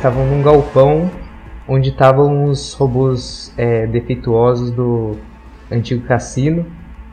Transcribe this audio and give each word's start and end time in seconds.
Estavam 0.00 0.24
num 0.24 0.42
galpão 0.42 1.10
onde 1.68 1.90
estavam 1.90 2.44
os 2.44 2.72
robôs 2.72 3.52
é, 3.54 3.86
defeituosos 3.86 4.70
do 4.70 5.18
antigo 5.70 6.06
cassino. 6.06 6.64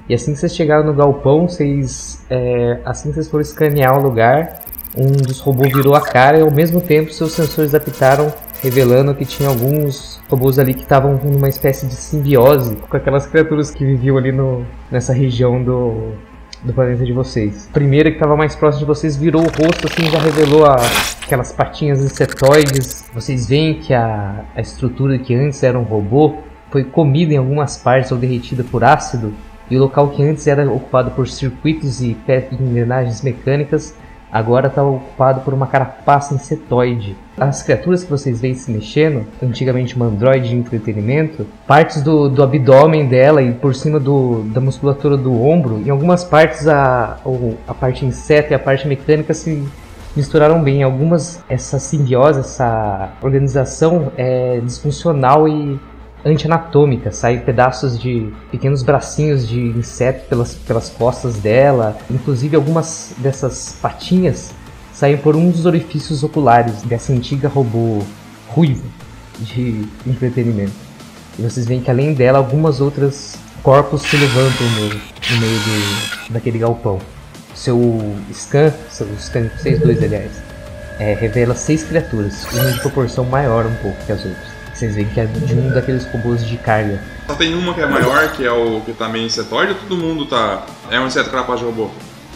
E 0.07 0.13
assim 0.13 0.31
que 0.31 0.39
vocês 0.39 0.55
chegaram 0.55 0.85
no 0.85 0.93
galpão, 0.93 1.49
vocês, 1.49 2.25
é, 2.29 2.79
assim 2.85 3.09
que 3.09 3.15
vocês 3.15 3.27
foram 3.27 3.41
escanear 3.41 3.99
o 3.99 4.01
lugar, 4.01 4.61
um 4.95 5.11
dos 5.11 5.41
robôs 5.41 5.69
virou 5.73 5.95
a 5.95 6.01
cara 6.01 6.37
e 6.37 6.41
ao 6.41 6.49
mesmo 6.49 6.79
tempo 6.79 7.11
seus 7.11 7.33
sensores 7.33 7.75
apitaram, 7.75 8.33
revelando 8.63 9.13
que 9.13 9.25
tinha 9.25 9.49
alguns 9.49 10.21
robôs 10.29 10.57
ali 10.57 10.73
que 10.73 10.83
estavam 10.83 11.19
numa 11.21 11.49
espécie 11.49 11.87
de 11.87 11.93
simbiose 11.93 12.77
com 12.77 12.95
aquelas 12.95 13.27
criaturas 13.27 13.69
que 13.69 13.83
viviam 13.83 14.15
ali 14.15 14.31
no, 14.31 14.65
nessa 14.89 15.11
região 15.11 15.61
do, 15.61 16.13
do 16.67 16.73
planeta 16.73 17.03
de 17.03 17.13
vocês. 17.13 17.67
A 17.69 17.73
primeira 17.73 18.11
que 18.11 18.17
estava 18.17 18.35
mais 18.35 18.55
próxima 18.55 18.81
de 18.81 18.85
vocês 18.85 19.15
virou 19.15 19.41
o 19.41 19.45
rosto, 19.45 19.87
assim, 19.87 20.11
já 20.11 20.19
revelou 20.19 20.65
a, 20.65 20.75
aquelas 21.23 21.51
patinhas 21.51 22.03
insetoides. 22.03 23.09
Vocês 23.13 23.47
veem 23.47 23.75
que 23.75 23.93
a, 23.93 24.45
a 24.55 24.61
estrutura 24.61 25.17
que 25.17 25.33
antes 25.33 25.63
era 25.63 25.79
um 25.79 25.83
robô 25.83 26.37
foi 26.69 26.83
comida 26.83 27.33
em 27.33 27.37
algumas 27.37 27.77
partes 27.77 28.11
ou 28.11 28.17
derretida 28.17 28.63
por 28.63 28.83
ácido. 28.83 29.33
E 29.69 29.75
o 29.75 29.79
local 29.79 30.09
que 30.09 30.23
antes 30.23 30.45
era 30.47 30.69
ocupado 30.71 31.11
por 31.11 31.27
circuitos 31.27 32.01
e 32.01 32.15
engrenagens 32.59 33.21
mecânicas 33.21 33.95
agora 34.37 34.67
está 34.67 34.83
ocupado 34.83 35.41
por 35.41 35.53
uma 35.53 35.67
carapaça 35.67 36.33
insetoide. 36.33 37.15
As 37.37 37.61
criaturas 37.63 38.03
que 38.03 38.09
vocês 38.09 38.39
veem 38.39 38.53
se 38.53 38.71
mexendo, 38.71 39.25
antigamente 39.41 39.95
uma 39.95 40.05
androide 40.05 40.49
de 40.49 40.55
entretenimento, 40.55 41.45
partes 41.65 42.01
do, 42.01 42.29
do 42.29 42.43
abdômen 42.43 43.07
dela 43.07 43.41
e 43.41 43.51
por 43.51 43.75
cima 43.75 43.99
do, 43.99 44.43
da 44.43 44.61
musculatura 44.61 45.17
do 45.17 45.41
ombro, 45.41 45.81
em 45.85 45.89
algumas 45.89 46.23
partes 46.23 46.67
a, 46.67 47.17
a 47.67 47.73
parte 47.73 48.05
inseto 48.05 48.53
e 48.53 48.55
a 48.55 48.59
parte 48.59 48.87
mecânica 48.87 49.33
se 49.33 49.67
misturaram 50.15 50.61
bem. 50.63 50.79
Em 50.79 50.83
algumas, 50.83 51.43
essa 51.49 51.79
simbiose, 51.79 52.39
essa 52.39 53.09
organização 53.21 54.11
é 54.17 54.59
disfuncional 54.63 55.47
e 55.47 55.79
antianatômica, 56.25 57.11
saem 57.11 57.39
pedaços 57.39 57.99
de 57.99 58.31
pequenos 58.51 58.83
bracinhos 58.83 59.47
de 59.47 59.59
inseto 59.59 60.27
pelas, 60.27 60.55
pelas 60.55 60.89
costas 60.89 61.37
dela, 61.37 61.97
inclusive 62.09 62.55
algumas 62.55 63.13
dessas 63.17 63.77
patinhas 63.81 64.53
saem 64.93 65.15
por 65.15 65.35
um 65.35 65.51
dos 65.51 65.67
orifícios 65.67 66.23
oculares 66.23 66.81
dessa 66.81 67.13
antiga 67.13 67.47
robô 67.47 68.01
ruivo 68.47 68.83
de 69.39 69.87
entretenimento. 70.07 70.73
E 71.37 71.43
vocês 71.43 71.67
veem 71.67 71.81
que 71.81 71.91
além 71.91 72.15
dela, 72.15 72.39
algumas 72.39 72.81
outras 72.81 73.37
corpos 73.61 74.01
se 74.01 74.17
levantam 74.17 74.67
no, 74.71 74.87
no 74.89 75.39
meio 75.39 75.59
do, 75.59 76.33
daquele 76.33 76.57
galpão. 76.57 76.99
Seu 77.53 77.79
scan, 78.33 78.73
seu 78.89 79.07
scan 79.19 79.49
6-2 79.63 80.03
aliás, 80.03 80.31
é, 80.99 81.13
revela 81.13 81.53
seis 81.53 81.83
criaturas, 81.83 82.47
uma 82.51 82.71
de 82.71 82.79
proporção 82.79 83.23
maior 83.23 83.67
um 83.67 83.75
pouco 83.75 84.03
que 84.03 84.11
as 84.11 84.25
outras. 84.25 84.56
Vocês 84.77 84.93
veem 84.93 85.07
que 85.07 85.19
é 85.19 85.25
de 85.25 85.55
um 85.55 85.71
daqueles 85.71 86.05
robôs 86.11 86.45
de 86.45 86.55
carga. 86.55 87.01
Só 87.25 87.33
tem 87.33 87.55
uma 87.55 87.73
que 87.73 87.81
é 87.81 87.87
maior, 87.87 88.31
que 88.33 88.45
é 88.45 88.51
o 88.51 88.79
que 88.81 88.93
tá 88.93 89.09
meio 89.09 89.25
insetoide, 89.25 89.71
ou 89.71 89.77
todo 89.79 89.97
mundo 89.97 90.27
tá. 90.27 90.67
É 90.91 90.99
um 90.99 91.07
inseto 91.07 91.31
capaz 91.31 91.59
de 91.59 91.65
robô? 91.65 91.89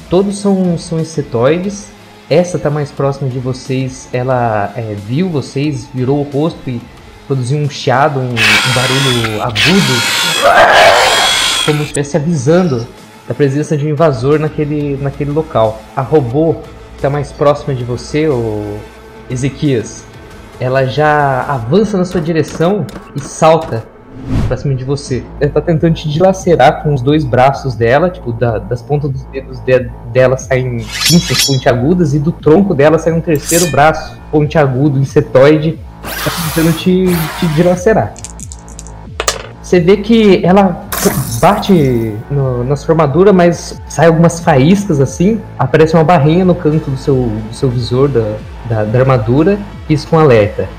Todos 0.09 0.39
são, 0.39 0.75
são 0.75 0.99
insetoides. 0.99 1.89
Essa 2.27 2.57
tá 2.57 2.71
mais 2.71 2.89
próxima 2.89 3.29
de 3.29 3.37
vocês. 3.37 4.09
Ela 4.11 4.73
é, 4.75 4.95
viu 5.05 5.29
vocês, 5.29 5.87
virou 5.93 6.19
o 6.19 6.23
rosto 6.23 6.67
e 6.67 6.81
produziu 7.27 7.59
um 7.59 7.69
chiado, 7.69 8.19
um, 8.19 8.29
um 8.31 8.73
barulho 8.73 9.43
agudo, 9.43 10.01
como 11.63 11.77
se 11.77 11.83
estivesse 11.83 12.17
avisando 12.17 12.87
da 13.27 13.35
presença 13.35 13.77
de 13.77 13.85
um 13.85 13.89
invasor 13.89 14.39
naquele, 14.39 14.97
naquele 14.97 15.29
local. 15.29 15.79
A 15.95 16.01
robô 16.01 16.55
que 16.95 17.03
tá 17.03 17.09
mais 17.09 17.31
próxima 17.31 17.75
de 17.75 17.83
você, 17.83 18.27
o 18.27 18.79
Ezequias, 19.29 20.05
ela 20.61 20.85
já 20.85 21.41
avança 21.41 21.97
na 21.97 22.05
sua 22.05 22.21
direção 22.21 22.85
e 23.15 23.19
salta 23.19 23.83
pra 24.47 24.55
cima 24.55 24.75
de 24.75 24.83
você. 24.83 25.23
Ela 25.39 25.51
tá 25.51 25.59
tentando 25.59 25.95
te 25.95 26.07
dilacerar 26.07 26.83
com 26.83 26.93
os 26.93 27.01
dois 27.01 27.25
braços 27.25 27.73
dela, 27.73 28.11
tipo, 28.11 28.31
da, 28.31 28.59
das 28.59 28.79
pontas 28.79 29.09
dos 29.09 29.23
dedos 29.25 29.59
de, 29.61 29.89
dela 30.13 30.37
saem 30.37 30.77
pinças 30.77 31.47
pontiagudas 31.47 32.13
e 32.13 32.19
do 32.19 32.31
tronco 32.31 32.75
dela 32.75 32.99
sai 32.99 33.11
um 33.11 33.19
terceiro 33.19 33.71
braço 33.71 34.15
pontiagudo, 34.29 34.99
insetoide, 34.99 35.79
tá 36.03 36.31
tentando 36.53 36.77
te, 36.77 37.05
te 37.39 37.47
dilacerar. 37.55 38.13
Você 39.63 39.79
vê 39.79 39.97
que 39.97 40.45
ela 40.45 40.85
bate 41.41 42.13
no, 42.29 42.63
na 42.63 42.75
sua 42.75 42.93
armadura, 42.93 43.33
mas 43.33 43.81
sai 43.87 44.05
algumas 44.05 44.39
faíscas 44.41 44.99
assim. 44.99 45.41
Aparece 45.57 45.95
uma 45.95 46.03
barrinha 46.03 46.45
no 46.45 46.53
canto 46.53 46.91
do 46.91 46.97
seu, 46.97 47.15
do 47.15 47.55
seu 47.55 47.69
visor 47.69 48.09
da, 48.09 48.35
da, 48.71 48.85
da 48.85 48.99
armadura. 48.99 49.59
Isso 49.89 50.07
com 50.07 50.17
alerta. 50.17 50.69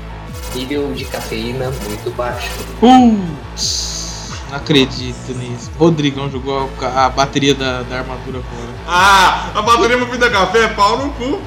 Nível 0.55 0.91
de 0.93 1.05
cafeína 1.05 1.71
muito 1.87 2.11
baixo. 2.15 2.49
Putz, 2.79 4.31
não 4.49 4.57
acredito 4.57 5.33
nisso. 5.33 5.71
Rodrigão 5.77 6.29
jogou 6.29 6.69
a, 6.81 7.05
a 7.05 7.09
bateria 7.09 7.53
da, 7.53 7.83
da 7.83 7.99
armadura 7.99 8.39
fora. 8.39 8.69
Ah, 8.87 9.51
a 9.53 9.61
bateria 9.61 9.97
movida 9.97 10.29
café 10.29 10.65
é 10.65 10.67
pau 10.69 10.97
no 10.97 11.11
cu. 11.13 11.39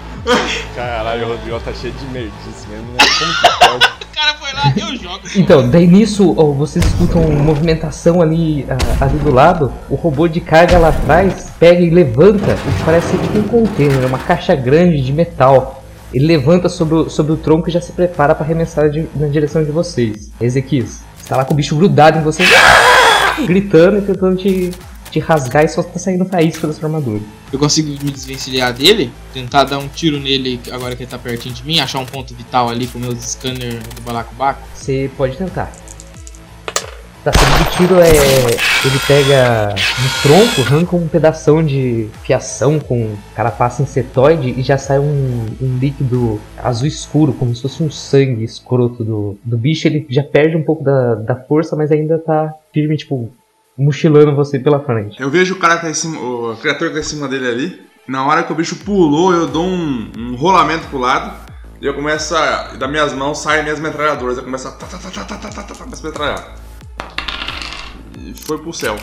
Caralho, 0.74 1.26
o 1.26 1.28
Rodrigo 1.30 1.60
tá 1.60 1.72
cheio 1.72 1.92
de 1.92 2.04
merdice 2.06 2.66
mesmo, 2.68 2.86
né? 2.92 2.98
Como 3.18 3.32
que 3.32 3.66
pode? 3.68 3.96
O 4.16 4.18
cara 4.18 4.34
foi 4.38 4.52
lá, 4.54 4.72
eu 4.74 4.96
jogo. 4.96 5.20
Então, 5.36 5.68
daí 5.68 5.86
nisso, 5.86 6.34
ó, 6.38 6.44
vocês 6.46 6.82
escutam 6.82 7.20
movimentação 7.22 8.22
ali, 8.22 8.66
ali 8.98 9.18
do 9.18 9.30
lado. 9.30 9.70
O 9.90 9.94
robô 9.94 10.26
de 10.26 10.40
carga 10.40 10.78
lá 10.78 10.88
atrás 10.88 11.52
pega 11.60 11.82
e 11.82 11.90
levanta 11.90 12.54
o 12.54 12.78
que 12.78 12.82
parece 12.82 13.14
tipo 13.18 13.38
um 13.38 13.42
container, 13.42 14.06
uma 14.06 14.18
caixa 14.18 14.54
grande 14.54 15.02
de 15.02 15.12
metal. 15.12 15.75
Ele 16.12 16.26
levanta 16.26 16.68
sobre 16.68 16.94
o, 16.94 17.10
sobre 17.10 17.32
o 17.32 17.36
tronco 17.36 17.68
e 17.68 17.72
já 17.72 17.80
se 17.80 17.92
prepara 17.92 18.34
para 18.34 18.44
arremessar 18.44 18.88
de- 18.90 19.06
na 19.14 19.26
direção 19.28 19.64
de 19.64 19.70
vocês. 19.70 20.30
Ezequias, 20.40 21.02
você 21.16 21.28
tá 21.28 21.36
lá 21.36 21.44
com 21.44 21.52
o 21.52 21.56
bicho 21.56 21.74
grudado 21.76 22.18
em 22.18 22.22
você, 22.22 22.42
gritando 23.46 23.98
e 23.98 24.02
tentando 24.02 24.36
te, 24.36 24.70
te 25.10 25.18
rasgar 25.18 25.64
e 25.64 25.68
só 25.68 25.82
tá 25.82 25.98
saindo 25.98 26.24
faísca 26.24 26.66
da 26.66 26.72
sua 26.72 26.86
armadura. 26.88 27.20
Eu 27.52 27.58
consigo 27.58 27.88
me 27.88 28.10
desvencilhar 28.10 28.72
dele, 28.72 29.10
tentar 29.32 29.64
dar 29.64 29.78
um 29.78 29.88
tiro 29.88 30.18
nele 30.18 30.60
agora 30.70 30.96
que 30.96 31.02
ele 31.02 31.10
tá 31.10 31.18
pertinho 31.18 31.54
de 31.54 31.64
mim, 31.64 31.80
achar 31.80 31.98
um 31.98 32.06
ponto 32.06 32.34
vital 32.34 32.68
ali 32.68 32.86
com 32.86 32.98
meus 32.98 33.18
scanner 33.18 33.74
do 33.94 34.00
balacobaco. 34.02 34.60
Você 34.74 35.10
pode 35.16 35.36
tentar. 35.36 35.72
Tá, 37.26 37.32
sendo 37.36 37.58
de 37.70 37.76
tiro 37.76 38.00
é. 38.00 38.06
Ele 38.86 38.98
pega 39.04 39.74
no 39.74 40.22
tronco, 40.22 40.60
arranca 40.60 40.94
um 40.94 41.08
pedação 41.08 41.60
de 41.64 42.08
fiação 42.22 42.78
com 42.78 43.16
carapaça 43.34 43.82
insetoide 43.82 44.54
e 44.56 44.62
já 44.62 44.78
sai 44.78 45.00
um, 45.00 45.46
um 45.60 45.76
líquido 45.76 46.40
azul 46.56 46.86
escuro, 46.86 47.32
como 47.32 47.52
se 47.52 47.62
fosse 47.62 47.82
um 47.82 47.90
sangue 47.90 48.44
escroto 48.44 49.02
do, 49.02 49.36
do 49.44 49.56
bicho. 49.58 49.88
Ele 49.88 50.06
já 50.08 50.22
perde 50.22 50.56
um 50.56 50.62
pouco 50.62 50.84
da, 50.84 51.16
da 51.16 51.34
força, 51.34 51.74
mas 51.74 51.90
ainda 51.90 52.16
tá 52.16 52.54
firme, 52.72 52.96
tipo, 52.96 53.28
mochilando 53.76 54.36
você 54.36 54.56
pela 54.60 54.78
frente. 54.78 55.20
Eu 55.20 55.28
vejo 55.28 55.54
o 55.54 55.58
cara 55.58 55.76
que 55.76 55.82
tá 55.82 55.90
em 55.90 55.94
cima, 55.94 56.20
o- 56.20 56.56
criatura 56.56 56.90
que 56.90 56.94
tá 56.94 57.00
em 57.00 57.04
cima 57.08 57.26
dele 57.26 57.48
ali. 57.48 57.80
Na 58.06 58.24
hora 58.24 58.44
que 58.44 58.52
o 58.52 58.54
bicho 58.54 58.76
pulou, 58.84 59.32
eu 59.34 59.48
dou 59.48 59.64
um, 59.66 60.12
um 60.16 60.36
rolamento 60.36 60.86
pro 60.86 60.98
lado. 60.98 61.34
E 61.82 61.86
eu 61.86 61.92
começo 61.92 62.36
a. 62.36 62.70
e 62.74 62.78
Das 62.78 62.88
minhas 62.88 63.12
mãos 63.12 63.38
saem 63.40 63.64
minhas 63.64 63.80
metralhadoras. 63.80 64.38
Eu 64.38 64.44
começo 64.44 64.68
a. 64.68 64.70
Tá, 64.70 64.86
tá, 64.86 64.96
tá, 64.96 65.10
tá, 65.10 65.24
tá, 65.24 65.48
tá, 65.50 65.62
tá, 65.74 65.74
tá, 65.74 66.12
tá. 66.12 66.65
Foi 68.34 68.58
pro 68.58 68.72
céu. 68.72 68.96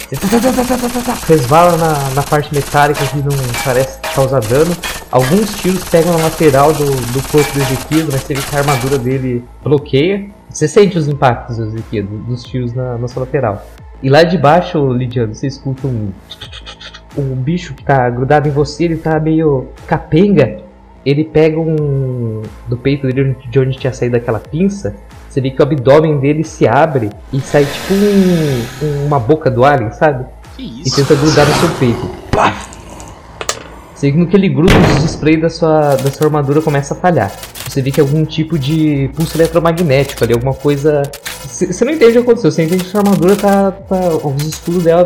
Resvala 1.27 1.77
na, 1.77 2.09
na 2.11 2.23
parte 2.23 2.53
metálica 2.53 3.05
que 3.05 3.17
não 3.17 3.29
parece 3.63 3.99
causar 4.15 4.41
dano. 4.41 4.75
Alguns 5.11 5.53
tiros 5.55 5.83
pegam 5.85 6.11
na 6.17 6.23
lateral 6.23 6.73
do, 6.73 6.85
do 6.85 7.21
corpo 7.31 7.51
do 7.53 7.61
Ezequias, 7.61 8.07
mas 8.11 8.21
você 8.21 8.33
vê 8.33 8.41
que 8.41 8.55
a 8.55 8.59
armadura 8.59 8.97
dele 8.97 9.43
bloqueia. 9.63 10.29
Você 10.49 10.67
sente 10.67 10.97
os 10.97 11.07
impactos, 11.07 11.57
do- 11.57 12.03
dos 12.27 12.43
tiros 12.43 12.73
na, 12.73 12.97
na 12.97 13.07
sua 13.07 13.21
lateral. 13.21 13.65
E 14.01 14.09
lá 14.09 14.23
de 14.23 14.37
baixo, 14.37 14.91
Lidiano, 14.91 15.33
você 15.33 15.47
escuta 15.47 15.87
um. 15.87 16.11
O 17.15 17.21
bicho 17.35 17.73
que 17.73 17.83
tá 17.83 18.09
grudado 18.09 18.47
em 18.47 18.51
você, 18.51 18.83
ele 18.85 18.97
tá 18.97 19.19
meio 19.19 19.67
capenga. 19.87 20.59
Ele 21.05 21.23
pega 21.23 21.59
um. 21.59 22.41
Do 22.67 22.77
peito 22.77 23.07
dele, 23.07 23.35
de 23.49 23.59
onde 23.59 23.77
tinha 23.77 23.93
saído 23.93 24.15
aquela 24.17 24.39
pinça. 24.39 24.95
Você 25.33 25.41
vê 25.41 25.49
que 25.49 25.59
o 25.59 25.63
abdômen 25.63 26.19
dele 26.19 26.43
se 26.43 26.67
abre 26.67 27.09
e 27.33 27.41
sai 27.41 27.65
tipo 27.65 27.95
um- 27.95 29.07
uma 29.07 29.17
boca 29.19 29.49
do 29.49 29.65
alien, 29.65 29.91
sabe? 29.91 30.25
Que 30.55 30.61
E 30.61 30.81
isso? 30.83 30.95
tenta 30.95 31.15
grudar 31.15 31.47
no 31.47 31.53
seu 31.55 31.69
peito. 31.79 32.07
Você 33.95 34.11
vê 34.11 34.25
que 34.27 34.35
ele 34.35 34.49
gruda, 34.49 34.71
os 34.95 35.01
displays 35.01 35.41
da 35.41 35.49
sua, 35.49 35.95
da 35.95 36.11
sua 36.11 36.27
armadura 36.27 36.61
começa 36.61 36.93
a 36.93 36.97
falhar. 36.97 37.31
Você 37.67 37.81
vê 37.81 37.89
que 37.89 37.99
é 37.99 38.03
algum 38.03 38.23
tipo 38.23 38.59
de 38.59 39.09
pulso 39.15 39.35
eletromagnético 39.35 40.23
ali, 40.23 40.33
alguma 40.33 40.53
coisa. 40.53 41.01
Você 41.47 41.83
não 41.83 41.93
entende 41.93 42.11
o 42.11 42.23
que 42.23 42.29
aconteceu, 42.29 42.51
você 42.51 42.63
entende 42.65 42.83
que 42.83 42.91
sua 42.91 42.99
armadura 42.99 43.35
tá. 43.35 43.71
tá 43.71 44.09
os 44.23 44.43
escudos 44.45 44.83
dela 44.83 45.01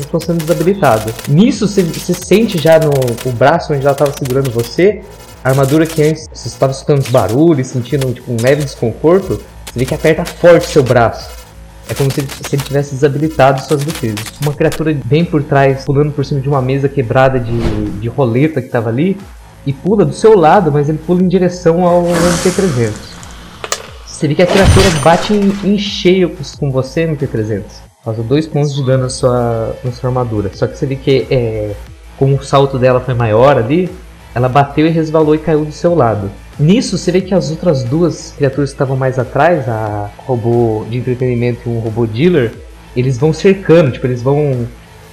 estão 0.00 0.20
sendo 0.20 0.38
desabilitados. 0.44 1.14
Nisso, 1.28 1.66
você, 1.66 1.82
você 1.82 2.12
sente 2.12 2.58
já 2.58 2.78
no 2.78 2.90
o 3.24 3.32
braço 3.32 3.72
onde 3.72 3.80
ela 3.86 3.92
estava 3.92 4.12
segurando 4.18 4.50
você, 4.50 5.00
a 5.42 5.48
armadura 5.48 5.86
que 5.86 6.02
antes 6.02 6.28
você 6.30 6.48
estava 6.48 6.72
escutando 6.72 6.98
os 6.98 7.08
barulhos, 7.08 7.68
sentindo 7.68 8.12
tipo, 8.12 8.30
um 8.32 8.36
leve 8.38 8.64
desconforto, 8.64 9.40
você 9.72 9.78
vê 9.78 9.86
que 9.86 9.94
aperta 9.94 10.24
forte 10.24 10.66
seu 10.66 10.82
braço. 10.82 11.30
É 11.88 11.94
como 11.94 12.10
se 12.10 12.20
ele, 12.20 12.28
se 12.28 12.54
ele 12.54 12.62
tivesse 12.62 12.94
desabilitado 12.94 13.62
suas 13.62 13.82
defesas. 13.82 14.24
Uma 14.42 14.52
criatura 14.52 14.94
bem 15.04 15.24
por 15.24 15.42
trás, 15.42 15.84
pulando 15.84 16.12
por 16.12 16.24
cima 16.24 16.40
de 16.40 16.48
uma 16.48 16.60
mesa 16.60 16.88
quebrada 16.88 17.40
de, 17.40 17.90
de 17.98 18.08
roleta 18.08 18.60
que 18.60 18.68
tava 18.68 18.90
ali, 18.90 19.18
e 19.66 19.72
pula 19.72 20.04
do 20.04 20.12
seu 20.12 20.36
lado, 20.36 20.70
mas 20.70 20.88
ele 20.88 20.98
pula 20.98 21.22
em 21.22 21.28
direção 21.28 21.86
ao 21.86 22.02
MT-300. 22.02 22.92
Você 24.06 24.28
vê 24.28 24.34
que 24.34 24.42
a 24.42 24.46
criatura 24.46 24.90
bate 25.02 25.32
em, 25.32 25.74
em 25.74 25.78
cheio 25.78 26.36
com 26.58 26.70
você, 26.70 27.06
MT-300. 27.06 27.62
Causa 28.04 28.22
dois 28.22 28.46
pontos 28.46 28.74
de 28.74 28.84
dano 28.84 29.04
na 29.04 29.08
sua, 29.08 29.74
na 29.82 29.92
sua 29.92 30.10
armadura. 30.10 30.50
Só 30.52 30.66
que 30.66 30.76
você 30.76 30.84
vê 30.84 30.96
que 30.96 31.26
é, 31.30 31.74
como 32.18 32.36
o 32.36 32.44
salto 32.44 32.78
dela 32.78 33.00
foi 33.00 33.14
maior 33.14 33.56
ali, 33.56 33.90
ela 34.34 34.48
bateu 34.48 34.86
e 34.86 34.90
resvalou 34.90 35.34
e 35.34 35.38
caiu 35.38 35.64
do 35.64 35.72
seu 35.72 35.94
lado. 35.94 36.30
Nisso, 36.58 36.98
você 36.98 37.10
vê 37.10 37.20
que 37.20 37.34
as 37.34 37.50
outras 37.50 37.82
duas 37.82 38.34
criaturas 38.36 38.70
que 38.70 38.74
estavam 38.74 38.96
mais 38.96 39.18
atrás, 39.18 39.68
a 39.68 40.10
robô 40.18 40.84
de 40.88 40.98
entretenimento 40.98 41.62
e 41.66 41.68
um 41.68 41.78
robô 41.78 42.06
dealer, 42.06 42.52
eles 42.94 43.16
vão 43.16 43.32
cercando, 43.32 43.90
tipo, 43.90 44.06
eles 44.06 44.22
vão. 44.22 44.68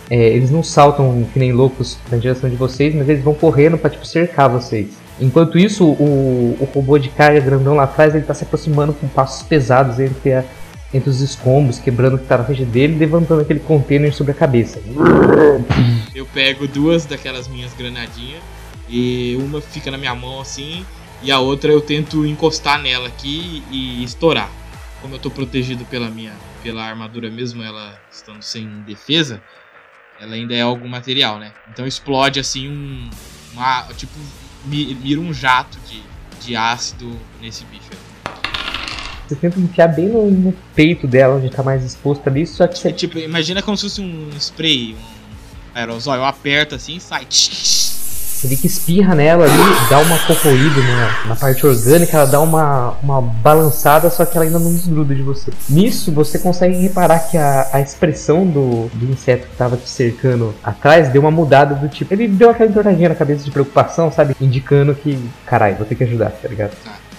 É, 0.09 0.18
eles 0.30 0.50
não 0.50 0.63
saltam 0.63 1.25
que 1.31 1.38
nem 1.38 1.51
loucos 1.51 1.97
na 2.12 2.18
direção 2.18 2.50
de 2.50 2.56
vocês, 2.56 2.95
mas 2.95 3.07
eles 3.07 3.24
vão 3.24 3.33
correndo 3.33 3.77
para 3.77 3.91
tipo, 3.91 4.06
cercar 4.06 4.50
vocês. 4.50 4.88
Enquanto 5.21 5.57
isso, 5.59 5.86
o, 5.86 6.57
o 6.59 6.68
robô 6.74 6.97
de 6.97 7.09
carga 7.09 7.39
grandão 7.39 7.75
lá 7.75 7.83
atrás, 7.83 8.15
ele 8.15 8.24
tá 8.24 8.33
se 8.33 8.44
aproximando 8.44 8.92
com 8.94 9.07
passos 9.07 9.44
pesados 9.44 10.00
entre, 10.00 10.33
a, 10.33 10.44
entre 10.92 11.09
os 11.09 11.21
escombros, 11.21 11.77
quebrando 11.77 12.15
o 12.15 12.18
que 12.18 12.25
tá 12.25 12.39
na 12.39 12.44
frente 12.44 12.65
dele 12.65 12.97
levantando 12.97 13.42
aquele 13.42 13.59
container 13.59 14.12
sobre 14.13 14.31
a 14.31 14.35
cabeça. 14.35 14.80
Eu 16.15 16.25
pego 16.25 16.68
duas 16.68 17.06
daquelas 17.06 17.47
minhas 17.47 17.71
granadinhas 17.74 18.42
e 18.89 19.38
uma 19.39 19.62
fica 19.62 19.92
na 19.92 19.97
minha 19.97 20.15
mão 20.15 20.42
assim 20.42 20.83
e 21.21 21.31
a 21.31 21.39
outra 21.39 21.71
eu 21.71 21.81
tento 21.81 22.25
encostar 22.25 22.81
nela 22.81 23.07
aqui 23.07 23.63
e 23.71 24.04
estourar. 24.04 24.50
Como 25.01 25.16
eu 25.16 25.19
tô 25.19 25.30
protegido 25.30 25.86
pela 25.86 26.10
minha 26.10 26.33
pela 26.62 26.83
armadura 26.83 27.30
mesmo, 27.30 27.63
ela 27.63 27.98
estando 28.12 28.42
sem 28.44 28.68
defesa, 28.81 29.42
ela 30.19 30.36
ainda 30.36 30.54
é 30.54 30.62
algum 30.62 30.89
material, 30.89 31.39
né? 31.39 31.54
Então 31.71 31.88
explode 31.88 32.39
assim 32.39 32.69
um 32.69 33.10
uma, 33.54 33.83
tipo 33.95 34.13
mira 34.66 35.19
um 35.19 35.33
jato 35.33 35.77
de, 35.88 36.04
de 36.45 36.56
ácido 36.56 37.18
nesse 37.42 37.63
bicho. 37.66 37.89
Você 39.27 39.36
tenta 39.36 39.60
enfiar 39.60 39.88
bem 39.88 40.07
no, 40.10 40.30
no, 40.30 40.54
peito 40.74 41.06
dela, 41.06 41.36
onde 41.36 41.50
tá 41.50 41.62
mais 41.62 41.83
exposto 41.83 42.27
ali, 42.27 42.48
só 42.48 42.68
que 42.68 42.80
você... 42.80 42.89
É, 42.89 42.92
tipo, 42.92 43.19
imagina 43.19 43.62
como 43.62 43.77
se 43.77 43.83
fosse 43.83 44.01
um 44.01 44.30
spray, 44.39 44.95
um 44.95 45.77
aerosol, 45.77 46.16
eu 46.16 46.25
aperto 46.25 46.74
assim 46.74 46.95
e 46.95 47.00
sai. 47.00 47.27
Você 48.39 48.47
vê 48.47 48.56
que 48.56 48.68
espirra 48.68 49.13
nela 49.15 49.44
ali, 49.44 49.89
dá 49.89 50.00
uma 50.00 50.18
corroída 50.19 50.80
na, 50.81 51.25
na, 51.27 51.36
parte 51.36 51.68
orgânica, 51.68 52.15
ela 52.15 52.25
dá 52.25 52.39
uma, 52.39 52.91
uma 53.03 53.21
balançada, 53.21 54.09
só 54.09 54.24
que 54.24 54.38
ela 54.38 54.45
ainda 54.45 54.57
não 54.57 54.71
desgruda 54.71 55.13
de 55.13 55.21
você. 55.21 55.51
Nisso, 55.68 56.09
você 56.09 56.39
consegue 56.39 56.77
reparar 56.77 57.19
que 57.30 57.38
a, 57.38 57.68
a 57.74 57.81
expressão 57.81 58.47
do, 58.47 58.88
do 58.94 59.12
inseto 59.12 59.45
que 59.45 59.51
estava 59.51 59.75
te 59.75 59.89
cercando 59.89 60.56
atrás 60.63 61.09
deu 61.09 61.21
uma 61.21 61.31
mudada 61.31 61.75
do 61.75 61.89
tipo. 61.89 62.13
Ele 62.13 62.30
deu 62.30 62.50
aquela 62.50 62.69
entortadinha 62.69 63.09
na 63.09 63.15
cabeça 63.15 63.44
de 63.44 63.51
preocupação, 63.51 64.09
sabe? 64.09 64.33
Indicando 64.39 64.95
que, 64.95 65.19
caralho, 65.45 65.75
vou 65.75 65.85
ter 65.85 65.95
que 65.95 66.06
ajudar, 66.06 66.30
tá 66.30 66.47
ligado? 66.47 66.71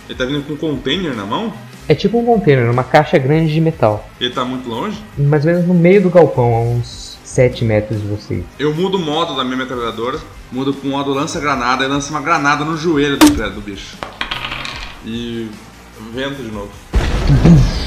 Ele 0.09 0.19
tá 0.19 0.25
vindo 0.25 0.43
com 0.43 0.55
um 0.55 0.57
container 0.57 1.15
na 1.15 1.27
mão? 1.27 1.53
É 1.87 1.95
tipo 1.95 2.19
um 2.19 2.25
container, 2.25 2.71
uma 2.71 2.85
caixa 2.85 3.19
grande 3.19 3.53
de 3.53 3.61
metal. 3.61 4.09
Ele 4.19 4.33
tá 4.33 4.43
muito 4.43 4.71
longe? 4.71 5.03
Mais 5.19 5.45
ou 5.45 5.53
menos 5.53 5.67
no 5.67 5.75
meio 5.75 6.01
do 6.01 6.09
galpão, 6.09 6.55
a 6.55 6.61
uns 6.61 7.00
7 7.31 7.65
metros 7.65 8.03
de 8.03 8.09
vocês. 8.09 8.45
Eu 8.59 8.75
mudo 8.75 8.97
o 8.97 9.01
modo 9.01 9.37
da 9.37 9.45
minha 9.45 9.57
metralhadora, 9.57 10.19
mudo 10.51 10.75
com 10.75 10.89
o 10.89 10.91
modo 10.91 11.13
lança-granada 11.13 11.85
e 11.85 11.89
lanço 11.89 12.11
uma 12.11 12.21
granada 12.21 12.65
no 12.65 12.77
joelho 12.77 13.17
do, 13.17 13.51
do 13.51 13.61
bicho. 13.61 13.97
E. 15.07 15.49
vento 16.13 16.43
de 16.43 16.51
novo. 16.51 16.71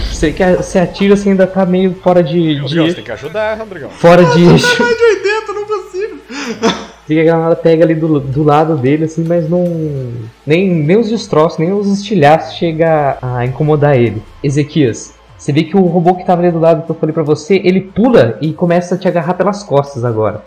Você 0.09 0.31
que 0.31 0.55
você 0.55 0.79
atira, 0.79 1.17
você 1.17 1.29
ainda 1.29 1.45
tá 1.45 1.65
meio 1.65 1.93
fora 2.01 2.23
de. 2.23 2.55
Meu 2.55 2.65
de... 2.65 2.75
Deus, 2.75 2.93
tem 2.95 3.03
que 3.03 3.11
ajudar, 3.11 3.57
Rodrigão. 3.57 3.89
Fora 3.89 4.23
de. 4.23 4.43
Eu 4.43 4.57
tô 4.57 4.83
mais 4.83 4.97
de 4.97 5.03
80, 5.03 5.53
não 5.53 5.65
consigo. 5.65 6.17
Você 7.05 7.15
que 7.15 7.19
a 7.19 7.23
granada 7.25 7.55
pega 7.57 7.83
ali 7.83 7.95
do, 7.95 8.21
do 8.21 8.43
lado 8.43 8.77
dele, 8.77 9.03
assim, 9.03 9.25
mas 9.25 9.49
não. 9.49 9.65
Nem, 10.45 10.73
nem 10.73 10.97
os 10.97 11.09
destroços, 11.09 11.59
nem 11.59 11.73
os 11.73 11.87
estilhaços 11.87 12.55
chega 12.55 13.17
a 13.21 13.45
incomodar 13.45 13.97
ele. 13.97 14.23
Ezequias, 14.41 15.13
você 15.43 15.51
vê 15.51 15.63
que 15.63 15.75
o 15.75 15.81
robô 15.81 16.15
que 16.15 16.25
tava 16.25 16.41
ali 16.41 16.51
do 16.51 16.59
lado 16.59 16.85
que 16.85 16.89
eu 16.89 16.95
falei 16.95 17.11
pra 17.11 17.21
você, 17.21 17.59
ele 17.65 17.81
pula 17.81 18.37
e 18.39 18.53
começa 18.53 18.95
a 18.95 18.97
te 18.97 19.09
agarrar 19.09 19.33
pelas 19.33 19.61
costas 19.61 20.05
agora. 20.05 20.41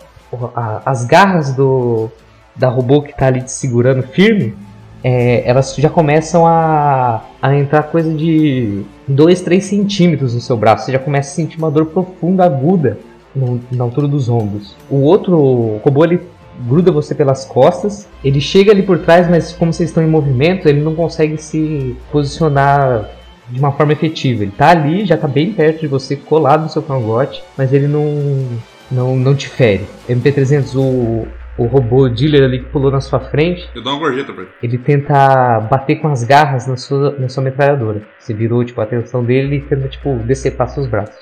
As 0.83 1.05
garras 1.05 1.53
do 1.53 2.09
da 2.55 2.67
robô 2.67 3.03
que 3.03 3.15
tá 3.15 3.27
ali 3.27 3.43
te 3.43 3.51
segurando 3.51 4.01
firme, 4.01 4.55
é, 5.03 5.47
elas 5.47 5.75
já 5.75 5.87
começam 5.87 6.47
a, 6.47 7.21
a 7.39 7.55
entrar 7.55 7.83
coisa 7.83 8.11
de 8.11 8.81
2, 9.07 9.41
3 9.41 9.63
centímetros 9.63 10.33
no 10.33 10.41
seu 10.41 10.57
braço. 10.57 10.85
Você 10.85 10.93
já 10.93 10.99
começa 10.99 11.29
a 11.29 11.35
sentir 11.35 11.59
uma 11.59 11.69
dor 11.69 11.85
profunda, 11.85 12.43
aguda, 12.43 12.97
no, 13.35 13.61
na 13.71 13.83
altura 13.83 14.07
dos 14.07 14.27
ombros. 14.29 14.75
O 14.89 15.01
outro 15.01 15.79
robô, 15.85 16.05
ele 16.05 16.21
gruda 16.67 16.91
você 16.91 17.13
pelas 17.13 17.45
costas. 17.45 18.07
Ele 18.23 18.41
chega 18.41 18.71
ali 18.71 18.81
por 18.81 18.97
trás, 18.97 19.29
mas 19.29 19.53
como 19.53 19.71
vocês 19.71 19.89
estão 19.89 20.01
em 20.01 20.09
movimento, 20.09 20.67
ele 20.67 20.81
não 20.81 20.95
consegue 20.95 21.37
se 21.37 21.95
posicionar 22.11 23.15
de 23.49 23.59
uma 23.59 23.71
forma 23.71 23.93
efetiva. 23.93 24.43
Ele 24.43 24.51
tá 24.51 24.69
ali, 24.69 25.05
já 25.05 25.17
tá 25.17 25.27
bem 25.27 25.53
perto 25.53 25.81
de 25.81 25.87
você, 25.87 26.15
colado 26.15 26.63
no 26.63 26.69
seu 26.69 26.81
cangote, 26.81 27.43
mas 27.57 27.73
ele 27.73 27.87
não 27.87 28.59
não, 28.89 29.15
não 29.15 29.35
te 29.35 29.49
fere. 29.49 29.85
MP300, 30.09 30.75
o, 30.75 31.27
o 31.57 31.65
robô 31.65 32.07
dealer 32.07 32.43
ali 32.43 32.59
que 32.59 32.69
pulou 32.69 32.91
na 32.91 33.01
sua 33.01 33.19
frente. 33.19 33.69
Eu 33.75 33.81
dou 33.81 33.93
uma 33.93 33.99
gorjeta 33.99 34.31
pra 34.31 34.43
ele. 34.43 34.51
Ele 34.63 34.77
tenta 34.77 35.59
bater 35.61 35.97
com 35.97 36.07
as 36.07 36.23
garras 36.23 36.67
na 36.67 36.77
sua, 36.77 37.11
na 37.17 37.27
sua 37.29 37.43
metralhadora. 37.43 38.01
Você 38.19 38.33
virou 38.33 38.63
tipo, 38.63 38.79
a 38.79 38.83
atenção 38.83 39.23
dele 39.23 39.57
e 39.57 39.61
tenta 39.61 39.87
tipo, 39.87 40.15
decepar 40.19 40.69
seus 40.69 40.87
braços. 40.87 41.15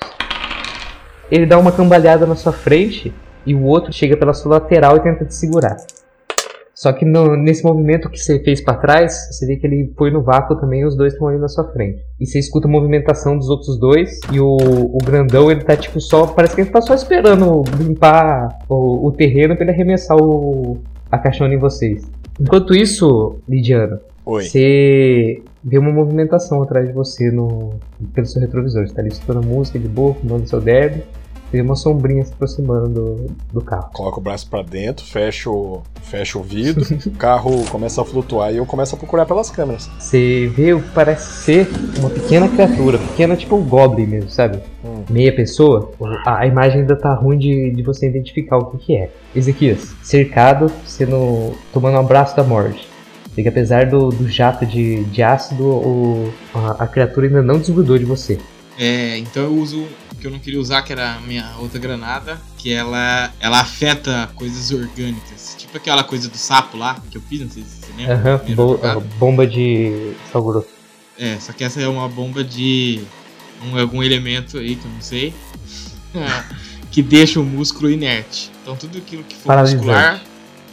Ele 1.30 1.46
dá 1.46 1.58
uma 1.58 1.72
cambalhada 1.72 2.26
na 2.26 2.36
sua 2.36 2.52
frente 2.52 3.12
e 3.44 3.54
o 3.54 3.62
outro 3.62 3.92
chega 3.92 4.16
pela 4.16 4.32
sua 4.32 4.52
lateral 4.52 4.96
e 4.96 5.00
tenta 5.00 5.24
te 5.24 5.34
segurar. 5.34 5.76
Só 6.76 6.92
que 6.92 7.06
no, 7.06 7.36
nesse 7.36 7.64
movimento 7.64 8.10
que 8.10 8.18
você 8.18 8.38
fez 8.38 8.60
para 8.60 8.76
trás, 8.76 9.28
você 9.30 9.46
vê 9.46 9.56
que 9.56 9.66
ele 9.66 9.94
foi 9.96 10.10
no 10.10 10.22
vácuo 10.22 10.56
também 10.56 10.82
e 10.82 10.84
os 10.84 10.94
dois 10.94 11.14
estão 11.14 11.26
ali 11.26 11.38
na 11.38 11.48
sua 11.48 11.64
frente. 11.72 12.02
E 12.20 12.26
você 12.26 12.38
escuta 12.38 12.68
a 12.68 12.70
movimentação 12.70 13.38
dos 13.38 13.48
outros 13.48 13.80
dois 13.80 14.20
e 14.30 14.38
o, 14.38 14.46
o 14.46 14.98
grandão 15.02 15.50
ele 15.50 15.64
tá 15.64 15.74
tipo 15.74 15.98
só. 15.98 16.26
Parece 16.26 16.54
que 16.54 16.60
ele 16.60 16.70
tá 16.70 16.82
só 16.82 16.92
esperando 16.92 17.64
limpar 17.78 18.58
o, 18.68 19.06
o 19.06 19.12
terreno 19.12 19.56
para 19.56 19.64
ele 19.64 19.72
arremessar 19.72 20.18
o, 20.18 20.76
a 21.10 21.16
caixona 21.16 21.54
em 21.54 21.58
vocês. 21.58 22.04
Enquanto 22.38 22.76
isso, 22.76 23.36
Lidiana, 23.48 23.98
Oi. 24.26 24.44
você 24.44 25.42
vê 25.64 25.78
uma 25.78 25.90
movimentação 25.90 26.62
atrás 26.62 26.86
de 26.86 26.92
você 26.92 27.30
no, 27.30 27.70
pelo 28.14 28.26
seu 28.26 28.38
retrovisor. 28.42 28.86
Você 28.86 28.92
tá 28.92 29.00
ali 29.00 29.08
escutando 29.08 29.46
música 29.46 29.78
de 29.78 29.88
boa, 29.88 30.12
fumando 30.12 30.46
seu 30.46 30.60
derby. 30.60 31.02
Tem 31.56 31.64
uma 31.64 31.74
sombrinha 31.74 32.22
se 32.22 32.34
aproximando 32.34 32.88
do, 32.90 33.26
do 33.50 33.60
carro. 33.62 33.88
Coloco 33.90 34.20
o 34.20 34.22
braço 34.22 34.46
pra 34.46 34.60
dentro, 34.60 35.06
fecho, 35.06 35.80
fecho 36.02 36.38
o 36.38 36.42
vidro, 36.42 36.84
o 37.06 37.10
carro 37.16 37.64
começa 37.70 38.02
a 38.02 38.04
flutuar 38.04 38.52
e 38.52 38.58
eu 38.58 38.66
começo 38.66 38.94
a 38.94 38.98
procurar 38.98 39.24
pelas 39.24 39.50
câmeras. 39.50 39.88
Você 39.98 40.52
vê 40.54 40.74
o 40.74 40.82
que 40.82 40.90
parece 40.90 41.44
ser 41.44 41.68
uma 41.98 42.10
pequena 42.10 42.46
criatura, 42.46 42.98
pequena 42.98 43.34
tipo 43.36 43.56
um 43.56 43.64
goblin 43.64 44.04
mesmo, 44.04 44.28
sabe? 44.28 44.58
Hum. 44.84 45.02
Meia 45.08 45.34
pessoa. 45.34 45.92
A, 46.26 46.40
a 46.40 46.46
imagem 46.46 46.80
ainda 46.80 46.94
tá 46.94 47.14
ruim 47.14 47.38
de, 47.38 47.70
de 47.70 47.82
você 47.82 48.06
identificar 48.06 48.58
o 48.58 48.66
que, 48.66 48.76
que 48.76 48.94
é. 48.94 49.10
Ezequias, 49.34 49.94
cercado, 50.02 50.70
sendo 50.84 51.56
tomando 51.72 51.94
um 51.94 52.00
abraço 52.00 52.36
da 52.36 52.44
morte. 52.44 52.86
Vê 53.34 53.42
que 53.42 53.48
apesar 53.48 53.86
do, 53.86 54.10
do 54.10 54.28
jato 54.28 54.66
de, 54.66 55.04
de 55.04 55.22
ácido, 55.22 55.64
o, 55.64 56.30
a, 56.52 56.84
a 56.84 56.86
criatura 56.86 57.28
ainda 57.28 57.40
não 57.40 57.58
desgrudou 57.58 57.96
de 57.96 58.04
você. 58.04 58.38
É, 58.78 59.16
então 59.16 59.44
eu 59.44 59.54
uso 59.54 59.86
o 60.05 60.05
que 60.26 60.28
eu 60.28 60.32
não 60.32 60.40
queria 60.40 60.58
usar, 60.60 60.82
que 60.82 60.92
era 60.92 61.14
a 61.14 61.20
minha 61.20 61.54
outra 61.58 61.78
granada, 61.78 62.40
que 62.58 62.72
ela, 62.72 63.32
ela 63.38 63.60
afeta 63.60 64.28
coisas 64.34 64.72
orgânicas. 64.72 65.54
Tipo 65.56 65.76
aquela 65.76 66.02
coisa 66.02 66.28
do 66.28 66.36
sapo 66.36 66.76
lá, 66.76 67.00
que 67.10 67.16
eu 67.16 67.22
fiz, 67.22 67.40
não 67.42 67.50
sei 67.50 67.62
se 67.62 67.68
você 67.86 67.92
lembra. 67.96 68.38
Primeira 68.38 68.56
bo- 68.56 68.72
jogada. 68.76 69.00
bomba 69.18 69.46
de 69.46 70.14
grosso. 70.34 70.66
É, 71.16 71.38
só 71.38 71.52
que 71.52 71.62
essa 71.62 71.80
é 71.80 71.86
uma 71.88 72.08
bomba 72.08 72.42
de 72.42 73.00
um, 73.64 73.78
algum 73.78 74.02
elemento 74.02 74.58
aí 74.58 74.74
que 74.74 74.84
eu 74.84 74.90
não 74.90 75.00
sei. 75.00 75.32
que 76.90 77.02
deixa 77.02 77.38
o 77.40 77.44
músculo 77.44 77.90
inerte. 77.90 78.50
Então 78.62 78.74
tudo 78.76 78.98
aquilo 78.98 79.22
que 79.22 79.36
for 79.36 79.46
Paralisante. 79.46 79.84
muscular. 79.84 80.22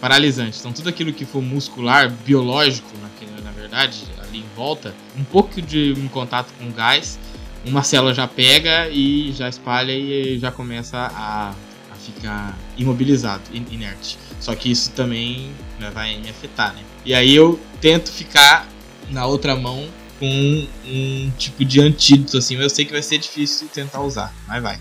Paralisante. 0.01 0.57
Então 0.59 0.73
tudo 0.73 0.89
aquilo 0.89 1.13
que 1.13 1.25
for 1.25 1.41
muscular, 1.41 2.09
biológico, 2.09 2.89
na, 3.01 3.41
na 3.43 3.51
verdade, 3.51 4.03
ali 4.21 4.39
em 4.39 4.45
volta, 4.55 4.93
um 5.17 5.23
pouco 5.23 5.61
de 5.61 5.93
um 5.97 6.07
contato 6.07 6.51
com 6.59 6.71
gás, 6.71 7.19
uma 7.65 7.83
célula 7.83 8.13
já 8.13 8.27
pega 8.27 8.89
e 8.89 9.31
já 9.33 9.47
espalha 9.49 9.91
e 9.91 10.37
já 10.39 10.51
começa 10.51 10.97
a, 10.97 11.49
a 11.91 11.95
ficar 11.95 12.57
imobilizado, 12.77 13.41
in- 13.53 13.65
inerte. 13.71 14.17
Só 14.39 14.53
que 14.55 14.69
isso 14.71 14.91
também 14.91 15.51
né, 15.79 15.89
vai 15.91 16.17
me 16.17 16.29
afetar, 16.29 16.73
né? 16.73 16.81
E 17.05 17.13
aí 17.13 17.33
eu 17.35 17.59
tento 17.79 18.11
ficar 18.11 18.67
na 19.09 19.25
outra 19.25 19.55
mão 19.55 19.87
com 20.19 20.25
um, 20.27 20.67
um 20.85 21.31
tipo 21.37 21.63
de 21.65 21.81
antídoto, 21.81 22.37
assim, 22.37 22.55
mas 22.55 22.63
eu 22.63 22.69
sei 22.69 22.85
que 22.85 22.91
vai 22.91 23.01
ser 23.01 23.17
difícil 23.17 23.67
tentar 23.69 24.01
usar, 24.01 24.33
mas 24.47 24.61
vai. 24.61 24.77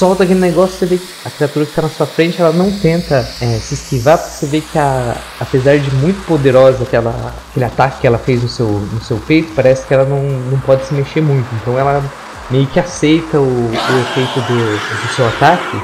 Solta 0.00 0.24
aquele 0.24 0.40
negócio, 0.40 0.78
você 0.78 0.86
vê 0.86 0.96
que 0.96 1.06
a 1.26 1.30
criatura 1.30 1.66
que 1.66 1.72
tá 1.74 1.82
na 1.82 1.90
sua 1.90 2.06
frente, 2.06 2.40
ela 2.40 2.52
não 2.52 2.70
tenta 2.70 3.16
é, 3.38 3.58
se 3.58 3.74
esquivar, 3.74 4.16
porque 4.16 4.34
você 4.34 4.46
vê 4.46 4.62
que 4.62 4.78
a, 4.78 5.14
apesar 5.38 5.78
de 5.78 5.94
muito 5.96 6.24
poderosa 6.24 6.84
aquela, 6.84 7.34
aquele 7.50 7.66
ataque 7.66 8.00
que 8.00 8.06
ela 8.06 8.16
fez 8.16 8.42
no 8.42 8.48
seu, 8.48 8.66
no 8.66 9.02
seu 9.02 9.18
peito, 9.18 9.52
parece 9.54 9.86
que 9.86 9.92
ela 9.92 10.06
não, 10.06 10.22
não 10.22 10.58
pode 10.60 10.86
se 10.86 10.94
mexer 10.94 11.20
muito. 11.20 11.46
Então 11.56 11.78
ela 11.78 12.02
meio 12.50 12.66
que 12.68 12.80
aceita 12.80 13.38
o, 13.38 13.42
o 13.44 14.00
efeito 14.00 14.40
do, 14.40 15.06
do 15.06 15.14
seu 15.14 15.28
ataque 15.28 15.76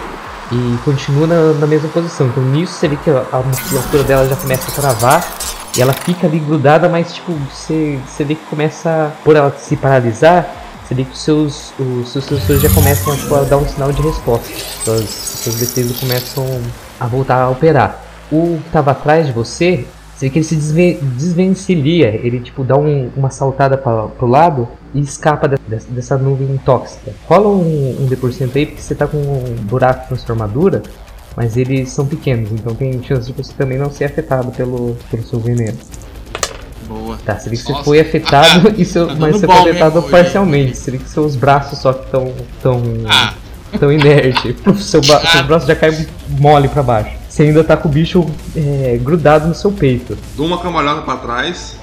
e 0.51 0.79
continua 0.83 1.27
na, 1.27 1.53
na 1.53 1.67
mesma 1.67 1.91
posição. 1.91 2.29
Então 2.29 2.43
nisso 2.43 2.73
você 2.73 2.89
vê 2.89 2.97
que 2.97 3.11
a, 3.11 3.23
a 3.31 3.41
musculatura 3.41 4.03
dela 4.03 4.27
já 4.27 4.37
começa 4.37 4.71
a 4.71 4.75
travar 4.75 5.29
E 5.77 5.83
ela 5.83 5.93
fica 5.93 6.27
ali 6.27 6.39
grudada, 6.39 6.89
mas 6.89 7.13
tipo, 7.13 7.33
você, 7.53 7.99
você 8.09 8.25
vê 8.25 8.35
que 8.35 8.47
começa, 8.47 9.13
por 9.23 9.37
ela 9.37 9.55
se 9.59 9.77
paralisar, 9.77 10.66
você 10.87 10.95
vê 10.95 11.05
que 11.05 11.13
os 11.13 11.19
seus, 11.19 11.73
os 11.81 12.09
seus 12.11 12.25
sensores 12.25 12.63
já 12.63 12.71
começam 12.71 13.17
tipo, 13.17 13.35
a 13.35 13.43
dar 13.43 13.57
um 13.57 13.67
sinal 13.67 13.93
de 13.93 14.01
resposta. 14.01 14.49
Suas, 14.85 15.11
suas 15.11 15.57
defesas 15.57 15.99
começam 15.99 16.45
a 17.01 17.07
voltar 17.09 17.43
a 17.43 17.51
operar. 17.51 18.05
O 18.31 18.59
que 18.63 18.69
estava 18.69 18.93
atrás 18.93 19.27
de 19.27 19.33
você, 19.33 19.85
você 20.15 20.27
vê 20.27 20.31
que 20.31 20.39
ele 20.39 20.45
se 20.45 20.55
desven 20.55 21.55
ele 22.23 22.41
tipo 22.41 22.63
dá 22.63 22.77
um, 22.77 23.11
uma 23.17 23.31
saltada 23.31 23.77
para 23.77 24.09
pro 24.09 24.29
lado 24.29 24.69
e 24.95 25.01
escapa 25.01 25.49
de, 25.49 25.57
de, 25.57 25.85
dessa 25.87 26.17
nuvem 26.17 26.57
tóxica. 26.59 27.13
Rola 27.29 27.49
um, 27.49 28.03
um 28.03 28.07
D% 28.07 28.51
aí, 28.55 28.67
porque 28.67 28.81
você 28.81 28.95
tá 28.95 29.09
com 29.09 29.19
um 29.19 29.57
buraco 29.63 30.03
de 30.03 30.09
transformadura, 30.09 30.83
mas 31.37 31.57
eles 31.57 31.91
são 31.91 32.07
pequenos, 32.07 32.51
então 32.53 32.75
tem 32.75 33.03
chance 33.03 33.27
de 33.27 33.33
você 33.33 33.53
também 33.53 33.77
não 33.77 33.91
ser 33.91 34.05
afetado 34.05 34.53
pelo, 34.53 34.97
pelo 35.11 35.23
seu 35.25 35.41
veneno. 35.41 35.77
Boa. 36.89 37.19
Tá, 37.25 37.39
você 37.39 37.51
vê 37.51 37.57
que 37.57 37.63
você 37.63 37.73
Nossa. 37.73 37.85
foi 37.85 38.01
afetado, 38.01 38.69
Ah, 38.69 38.75
e 38.79 38.85
seu, 38.85 39.07
tá 39.09 39.15
mas 39.19 39.37
você 39.37 39.47
foi 39.47 39.55
afetado 39.57 39.95
mesmo 39.97 40.11
parcialmente. 40.11 40.77
Você 40.77 40.91
vê 40.91 40.99
que 40.99 41.09
seus 41.09 41.37
braços 41.37 41.79
só 41.79 41.93
que 41.93 42.05
estão 42.05 42.33
tão, 42.63 42.83
Ah, 43.09 43.35
tão 43.79 43.93
inerte. 43.93 44.53
Puf, 44.65 44.83
Seu 44.83 45.01
ba- 45.03 45.21
Ah. 45.25 45.27
seus 45.29 45.47
braços 45.47 45.69
já 45.69 45.75
caem 45.77 46.07
mole 46.39 46.69
pra 46.69 46.83
baixo. 46.83 47.17
Você 47.29 47.43
ainda 47.43 47.63
tá 47.65 47.77
com 47.77 47.89
o 47.89 47.93
bicho 47.93 48.25
é, 48.57 48.99
grudado 49.03 49.47
no 49.49 49.55
seu 49.55 49.71
peito. 49.73 50.17
Dou 50.37 50.47
uma 50.47 50.59
cambalhota 50.59 51.03
pra 51.03 51.17
trás, 51.17 51.77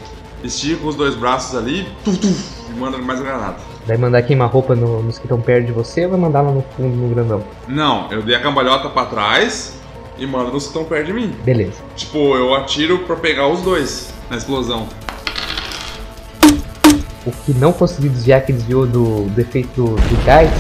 estico 0.43 0.87
os 0.87 0.95
dois 0.95 1.15
braços 1.15 1.55
ali, 1.55 1.87
tuf, 2.03 2.17
tuf, 2.17 2.43
e 2.69 2.79
manda 2.79 2.97
mais 2.97 3.19
granada. 3.21 3.57
Vai 3.85 3.97
mandar 3.97 4.21
queimar 4.23 4.49
roupa 4.49 4.73
no- 4.75 5.03
nos 5.03 5.17
que 5.19 5.25
estão 5.25 5.39
perto 5.41 5.65
de 5.67 5.71
você 5.73 6.05
ou 6.05 6.11
vai 6.11 6.19
mandar 6.19 6.41
lá 6.41 6.51
no 6.51 6.63
fundo 6.75 6.95
no 6.95 7.13
grandão? 7.13 7.43
Não, 7.67 8.09
eu 8.11 8.21
dei 8.23 8.33
a 8.35 8.39
cambalhota 8.41 8.87
pra 8.89 9.05
trás 9.05 9.73
e 10.17 10.25
mando 10.25 10.51
nos 10.53 10.63
que 10.63 10.69
estão 10.69 10.85
perto 10.85 11.07
de 11.07 11.13
mim. 11.13 11.35
Beleza. 11.43 11.73
Tipo, 11.95 12.17
eu 12.37 12.55
atiro 12.55 12.99
pra 12.99 13.17
pegar 13.17 13.47
os 13.49 13.61
dois 13.61 14.12
na 14.29 14.37
explosão. 14.37 14.87
O 17.25 17.31
que 17.31 17.53
não 17.53 17.71
conseguiu 17.71 18.11
desviar, 18.11 18.45
que 18.45 18.51
desviou 18.51 18.85
do, 18.85 19.29
do 19.29 19.41
efeito 19.41 19.83
do, 19.83 20.25
gás, 20.25 20.51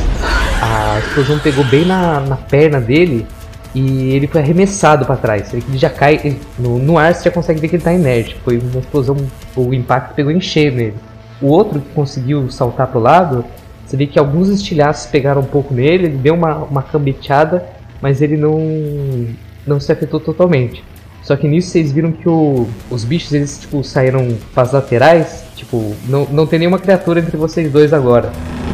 a 0.61 0.99
explosão 0.99 1.37
pegou 1.39 1.63
bem 1.65 1.85
na, 1.85 2.21
na 2.21 2.37
perna 2.37 2.79
dele 2.79 3.27
e 3.75 4.11
ele 4.11 4.27
foi 4.27 4.41
arremessado 4.41 5.05
pra 5.05 5.17
trás. 5.17 5.53
Ele 5.53 5.77
já 5.77 5.89
cai 5.89 6.37
no, 6.57 6.79
no 6.79 6.97
ar, 6.97 7.13
você 7.13 7.25
já 7.25 7.31
consegue 7.31 7.59
ver 7.59 7.67
que 7.67 7.75
ele 7.75 7.83
tá 7.83 7.91
inerte. 7.91 8.37
Foi 8.45 8.57
uma 8.57 8.79
explosão, 8.79 9.17
o 9.55 9.73
impacto 9.73 10.13
pegou 10.13 10.31
em 10.31 10.39
cheio 10.39 10.71
nele. 10.71 10.95
O 11.41 11.47
outro 11.47 11.81
que 11.81 11.89
conseguiu 11.93 12.49
saltar 12.49 12.87
pro 12.87 12.99
lado, 12.99 13.43
você 13.85 13.97
vê 13.97 14.07
que 14.07 14.17
alguns 14.17 14.47
estilhaços 14.47 15.07
pegaram 15.11 15.41
um 15.41 15.45
pouco 15.45 15.73
nele, 15.73 16.05
ele 16.05 16.17
deu 16.17 16.33
uma, 16.33 16.55
uma 16.55 16.81
cambeteada, 16.81 17.65
mas 18.01 18.21
ele 18.21 18.37
não, 18.37 19.27
não 19.67 19.79
se 19.79 19.91
afetou 19.91 20.19
totalmente. 20.19 20.83
Só 21.23 21.35
que 21.37 21.47
nisso 21.47 21.69
vocês 21.69 21.91
viram 21.91 22.11
que 22.11 22.27
o- 22.27 22.67
os 22.91 23.03
bichos 23.05 23.31
eles 23.33 23.57
tipo 23.59 23.81
saíram 23.83 24.37
para 24.53 24.63
as 24.63 24.73
laterais, 24.73 25.43
tipo, 25.55 25.95
não, 26.07 26.27
não 26.29 26.45
tem 26.45 26.59
nenhuma 26.59 26.77
criatura 26.77 27.21
entre 27.21 27.37
vocês 27.37 27.71
dois 27.71 27.93
agora. 27.93 28.29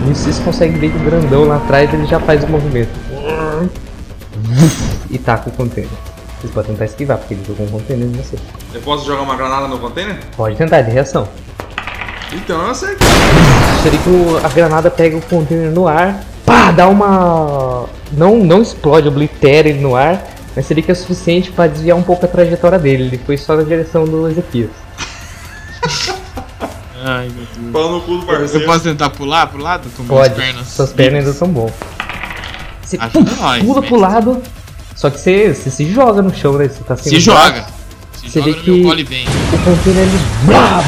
Nisso 0.08 0.24
vocês 0.24 0.39
conseguem 0.39 0.77
ver 0.79 0.89
que 0.91 0.98
o 0.98 1.01
grandão 1.03 1.46
lá 1.46 1.58
atrás 1.58 1.94
ele 1.94 2.06
já 2.08 2.20
faz 2.20 2.44
o 2.44 2.48
movimento. 2.48 2.89
E 5.10 5.18
taca 5.18 5.50
o 5.50 5.51
container. 5.51 5.89
Vocês 6.39 6.53
podem 6.53 6.72
tentar 6.72 6.86
esquivar, 6.86 7.18
porque 7.18 7.34
ele 7.34 7.44
jogou 7.46 7.65
um 7.65 7.70
container 7.70 8.08
em 8.08 8.12
você. 8.13 8.38
Eu 8.74 8.82
posso 8.82 9.06
jogar 9.06 9.22
uma 9.24 9.36
granada 9.36 9.68
no 9.68 9.77
container? 9.77 10.18
Pode 10.38 10.56
tentar, 10.56 10.82
de 10.82 10.91
reação. 10.91 11.27
Então 12.32 12.62
eu 12.62 12.70
acertei. 12.72 13.08
Vê 13.84 13.89
que 13.91 14.46
a 14.46 14.50
granada 14.50 14.89
pega 14.89 15.18
o 15.18 15.22
container 15.22 15.72
no 15.72 15.88
ar, 15.88 16.24
pá, 16.46 16.72
dá 16.72 16.88
uma. 16.88 17.86
Não, 18.13 18.38
não 18.38 18.62
explode, 18.62 19.08
oblitera 19.08 19.68
ele 19.68 19.79
no 19.82 19.96
ar, 19.96 20.24
mas 20.60 20.68
vê 20.68 20.82
que 20.82 20.92
é 20.92 20.96
suficiente 20.96 21.51
para 21.51 21.68
desviar 21.70 21.96
um 21.98 22.04
pouco 22.04 22.25
a 22.25 22.28
trajetória 22.28 22.78
dele. 22.78 23.04
Ele 23.04 23.18
foi 23.25 23.38
só 23.38 23.56
na 23.56 23.63
direção 23.63 24.04
do 24.04 24.28
Ezequias. 24.30 24.70
ai 27.04 27.30
meu 27.30 27.46
Deus. 27.56 27.72
Pau 27.72 27.92
no 27.94 28.01
cu 28.01 28.18
do 28.18 28.22
Eu 28.32 28.38
parceiro. 28.39 28.66
posso 28.66 28.84
tentar 28.84 29.10
pular 29.12 29.48
pro 29.48 29.62
lado 29.62 29.89
com 29.96 30.04
minhas 30.04 30.28
Pode, 30.28 30.36
pernas? 30.36 30.68
suas 30.68 30.92
pernas 30.92 31.20
ainda 31.25 31.34
são 31.34 31.48
bom. 31.48 31.72
Você 32.82 32.98
puf, 32.98 33.39
nós, 33.39 33.63
pula 33.63 33.82
né? 33.82 33.88
pro 33.88 33.96
lado, 34.00 34.42
só 34.96 35.10
que 35.10 35.20
você, 35.20 35.54
você 35.54 35.70
se 35.70 35.86
joga 35.94 36.22
no 36.22 36.34
chão, 36.36 36.54
né? 36.58 36.68
Você 36.68 36.84
tá 36.84 36.98
sendo 36.98 37.10
Se 37.13 37.20
joga. 37.20 37.66
Se 38.18 38.30
Você 38.30 38.39
joga 38.39 38.51
vê 38.51 38.58
no 38.58 38.63
que- 38.63 38.72
meu 38.72 38.84
colo 38.89 39.06
vem. 39.06 39.25
O 39.28 39.58
container 39.63 40.04
ele 40.04 40.20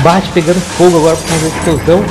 bate 0.03 0.29
pegando 0.33 0.59
fogo 0.59 0.97
agora 0.97 1.15
por 1.15 1.27
causa 1.29 1.49
da 1.49 1.55
explosão 1.55 2.03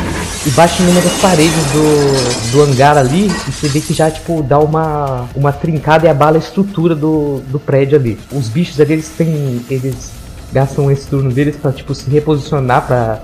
e 0.47 0.51
bate 0.51 0.83
numa 0.83 1.01
das 1.01 1.21
paredes 1.21 1.73
do, 1.73 2.53
do 2.53 2.63
hangar 2.63 2.97
ali 2.97 3.27
e 3.27 3.53
você 3.53 3.69
vê 3.69 3.81
que 3.81 3.93
já 3.93 4.11
tipo 4.11 4.43
dá 4.43 4.59
uma, 4.59 5.29
uma 5.37 5.53
trincada 5.53 6.07
e 6.07 6.09
abala 6.09 6.37
a 6.37 6.39
estrutura 6.39 6.95
do, 6.95 7.41
do 7.41 7.61
prédio 7.61 7.99
ali. 7.99 8.19
Os 8.33 8.49
bichos 8.49 8.81
ali 8.81 8.95
eles 8.95 9.11
têm. 9.11 9.61
eles 9.71 10.13
gastam 10.53 10.91
esse 10.91 11.09
turno 11.09 11.31
deles 11.31 11.57
pra 11.57 11.73
tipo 11.73 11.95
se 11.95 12.11
reposicionar 12.11 12.87
pra 12.87 13.23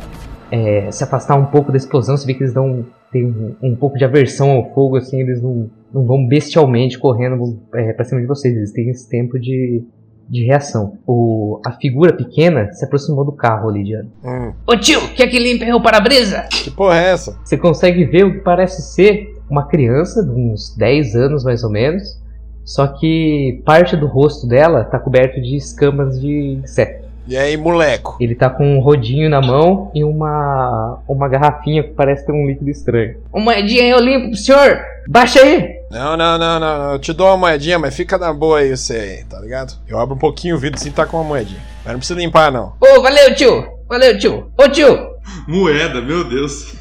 é, 0.51 0.91
se 0.91 1.03
afastar 1.03 1.37
um 1.37 1.47
pouco 1.47 1.73
da 1.73 1.79
explosão. 1.79 2.17
Você 2.17 2.27
vê 2.27 2.35
que 2.35 2.43
eles 2.43 2.55
dão 2.55 2.85
tem 3.13 3.25
um, 3.25 3.57
um 3.63 3.77
pouco 3.77 3.97
de 3.97 4.05
aversão 4.05 4.51
ao 4.51 4.75
fogo, 4.75 4.97
assim, 4.97 5.21
eles 5.21 5.41
não, 5.41 5.71
não 5.93 6.05
vão 6.05 6.27
bestialmente 6.27 6.99
correndo 6.99 7.61
é, 7.75 8.05
cima 8.05 8.21
de 8.21 8.27
vocês, 8.27 8.55
eles 8.55 8.73
têm 8.73 8.91
esse 8.91 9.09
tempo 9.09 9.39
de, 9.39 9.83
de 10.29 10.45
reação. 10.45 10.99
O, 11.07 11.61
a 11.65 11.73
figura 11.73 12.13
pequena 12.13 12.73
se 12.73 12.85
aproximou 12.85 13.25
do 13.25 13.33
carro, 13.33 13.71
Lidiano. 13.71 14.11
Hum, 14.25 14.53
Ô 14.67 14.77
tio, 14.77 15.01
quer 15.15 15.29
que 15.29 15.39
limpe 15.39 15.71
o 15.73 15.81
para-brisa? 15.81 16.47
que 16.51 16.71
porra 16.71 17.01
é 17.01 17.11
essa? 17.13 17.39
Você 17.45 17.57
consegue 17.57 18.05
ver 18.05 18.25
o 18.25 18.33
que 18.33 18.41
parece 18.41 18.83
ser 18.83 19.35
uma 19.49 19.67
criança 19.67 20.25
de 20.25 20.31
uns 20.31 20.75
10 20.77 21.15
anos 21.15 21.45
mais 21.45 21.63
ou 21.63 21.71
menos, 21.71 22.21
só 22.65 22.87
que 22.89 23.63
parte 23.65 23.97
do 23.97 24.07
rosto 24.07 24.47
dela 24.49 24.83
tá 24.85 24.99
coberto 24.99 25.41
de 25.41 25.57
escamas 25.57 26.21
de 26.21 26.59
inseto. 26.63 27.07
E 27.29 27.37
aí, 27.37 27.57
moleco? 27.57 28.17
Ele 28.21 28.37
tá 28.37 28.49
com 28.49 28.65
um 28.77 28.81
rodinho 28.81 29.29
na 29.29 29.41
mão 29.41 29.91
e 29.95 30.05
uma 30.05 31.01
uma 31.09 31.29
garrafinha 31.29 31.83
que 31.83 31.91
parece 31.91 32.25
ter 32.25 32.33
um 32.33 32.47
líquido 32.47 32.71
estranho. 32.71 33.17
Uma 33.33 33.47
moedinha 33.47 33.83
eu 33.85 33.99
limpo 34.01 34.29
pro 34.31 34.37
senhor. 34.37 34.79
Baixa 35.09 35.41
aí. 35.41 35.76
Não, 35.91 36.17
não, 36.17 36.37
não, 36.39 36.61
não, 36.61 36.79
não. 36.85 36.93
Eu 36.93 36.99
te 36.99 37.13
dou 37.13 37.29
uma 37.29 37.37
moedinha, 37.37 37.79
mas 37.79 37.95
fica 37.95 38.19
na 38.19 38.33
boa 38.33 38.59
aí 38.59 38.77
você 38.77 38.95
aí, 38.97 39.25
tá 39.25 39.39
ligado? 39.41 39.75
Eu 39.87 39.99
abro 39.99 40.15
um 40.15 40.19
pouquinho 40.19 40.57
o 40.57 40.59
vidro 40.59 40.79
assim 40.81 40.91
tá 40.91 41.07
com 41.07 41.17
uma 41.19 41.25
moedinha. 41.25 41.61
Mas 41.85 41.93
não 41.93 41.99
precisa 41.99 42.19
limpar, 42.19 42.51
não. 42.51 42.75
Ô, 42.81 43.01
valeu 43.03 43.35
tio. 43.35 43.67
Valeu 43.89 44.19
tio. 44.19 44.51
Ô 44.59 44.69
tio. 44.69 45.15
Moeda, 45.47 46.01
meu 46.01 46.25
Deus. 46.25 46.75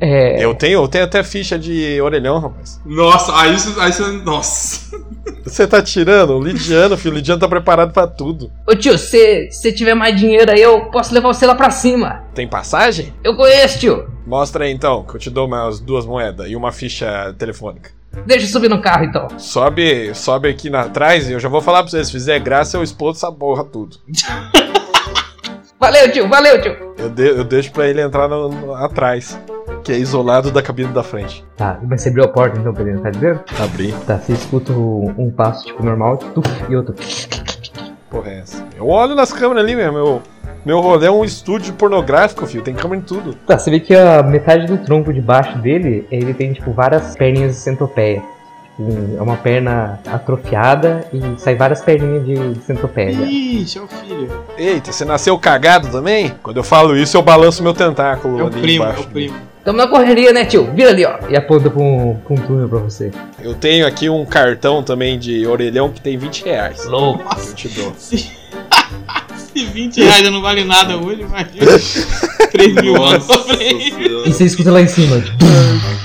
É, 0.00 0.44
Eu 0.44 0.54
tenho, 0.54 0.82
eu 0.82 0.88
tenho 0.88 1.04
até 1.04 1.22
ficha 1.22 1.58
de 1.58 2.00
orelhão, 2.00 2.38
rapaz. 2.38 2.80
Nossa, 2.84 3.36
aí 3.36 3.58
você. 3.58 3.80
Aí 3.80 3.92
você 3.92 4.02
nossa. 4.24 4.96
Você 5.44 5.66
tá 5.66 5.82
tirando? 5.82 6.34
O 6.36 6.42
Lidiano, 6.42 6.96
filho. 6.96 7.14
O 7.14 7.16
Lidiano 7.16 7.40
tá 7.40 7.48
preparado 7.48 7.92
pra 7.92 8.06
tudo. 8.06 8.52
Ô 8.66 8.74
tio, 8.74 8.96
se 8.98 9.50
se 9.50 9.72
tiver 9.72 9.94
mais 9.94 10.14
dinheiro 10.18 10.50
aí, 10.50 10.60
eu 10.60 10.86
posso 10.90 11.12
levar 11.14 11.28
você 11.32 11.46
lá 11.46 11.54
pra 11.54 11.70
cima. 11.70 12.24
Tem 12.34 12.46
passagem? 12.46 13.12
Eu 13.24 13.34
conheço, 13.36 13.78
tio. 13.80 14.08
Mostra 14.26 14.64
aí 14.64 14.72
então, 14.72 15.04
que 15.04 15.14
eu 15.16 15.20
te 15.20 15.30
dou 15.30 15.46
umas 15.46 15.80
duas 15.80 16.04
moedas 16.04 16.48
e 16.50 16.54
uma 16.56 16.70
ficha 16.70 17.34
telefônica. 17.38 17.90
Deixa 18.26 18.46
eu 18.46 18.50
subir 18.50 18.68
no 18.68 18.80
carro 18.80 19.04
então. 19.04 19.28
Sobe, 19.38 20.14
sobe 20.14 20.48
aqui 20.48 20.68
na 20.70 20.82
atrás 20.82 21.28
e 21.28 21.32
eu 21.32 21.40
já 21.40 21.48
vou 21.48 21.60
falar 21.60 21.82
pra 21.82 21.90
vocês, 21.90 22.06
se 22.06 22.12
fizer 22.12 22.38
graça 22.40 22.76
eu 22.76 22.82
explodo 22.82 23.16
essa 23.16 23.30
porra 23.30 23.64
tudo. 23.64 23.96
Valeu, 25.80 26.10
tio. 26.10 26.28
Valeu, 26.28 26.60
tio. 26.60 26.76
Eu, 26.98 27.08
de- 27.08 27.28
eu 27.28 27.44
deixo 27.44 27.70
pra 27.70 27.86
ele 27.86 28.00
entrar 28.00 28.26
no- 28.28 28.48
no- 28.48 28.74
atrás, 28.74 29.38
que 29.84 29.92
é 29.92 29.96
isolado 29.98 30.50
da 30.50 30.60
cabine 30.60 30.92
da 30.92 31.02
frente. 31.04 31.44
tá, 31.56 31.78
mas 31.82 32.02
você 32.02 32.08
abriu 32.08 32.24
a 32.24 32.28
porta 32.28 32.58
então, 32.58 32.74
Pedro, 32.74 33.00
tá 33.00 33.10
dizendo? 33.10 33.40
Abri. 33.62 33.92
Tá, 34.06 34.18
você 34.18 34.32
escuta 34.32 34.72
um, 34.72 35.14
um 35.16 35.30
passo 35.30 35.64
tipo 35.66 35.82
normal 35.84 36.16
tuf, 36.16 36.48
e 36.68 36.74
outro. 36.74 36.94
Porra 38.10 38.30
é 38.30 38.38
essa? 38.40 38.66
Eu 38.76 38.88
olho 38.88 39.14
nas 39.14 39.32
câmeras 39.32 39.62
ali 39.62 39.76
mesmo, 39.76 39.92
meu, 39.92 40.22
meu 40.64 40.80
rolê 40.80 41.06
é 41.06 41.10
um 41.10 41.24
estúdio 41.24 41.72
pornográfico, 41.74 42.46
filho, 42.46 42.62
tem 42.62 42.74
câmera 42.74 43.00
em 43.00 43.04
tudo. 43.04 43.34
Tá, 43.46 43.58
você 43.58 43.70
vê 43.70 43.80
que 43.80 43.94
a 43.94 44.22
metade 44.22 44.66
do 44.66 44.76
tronco 44.78 45.12
de 45.12 45.20
baixo 45.20 45.56
dele, 45.58 46.06
ele 46.10 46.34
tem 46.34 46.52
tipo 46.52 46.72
várias 46.72 47.16
perninhas 47.16 47.52
de 47.52 47.58
centopeia. 47.58 48.22
Tipo, 48.76 49.16
é 49.18 49.22
uma 49.22 49.36
perna 49.36 49.98
atrofiada 50.06 51.06
e 51.12 51.40
sai 51.40 51.54
várias 51.56 51.80
perninhas 51.80 52.24
de 52.24 52.60
centopeia. 52.64 53.10
Ixi, 53.10 53.78
é 53.78 53.82
o 53.82 53.88
filho. 53.88 54.30
Eita, 54.56 54.92
você 54.92 55.04
nasceu 55.04 55.38
cagado 55.38 55.88
também? 55.88 56.32
Quando 56.42 56.58
eu 56.58 56.64
falo 56.64 56.96
isso, 56.96 57.16
eu 57.16 57.22
balanço 57.22 57.62
meu 57.62 57.74
tentáculo 57.74 58.38
É 58.38 58.42
o 58.44 58.46
ali 58.46 58.60
primo, 58.60 58.84
é 58.84 58.86
embaixo. 58.88 59.02
o 59.04 59.10
primo. 59.10 59.34
Tamo 59.64 59.78
na 59.78 59.88
correria, 59.88 60.32
né, 60.32 60.44
tio? 60.46 60.70
Vira 60.72 60.90
ali, 60.90 61.04
ó. 61.04 61.18
E 61.28 61.36
aponta 61.36 61.68
pra 61.68 61.82
um, 61.82 62.14
pra 62.24 62.34
um 62.34 62.36
túnel 62.36 62.68
pra 62.68 62.78
você. 62.78 63.10
Eu 63.42 63.54
tenho 63.54 63.86
aqui 63.86 64.08
um 64.08 64.24
cartão 64.24 64.82
também 64.82 65.18
de 65.18 65.46
orelhão 65.46 65.90
que 65.90 66.00
tem 66.00 66.16
20 66.16 66.44
reais. 66.44 66.86
Louco. 66.86 67.22
Eu 67.48 67.54
te 67.54 67.68
dou. 67.68 67.92
Se, 69.58 69.66
se 69.66 69.72
20 69.72 70.00
reais 70.02 70.24
já 70.24 70.30
não 70.30 70.40
vale 70.42 70.64
nada 70.64 70.96
hoje, 70.96 71.22
imagina. 71.22 71.66
3 72.52 72.74
mil 72.76 73.02
anos. 73.02 73.26
E 74.26 74.32
você 74.32 74.44
escuta 74.44 74.70
lá 74.72 74.80
em 74.80 74.86
cima, 74.88 75.22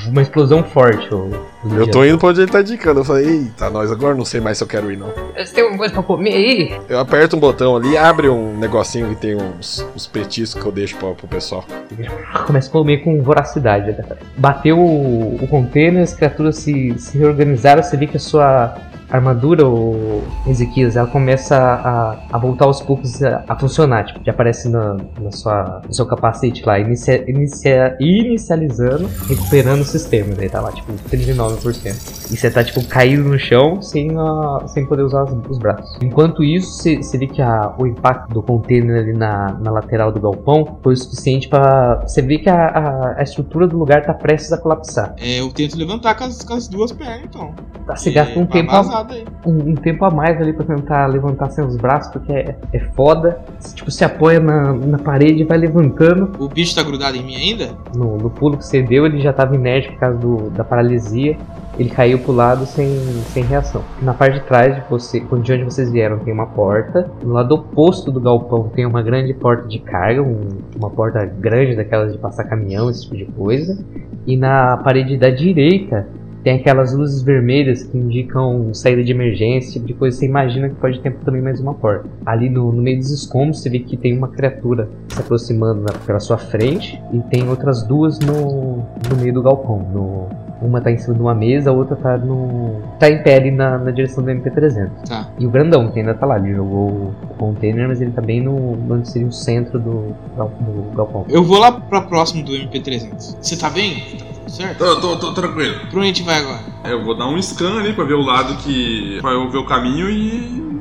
uma 0.07 0.21
explosão 0.21 0.63
forte. 0.63 1.13
ô, 1.13 1.29
Eu 1.77 1.89
tô 1.89 2.03
indo 2.03 2.17
pra 2.17 2.29
onde 2.29 2.41
ele 2.41 2.51
tá 2.51 2.61
indicando. 2.61 2.99
Eu 2.99 3.05
falei, 3.05 3.25
eita, 3.27 3.69
nós 3.69 3.91
agora 3.91 4.13
não 4.13 4.25
sei 4.25 4.41
mais 4.41 4.57
se 4.57 4.63
eu 4.63 4.67
quero 4.67 4.91
ir, 4.91 4.97
não. 4.97 5.07
Você 5.37 5.53
tem 5.53 5.63
alguma 5.63 5.77
coisa 5.79 5.93
pra 5.93 6.03
comer 6.03 6.33
aí? 6.33 6.79
Eu 6.89 6.99
aperto 6.99 7.37
um 7.37 7.39
botão 7.39 7.75
ali, 7.77 7.95
abre 7.97 8.27
um 8.29 8.57
negocinho 8.57 9.09
que 9.09 9.15
tem 9.15 9.35
uns, 9.35 9.85
uns 9.95 10.05
petiscos 10.05 10.61
que 10.61 10.67
eu 10.67 10.71
deixo 10.71 10.97
pra, 10.97 11.11
pro 11.11 11.27
pessoal. 11.27 11.65
Começa 12.45 12.67
a 12.67 12.71
comer 12.71 12.97
com 12.97 13.21
voracidade. 13.21 13.91
né? 13.91 14.03
Bateu 14.37 14.77
o, 14.79 15.37
o 15.41 15.47
container, 15.47 16.03
as 16.03 16.13
criaturas 16.13 16.57
se, 16.57 16.93
se 16.97 17.17
reorganizaram, 17.17 17.81
você 17.81 17.95
vê 17.95 18.05
que 18.07 18.17
a 18.17 18.19
sua 18.19 18.75
armadura, 19.13 19.67
o 19.67 20.23
Ezequias, 20.47 20.95
ela 20.95 21.07
começa 21.07 21.55
a, 21.55 22.17
a 22.31 22.37
voltar 22.39 22.65
aos 22.65 22.81
poucos 22.81 23.21
a, 23.21 23.43
a 23.47 23.55
funcionar. 23.55 24.05
Tipo, 24.05 24.21
já 24.25 24.31
aparece 24.31 24.67
na, 24.67 24.97
na 25.21 25.31
sua, 25.31 25.81
no 25.85 25.93
seu 25.93 26.05
capacete 26.07 26.65
lá, 26.65 26.79
inicia, 26.79 27.29
inicia, 27.29 27.95
inicializando, 27.99 29.07
recuperando 29.27 29.81
o 29.81 29.85
sistema. 29.85 30.33
Daí 30.33 30.49
tá 30.49 30.59
lá, 30.59 30.71
tipo, 30.71 30.91
39%. 31.09 32.31
E 32.31 32.37
você 32.37 32.49
tá, 32.49 32.63
tipo, 32.63 32.83
caído 32.87 33.23
no 33.23 33.37
chão 33.37 33.81
sem, 33.83 34.17
a, 34.17 34.67
sem 34.67 34.85
poder 34.85 35.03
usar 35.03 35.23
os, 35.23 35.33
os 35.47 35.59
braços. 35.59 35.95
Enquanto 36.01 36.43
isso, 36.43 36.71
você, 36.81 37.17
vê 37.17 37.27
que 37.27 37.41
a, 37.41 37.75
o 37.77 37.85
impacto 37.85 38.33
do 38.33 38.41
container 38.41 39.03
ali 39.03 39.13
na, 39.13 39.53
na 39.59 39.71
lateral 39.71 40.11
do 40.11 40.19
galpão 40.19 40.79
foi 40.81 40.93
o 40.93 40.97
suficiente 40.97 41.47
para 41.47 42.01
Você 42.01 42.21
ver 42.23 42.39
que 42.39 42.49
a, 42.49 42.65
a, 42.65 43.19
a 43.19 43.23
estrutura 43.23 43.67
do 43.67 43.77
lugar 43.77 44.03
tá 44.03 44.13
prestes 44.13 44.51
a 44.51 44.57
colapsar. 44.57 45.13
É, 45.19 45.39
eu 45.39 45.51
tento 45.51 45.77
levantar 45.77 46.15
com 46.15 46.23
as, 46.23 46.43
com 46.43 46.53
as 46.55 46.67
duas 46.67 46.91
pernas, 46.91 47.25
então. 47.25 47.53
Tá, 47.85 47.95
você 47.95 48.11
gasta 48.11 48.39
um 48.39 48.45
tá 48.45 48.53
tempo, 48.53 48.71
vazado 49.03 49.13
aí. 49.13 49.25
um, 49.45 49.71
um 49.71 49.75
tempo 49.75 50.03
a 50.05 50.11
mais 50.11 50.39
ali 50.41 50.53
pra 50.53 50.65
tentar 50.65 51.05
levantar 51.07 51.49
sem 51.49 51.63
os 51.63 51.75
braços, 51.75 52.11
porque 52.11 52.31
é, 52.31 52.55
é 52.71 52.79
foda. 52.79 53.39
Você, 53.59 53.75
tipo, 53.75 53.91
se 53.91 54.03
apoia 54.03 54.39
na, 54.39 54.73
na 54.73 54.97
parede 54.97 55.41
e 55.41 55.43
vai 55.43 55.57
levantando. 55.57 56.31
O 56.39 56.47
bicho 56.47 56.75
tá 56.75 56.83
grudado 56.83 57.15
em 57.17 57.23
mim 57.23 57.35
ainda? 57.35 57.69
No, 57.95 58.17
no 58.17 58.29
pulo 58.29 58.57
que 58.57 58.65
você 58.65 58.81
deu, 58.81 59.05
ele 59.05 59.19
já 59.21 59.33
tava 59.33 59.55
inerte 59.55 59.89
por 59.89 59.99
causa 59.99 60.17
do, 60.17 60.49
da 60.49 60.63
paralisia. 60.63 61.37
Ele 61.77 61.89
caiu 61.89 62.19
pro 62.19 62.31
lado 62.31 62.67
sem, 62.67 62.87
sem 63.33 63.43
reação. 63.43 63.81
Na 63.99 64.13
parte 64.13 64.39
de 64.39 64.45
trás 64.45 64.75
de 64.75 64.81
você, 64.87 65.19
de 65.19 65.53
onde 65.53 65.63
vocês 65.63 65.91
vieram, 65.91 66.19
tem 66.19 66.31
uma 66.31 66.45
porta. 66.45 67.09
No 67.23 67.33
lado 67.33 67.55
oposto 67.55 68.11
do 68.11 68.19
galpão 68.19 68.69
tem 68.69 68.85
uma 68.85 69.01
grande 69.01 69.33
porta 69.33 69.67
de 69.67 69.79
carga, 69.79 70.21
um- 70.21 70.49
uma 70.77 70.91
porta 70.91 71.25
grande 71.25 71.75
daquelas 71.75 72.11
de 72.11 72.19
passar 72.19 72.43
caminhão, 72.43 72.91
esse 72.91 73.03
tipo 73.03 73.17
de 73.17 73.25
coisa. 73.25 73.83
E 74.27 74.37
na 74.37 74.77
parede 74.77 75.17
da 75.17 75.31
direita 75.31 76.07
tem 76.43 76.55
aquelas 76.57 76.93
luzes 76.93 77.21
vermelhas 77.21 77.83
que 77.83 77.97
indicam 77.97 78.73
saída 78.73 79.03
de 79.03 79.11
emergência, 79.11 79.73
tipo 79.73 79.85
de 79.87 79.93
coisa. 79.93 80.17
Você 80.17 80.25
imagina 80.25 80.69
que 80.69 80.75
pode 80.75 80.99
ter 80.99 81.13
também 81.25 81.41
mais 81.41 81.59
uma 81.59 81.73
porta. 81.73 82.07
Ali 82.25 82.49
no, 82.49 82.71
no 82.71 82.81
meio 82.81 82.97
dos 82.97 83.11
escombros 83.11 83.61
você 83.61 83.69
vê 83.69 83.79
que 83.79 83.95
tem 83.95 84.17
uma 84.17 84.27
criatura 84.27 84.89
se 85.07 85.19
aproximando 85.19 85.81
na- 85.81 85.93
pela 86.05 86.19
sua 86.19 86.37
frente 86.37 87.01
e 87.13 87.19
tem 87.29 87.47
outras 87.49 87.83
duas 87.83 88.19
no, 88.19 88.77
no 89.09 89.15
meio 89.19 89.33
do 89.33 89.41
galpão. 89.41 89.79
No, 89.93 90.29
uma 90.63 90.81
tá 90.81 90.91
em 90.91 90.97
cima 90.97 91.13
de 91.15 91.21
uma 91.21 91.35
mesa, 91.35 91.69
a 91.69 91.73
outra 91.73 91.95
tá 91.95 92.17
no. 92.17 92.81
tá 92.99 93.09
em 93.09 93.21
pé 93.21 93.35
ali 93.35 93.51
na, 93.51 93.77
na 93.77 93.91
direção 93.91 94.23
do 94.23 94.31
MP300. 94.31 94.89
Tá. 95.07 95.29
E 95.39 95.45
o 95.45 95.49
grandão, 95.49 95.91
que 95.91 95.99
ainda 95.99 96.13
tá 96.13 96.25
lá, 96.25 96.37
ele 96.37 96.55
jogou 96.55 96.87
o 96.87 97.33
container, 97.37 97.87
mas 97.87 98.01
ele 98.01 98.11
tá 98.11 98.21
bem 98.21 98.41
no. 98.41 98.77
onde 98.89 99.09
seria 99.09 99.27
o 99.27 99.31
centro 99.31 99.79
do, 99.79 100.15
do 100.35 100.91
galpão. 100.95 101.25
Eu 101.29 101.43
vou 101.43 101.59
lá 101.59 101.71
pra 101.71 102.01
próximo 102.01 102.43
do 102.43 102.51
MP300. 102.51 103.37
Você 103.41 103.57
tá 103.57 103.69
bem? 103.69 103.95
Tá 104.17 104.25
tudo 104.33 104.51
certo? 104.51 104.77
Tô, 104.77 104.95
tô, 104.99 105.17
tô 105.17 105.33
tranquilo. 105.33 105.79
Pra 105.89 105.99
onde 105.99 105.99
a 105.99 106.05
gente 106.05 106.23
vai 106.23 106.39
agora? 106.39 106.59
Eu 106.85 107.03
vou 107.03 107.17
dar 107.17 107.27
um 107.27 107.41
scan 107.41 107.79
ali 107.79 107.93
pra 107.93 108.05
ver 108.05 108.15
o 108.15 108.21
lado 108.21 108.55
que. 108.57 109.19
pra 109.21 109.31
eu 109.31 109.49
ver 109.49 109.57
o 109.57 109.65
caminho 109.65 110.09
e. 110.09 110.73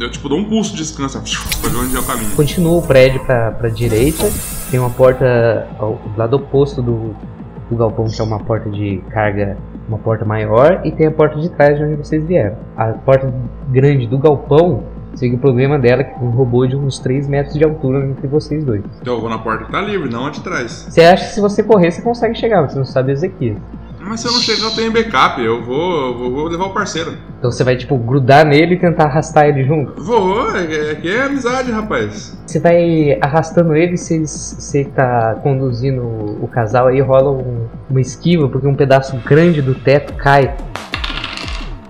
Eu 0.00 0.10
tipo 0.10 0.28
dou 0.28 0.38
um 0.38 0.44
pulso 0.44 0.74
de 0.74 0.84
scan, 0.84 1.08
sabe? 1.08 1.30
Pra 1.60 1.70
ver 1.70 1.76
onde 1.76 1.94
é 1.94 2.00
o 2.00 2.02
caminho. 2.02 2.30
Continua 2.34 2.78
o 2.78 2.82
prédio 2.82 3.24
pra, 3.24 3.52
pra 3.52 3.68
direita, 3.68 4.28
tem 4.68 4.80
uma 4.80 4.90
porta 4.90 5.68
ao 5.78 5.94
do 5.94 6.18
lado 6.18 6.34
oposto 6.34 6.82
do, 6.82 7.14
do 7.72 7.78
galpão, 7.78 8.06
que 8.06 8.20
é 8.20 8.24
uma 8.24 8.38
porta 8.38 8.70
de 8.70 9.02
carga, 9.10 9.56
uma 9.88 9.98
porta 9.98 10.24
maior, 10.24 10.80
e 10.84 10.90
tem 10.92 11.06
a 11.06 11.10
porta 11.10 11.38
de 11.40 11.48
trás 11.48 11.76
de 11.76 11.84
onde 11.84 11.96
vocês 11.96 12.24
vieram. 12.24 12.56
A 12.76 12.86
porta 12.88 13.32
grande 13.70 14.06
do 14.06 14.18
galpão, 14.18 14.84
que 15.18 15.34
o 15.34 15.38
problema 15.38 15.78
dela 15.78 16.02
é 16.02 16.04
que 16.04 16.18
tem 16.18 16.26
um 16.26 16.30
robô 16.30 16.66
de 16.66 16.76
uns 16.76 16.98
3 16.98 17.28
metros 17.28 17.54
de 17.54 17.64
altura 17.64 18.06
entre 18.06 18.26
vocês 18.26 18.64
dois. 18.64 18.82
Então 19.00 19.14
eu 19.14 19.20
vou 19.20 19.28
na 19.28 19.38
porta 19.38 19.64
que 19.64 19.72
tá 19.72 19.80
livre, 19.80 20.10
não 20.10 20.26
a 20.26 20.30
de 20.30 20.40
trás. 20.42 20.86
Você 20.88 21.02
acha 21.02 21.26
que 21.26 21.34
se 21.34 21.40
você 21.40 21.62
correr, 21.62 21.90
você 21.90 22.00
consegue 22.02 22.34
chegar, 22.34 22.62
mas 22.62 22.72
você 22.72 22.78
não 22.78 22.84
sabe 22.84 23.12
Ezequiel. 23.12 23.56
Mas 24.04 24.20
se 24.20 24.26
eu 24.26 24.32
não 24.32 24.40
chegar, 24.40 24.64
eu 24.64 24.74
tenho 24.74 24.92
backup. 24.92 25.40
Eu 25.40 25.62
vou, 25.62 26.24
eu 26.24 26.30
vou, 26.30 26.48
levar 26.48 26.64
o 26.64 26.70
parceiro. 26.74 27.14
Então 27.38 27.50
você 27.52 27.62
vai, 27.62 27.76
tipo, 27.76 27.96
grudar 27.96 28.44
nele 28.44 28.74
e 28.74 28.78
tentar 28.78 29.04
arrastar 29.04 29.46
ele 29.46 29.64
junto. 29.64 30.02
Vou, 30.02 30.54
é, 30.56 30.90
é 30.90 30.94
que 30.96 31.08
é 31.08 31.22
amizade, 31.22 31.70
rapaz. 31.70 32.36
Você 32.44 32.58
vai 32.58 33.16
arrastando 33.20 33.74
ele, 33.76 33.96
você, 33.96 34.18
você 34.26 34.84
tá 34.84 35.36
conduzindo 35.42 36.02
o 36.02 36.48
casal, 36.48 36.88
aí 36.88 37.00
rola 37.00 37.30
um- 37.30 37.61
uma 37.90 38.00
esquiva, 38.00 38.48
porque 38.48 38.66
um 38.66 38.74
pedaço 38.74 39.16
grande 39.26 39.60
do 39.62 39.74
teto 39.74 40.12
cai. 40.14 40.54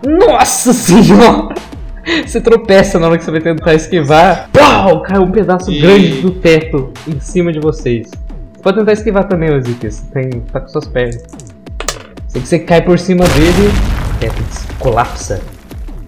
Nossa 0.06 0.72
senhora! 0.72 1.54
Você 2.26 2.40
tropeça 2.40 2.98
na 2.98 3.06
hora 3.06 3.16
que 3.16 3.22
você 3.24 3.30
vai 3.30 3.40
tentar 3.40 3.74
esquivar. 3.74 4.50
Pau! 4.52 5.02
Cai 5.02 5.18
um 5.20 5.30
pedaço 5.30 5.70
E- 5.70 5.80
grande 5.80 6.20
do 6.20 6.32
teto 6.32 6.92
em 7.06 7.20
cima 7.20 7.52
de 7.52 7.60
vocês. 7.60 8.08
Você 8.52 8.60
pode 8.62 8.78
tentar 8.78 8.92
esquivar 8.92 9.28
também. 9.28 9.48
Você 9.60 10.02
tem, 10.12 10.40
tá 10.40 10.60
com 10.60 10.66
suas 10.66 10.88
pernas. 10.88 11.22
Sei 12.26 12.42
que 12.42 12.48
você 12.48 12.58
cai 12.58 12.82
por 12.82 12.98
cima 12.98 13.24
dele, 13.24 13.68
o 14.16 14.18
teto 14.18 14.42
colapsa 14.80 15.40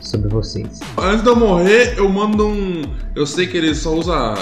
sobre 0.00 0.28
vocês. 0.28 0.80
Antes 0.98 1.22
de 1.22 1.28
eu 1.28 1.36
morrer, 1.36 1.94
eu 1.96 2.08
mando 2.08 2.48
um. 2.48 2.82
Eu 3.14 3.24
sei 3.24 3.46
que 3.46 3.56
ele 3.56 3.72
só 3.72 3.94
usa. 3.94 4.34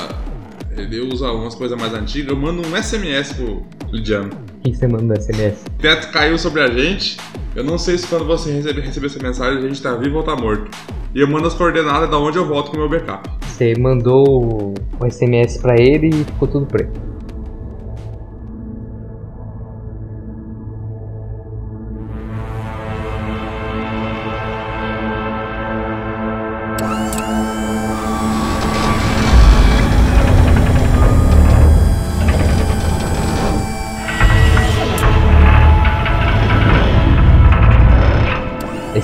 Ele 0.75 1.01
usa 1.01 1.31
umas 1.33 1.55
coisas 1.55 1.79
mais 1.79 1.93
antigas. 1.93 2.31
Eu 2.31 2.37
mando 2.41 2.63
um 2.67 2.83
SMS 2.83 3.35
pro 3.35 3.63
Lidiano. 3.93 4.31
Que 4.63 4.75
você 4.75 4.87
manda 4.87 5.03
no 5.03 5.21
SMS? 5.21 5.65
O 5.67 5.83
teto 5.83 6.13
caiu 6.13 6.39
sobre 6.39 6.63
a 6.63 6.69
gente. 6.69 7.17
Eu 7.55 7.65
não 7.65 7.77
sei 7.77 7.99
se 7.99 8.07
quando 8.07 8.25
você 8.25 8.53
receber, 8.53 8.81
receber 8.81 9.07
essa 9.07 9.23
mensagem 9.23 9.59
a 9.59 9.69
gente 9.69 9.83
tá 9.83 9.95
vivo 9.97 10.19
ou 10.19 10.23
tá 10.23 10.37
morto. 10.37 10.71
E 11.15 11.21
eu 11.21 11.29
mando 11.29 11.49
as 11.49 11.55
coordenadas 11.55 12.09
da 12.09 12.19
onde 12.19 12.39
eu 12.39 12.47
volto 12.47 12.71
com 12.71 12.77
o 12.77 12.81
meu 12.81 12.89
backup. 12.89 13.29
Você 13.43 13.75
mandou 13.79 14.73
o 15.01 15.11
SMS 15.11 15.59
pra 15.59 15.75
ele 15.77 16.09
e 16.09 16.25
ficou 16.25 16.49
tudo 16.49 16.67
preto. 16.67 17.12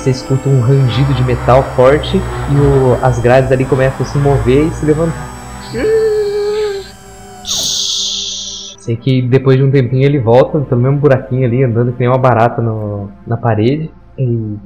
Você 0.09 0.11
escuta 0.11 0.49
um 0.49 0.61
rangido 0.61 1.13
de 1.15 1.23
metal 1.23 1.63
forte 1.77 2.17
e 2.17 2.57
o- 2.57 2.99
as 3.05 3.19
grades 3.19 3.53
ali 3.53 3.65
começam 3.65 4.05
a 4.07 4.09
se 4.09 4.19
mover 4.19 4.67
e 4.67 4.71
se 4.73 4.87
levantar. 4.87 5.29
Sei 7.45 8.97
que 8.97 9.21
depois 9.21 9.57
de 9.59 9.63
um 9.65 9.71
tempinho 9.71 10.05
ele 10.05 10.19
volta 10.19 10.59
pelo 10.61 10.81
mesmo 10.81 10.99
buraquinho 10.99 11.45
ali, 11.47 11.63
andando 11.63 11.93
que 11.93 11.99
nem 12.01 12.09
uma 12.09 12.17
barata 12.19 12.63
no- 12.63 13.11
na 13.27 13.37
parede 13.37 13.91
e 14.17 14.57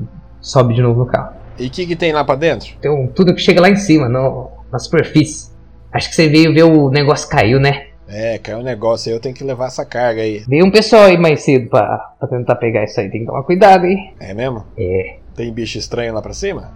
sobe 0.40 0.74
de 0.74 0.82
novo 0.82 1.00
no 1.00 1.06
carro. 1.06 1.32
E 1.58 1.66
o 1.66 1.70
que, 1.70 1.86
que 1.86 1.96
tem 1.96 2.12
lá 2.12 2.24
pra 2.24 2.34
dentro? 2.36 2.68
Então, 2.78 3.08
tudo 3.14 3.34
que 3.34 3.40
chega 3.40 3.60
lá 3.60 3.68
em 3.68 3.76
cima, 3.76 4.08
no, 4.08 4.48
na 4.70 4.78
superfície. 4.78 5.50
Acho 5.92 6.08
que 6.08 6.14
você 6.14 6.28
veio 6.28 6.54
ver 6.54 6.62
o 6.62 6.88
negócio 6.90 7.28
caiu, 7.28 7.58
né? 7.60 7.86
É, 8.08 8.38
caiu 8.38 8.58
um 8.58 8.62
negócio 8.62 9.10
aí, 9.10 9.16
eu 9.16 9.20
tenho 9.20 9.34
que 9.34 9.44
levar 9.44 9.66
essa 9.66 9.84
carga 9.84 10.22
aí. 10.22 10.42
Veio 10.48 10.64
um 10.64 10.70
pessoal 10.70 11.02
aí 11.04 11.18
mais 11.18 11.42
cedo 11.42 11.68
pra, 11.68 11.98
pra 12.18 12.28
tentar 12.28 12.54
pegar 12.56 12.84
isso 12.84 12.98
aí. 13.00 13.10
Tem 13.10 13.20
que 13.20 13.26
tomar 13.26 13.42
cuidado, 13.42 13.84
hein? 13.86 14.14
É 14.20 14.32
mesmo? 14.32 14.64
É. 14.78 15.16
Tem 15.34 15.52
bicho 15.52 15.78
estranho 15.78 16.14
lá 16.14 16.22
pra 16.22 16.32
cima? 16.32 16.70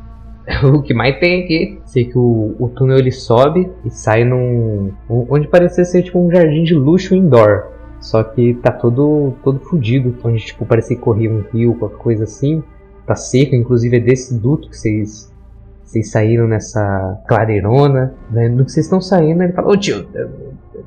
O 0.62 0.80
que 0.80 0.94
mais 0.94 1.18
tem 1.18 1.42
aqui? 1.42 1.80
Sei 1.86 2.04
que 2.04 2.16
o, 2.16 2.54
o 2.58 2.68
túnel 2.68 2.98
ele 2.98 3.10
sobe 3.10 3.68
e 3.84 3.90
sai 3.90 4.24
num. 4.24 4.92
um- 5.10 5.26
onde 5.28 5.48
parecia 5.48 5.84
ser 5.84 6.04
tipo 6.04 6.20
um 6.20 6.30
jardim 6.30 6.62
de 6.62 6.72
luxo 6.72 7.16
indoor. 7.16 7.72
Só 8.00 8.22
que 8.22 8.54
tá 8.62 8.70
todo, 8.70 9.34
todo 9.42 9.58
fudido. 9.58 10.16
Onde 10.22 10.44
tipo 10.44 10.64
parecia 10.64 10.94
que 10.96 11.02
corria 11.02 11.28
um 11.30 11.42
rio, 11.52 11.74
qualquer 11.74 11.98
coisa 11.98 12.24
assim. 12.24 12.62
Tá 13.04 13.16
seco, 13.16 13.56
inclusive 13.56 13.96
é 13.96 14.00
desse 14.00 14.38
duto 14.38 14.68
que 14.70 14.76
vocês. 14.76 15.32
Vocês 15.82 16.10
saíram 16.12 16.46
nessa 16.46 17.20
clareirona. 17.26 18.14
Né? 18.30 18.48
No 18.48 18.64
que 18.64 18.70
vocês 18.70 18.86
estão 18.86 19.00
saindo, 19.00 19.42
ele 19.42 19.52
fala: 19.52 19.68
Ô 19.72 19.76
tio, 19.76 20.06
é 20.14 20.26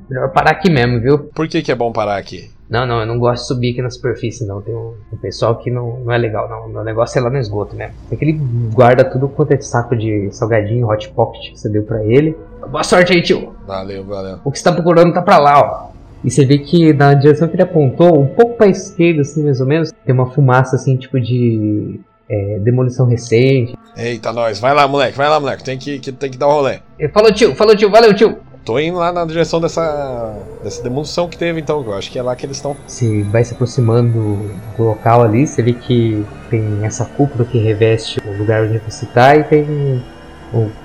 melhor 0.09 0.31
parar 0.31 0.51
aqui 0.51 0.69
mesmo, 0.71 1.01
viu? 1.01 1.19
Por 1.19 1.49
que, 1.49 1.61
que 1.61 1.71
é 1.71 1.75
bom 1.75 1.91
parar 1.91 2.17
aqui? 2.17 2.49
Não, 2.69 2.85
não, 2.85 2.99
eu 2.99 3.05
não 3.07 3.17
gosto 3.17 3.41
de 3.41 3.47
subir 3.47 3.71
aqui 3.71 3.81
na 3.81 3.89
superfície, 3.89 4.45
não. 4.45 4.61
Tem 4.61 4.75
um, 4.75 4.93
um 5.11 5.17
pessoal 5.17 5.55
que 5.57 5.71
não, 5.71 6.01
não 6.01 6.11
é 6.13 6.17
legal, 6.17 6.47
não. 6.47 6.67
O 6.67 6.69
meu 6.69 6.83
negócio 6.83 7.17
é 7.17 7.21
lá 7.21 7.29
no 7.29 7.37
esgoto 7.39 7.75
mesmo. 7.75 7.95
Tem 8.09 8.17
que 8.17 8.25
ele 8.25 8.39
guarda 8.73 9.03
tudo 9.03 9.27
quanto 9.27 9.51
é 9.53 9.59
saco 9.59 9.95
de 9.95 10.29
salgadinho, 10.31 10.87
hot 10.87 11.09
pocket 11.09 11.51
que 11.51 11.59
você 11.59 11.67
deu 11.67 11.83
pra 11.83 12.03
ele. 12.05 12.37
Boa 12.69 12.83
sorte 12.83 13.11
aí, 13.13 13.23
tio. 13.23 13.53
Valeu, 13.65 14.03
valeu. 14.05 14.37
O 14.43 14.51
que 14.51 14.59
você 14.59 14.63
tá 14.65 14.71
procurando 14.71 15.13
tá 15.13 15.21
pra 15.21 15.39
lá, 15.39 15.59
ó. 15.61 15.89
E 16.23 16.29
você 16.29 16.45
vê 16.45 16.59
que 16.59 16.93
na 16.93 17.13
direção 17.13 17.47
que 17.47 17.55
ele 17.55 17.63
apontou, 17.63 18.21
um 18.21 18.27
pouco 18.27 18.55
pra 18.55 18.67
esquerda, 18.67 19.21
assim, 19.21 19.43
mais 19.43 19.59
ou 19.61 19.65
menos, 19.65 19.91
tem 20.05 20.13
uma 20.13 20.29
fumaça, 20.29 20.75
assim, 20.75 20.95
tipo 20.97 21.19
de 21.19 21.99
é, 22.29 22.59
demolição 22.59 23.07
recente. 23.07 23.73
Eita, 23.97 24.31
nós. 24.31 24.59
Vai 24.59 24.75
lá, 24.75 24.87
moleque, 24.87 25.17
vai 25.17 25.27
lá, 25.29 25.39
moleque. 25.39 25.63
Tem 25.63 25.77
que, 25.77 25.97
que- 25.97 26.11
tem 26.11 26.29
que 26.29 26.37
dar 26.37 26.47
um 26.49 26.51
rolê. 26.51 26.79
Falou, 27.13 27.33
tio, 27.33 27.55
falou, 27.55 27.75
tio, 27.75 27.89
valeu, 27.89 28.13
tio. 28.13 28.37
Tô 28.69 28.77
indo 28.77 28.99
lá 28.99 29.11
na 29.11 29.25
direção 29.25 29.59
dessa, 29.59 30.31
dessa 30.63 30.83
demolição 30.83 31.27
que 31.27 31.35
teve, 31.35 31.59
então. 31.59 31.81
que 31.81 31.89
Eu 31.89 31.95
acho 31.95 32.11
que 32.11 32.19
é 32.19 32.21
lá 32.21 32.35
que 32.35 32.45
eles 32.45 32.57
estão. 32.57 32.77
Você 32.85 33.23
vai 33.23 33.43
se 33.43 33.55
aproximando 33.55 34.37
do, 34.77 34.83
local 34.83 35.23
ali, 35.23 35.47
você 35.47 35.63
vê 35.63 35.73
que 35.73 36.23
tem 36.51 36.85
essa 36.85 37.03
cúpula 37.03 37.45
que 37.45 37.57
reveste 37.57 38.21
o 38.23 38.37
lugar 38.37 38.61
onde 38.65 38.77
você 38.77 39.05
está 39.05 39.35
e 39.35 39.43
tem 39.43 40.03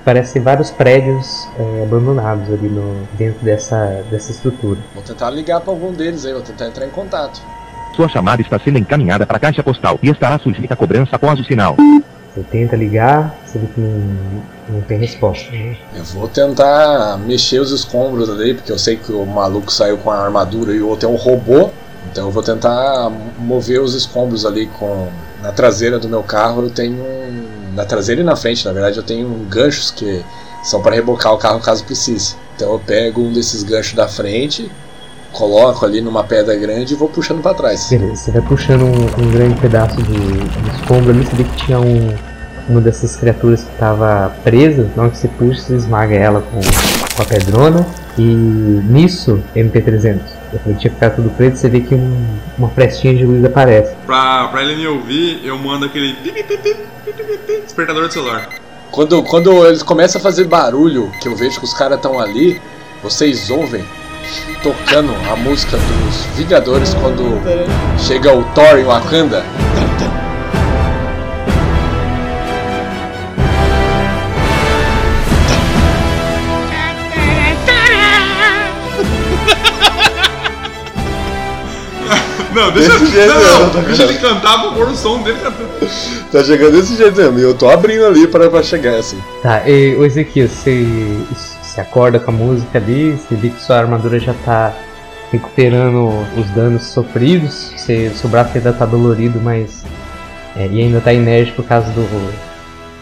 parece 0.03 0.39
vários 0.39 0.71
prédios 0.71 1.47
é, 1.59 1.83
abandonados 1.83 2.51
ali 2.51 2.69
no, 2.69 3.07
dentro 3.19 3.45
dessa, 3.45 4.03
dessa 4.09 4.31
estrutura. 4.31 4.79
Vou 4.95 5.03
tentar 5.03 5.29
ligar 5.29 5.61
pra 5.61 5.71
algum 5.71 5.93
deles 5.93 6.25
aí, 6.25 6.33
vou 6.33 6.41
tentar 6.41 6.65
entrar 6.65 6.87
em 6.87 6.91
contato. 6.91 7.39
Sua 7.95 8.09
chamada 8.09 8.41
está 8.41 8.57
sendo 8.57 8.79
encaminhada 8.79 9.27
para 9.27 9.37
a 9.37 9.39
caixa 9.39 9.61
postal 9.61 9.99
e 10.01 10.09
estará 10.09 10.39
sujeita 10.39 10.73
a 10.73 10.77
cobrança 10.77 11.15
após 11.15 11.39
o 11.39 11.43
sinal. 11.43 11.75
Você 12.35 12.43
tenta 12.51 12.75
ligar, 12.75 13.33
você 13.45 13.57
vê 13.59 13.65
que 13.67 13.79
não, 13.79 14.41
não 14.69 14.81
tem 14.81 14.97
resposta. 14.99 15.49
né? 15.51 15.77
Eu 15.95 16.03
vou 16.03 16.27
tentar 16.27 17.17
mexer 17.25 17.59
os 17.59 17.71
escombros 17.71 18.29
ali, 18.29 18.53
porque 18.55 18.71
eu 18.71 18.77
sei 18.77 18.97
que 18.97 19.11
o 19.11 19.25
maluco 19.25 19.71
saiu 19.71 19.97
com 19.97 20.11
a 20.11 20.17
armadura 20.17 20.73
e 20.73 20.81
o 20.81 20.87
outro 20.89 21.07
é 21.07 21.11
um 21.11 21.15
robô. 21.15 21.69
Então 22.11 22.25
eu 22.25 22.31
vou 22.31 22.43
tentar 22.43 23.09
mover 23.39 23.79
os 23.81 23.93
escombros 23.95 24.45
ali 24.45 24.67
com. 24.67 25.07
Na 25.41 25.51
traseira 25.51 25.97
do 25.97 26.09
meu 26.09 26.23
carro 26.23 26.63
eu 26.63 26.69
tenho. 26.69 26.95
um- 27.01 27.55
Na 27.73 27.83
traseira 27.85 28.21
e 28.21 28.23
na 28.23 28.35
frente, 28.37 28.65
na 28.65 28.71
verdade, 28.71 28.95
eu 28.97 29.03
tenho 29.03 29.27
ganchos 29.49 29.91
que 29.91 30.23
são 30.63 30.81
para 30.81 30.95
rebocar 30.95 31.33
o 31.33 31.37
carro 31.37 31.59
caso 31.59 31.83
precise. 31.83 32.35
Então 32.55 32.71
eu 32.71 32.79
pego 32.79 33.21
um 33.21 33.33
desses 33.33 33.63
ganchos 33.63 33.93
da 33.93 34.07
frente, 34.07 34.71
coloco 35.35 35.85
ali 35.85 36.01
numa 36.01 36.23
pedra 36.23 36.55
grande 36.55 36.93
e 36.93 36.97
vou 36.97 37.09
puxando 37.09 37.41
para 37.41 37.53
trás. 37.53 37.89
Beleza, 37.89 38.15
você 38.15 38.31
vai 38.31 38.41
puxando 38.41 38.83
um, 38.83 39.23
um 39.23 39.31
grande 39.31 39.59
pedaço 39.59 40.01
de, 40.01 40.13
de 40.13 40.69
escombro 40.75 41.11
ali, 41.11 41.25
você 41.25 41.35
vê 41.35 41.43
que 41.43 41.55
tinha 41.65 41.79
um, 41.79 42.15
uma 42.69 42.81
dessas 42.81 43.15
criaturas 43.15 43.63
que 43.63 43.71
estava 43.71 44.35
presa, 44.43 44.89
na 44.95 45.03
hora 45.03 45.11
que 45.11 45.17
você 45.17 45.27
puxa, 45.27 45.61
você 45.61 45.75
esmaga 45.75 46.15
ela 46.15 46.41
com, 46.41 46.59
com 47.15 47.21
a 47.21 47.25
pedrona. 47.25 47.85
E 48.17 48.21
nisso, 48.21 49.43
MP300, 49.53 50.21
ele 50.65 50.75
tinha 50.75 50.93
ficado 50.93 51.17
tudo 51.17 51.29
preto, 51.31 51.57
você 51.57 51.67
vê 51.67 51.81
que 51.81 51.93
um, 51.93 52.37
uma 52.57 52.69
frestinha 52.69 53.13
de 53.13 53.25
luz 53.25 53.43
aparece. 53.43 53.93
Pra, 54.05 54.47
pra 54.47 54.63
ele 54.63 54.77
me 54.77 54.87
ouvir, 54.87 55.41
eu 55.43 55.57
mando 55.57 55.85
aquele 55.85 56.15
despertador 57.63 58.07
de 58.07 58.13
celular. 58.13 58.49
Quando, 58.89 59.21
quando 59.23 59.65
eles 59.65 59.83
começam 59.83 60.19
a 60.19 60.23
fazer 60.23 60.45
barulho, 60.45 61.11
que 61.21 61.27
eu 61.27 61.35
vejo 61.35 61.59
que 61.59 61.65
os 61.65 61.73
caras 61.73 61.97
estão 61.97 62.17
ali, 62.17 62.61
vocês 63.03 63.49
ouvem 63.49 63.83
tocando 64.61 65.13
a 65.31 65.35
música 65.35 65.77
dos 65.77 66.25
Vingadores 66.35 66.93
quando 66.95 67.41
chega 67.97 68.35
o 68.35 68.43
Thor 68.53 68.77
em 68.77 68.83
Wakanda. 68.83 69.43
Não, 82.55 82.71
deixa, 82.71 82.97
Desse 82.97 83.11
jeito 83.11 83.33
não, 83.33 83.69
tá 83.69 83.79
deixa 83.81 84.03
ele 84.03 84.17
cantar 84.17 84.61
pra 84.61 84.71
pôr 84.71 84.87
o 84.87 84.95
som 84.95 85.21
dele 85.21 85.37
cantando. 85.43 85.69
Tá 86.31 86.41
chegando 86.41 86.71
desse 86.71 86.95
jeito 86.95 87.17
mesmo, 87.17 87.37
e 87.37 87.41
eu 87.41 87.53
tô 87.53 87.69
abrindo 87.69 88.05
ali 88.05 88.27
pra, 88.27 88.49
pra 88.49 88.63
chegar 88.63 88.95
assim. 88.95 89.21
Tá, 89.43 89.67
e, 89.67 89.93
o 89.95 90.05
Ezequiel, 90.05 90.47
você, 90.47 90.87
você 91.75 91.81
acorda 91.81 92.19
com 92.19 92.31
a 92.31 92.33
música 92.33 92.77
ali, 92.77 93.11
você 93.11 93.35
vê 93.35 93.49
que 93.49 93.61
sua 93.61 93.77
armadura 93.79 94.17
já 94.19 94.33
tá 94.45 94.73
recuperando 95.31 96.09
os 96.39 96.49
danos 96.51 96.83
sofridos, 96.83 97.71
você, 97.75 98.09
seu 98.11 98.29
braço 98.29 98.57
ainda 98.57 98.71
tá 98.71 98.85
dolorido, 98.85 99.39
mas. 99.41 99.83
é, 100.55 100.67
e 100.67 100.81
ainda 100.81 101.01
tá 101.01 101.11
inerte 101.13 101.51
por 101.51 101.65
causa 101.65 101.91
do, 101.91 102.33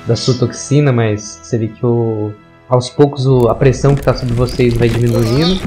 da 0.07 0.15
sua 0.15 0.33
toxina, 0.33 0.91
mas 0.91 1.39
você 1.43 1.57
vê 1.57 1.67
que 1.67 1.86
o, 1.86 2.33
aos 2.67 2.89
poucos 2.89 3.27
o- 3.27 3.47
a 3.47 3.53
pressão 3.55 3.93
que 3.93 4.01
tá 4.01 4.13
sobre 4.15 4.33
vocês 4.33 4.73
vai 4.73 4.89
diminuindo 4.89 5.62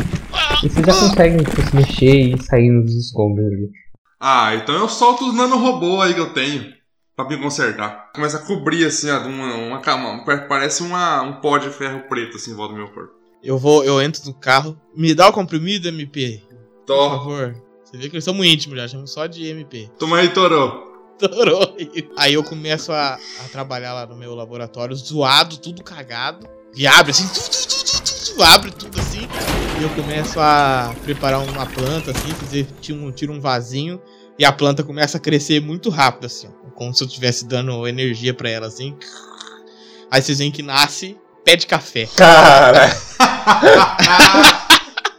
e 0.64 0.68
vocês 0.68 0.84
já 0.84 0.92
conseguem 0.94 1.38
tipo, 1.44 1.62
se 1.62 1.76
mexer 1.76 2.12
e 2.14 2.32
ir 2.34 2.42
saindo 2.42 2.82
dos 2.82 2.94
escombros 2.96 3.46
ali. 3.46 3.70
Ah, 4.20 4.54
então 4.56 4.74
eu 4.74 4.88
solto 4.88 5.28
os 5.28 5.34
nanorobô 5.36 6.00
aí 6.00 6.12
que 6.14 6.20
eu 6.20 6.30
tenho. 6.32 6.64
Pra 7.16 7.26
me 7.26 7.38
consertar. 7.38 8.12
Começa 8.14 8.36
a 8.36 8.42
cobrir 8.42 8.84
assim, 8.84 9.10
ó, 9.10 9.20
uma, 9.20 9.54
uma 9.54 9.80
cama. 9.80 10.22
Parece 10.46 10.82
uma, 10.82 11.22
um 11.22 11.40
pó 11.40 11.56
de 11.56 11.70
ferro 11.70 12.02
preto 12.10 12.36
assim 12.36 12.50
em 12.50 12.54
volta 12.54 12.74
do 12.74 12.78
meu 12.78 12.88
corpo. 12.90 13.14
Eu 13.42 13.56
vou, 13.56 13.82
eu 13.82 14.02
entro 14.02 14.20
no 14.26 14.34
carro. 14.34 14.78
Me 14.94 15.14
dá 15.14 15.28
o 15.28 15.32
comprimido, 15.32 15.88
MP. 15.88 16.42
Por 16.86 17.10
favor. 17.10 17.56
Você 17.82 17.96
vê 17.96 18.10
que 18.10 18.20
são 18.20 18.34
muito 18.34 18.52
íntimos 18.52 18.78
já, 18.78 18.88
chamo 18.88 19.06
só 19.06 19.26
de 19.26 19.46
MP. 19.46 19.88
Toma 19.98 20.18
aí, 20.18 20.28
Torô. 20.28 20.86
Torou. 21.18 21.74
Aí 22.18 22.34
eu 22.34 22.44
começo 22.44 22.92
a, 22.92 23.14
a 23.14 23.48
trabalhar 23.50 23.94
lá 23.94 24.06
no 24.06 24.16
meu 24.16 24.34
laboratório, 24.34 24.94
zoado, 24.94 25.56
tudo 25.56 25.82
cagado. 25.82 26.46
E 26.76 26.86
abre 26.86 27.12
assim, 27.12 27.26
tu, 27.28 27.40
tu, 27.50 28.34
tu, 28.34 28.42
abre 28.42 28.70
tudo 28.70 29.00
assim. 29.00 29.26
E 29.80 29.82
eu 29.82 29.88
começo 29.90 30.38
a 30.38 30.94
preparar 31.02 31.40
uma 31.40 31.64
planta 31.64 32.10
assim, 32.10 32.28
fazer, 32.34 32.66
tiro 32.82 32.98
um, 32.98 33.10
tiro 33.10 33.32
um 33.32 33.40
vasinho. 33.40 34.02
E 34.38 34.44
a 34.44 34.52
planta 34.52 34.82
começa 34.82 35.16
a 35.16 35.20
crescer 35.20 35.60
muito 35.60 35.88
rápido, 35.90 36.26
assim, 36.26 36.46
ó, 36.48 36.70
como 36.74 36.92
se 36.94 37.02
eu 37.02 37.06
estivesse 37.08 37.46
dando 37.46 37.86
energia 37.88 38.34
pra 38.34 38.50
ela, 38.50 38.66
assim. 38.66 38.94
Aí 40.10 40.20
vocês 40.20 40.38
veem 40.38 40.50
que 40.50 40.62
nasce 40.62 41.16
pé 41.44 41.56
de 41.56 41.66
café. 41.66 42.06
Cara, 42.16 42.90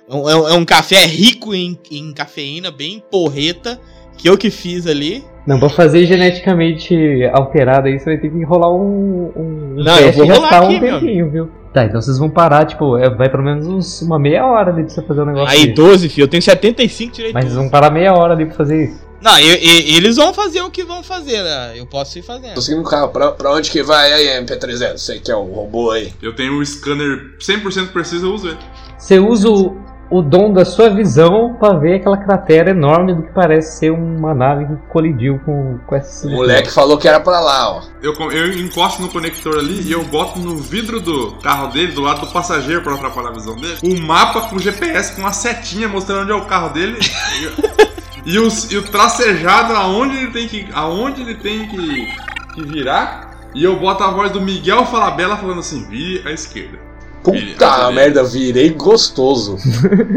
É 0.10 0.14
um, 0.16 0.30
é 0.30 0.36
um- 0.38 0.48
é 0.50 0.54
um 0.54 0.64
café 0.64 1.06
rico 1.06 1.54
em, 1.54 1.78
em 1.92 2.14
cafeína, 2.14 2.72
bem 2.72 3.04
porreta, 3.12 3.78
que 4.18 4.30
eu 4.30 4.38
que 4.38 4.50
fiz 4.50 4.88
ali. 4.88 5.22
Não, 5.46 5.60
pra 5.60 5.70
fazer 5.70 6.06
geneticamente 6.06 6.96
alterado 7.34 7.88
aí, 7.88 8.00
você 8.00 8.06
vai 8.06 8.18
ter 8.18 8.30
que 8.32 8.44
rolar 8.44 8.74
um, 8.74 9.32
um 9.36 9.76
Não, 9.84 9.98
eu 10.00 10.12
vou 10.14 10.26
rolar 10.26 10.40
gastar 10.50 10.64
aqui, 10.64 10.76
um 10.76 10.80
meu 10.80 11.00
tempinho, 11.00 11.30
viu? 11.32 11.52
Tá, 11.74 11.84
então 11.86 12.02
vocês 12.02 12.18
vão 12.18 12.30
parar, 12.30 12.66
tipo, 12.66 12.98
é, 12.98 13.10
vai 13.10 13.30
pelo 13.30 13.44
menos 13.44 13.68
uns, 13.68 14.02
uma 14.02 14.18
meia 14.18 14.46
hora 14.46 14.72
ali 14.72 14.84
pra 14.84 14.90
você 14.94 15.02
fazer 15.02 15.22
o 15.22 15.26
negócio 15.26 15.50
Aí 15.50 15.64
desse. 15.64 15.74
12, 15.74 16.10
filho, 16.10 16.24
eu 16.24 16.28
tenho 16.30 16.42
75, 16.42 17.14
tirei 17.14 17.34
Mas 17.34 17.44
vocês 17.44 17.54
12. 17.56 17.66
vão 17.66 17.70
parar 17.72 17.92
meia 17.92 18.14
hora 18.14 18.34
ali 18.34 18.46
pra 18.46 18.56
fazer 18.56 18.86
isso. 18.86 19.07
Não, 19.22 19.38
e- 19.40 19.44
e- 19.44 19.96
eles 19.98 20.16
vão 20.16 20.34
fazer 20.34 20.62
o 20.62 20.70
que 20.70 20.84
vão 20.84 21.02
fazer, 21.02 21.42
né? 21.44 21.74
Eu 21.76 21.86
posso 21.88 22.20
ir 22.20 22.22
fazendo. 22.22 22.54
tô 22.56 22.62
seguindo 22.62 22.86
o 22.86 22.90
carro, 22.90 23.10
pra, 23.10 23.32
pra 23.32 23.52
onde 23.52 23.70
que 23.72 23.82
vai 23.82 24.12
aí, 24.14 24.28
MP300? 24.44 24.98
Você 25.00 25.20
que 25.20 25.32
é 25.32 25.36
o 25.36 25.44
robô 25.44 25.92
aí. 25.92 26.14
Eu 26.22 26.36
tenho 26.36 26.54
um 26.60 26.64
scanner 26.64 27.36
100% 27.40 27.88
preciso, 27.92 28.28
eu 28.28 28.34
uso 28.34 28.48
ele. 28.50 28.58
Você 28.98 29.18
usa 29.20 29.50
o, 29.50 29.76
o 30.12 30.22
dom 30.22 30.54
da 30.54 30.64
sua 30.66 30.90
visão 30.90 31.56
pra 31.60 31.74
ver 31.74 31.96
aquela 31.96 32.18
cratera 32.18 32.70
enorme 32.72 33.14
do 33.16 33.24
que 33.24 33.32
parece 33.34 33.80
ser 33.80 33.92
uma 33.92 34.34
nave 34.36 34.66
que 34.68 34.76
colidiu 34.92 35.40
com, 35.46 35.80
com 35.88 35.96
essa 35.96 36.28
O 36.28 36.32
moleque 36.32 36.72
falou 36.72 36.98
que 36.98 37.08
era 37.08 37.20
pra 37.20 37.40
lá, 37.40 37.72
ó. 37.78 37.82
Eu, 38.04 38.14
com- 38.14 38.32
eu 38.32 38.54
encosto 38.54 39.02
no 39.02 39.10
conector 39.10 39.58
ali 39.58 39.82
e 39.82 39.92
eu 39.92 40.04
boto 40.06 40.40
no 40.40 40.56
vidro 40.58 41.02
do 41.02 41.32
carro 41.44 41.68
dele, 41.72 41.92
do 41.92 42.02
lado 42.02 42.22
do 42.22 42.28
passageiro, 42.28 42.82
pra 42.84 42.92
não 42.92 42.98
atrapalhar 43.00 43.30
a 43.30 43.34
visão 43.34 43.56
dele, 43.56 43.78
um 43.84 44.00
mapa 44.06 44.42
com 44.42 44.60
GPS, 44.60 45.14
com 45.16 45.22
uma 45.22 45.34
setinha 45.34 45.88
mostrando 45.90 46.22
onde 46.22 46.32
é 46.32 46.36
o 46.36 46.46
carro 46.46 46.70
dele. 46.70 46.98
e, 48.28 48.34
e 48.36 48.40
os- 48.40 48.72
e 48.72 48.78
o 48.78 48.84
tracejado 48.84 49.74
aonde 49.74 50.18
ele 50.18 50.32
tem 50.32 50.48
que, 50.48 50.68
aonde 50.74 51.22
ele 51.22 51.36
tem 51.36 51.68
que, 51.68 52.08
que 52.54 52.64
virar. 52.64 53.28
E 53.56 53.64
eu 53.64 53.80
boto 53.80 54.04
a 54.04 54.12
voz 54.12 54.32
do 54.32 54.42
Miguel 54.42 54.86
Falabella 54.86 55.38
falando 55.38 55.60
assim: 55.60 55.88
vire 55.88 56.28
à 56.28 56.32
esquerda. 56.32 56.78
Puta 57.24 57.92
merda, 57.92 58.24
virei 58.24 58.70
gostoso. 58.70 59.58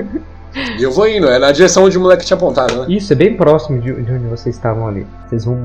e 0.79 0.83
eu 0.83 0.93
vou 0.93 1.09
indo, 1.09 1.27
é 1.29 1.39
na 1.39 1.51
direção 1.51 1.85
onde 1.85 1.97
o 1.97 2.01
moleque 2.01 2.25
tinha 2.25 2.37
apontado, 2.37 2.83
né? 2.83 2.87
Isso, 2.89 3.13
é 3.13 3.17
bem 3.17 3.37
próximo 3.37 3.81
de, 3.81 3.93
de 3.93 4.13
onde 4.13 4.27
vocês 4.27 4.55
estavam 4.55 4.87
ali. 4.87 5.07
Vocês 5.29 5.45
vão, 5.45 5.59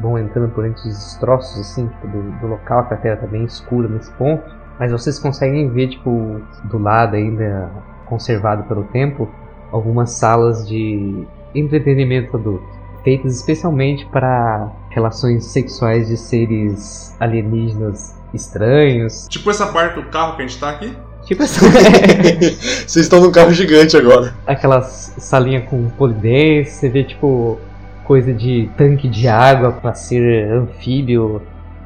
vão 0.00 0.18
entrando 0.18 0.50
por 0.50 0.66
entre 0.66 0.80
os 0.88 0.94
destroços, 0.94 1.58
assim, 1.60 1.86
tipo, 1.88 2.06
do, 2.08 2.22
do 2.40 2.46
local, 2.48 2.80
a 2.80 2.84
cratera 2.84 3.16
tá 3.16 3.26
bem 3.26 3.44
escura 3.44 3.88
nesse 3.88 4.10
ponto. 4.12 4.42
Mas 4.78 4.92
vocês 4.92 5.18
conseguem 5.18 5.68
ver, 5.70 5.88
tipo, 5.88 6.40
do 6.64 6.78
lado 6.78 7.16
ainda 7.16 7.70
conservado 8.06 8.64
pelo 8.64 8.84
tempo, 8.84 9.28
algumas 9.70 10.10
salas 10.10 10.66
de 10.68 11.24
entretenimento 11.54 12.36
adulto. 12.36 12.64
Feitas 13.04 13.34
especialmente 13.36 14.06
para 14.06 14.70
relações 14.90 15.44
sexuais 15.46 16.06
de 16.08 16.16
seres 16.16 17.14
alienígenas 17.18 18.14
estranhos. 18.32 19.26
Tipo 19.28 19.50
essa 19.50 19.66
parte 19.66 19.96
do 19.96 20.04
carro 20.04 20.36
que 20.36 20.42
a 20.42 20.46
gente 20.46 20.58
tá 20.60 20.70
aqui. 20.70 20.96
Tipo 21.24 21.42
essa. 21.42 21.60
Vocês 22.86 22.96
estão 22.96 23.20
num 23.20 23.30
carro 23.32 23.52
gigante 23.52 23.96
agora. 23.96 24.34
aquelas 24.46 25.14
salinha 25.18 25.60
com 25.62 25.88
polidense, 25.90 26.70
você 26.72 26.88
vê 26.88 27.04
tipo 27.04 27.58
coisa 28.04 28.32
de 28.32 28.68
tanque 28.76 29.08
de 29.08 29.28
água 29.28 29.72
pra 29.72 29.94
ser 29.94 30.50
anfíbio, 30.52 31.40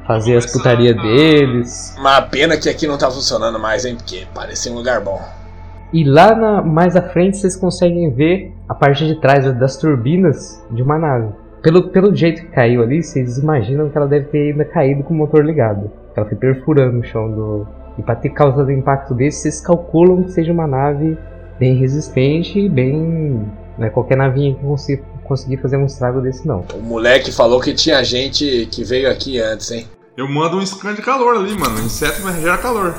fazer 0.05 0.37
as 0.37 0.45
Começa 0.45 0.57
putaria 0.57 0.91
a- 0.97 1.01
deles. 1.01 1.95
Uma 1.97 2.21
pena 2.21 2.57
que 2.57 2.67
aqui 2.69 2.87
não 2.87 2.97
tá 2.97 3.09
funcionando 3.09 3.59
mais, 3.59 3.85
hein? 3.85 3.95
Porque 3.95 4.25
parecia 4.33 4.71
um 4.71 4.75
lugar 4.75 5.01
bom. 5.01 5.21
E 5.93 6.03
lá 6.03 6.35
na- 6.35 6.61
mais 6.61 6.95
à 6.95 7.01
frente 7.01 7.37
vocês 7.37 7.55
conseguem 7.55 8.09
ver 8.11 8.53
a 8.67 8.73
parte 8.75 9.05
de 9.07 9.15
trás 9.21 9.45
das 9.55 9.77
turbinas 9.77 10.63
de 10.69 10.81
uma 10.81 10.97
nave. 10.97 11.29
Pelo, 11.61 11.89
pelo 11.89 12.15
jeito 12.15 12.41
que 12.41 12.47
caiu 12.49 12.81
ali, 12.81 13.01
vocês 13.01 13.37
imaginam 13.37 13.89
que 13.89 13.97
ela 13.97 14.07
deve 14.07 14.25
ter 14.27 14.51
ainda 14.51 14.63
caído 14.65 15.03
com 15.03 15.13
o 15.13 15.17
motor 15.17 15.43
ligado. 15.43 15.89
Ela 16.15 16.25
foi 16.25 16.37
perfurando 16.37 16.99
o 16.99 17.03
chão 17.03 17.29
do. 17.31 17.67
E 17.97 18.01
para 18.03 18.15
ter 18.15 18.29
causado 18.29 18.71
impacto 18.71 19.13
desse, 19.13 19.41
vocês 19.41 19.59
calculam 19.61 20.23
que 20.23 20.31
seja 20.31 20.51
uma 20.51 20.67
nave 20.67 21.17
bem 21.59 21.75
resistente 21.75 22.59
e 22.59 22.69
bem. 22.69 23.41
Não 23.77 23.85
é 23.85 23.89
qualquer 23.89 24.17
navinha 24.17 24.53
que 24.55 24.61
consiga 24.61 25.03
conseguir 25.23 25.57
fazer 25.57 25.77
um 25.77 25.85
estrago 25.85 26.21
desse, 26.21 26.47
não. 26.47 26.63
O 26.73 26.81
moleque 26.81 27.31
falou 27.33 27.59
que 27.59 27.73
tinha 27.73 28.01
gente 28.03 28.67
que 28.71 28.83
veio 28.83 29.09
aqui 29.11 29.39
antes, 29.41 29.71
hein? 29.71 29.85
Eu 30.17 30.27
mando 30.27 30.57
um 30.57 30.65
scan 30.65 30.95
de 30.95 31.01
calor 31.03 31.35
ali, 31.35 31.55
mano. 31.55 31.79
Inseto 31.79 32.23
mas 32.23 32.41
gera 32.41 32.57
calor. 32.57 32.95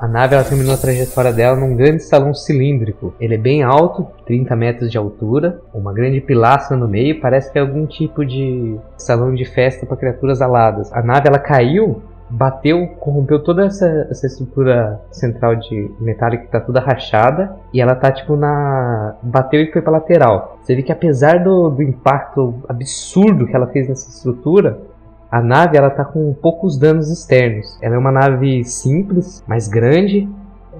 A, 0.00 0.06
nave 0.06 0.36
ela 0.36 0.44
terminou 0.44 0.72
a 0.72 0.76
trajetória 0.76 1.32
dela 1.32 1.56
num 1.56 1.74
grande 1.74 2.04
salão 2.04 2.32
cilíndrico. 2.32 3.12
Ele 3.18 3.34
é 3.34 3.38
bem 3.38 3.64
alto, 3.64 4.06
30 4.24 4.54
metros 4.54 4.88
de 4.88 4.96
altura, 4.96 5.60
uma 5.74 5.92
grande 5.92 6.20
pilastra 6.20 6.76
no 6.76 6.86
meio, 6.86 7.20
parece 7.20 7.50
que 7.50 7.58
é 7.58 7.60
algum 7.60 7.86
tipo 7.86 8.24
de 8.24 8.78
salão 8.96 9.34
de 9.34 9.44
festa 9.44 9.84
para 9.84 9.96
criaturas 9.96 10.40
aladas. 10.40 10.92
A 10.92 11.02
nave 11.02 11.26
ela 11.26 11.40
caiu, 11.40 12.00
bateu, 12.30 12.86
corrompeu 13.00 13.42
toda 13.42 13.66
essa, 13.66 14.06
essa 14.08 14.28
estrutura 14.28 15.00
central 15.10 15.56
de 15.56 15.90
metálica 15.98 16.44
que 16.44 16.52
tá 16.52 16.60
toda 16.60 16.78
rachada 16.78 17.56
e 17.72 17.80
ela 17.80 17.96
tá 17.96 18.12
tipo 18.12 18.36
na 18.36 19.16
bateu 19.22 19.60
e 19.60 19.72
foi 19.72 19.82
para 19.82 19.94
lateral. 19.94 20.58
Você 20.62 20.76
vê 20.76 20.82
que 20.84 20.92
apesar 20.92 21.42
do, 21.42 21.70
do 21.70 21.82
impacto 21.82 22.62
absurdo 22.68 23.44
que 23.46 23.56
ela 23.56 23.66
fez 23.66 23.88
nessa 23.88 24.08
estrutura, 24.08 24.93
A 25.34 25.42
nave 25.42 25.76
ela 25.76 25.90
tá 25.90 26.04
com 26.04 26.32
poucos 26.32 26.78
danos 26.78 27.10
externos. 27.10 27.76
Ela 27.82 27.96
é 27.96 27.98
uma 27.98 28.12
nave 28.12 28.62
simples, 28.62 29.42
mas 29.48 29.66
grande. 29.66 30.28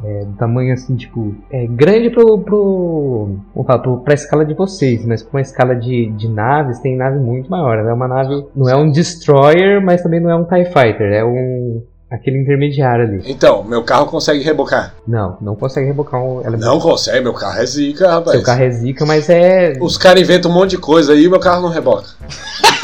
É, 0.04 0.24
do 0.26 0.36
tamanho 0.36 0.72
assim, 0.72 0.94
tipo. 0.94 1.34
É 1.50 1.66
grande 1.66 2.08
pro. 2.10 2.38
pro 2.38 3.36
vamos 3.52 3.66
falar, 3.66 3.80
pro, 3.80 3.98
pra 3.98 4.14
escala 4.14 4.44
de 4.44 4.54
vocês, 4.54 5.04
mas 5.04 5.24
com 5.24 5.38
a 5.38 5.40
escala 5.40 5.74
de, 5.74 6.06
de 6.12 6.28
naves, 6.28 6.78
tem 6.78 6.96
nave 6.96 7.18
muito 7.18 7.50
maior. 7.50 7.78
Ela 7.78 7.90
é 7.90 7.92
uma 7.92 8.06
nave. 8.06 8.46
Não 8.54 8.68
é 8.68 8.76
um 8.76 8.88
destroyer, 8.92 9.84
mas 9.84 10.02
também 10.02 10.20
não 10.20 10.30
é 10.30 10.36
um 10.36 10.44
TIE 10.44 10.66
Fighter. 10.66 11.12
É 11.12 11.24
um. 11.24 11.82
aquele 12.08 12.38
intermediário 12.38 13.06
ali. 13.06 13.22
Então, 13.26 13.64
meu 13.64 13.82
carro 13.82 14.06
consegue 14.06 14.44
rebocar. 14.44 14.94
Não, 15.04 15.36
não 15.40 15.56
consegue 15.56 15.88
rebocar 15.88 16.22
um. 16.22 16.42
Ela 16.44 16.56
Não 16.56 16.78
consegue, 16.78 17.22
meu 17.22 17.34
carro 17.34 17.60
é 17.60 17.66
zica, 17.66 18.08
rapaz. 18.08 18.36
Seu 18.36 18.44
carro 18.44 18.62
é 18.62 18.70
zica, 18.70 19.04
mas 19.04 19.28
é. 19.28 19.72
Os 19.80 19.98
caras 19.98 20.22
inventam 20.22 20.48
um 20.48 20.54
monte 20.54 20.70
de 20.70 20.78
coisa 20.78 21.12
aí 21.12 21.24
e 21.24 21.28
meu 21.28 21.40
carro 21.40 21.62
não 21.62 21.70
reboca. 21.70 22.06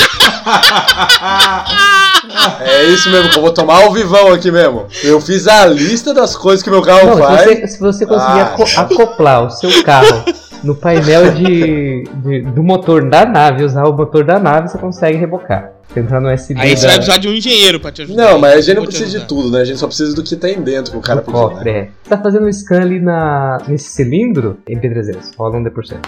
é 2.60 2.84
isso 2.86 3.10
mesmo, 3.10 3.30
que 3.30 3.38
eu 3.38 3.42
vou 3.42 3.52
tomar 3.52 3.86
o 3.86 3.92
vivão 3.92 4.32
aqui 4.32 4.50
mesmo. 4.50 4.86
Eu 5.02 5.20
fiz 5.20 5.46
a 5.46 5.66
lista 5.66 6.12
das 6.14 6.36
coisas 6.36 6.62
que 6.62 6.70
meu 6.70 6.82
carro 6.82 7.06
Não, 7.06 7.14
se 7.16 7.20
faz. 7.22 7.44
você, 7.44 7.66
se 7.66 7.80
você 7.80 8.06
conseguir 8.06 8.40
Ah. 8.40 8.54
aco- 8.54 8.64
acoplar 8.80 9.46
o 9.46 9.50
seu 9.50 9.82
carro 9.84 10.24
no 10.62 10.74
painel 10.74 11.32
de, 11.32 12.04
de- 12.16 12.42
do 12.42 12.62
motor 12.62 13.08
da 13.08 13.24
nave, 13.26 13.64
usar 13.64 13.84
o 13.84 13.92
motor 13.96 14.24
da 14.24 14.38
nave, 14.38 14.68
você 14.68 14.78
consegue 14.78 15.16
rebocar. 15.18 15.72
Você 15.88 15.98
entrar 16.00 16.20
no 16.20 16.32
USB 16.32 16.54
Aí 16.60 16.76
você 16.76 16.82
da- 16.82 16.88
vai 16.90 16.96
precisar 16.98 17.18
de 17.18 17.28
um 17.28 17.32
engenheiro 17.32 17.80
pra 17.80 17.90
te 17.90 18.02
ajudar. 18.02 18.22
Não, 18.30 18.38
mas 18.38 18.52
a 18.54 18.60
gente 18.60 18.76
não 18.76 18.84
precisa 18.84 19.18
de 19.18 19.24
tudo, 19.26 19.50
né? 19.50 19.60
A 19.60 19.64
gente 19.64 19.78
só 19.78 19.88
precisa 19.88 20.14
do 20.14 20.22
que 20.22 20.36
tem 20.36 20.60
dentro 20.62 20.92
que 20.92 20.98
o 20.98 21.00
cara 21.00 21.20
do 21.20 21.24
pediu, 21.26 21.40
cofre, 21.40 21.64
né? 21.72 21.78
é. 21.78 21.88
Você 22.04 22.10
tá 22.10 22.18
fazendo 22.18 22.46
um 22.46 22.52
scan 22.52 22.80
ali 22.82 23.00
na, 23.00 23.58
nesse 23.66 23.90
cilindro, 23.90 24.58
MP300, 24.68 25.34
rola 25.36 25.56
um 25.56 25.64
D%. 25.64 25.98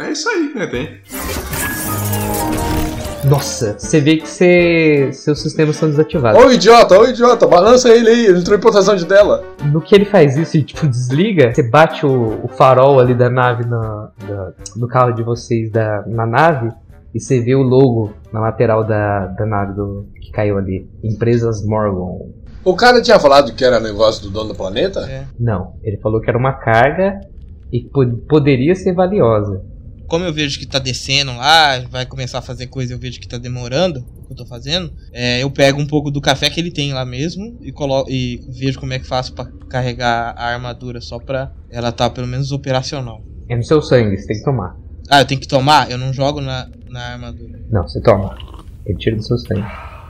É 0.00 0.10
isso 0.10 0.28
aí 0.28 0.48
que 0.48 0.66
tem. 0.66 0.88
Nossa, 3.24 3.76
você 3.78 4.00
vê 4.00 4.16
que 4.16 4.28
você, 4.28 5.10
seus 5.12 5.40
sistemas 5.40 5.76
são 5.76 5.88
desativados. 5.88 6.42
Ô 6.42 6.50
idiota, 6.50 6.98
ô 6.98 7.06
idiota, 7.06 7.46
balança 7.46 7.88
ele 7.88 8.08
aí, 8.08 8.26
ele 8.26 8.40
entrou 8.40 8.56
em 8.56 8.60
proteção 8.60 8.96
de 8.96 9.06
tela. 9.06 9.44
No 9.70 9.80
que 9.80 9.94
ele 9.94 10.04
faz 10.04 10.36
isso 10.36 10.56
e 10.56 10.62
tipo 10.62 10.86
desliga, 10.88 11.54
você 11.54 11.62
bate 11.62 12.04
o, 12.04 12.40
o 12.44 12.48
farol 12.48 12.98
ali 12.98 13.14
da 13.14 13.30
nave 13.30 13.64
na, 13.64 14.10
da- 14.28 14.52
carro 14.88 15.12
de 15.12 15.22
vocês 15.22 15.70
da, 15.70 16.02
na 16.06 16.26
nave 16.26 16.70
e 17.14 17.20
você 17.20 17.40
vê 17.40 17.54
o 17.54 17.62
logo 17.62 18.12
na 18.32 18.40
lateral 18.40 18.82
da, 18.84 19.26
da 19.26 19.46
nave 19.46 19.74
do, 19.74 20.06
que 20.20 20.30
caiu 20.32 20.58
ali. 20.58 20.88
Empresas 21.04 21.64
Morgan. 21.64 22.26
O 22.64 22.74
cara 22.74 23.00
tinha 23.02 23.18
falado 23.20 23.52
que 23.54 23.64
era 23.64 23.78
negócio 23.80 24.22
do 24.24 24.30
dono 24.30 24.48
do 24.50 24.54
planeta? 24.54 25.00
É. 25.08 25.24
Não, 25.38 25.74
ele 25.82 25.96
falou 25.98 26.20
que 26.20 26.28
era 26.28 26.38
uma 26.38 26.52
carga 26.54 27.20
e 27.72 27.80
que 27.80 27.88
po- 27.90 28.16
poderia 28.28 28.74
ser 28.74 28.94
valiosa. 28.94 29.62
Como 30.12 30.26
eu 30.26 30.32
vejo 30.34 30.58
que 30.58 30.66
tá 30.66 30.78
descendo 30.78 31.34
lá, 31.34 31.78
vai 31.90 32.04
começar 32.04 32.36
a 32.40 32.42
fazer 32.42 32.66
coisa, 32.66 32.92
eu 32.92 32.98
vejo 32.98 33.18
que 33.18 33.26
tá 33.26 33.38
demorando 33.38 34.00
o 34.00 34.26
que 34.26 34.32
eu 34.34 34.36
tô 34.36 34.44
fazendo. 34.44 34.92
é, 35.10 35.42
eu 35.42 35.50
pego 35.50 35.80
um 35.80 35.86
pouco 35.86 36.10
do 36.10 36.20
café 36.20 36.50
que 36.50 36.60
ele 36.60 36.70
tem 36.70 36.92
lá 36.92 37.02
mesmo 37.02 37.56
e 37.62 37.72
coloco 37.72 38.10
e 38.10 38.38
vejo 38.46 38.78
como 38.78 38.92
é 38.92 38.98
que 38.98 39.06
faço 39.06 39.32
pra 39.32 39.46
carregar 39.70 40.34
a 40.36 40.48
armadura 40.52 41.00
só 41.00 41.18
pra 41.18 41.50
ela 41.70 41.90
tá 41.90 42.10
pelo 42.10 42.26
menos 42.26 42.52
operacional. 42.52 43.22
É 43.48 43.56
no 43.56 43.62
seu 43.64 43.80
sangue, 43.80 44.18
você 44.18 44.26
tem 44.26 44.36
que 44.36 44.44
tomar. 44.44 44.76
Ah, 45.08 45.22
eu 45.22 45.24
tenho 45.24 45.40
que 45.40 45.48
tomar? 45.48 45.90
Eu 45.90 45.96
não 45.96 46.12
jogo 46.12 46.42
na, 46.42 46.68
na 46.90 47.00
armadura. 47.14 47.58
Não, 47.70 47.82
você 47.88 47.98
toma. 48.02 48.36
Ele 48.84 48.98
tira 48.98 49.16
do 49.16 49.22
seu 49.22 49.38
sangue. 49.38 49.62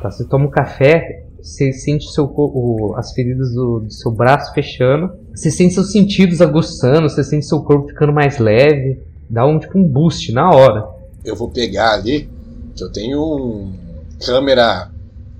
Tá, 0.02 0.10
você 0.10 0.24
toma 0.26 0.46
o 0.46 0.50
café, 0.50 1.26
você 1.40 1.72
sente 1.72 2.10
seu, 2.10 2.24
o- 2.24 2.96
as 2.96 3.12
feridas 3.12 3.54
do, 3.54 3.78
do 3.84 3.90
seu 3.92 4.10
braço 4.10 4.52
fechando. 4.52 5.12
Você 5.32 5.48
sente 5.48 5.74
seus 5.74 5.92
sentidos 5.92 6.40
aguçando, 6.40 7.08
você 7.08 7.22
sente 7.22 7.46
seu 7.46 7.62
corpo 7.62 7.86
ficando 7.86 8.12
mais 8.12 8.38
leve. 8.40 9.00
Dá 9.32 9.46
um 9.46 9.58
tipo 9.58 9.78
um 9.78 9.88
boost 9.88 10.30
na 10.30 10.50
hora. 10.50 10.86
Eu 11.24 11.34
vou 11.34 11.48
pegar 11.48 11.94
ali, 11.94 12.28
que 12.76 12.84
eu 12.84 12.92
tenho 12.92 13.18
um 13.18 13.72
câmera 14.22 14.90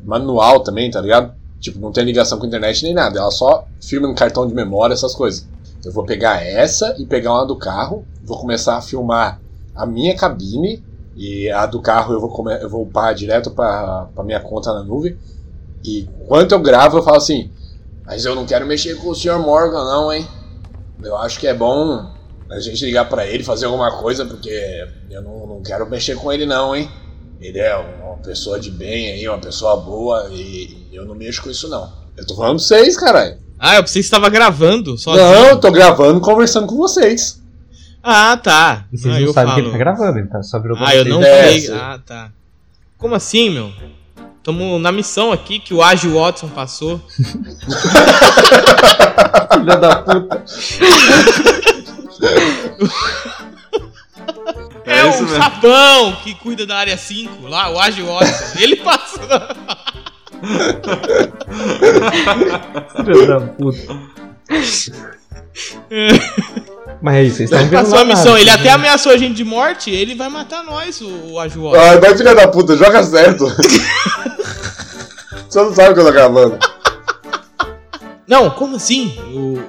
manual 0.03 0.61
também, 0.61 0.91
tá 0.91 0.99
ligado? 0.99 1.35
Tipo, 1.61 1.79
não 1.79 1.93
tem 1.93 2.03
ligação 2.03 2.39
com 2.39 2.45
a 2.45 2.49
internet 2.49 2.83
nem 2.85 2.95
nada, 2.95 3.21
ela 3.21 3.31
só 3.31 3.67
filma 3.83 4.09
no 4.09 4.15
cartão 4.15 4.47
de 4.47 4.55
memória, 4.55 4.95
essas 4.95 5.15
coisas. 5.15 5.47
Eu 5.85 5.93
vou 5.93 6.07
pegar 6.07 6.43
essa 6.43 6.97
e 6.99 7.05
pegar 7.05 7.35
uma 7.35 7.47
do 7.47 7.55
carro, 7.55 8.07
vou 8.25 8.39
começar 8.39 8.79
a 8.79 8.81
filmar 8.81 9.39
a 9.75 9.85
minha 9.85 10.17
cabine 10.17 10.83
e 11.15 11.51
a 11.51 11.67
do 11.67 11.83
carro 11.83 12.15
eu 12.15 12.21
vou, 12.21 12.51
eu 12.51 12.71
vou 12.71 12.85
upar 12.85 13.15
direto 13.15 13.51
pra 13.51 14.09
minha 14.25 14.41
conta 14.41 14.73
na 14.73 14.83
nuvem. 14.83 15.19
E 15.85 16.09
enquanto 16.23 16.53
eu 16.53 16.61
gravo, 16.61 16.97
eu 16.97 17.03
falo 17.03 17.19
assim: 17.19 17.51
Mas 18.07 18.25
eu 18.25 18.35
não 18.35 18.47
quero 18.47 18.67
mexer 18.67 18.95
com 18.95 19.11
o 19.11 19.15
Sr. 19.15 19.39
Morgan, 19.39 19.85
não, 19.85 20.11
hein? 20.11 20.27
Eu 21.03 21.15
acho 21.19 21.39
que 21.39 21.47
é 21.47 21.53
bom 21.53 22.11
a 22.55 22.61
gente 22.61 22.85
ligar 22.85 23.09
pra 23.09 23.27
ele, 23.27 23.43
fazer 23.45 23.67
alguma 23.67 23.99
coisa, 23.99 24.25
porque 24.25 24.85
eu 25.11 25.23
não, 25.23 25.47
não 25.47 25.63
quero 25.63 25.89
mexer 25.89 26.17
com 26.17 26.33
ele, 26.33 26.45
não, 26.47 26.75
hein? 26.77 26.91
Ele 27.41 27.59
é 27.59 27.75
uma 27.77 28.17
pessoa 28.19 28.59
de 28.61 28.71
bem 28.71 29.11
aí, 29.13 29.29
uma 29.29 29.39
pessoa 29.39 29.77
boa 29.77 30.29
e 30.31 30.89
eu 30.93 31.05
não 31.05 31.15
mexo 31.15 31.43
com 31.43 31.51
isso, 31.51 31.69
não. 31.69 31.93
Eu 32.17 32.27
tô 32.27 32.35
falando 32.37 32.57
pra 32.59 32.65
vocês, 32.65 32.97
caralho. 32.97 33.37
Ah, 33.59 33.77
eu 33.77 33.83
pensei 33.83 34.03
que 34.03 34.09
você 34.09 34.15
tava 34.15 34.29
gravando 34.29 34.97
sozinho. 34.99 35.25
Não, 35.27 35.47
eu 35.49 35.59
tô 35.59 35.71
gravando 35.71 36.21
conversando 36.21 36.67
com 36.67 36.77
vocês. 36.77 37.41
Ah, 38.03 38.37
tá. 38.37 38.85
E 38.93 38.99
vocês 38.99 39.15
ah, 39.15 39.21
não 39.21 39.33
sabem 39.33 39.55
que 39.55 39.61
ele 39.61 39.71
tá 39.71 39.79
gravando, 39.79 40.19
ele 40.19 40.29
tá 40.29 40.43
só 40.43 40.59
virou 40.61 40.77
Ah, 40.81 40.95
eu 40.95 41.05
não 41.05 41.23
É, 41.23 41.43
falei. 41.43 41.61
sim. 41.61 41.73
Ah, 41.73 41.99
tá. 42.05 42.31
Como 42.99 43.15
assim, 43.15 43.51
meu? 43.51 43.73
Tamo 44.43 44.79
na 44.81 44.91
missão 44.91 45.31
aqui 45.33 45.61
que 45.61 45.73
o 45.73 45.81
Ágil 45.83 46.15
Watson 46.15 46.49
passou. 46.49 47.01
Filha 49.55 49.77
da 49.77 49.97
puta. 50.03 50.45
É, 54.85 54.99
É, 54.99 55.05
o 55.05 55.11
mesmo. 55.11 55.29
sapão 55.29 56.17
que 56.25 56.35
cuida 56.35 56.67
da 56.67 56.77
área 56.77 56.97
5 56.97 57.47
lá, 57.47 57.71
o 57.71 57.79
Ágil 57.79 58.07
Watson. 58.07 58.59
Ele 58.59 58.77
passou. 58.77 59.23
Filha 63.05 63.27
da 63.27 63.41
puta. 63.41 63.79
Mas 67.01 67.15
é 67.15 67.23
isso, 67.23 67.37
vocês 67.37 67.51
estão 67.51 67.65
vendo 67.69 67.73
passou 67.73 68.05
missão. 68.05 68.37
Ele 68.37 68.51
até 68.51 68.71
ameaçou 68.71 69.13
a 69.13 69.17
gente 69.17 69.35
de 69.35 69.45
morte. 69.45 69.91
Ele 69.91 70.15
vai 70.15 70.29
matar 70.29 70.63
nós, 70.65 71.01
o, 71.01 71.33
o 71.33 71.41
Ágil 71.41 71.63
Watson. 71.63 71.81
Ah, 71.81 71.97
vai 71.99 72.17
filha 72.17 72.35
da 72.35 72.49
puta, 72.49 72.77
joga 72.77 73.03
certo. 73.03 73.47
Você 75.49 75.63
não 75.63 75.75
sabe 75.75 75.91
o 75.91 75.95
que 75.95 76.01
eu 76.01 76.07
tô 76.07 76.13
gravando. 76.13 76.59
Não, 78.27 78.51
como 78.51 78.77
assim? 78.77 79.17
O, 79.35 79.63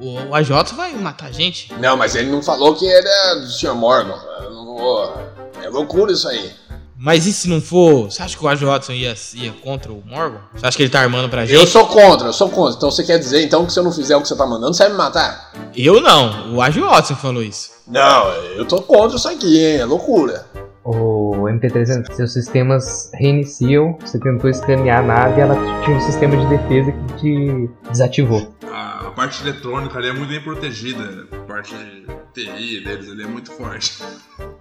o, 0.00 0.30
o 0.30 0.34
AJ 0.34 0.72
vai 0.74 0.92
matar 0.94 1.26
a 1.26 1.32
gente? 1.32 1.72
Não, 1.80 1.96
mas 1.96 2.14
ele 2.14 2.30
não 2.30 2.42
falou 2.42 2.74
que 2.74 2.84
ele 2.84 3.08
é 3.08 3.34
do 3.40 3.46
Sr. 3.48 3.74
Morgan. 3.74 4.18
Eu 4.42 4.50
não 4.50 4.66
vou. 4.66 5.14
É 5.62 5.68
loucura 5.68 6.12
isso 6.12 6.28
aí. 6.28 6.52
Mas 6.98 7.26
e 7.26 7.32
se 7.32 7.48
não 7.48 7.60
for? 7.60 8.10
Você 8.10 8.22
acha 8.22 8.36
que 8.36 8.42
o 8.42 8.48
AJ 8.48 8.62
ia, 8.90 9.14
ia 9.34 9.52
contra 9.62 9.92
o 9.92 10.02
Morgan? 10.06 10.40
Você 10.54 10.66
acha 10.66 10.76
que 10.76 10.82
ele 10.82 10.90
tá 10.90 11.00
armando 11.00 11.28
pra 11.28 11.44
gente? 11.44 11.58
Eu 11.58 11.66
sou 11.66 11.86
contra, 11.86 12.28
eu 12.28 12.32
sou 12.32 12.48
contra. 12.48 12.76
Então 12.76 12.90
você 12.90 13.04
quer 13.04 13.18
dizer 13.18 13.44
então 13.44 13.66
que 13.66 13.72
se 13.72 13.78
eu 13.78 13.84
não 13.84 13.92
fizer 13.92 14.16
o 14.16 14.22
que 14.22 14.28
você 14.28 14.36
tá 14.36 14.46
mandando, 14.46 14.74
você 14.74 14.84
vai 14.84 14.92
me 14.92 14.98
matar? 14.98 15.52
Eu 15.76 16.00
não. 16.00 16.54
O 16.54 16.62
AJ 16.62 16.78
falou 17.20 17.42
isso. 17.42 17.70
Não, 17.86 18.32
eu 18.56 18.64
tô 18.64 18.80
contra 18.80 19.16
isso 19.16 19.28
aqui, 19.28 19.58
hein? 19.58 19.76
É 19.76 19.84
loucura. 19.84 20.46
O 20.82 21.32
MP300, 21.48 22.12
seus 22.14 22.32
sistemas 22.32 23.10
reiniciam, 23.14 23.98
você 24.00 24.18
tentou 24.20 24.48
escanear 24.48 25.00
a 25.00 25.02
nave 25.02 25.40
e 25.40 25.42
ela 25.42 25.56
tinha 25.84 25.96
um 25.96 26.00
sistema 26.00 26.36
de 26.36 26.46
defesa 26.46 26.92
que 26.92 27.14
te 27.16 27.70
desativou. 27.90 28.54
A, 28.76 29.06
a 29.06 29.10
parte 29.10 29.42
eletrônica 29.42 29.96
ali 29.98 30.08
é 30.08 30.12
muito 30.12 30.28
bem 30.28 30.40
protegida. 30.42 31.26
A 31.32 31.36
parte 31.46 31.74
de 31.74 32.06
TI 32.34 32.84
deles 32.84 33.10
ali 33.10 33.22
é 33.22 33.26
muito 33.26 33.50
forte. 33.52 33.94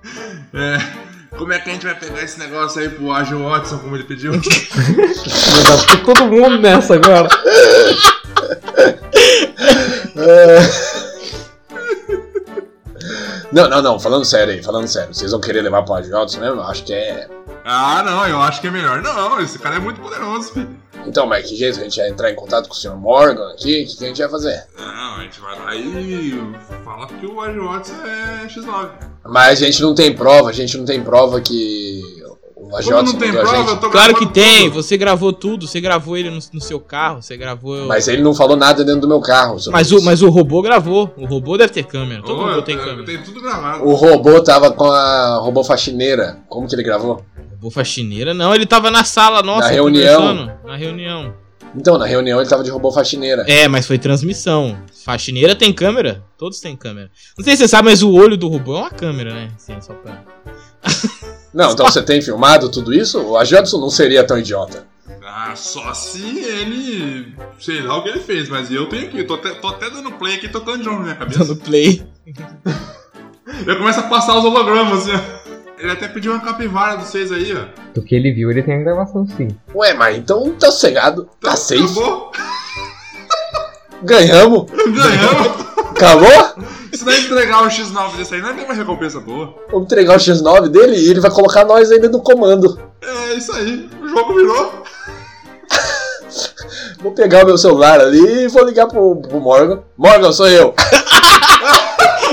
É, 0.53 0.77
como 1.35 1.51
é 1.51 1.59
que 1.59 1.69
a 1.69 1.73
gente 1.73 1.85
vai 1.85 1.95
pegar 1.95 2.21
esse 2.21 2.39
negócio 2.39 2.79
aí 2.79 2.87
pro 2.87 3.11
Agile 3.11 3.43
Watson, 3.43 3.79
como 3.79 3.95
ele 3.95 4.05
pediu? 4.05 4.31
Tá 4.31 5.97
todo 6.05 6.27
mundo 6.27 6.59
nessa 6.59 6.95
agora. 6.95 7.27
Não, 13.51 13.69
não, 13.69 13.81
não, 13.81 13.99
falando 13.99 14.23
sério 14.23 14.53
aí, 14.53 14.63
falando 14.63 14.87
sério. 14.87 15.13
Vocês 15.13 15.31
vão 15.31 15.41
querer 15.41 15.61
levar 15.61 15.83
pro 15.83 15.95
Agiota 15.95 16.39
mesmo? 16.39 16.61
Eu 16.61 16.63
Acho 16.63 16.83
que 16.85 16.93
é. 16.93 17.27
ah, 17.65 18.03
não, 18.03 18.27
eu 18.27 18.41
acho 18.41 18.61
que 18.61 18.67
é 18.67 18.71
melhor. 18.71 19.01
Não, 19.01 19.41
esse 19.41 19.59
cara 19.59 19.75
é 19.75 19.79
muito 19.79 19.99
poderoso, 19.99 20.53
filho. 20.53 20.84
Então, 21.05 21.25
mas 21.27 21.47
que 21.47 21.55
jeito? 21.55 21.79
A 21.79 21.83
gente 21.83 21.97
vai 21.97 22.09
entrar 22.09 22.31
em 22.31 22.35
contato 22.35 22.67
com 22.67 22.73
o 22.73 22.77
Sr. 22.77 22.95
Morgan 22.95 23.51
aqui? 23.51 23.83
O 23.83 23.87
que, 23.87 23.97
que 23.97 24.03
a 24.03 24.07
gente 24.07 24.21
vai 24.21 24.29
fazer? 24.29 24.65
Não, 24.77 25.15
a 25.15 25.21
gente 25.21 25.39
vai 25.39 25.59
lá 25.59 25.75
e 25.75 26.33
fala 26.83 27.07
que 27.07 27.25
o 27.25 27.35
Watson 27.35 27.93
é 28.05 28.47
X9. 28.47 28.89
Mas 29.23 29.61
a 29.61 29.65
gente 29.65 29.81
não 29.81 29.95
tem 29.95 30.15
prova, 30.15 30.49
a 30.49 30.53
gente 30.53 30.77
não 30.77 30.85
tem 30.85 31.03
prova 31.03 31.41
que 31.41 32.24
o 32.65 32.69
Como 32.69 32.77
Agiota 32.77 33.03
não 33.11 33.19
tem 33.19 33.31
prova, 33.31 33.55
eu 33.57 33.67
gente. 33.67 33.79
tô 33.79 33.89
Claro 33.91 34.15
que 34.15 34.25
tem. 34.27 34.69
tudo. 34.69 34.81
Você 34.83 34.97
gravou 34.97 35.31
tudo. 35.31 35.67
Você 35.67 35.79
gravou 35.79 36.17
ele 36.17 36.29
no, 36.29 36.39
no 36.53 36.61
seu 36.61 36.79
carro. 36.79 37.21
Você 37.21 37.37
gravou. 37.37 37.85
Mas 37.85 38.07
ele 38.07 38.21
não 38.21 38.33
falou 38.33 38.57
nada 38.57 38.83
dentro 38.83 39.01
do 39.01 39.07
meu 39.07 39.21
carro. 39.21 39.57
Mas 39.71 39.91
o, 39.91 40.01
mas 40.01 40.21
o 40.21 40.29
robô 40.29 40.61
gravou. 40.61 41.13
O 41.17 41.25
robô 41.25 41.57
deve 41.57 41.71
ter 41.71 41.83
câmera. 41.83 42.21
Todo 42.23 42.41
Ô, 42.41 42.45
robô 42.47 42.61
tem 42.63 42.75
eu 42.75 42.83
câmera. 42.83 43.05
tenho 43.05 43.23
tudo 43.23 43.41
gravado. 43.41 43.85
O 43.87 43.93
robô 43.93 44.41
tava 44.41 44.71
com 44.71 44.85
a 44.91 45.37
robô 45.37 45.63
faxineira. 45.63 46.39
Como 46.49 46.67
que 46.67 46.73
ele 46.75 46.83
gravou? 46.83 47.23
Robô 47.51 47.69
faxineira? 47.69 48.33
Não, 48.33 48.53
ele 48.53 48.65
tava 48.65 48.89
na 48.89 49.03
sala 49.03 49.41
nossa. 49.43 49.67
Na 49.67 49.73
reunião. 49.73 50.51
Na 50.65 50.75
reunião. 50.75 51.33
Então, 51.77 51.97
na 51.97 52.05
reunião 52.05 52.39
ele 52.39 52.49
tava 52.49 52.63
de 52.63 52.69
robô 52.71 52.91
faxineira. 52.91 53.43
É, 53.47 53.67
mas 53.67 53.85
foi 53.85 53.97
transmissão. 53.99 54.77
Faxineira 55.03 55.53
tem 55.55 55.71
câmera? 55.73 56.23
Todos 56.37 56.59
têm 56.59 56.75
câmera. 56.75 57.11
Não 57.37 57.43
sei 57.43 57.55
se 57.55 57.63
você 57.63 57.67
sabe, 57.67 57.89
mas 57.89 58.01
o 58.01 58.11
olho 58.13 58.37
do 58.37 58.47
robô 58.47 58.75
é 58.77 58.79
uma 58.79 58.89
câmera, 58.89 59.33
né? 59.33 59.51
Assim, 59.55 59.73
só 59.81 59.93
pra... 59.93 60.23
Não, 61.55 61.71
então 61.71 61.85
você 61.85 62.03
tem 62.03 62.21
filmado 62.21 62.69
tudo 62.69 62.93
isso? 62.93 63.17
O 63.25 63.45
Jodson 63.45 63.79
não 63.79 63.89
seria 63.89 64.25
tão 64.25 64.37
idiota. 64.37 64.85
Ah, 65.25 65.55
só 65.55 65.93
se 65.93 66.39
ele. 66.39 67.33
Sei 67.57 67.81
lá 67.81 67.97
o 67.97 68.03
que 68.03 68.09
ele 68.09 68.19
fez, 68.19 68.49
mas 68.49 68.69
eu 68.69 68.89
tenho 68.89 69.07
aqui. 69.07 69.23
Tô 69.23 69.35
até, 69.35 69.51
tô 69.51 69.69
até 69.69 69.89
dando 69.89 70.11
play 70.11 70.35
aqui 70.35 70.49
tocando 70.49 70.83
John 70.83 70.97
na 70.97 71.03
minha 71.03 71.15
cabeça. 71.15 71.39
Dando 71.39 71.55
play. 71.55 72.05
Eu 73.65 73.77
começo 73.77 73.99
a 73.99 74.03
passar 74.03 74.37
os 74.37 74.43
hologramas 74.43 75.07
assim, 75.07 75.11
ó. 75.15 75.79
Ele 75.79 75.91
até 75.91 76.07
pediu 76.07 76.33
uma 76.33 76.41
capivara 76.41 76.97
dos 76.97 77.07
seis 77.07 77.31
aí, 77.31 77.55
ó. 77.55 77.65
Do 77.93 78.01
que 78.01 78.15
ele 78.15 78.33
viu, 78.33 78.49
ele 78.51 78.63
tem 78.63 78.73
a 78.73 78.83
gravação 78.83 79.25
sim. 79.37 79.55
Ué, 79.73 79.93
mas 79.93 80.17
então 80.17 80.51
tá 80.55 80.71
sossegado. 80.71 81.29
Tá 81.39 81.55
safe. 81.55 81.83
Acabou? 81.83 82.31
Ganhamos. 84.03 84.71
Ganhamos! 84.71 85.74
Acabou? 85.95 86.65
Se 86.93 87.05
não 87.05 87.13
entregar 87.13 87.63
o 87.63 87.67
X9 87.67 88.17
desse 88.17 88.35
aí, 88.35 88.41
não 88.41 88.53
tem 88.53 88.65
uma 88.65 88.73
recompensa 88.73 89.19
boa. 89.19 89.55
Vamos 89.71 89.85
entregar 89.85 90.15
o 90.15 90.19
X9 90.19 90.67
dele 90.67 90.97
e 90.97 91.09
ele 91.09 91.21
vai 91.21 91.31
colocar 91.31 91.63
nós 91.65 91.89
ainda 91.91 92.09
no 92.09 92.21
comando. 92.21 92.79
É 93.01 93.33
isso 93.33 93.51
aí, 93.53 93.89
o 94.01 94.07
jogo 94.07 94.35
virou. 94.35 94.83
Vou 97.01 97.11
pegar 97.13 97.43
o 97.43 97.45
meu 97.45 97.57
celular 97.57 97.99
ali 97.99 98.45
e 98.45 98.47
vou 98.47 98.65
ligar 98.65 98.87
pro, 98.87 99.17
pro 99.17 99.39
Morgan. 99.39 99.83
Morgan, 99.95 100.31
sou 100.31 100.47
eu. 100.47 100.73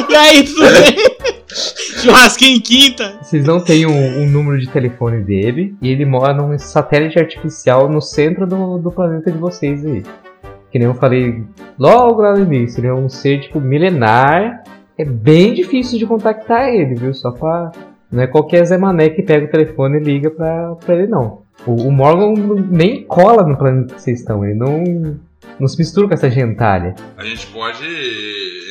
E 0.08 0.14
aí, 0.14 0.42
tudo 0.42 0.60
bem? 0.60 1.42
Churrasquinho 2.02 2.56
em 2.56 2.60
quinta. 2.60 3.18
Vocês 3.22 3.44
não 3.44 3.60
têm 3.60 3.86
um, 3.86 4.22
um 4.22 4.28
número 4.28 4.58
de 4.58 4.68
telefone 4.68 5.22
dele 5.22 5.74
e 5.80 5.88
ele 5.90 6.04
mora 6.04 6.34
num 6.34 6.58
satélite 6.58 7.18
artificial 7.18 7.88
no 7.88 8.00
centro 8.00 8.46
do, 8.46 8.78
do 8.78 8.90
planeta 8.90 9.30
de 9.30 9.38
vocês 9.38 9.84
aí. 9.84 10.02
Que 10.72 10.78
nem 10.78 10.88
eu 10.88 10.94
falei 10.94 11.44
logo 11.78 12.22
lá 12.22 12.32
no 12.32 12.42
início, 12.42 12.80
ele 12.80 12.86
é 12.86 12.94
um 12.94 13.06
ser 13.06 13.40
tipo 13.40 13.60
milenar. 13.60 14.64
É 14.96 15.04
bem 15.04 15.52
difícil 15.52 15.98
de 15.98 16.06
contactar 16.06 16.70
ele, 16.70 16.94
viu? 16.94 17.12
Só 17.12 17.30
pra. 17.30 17.70
Não 18.10 18.22
é 18.22 18.26
qualquer 18.26 18.64
Zé 18.64 18.78
Mané 18.78 19.10
que 19.10 19.22
pega 19.22 19.46
o 19.46 19.50
telefone 19.50 19.98
e 19.98 20.02
liga 20.02 20.30
pra, 20.30 20.74
pra 20.76 20.94
ele, 20.94 21.06
não. 21.06 21.42
O, 21.66 21.88
o 21.88 21.92
Morgan 21.92 22.34
nem 22.70 23.04
cola 23.04 23.46
no 23.46 23.56
planeta 23.56 23.94
que 23.94 24.00
vocês 24.00 24.20
estão, 24.20 24.44
ele 24.44 24.54
não, 24.54 25.18
não 25.58 25.68
se 25.68 25.78
mistura 25.78 26.08
com 26.08 26.14
essa 26.14 26.30
gentalha. 26.30 26.94
A 27.16 27.24
gente 27.24 27.46
pode 27.48 27.84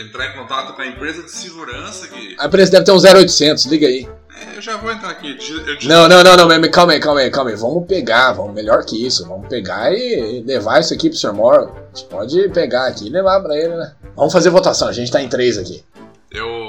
entrar 0.03 0.27
em 0.27 0.37
contato 0.37 0.75
com 0.75 0.81
a 0.81 0.87
empresa 0.87 1.23
de 1.23 1.31
segurança 1.31 2.07
que. 2.07 2.35
A 2.39 2.47
empresa 2.47 2.71
deve 2.71 2.85
ter 2.85 2.91
um 2.91 2.97
0800, 2.97 3.65
liga 3.65 3.87
aí. 3.87 4.07
É, 4.41 4.57
eu 4.57 4.61
já 4.61 4.75
vou 4.77 4.91
entrar 4.91 5.09
aqui. 5.09 5.37
Não, 5.85 6.09
não, 6.09 6.23
não, 6.23 6.35
não, 6.35 6.71
calma 6.71 6.93
aí, 6.93 6.99
calma 6.99 7.19
aí, 7.19 7.29
calma 7.29 7.51
aí. 7.51 7.55
Vamos 7.55 7.85
pegar, 7.85 8.33
vamos 8.33 8.53
melhor 8.53 8.83
que 8.83 9.05
isso. 9.05 9.27
Vamos 9.27 9.47
pegar 9.47 9.93
e 9.93 10.43
levar 10.45 10.79
isso 10.79 10.93
aqui 10.93 11.09
pro 11.09 11.17
Sr. 11.17 11.33
Morgan. 11.33 11.69
A 11.71 11.95
gente 11.95 12.09
pode 12.09 12.49
pegar 12.49 12.87
aqui 12.87 13.07
e 13.07 13.09
levar 13.09 13.39
pra 13.41 13.55
ele, 13.55 13.75
né? 13.75 13.93
Vamos 14.15 14.33
fazer 14.33 14.49
votação, 14.49 14.87
a 14.87 14.93
gente 14.93 15.11
tá 15.11 15.21
em 15.21 15.29
três 15.29 15.57
aqui. 15.57 15.83
Eu 16.31 16.60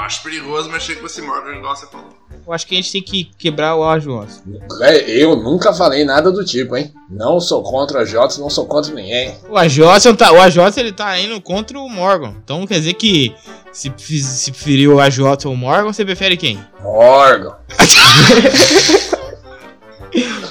acho 0.00 0.22
perigoso 0.22 0.70
mexer 0.70 0.96
com 0.96 1.06
esse 1.06 1.20
Morgan, 1.22 1.56
igual 1.56 1.76
você 1.76 1.86
falou. 1.86 2.08
Eu 2.46 2.52
acho 2.52 2.66
que 2.66 2.74
a 2.74 2.76
gente 2.76 2.92
tem 2.92 3.02
que 3.02 3.24
quebrar 3.38 3.76
o 3.76 3.84
Ajoss. 3.84 4.42
É, 4.80 5.22
Eu 5.22 5.36
nunca 5.36 5.72
falei 5.72 6.04
nada 6.04 6.32
do 6.32 6.44
tipo, 6.44 6.76
hein? 6.76 6.92
Não 7.08 7.40
sou 7.40 7.62
contra 7.62 8.00
a 8.00 8.04
Jots, 8.04 8.38
não 8.38 8.48
sou 8.50 8.66
contra 8.66 8.92
ninguém. 8.94 9.36
O 9.48 9.56
Ajoss 9.56 10.04
tá, 10.16 10.32
o 10.32 10.80
ele 10.80 10.92
tá 10.92 11.18
indo 11.18 11.40
contra 11.40 11.78
o 11.78 11.88
Morgan. 11.88 12.34
Então 12.42 12.66
quer 12.66 12.78
dizer 12.78 12.94
que 12.94 13.34
se, 13.72 13.92
se 13.96 14.50
preferir 14.50 14.88
o 14.88 15.00
Ajoss 15.00 15.44
ou 15.44 15.52
o 15.52 15.56
Morgan, 15.56 15.92
você 15.92 16.04
prefere 16.04 16.36
quem? 16.36 16.58
Morgan. 16.82 17.56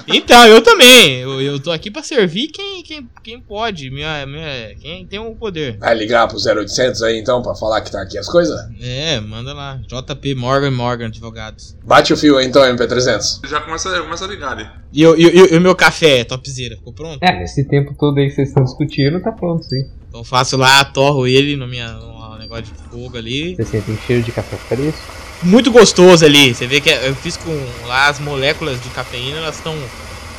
Então, 0.07 0.45
eu 0.47 0.61
também. 0.61 1.17
Eu, 1.19 1.41
eu 1.41 1.59
tô 1.59 1.71
aqui 1.71 1.91
pra 1.91 2.01
servir 2.03 2.47
quem, 2.47 2.81
quem, 2.83 3.09
quem 3.23 3.39
pode, 3.39 3.89
minha, 3.91 4.25
minha, 4.25 4.75
quem 4.79 5.05
tem 5.05 5.19
o 5.19 5.35
poder. 5.35 5.77
Vai 5.77 5.93
ligar 5.95 6.27
pro 6.27 6.37
0800 6.37 7.01
aí 7.03 7.19
então 7.19 7.41
pra 7.41 7.53
falar 7.55 7.81
que 7.81 7.91
tá 7.91 8.01
aqui 8.01 8.17
as 8.17 8.27
coisas? 8.27 8.59
É, 8.81 9.19
manda 9.19 9.53
lá. 9.53 9.79
JP 9.87 10.35
Morgan 10.35 10.71
Morgan 10.71 11.07
Advogados. 11.07 11.75
Bate 11.83 12.13
o 12.13 12.17
fio 12.17 12.37
aí 12.37 12.45
então, 12.47 12.61
MP300. 12.63 13.47
Já 13.47 13.61
começa, 13.61 14.01
começa 14.01 14.25
a 14.25 14.27
ligar 14.27 14.51
ali. 14.53 14.67
E, 14.91 15.05
o- 15.05 15.15
e, 15.15 15.25
o- 15.25 15.53
e 15.53 15.57
o 15.57 15.61
meu 15.61 15.75
café, 15.75 16.23
topzera, 16.23 16.75
ficou 16.75 16.93
pronto? 16.93 17.19
É, 17.21 17.37
nesse 17.39 17.63
tempo 17.67 17.93
todo 17.97 18.17
aí 18.17 18.25
que 18.27 18.31
vocês 18.35 18.49
estão 18.49 18.63
discutindo, 18.63 19.21
tá 19.21 19.31
pronto 19.31 19.63
sim. 19.63 19.87
Então 20.07 20.21
eu 20.21 20.25
faço 20.25 20.57
lá, 20.57 20.83
torro 20.85 21.27
ele 21.27 21.55
no 21.55 21.67
minha, 21.67 21.91
no 21.93 22.37
negócio 22.39 22.63
de 22.65 22.71
fogo 22.89 23.15
ali. 23.17 23.55
Vocês 23.55 23.67
sentem 23.69 23.97
cheiro 24.07 24.23
de 24.23 24.31
café 24.31 24.57
fresco. 24.57 25.28
Muito 25.41 25.71
gostoso 25.71 26.25
ali. 26.25 26.53
Você 26.53 26.67
vê 26.67 26.81
que 26.81 26.89
eu 26.89 27.15
fiz 27.15 27.37
com 27.37 27.51
lá 27.87 28.07
as 28.07 28.19
moléculas 28.19 28.81
de 28.81 28.89
cafeína, 28.89 29.37
elas 29.37 29.55
estão 29.55 29.75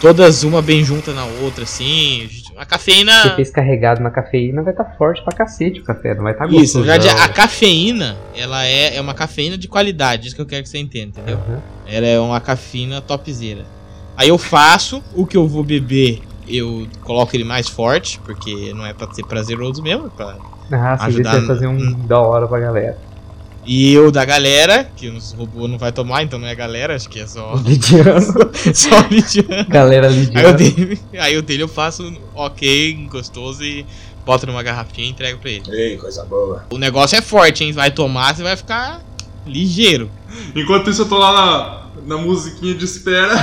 todas 0.00 0.42
uma 0.42 0.62
bem 0.62 0.82
junta 0.84 1.12
na 1.12 1.24
outra, 1.24 1.64
assim. 1.64 2.28
A 2.56 2.64
cafeína. 2.66 3.22
Você 3.22 3.36
fez 3.36 3.50
carregado 3.50 4.02
na 4.02 4.10
cafeína, 4.10 4.62
vai 4.62 4.72
estar 4.72 4.84
tá 4.84 4.90
forte 4.96 5.22
pra 5.22 5.32
cacete 5.34 5.80
o 5.80 5.84
café, 5.84 6.14
não 6.14 6.22
vai 6.24 6.32
estar 6.32 6.44
tá 6.44 6.50
gostoso. 6.50 6.80
Isso, 6.80 6.84
já 6.84 6.96
de- 6.96 7.08
a 7.08 7.28
cafeína, 7.28 8.16
ela 8.36 8.64
é, 8.66 8.96
é 8.96 9.00
uma 9.00 9.14
cafeína 9.14 9.56
de 9.56 9.68
qualidade, 9.68 10.26
isso 10.26 10.36
que 10.36 10.42
eu 10.42 10.46
quero 10.46 10.62
que 10.62 10.68
você 10.68 10.78
entenda, 10.78 11.20
entendeu? 11.20 11.38
Ela 11.86 12.06
é 12.06 12.20
uma 12.20 12.40
cafeína 12.40 13.00
topzera. 13.00 13.64
Aí 14.16 14.28
eu 14.28 14.36
faço 14.36 15.02
o 15.14 15.24
que 15.26 15.36
eu 15.36 15.48
vou 15.48 15.64
beber, 15.64 16.20
eu 16.46 16.86
coloco 17.02 17.34
ele 17.34 17.44
mais 17.44 17.68
forte, 17.68 18.20
porque 18.24 18.74
não 18.74 18.84
é 18.84 18.92
pra 18.92 19.10
ser 19.14 19.24
prazeroso 19.24 19.82
mesmo, 19.82 20.06
é 20.08 20.10
pra... 20.10 20.36
Ah, 20.72 20.96
você 20.98 21.04
Ajudar 21.06 21.40
no- 21.40 21.46
fazer 21.46 21.66
um 21.66 21.94
da 22.06 22.20
hora 22.20 22.46
pra 22.46 22.60
galera. 22.60 22.96
E 23.64 23.92
eu 23.92 24.10
da 24.10 24.24
galera, 24.24 24.90
que 24.96 25.08
os 25.08 25.32
robôs 25.32 25.70
não 25.70 25.78
vai 25.78 25.92
tomar, 25.92 26.22
então 26.22 26.38
não 26.38 26.48
é 26.48 26.54
galera, 26.54 26.94
acho 26.94 27.08
que 27.08 27.20
é 27.20 27.26
só, 27.26 27.54
Lidiano. 27.62 28.20
só 28.74 29.00
lidiano. 29.10 29.68
galera 29.68 30.08
Aí 30.08 30.46
o, 30.46 30.52
dele, 30.56 31.00
aí 31.18 31.38
o 31.38 31.42
dele 31.42 31.62
eu 31.62 31.68
faço 31.68 32.12
ok, 32.34 32.94
gostoso 33.10 33.62
e 33.62 33.84
boto 34.24 34.46
numa 34.46 34.62
garrafinha 34.62 35.06
e 35.06 35.10
entrego 35.10 35.38
pra 35.38 35.50
ele. 35.50 35.62
Ei, 35.70 35.96
coisa 35.96 36.24
boa. 36.24 36.64
O 36.70 36.78
negócio 36.78 37.16
é 37.16 37.22
forte, 37.22 37.64
hein? 37.64 37.72
Vai 37.72 37.90
tomar, 37.90 38.34
você 38.34 38.42
vai 38.42 38.56
ficar 38.56 39.02
ligeiro. 39.46 40.10
Enquanto 40.54 40.90
isso, 40.90 41.02
eu 41.02 41.08
tô 41.08 41.18
lá 41.18 41.32
na, 41.32 42.16
na 42.16 42.22
musiquinha 42.22 42.74
de 42.74 42.84
espera. 42.84 43.34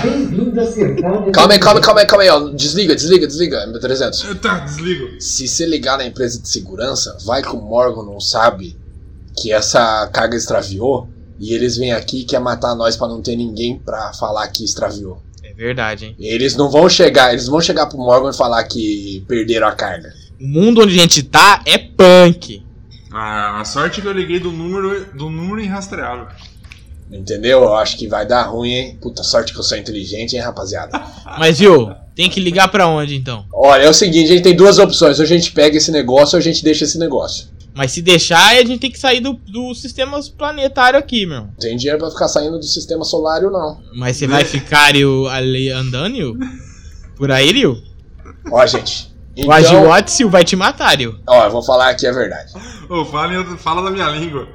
Calma 1.33 1.53
aí, 1.53 1.59
calma 1.59 1.79
aí, 1.79 1.81
calma 1.81 1.99
aí, 2.01 2.05
calma 2.07 2.23
aí, 2.23 2.29
ó. 2.29 2.49
Desliga, 2.49 2.95
desliga, 2.95 3.27
desliga, 3.27 3.67
MP300. 3.67 4.39
Tá, 4.39 4.59
desligo. 4.59 5.21
Se 5.21 5.47
você 5.47 5.65
ligar 5.65 5.97
na 5.97 6.05
empresa 6.05 6.41
de 6.41 6.47
segurança, 6.47 7.17
vai 7.25 7.41
que 7.41 7.49
o 7.49 7.61
Morgan 7.61 8.03
não 8.03 8.19
sabe 8.19 8.77
que 9.37 9.51
essa 9.51 10.07
carga 10.07 10.35
extraviou 10.35 11.07
e 11.39 11.53
eles 11.53 11.77
vêm 11.77 11.91
aqui 11.91 12.21
e 12.21 12.25
quer 12.25 12.39
matar 12.39 12.75
nós 12.75 12.97
pra 12.97 13.07
não 13.07 13.21
ter 13.21 13.35
ninguém 13.35 13.77
pra 13.77 14.11
falar 14.13 14.47
que 14.47 14.65
extraviou. 14.65 15.21
É 15.43 15.53
verdade, 15.53 16.05
hein? 16.05 16.15
Eles 16.19 16.55
não 16.55 16.69
vão 16.69 16.89
chegar, 16.89 17.31
eles 17.31 17.47
vão 17.47 17.61
chegar 17.61 17.85
pro 17.85 17.97
Morgan 17.97 18.31
e 18.31 18.37
falar 18.37 18.63
que 18.63 19.23
perderam 19.27 19.67
a 19.67 19.71
carga. 19.73 20.11
O 20.39 20.47
mundo 20.47 20.81
onde 20.81 20.97
a 20.97 21.01
gente 21.01 21.23
tá 21.23 21.61
é 21.65 21.77
punk. 21.77 22.65
Ah, 23.11 23.61
a 23.61 23.65
sorte 23.65 24.01
que 24.01 24.07
eu 24.07 24.13
liguei 24.13 24.39
do 24.39 24.51
número, 24.51 25.05
do 25.13 25.29
número 25.29 25.61
irrastreável. 25.61 26.27
Entendeu? 27.11 27.63
Eu 27.63 27.75
acho 27.75 27.97
que 27.97 28.07
vai 28.07 28.25
dar 28.25 28.43
ruim, 28.43 28.71
hein? 28.71 28.97
Puta 29.01 29.23
sorte 29.23 29.53
que 29.53 29.59
eu 29.59 29.63
sou 29.63 29.77
inteligente, 29.77 30.35
hein, 30.35 30.41
rapaziada? 30.41 31.01
Mas 31.39 31.59
viu, 31.59 31.89
tem 32.17 32.29
que 32.29 32.39
ligar 32.39 32.67
pra 32.67 32.87
onde 32.87 33.15
então? 33.15 33.45
Olha, 33.53 33.83
é 33.83 33.89
o 33.89 33.93
seguinte, 33.93 34.25
a 34.31 34.33
gente 34.33 34.43
tem 34.43 34.55
duas 34.55 34.77
opções. 34.79 35.19
Ou 35.19 35.23
a 35.23 35.27
gente 35.27 35.51
pega 35.51 35.77
esse 35.77 35.91
negócio 35.91 36.35
ou 36.35 36.39
a 36.39 36.41
gente 36.43 36.63
deixa 36.63 36.83
esse 36.83 36.97
negócio. 36.97 37.47
Mas 37.75 37.91
se 37.91 38.01
deixar, 38.01 38.53
a 38.57 38.63
gente 38.65 38.79
tem 38.79 38.89
que 38.91 38.99
sair 38.99 39.19
do, 39.21 39.33
do 39.33 39.73
sistema 39.75 40.19
planetário 40.35 40.97
aqui, 40.97 41.27
meu. 41.27 41.47
Tem 41.59 41.77
dinheiro 41.77 41.99
pra 41.99 42.09
ficar 42.09 42.27
saindo 42.27 42.57
do 42.57 42.65
sistema 42.65 43.05
solar, 43.05 43.43
não. 43.43 43.79
Mas 43.95 44.17
você 44.17 44.25
vai 44.25 44.43
ficar 44.43 44.95
eu, 44.95 45.27
ali 45.27 45.69
andando, 45.69 46.15
eu? 46.17 46.35
Por 47.15 47.31
aí, 47.31 47.51
Liu? 47.51 47.77
Ó, 48.51 48.65
gente. 48.65 49.15
O 49.37 49.41
Então, 49.41 49.53
Agiotsil 49.53 50.27
vai 50.29 50.43
te 50.43 50.55
matar, 50.55 50.97
Liu. 50.97 51.15
ó, 51.27 51.45
eu 51.45 51.51
vou 51.51 51.61
falar 51.61 51.89
aqui 51.89 52.07
a 52.07 52.11
verdade. 52.11 52.51
Ô, 52.89 53.05
fala, 53.05 53.31
em 53.31 53.57
fala 53.57 53.83
da 53.83 53.91
minha 53.91 54.09
língua. 54.09 54.47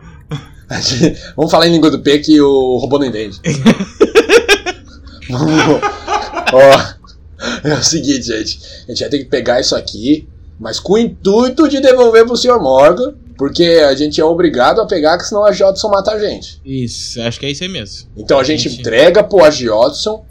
Vamos 1.37 1.51
falar 1.53 1.68
em 1.68 1.72
língua 1.72 1.90
do 1.90 2.01
P 2.01 2.18
que 2.18 2.40
o 2.40 2.79
robô 2.79 2.98
não 2.98 3.06
entende. 3.06 3.38
Vamos- 5.31 5.81
Ó, 6.52 7.02
é 7.65 7.75
o 7.75 7.83
seguinte, 7.83 8.23
gente. 8.23 8.59
A 8.87 8.90
gente 8.93 9.01
vai 9.01 9.09
ter 9.09 9.19
que 9.19 9.25
pegar 9.27 9.61
isso 9.61 9.75
aqui, 9.75 10.29
mas 10.59 10.79
com 10.79 10.95
o 10.95 10.99
intuito 10.99 11.69
de 11.69 11.81
devolver 11.81 12.25
pro 12.25 12.37
Sr. 12.37 12.61
Morgan, 12.61 13.15
porque 13.37 13.65
a 13.65 13.95
gente 13.95 14.21
é 14.21 14.25
obrigado 14.25 14.81
a 14.81 14.87
pegar, 14.87 15.19
que 15.19 15.25
senão 15.25 15.45
a 15.45 15.53
Jodson 15.53 15.88
mata 15.88 16.13
a 16.13 16.19
gente. 16.19 16.61
Isso, 16.65 17.21
acho 17.23 17.40
que 17.40 17.47
é 17.47 17.51
isso 17.51 17.63
aí 17.65 17.69
mesmo. 17.69 18.09
Então 18.17 18.38
a 18.38 18.45
gente 18.45 18.69
Gente. 18.69 18.81
entrega 18.81 19.25
pro 19.25 19.43
Agiotson 19.45 20.25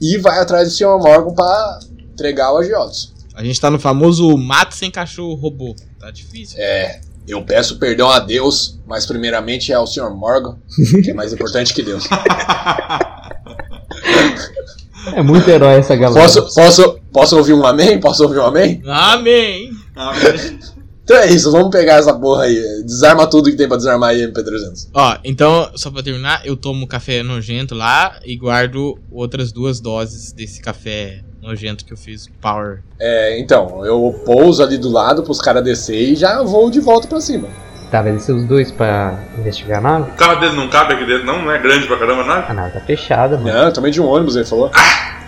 e 0.00 0.18
vai 0.18 0.38
atrás 0.38 0.68
do 0.68 0.74
Sr. 0.74 0.98
Morgan 0.98 1.34
pra 1.34 1.80
entregar 2.12 2.52
o 2.52 2.58
Agiotson. 2.58 3.10
A 3.34 3.42
gente 3.42 3.60
tá 3.60 3.70
no 3.70 3.78
famoso 3.80 4.36
mato 4.36 4.74
sem 4.74 4.90
cachorro 4.90 5.34
robô. 5.34 5.74
Tá 5.98 6.10
difícil. 6.10 6.56
É, 6.60 7.00
eu 7.26 7.42
peço 7.44 7.78
perdão 7.78 8.10
a 8.10 8.18
Deus, 8.18 8.78
mas 8.86 9.06
primeiramente 9.06 9.72
é 9.72 9.74
ao 9.74 9.86
Sr. 9.86 10.10
Morgan, 10.10 10.58
que 11.02 11.10
é 11.10 11.14
mais 11.14 11.32
importante 11.32 11.72
que 11.72 11.82
Deus. 11.82 12.04
É 15.14 15.22
muito 15.22 15.48
herói 15.48 15.74
essa 15.74 15.96
galera. 15.96 16.20
Posso, 16.20 16.54
posso, 16.54 16.98
posso 17.12 17.36
ouvir 17.36 17.54
um 17.54 17.66
amém? 17.66 17.98
Posso 17.98 18.22
ouvir 18.22 18.38
um 18.38 18.46
amém? 18.46 18.82
Amém! 18.86 19.70
Então 21.04 21.16
é 21.16 21.28
isso, 21.28 21.50
vamos 21.50 21.70
pegar 21.70 21.94
essa 21.94 22.14
porra 22.14 22.44
aí. 22.44 22.82
Desarma 22.84 23.26
tudo 23.26 23.50
que 23.50 23.56
tem 23.56 23.66
pra 23.66 23.76
desarmar 23.76 24.10
aí, 24.10 24.22
MP300. 24.22 24.88
Ó, 24.94 25.18
então, 25.24 25.70
só 25.74 25.90
pra 25.90 26.02
terminar, 26.02 26.46
eu 26.46 26.56
tomo 26.56 26.86
café 26.86 27.22
nojento 27.22 27.74
lá 27.74 28.20
e 28.24 28.36
guardo 28.36 28.96
outras 29.10 29.50
duas 29.50 29.80
doses 29.80 30.32
desse 30.32 30.62
café 30.62 31.24
nojento 31.42 31.84
que 31.84 31.92
eu 31.92 31.96
fiz 31.96 32.28
Power. 32.40 32.82
É, 33.00 33.38
então, 33.40 33.84
eu 33.84 34.22
pouso 34.24 34.62
ali 34.62 34.78
do 34.78 34.88
lado 34.88 35.24
pros 35.24 35.40
caras 35.40 35.64
descer 35.64 36.00
e 36.00 36.14
já 36.14 36.40
vou 36.42 36.70
de 36.70 36.78
volta 36.78 37.08
pra 37.08 37.20
cima. 37.20 37.48
Tá, 37.92 38.00
vai 38.00 38.12
descer 38.12 38.32
os 38.32 38.44
dois 38.44 38.70
pra 38.70 39.16
investigar 39.36 39.76
a 39.76 39.80
nave? 39.82 40.10
O 40.12 40.14
carro 40.14 40.40
dele 40.40 40.56
não 40.56 40.66
cabe 40.66 40.94
aqui 40.94 41.04
dentro, 41.04 41.26
não? 41.26 41.42
Não 41.42 41.52
é 41.52 41.58
grande 41.58 41.86
pra 41.86 41.98
caramba 41.98 42.22
a 42.22 42.24
nave? 42.24 42.46
A 42.48 42.54
nave 42.54 42.70
tá 42.70 42.80
fechada, 42.80 43.36
mano. 43.36 43.52
Não, 43.52 43.70
também 43.70 43.92
de 43.92 44.00
um 44.00 44.06
ônibus, 44.06 44.34
ele 44.34 44.46
falou. 44.46 44.70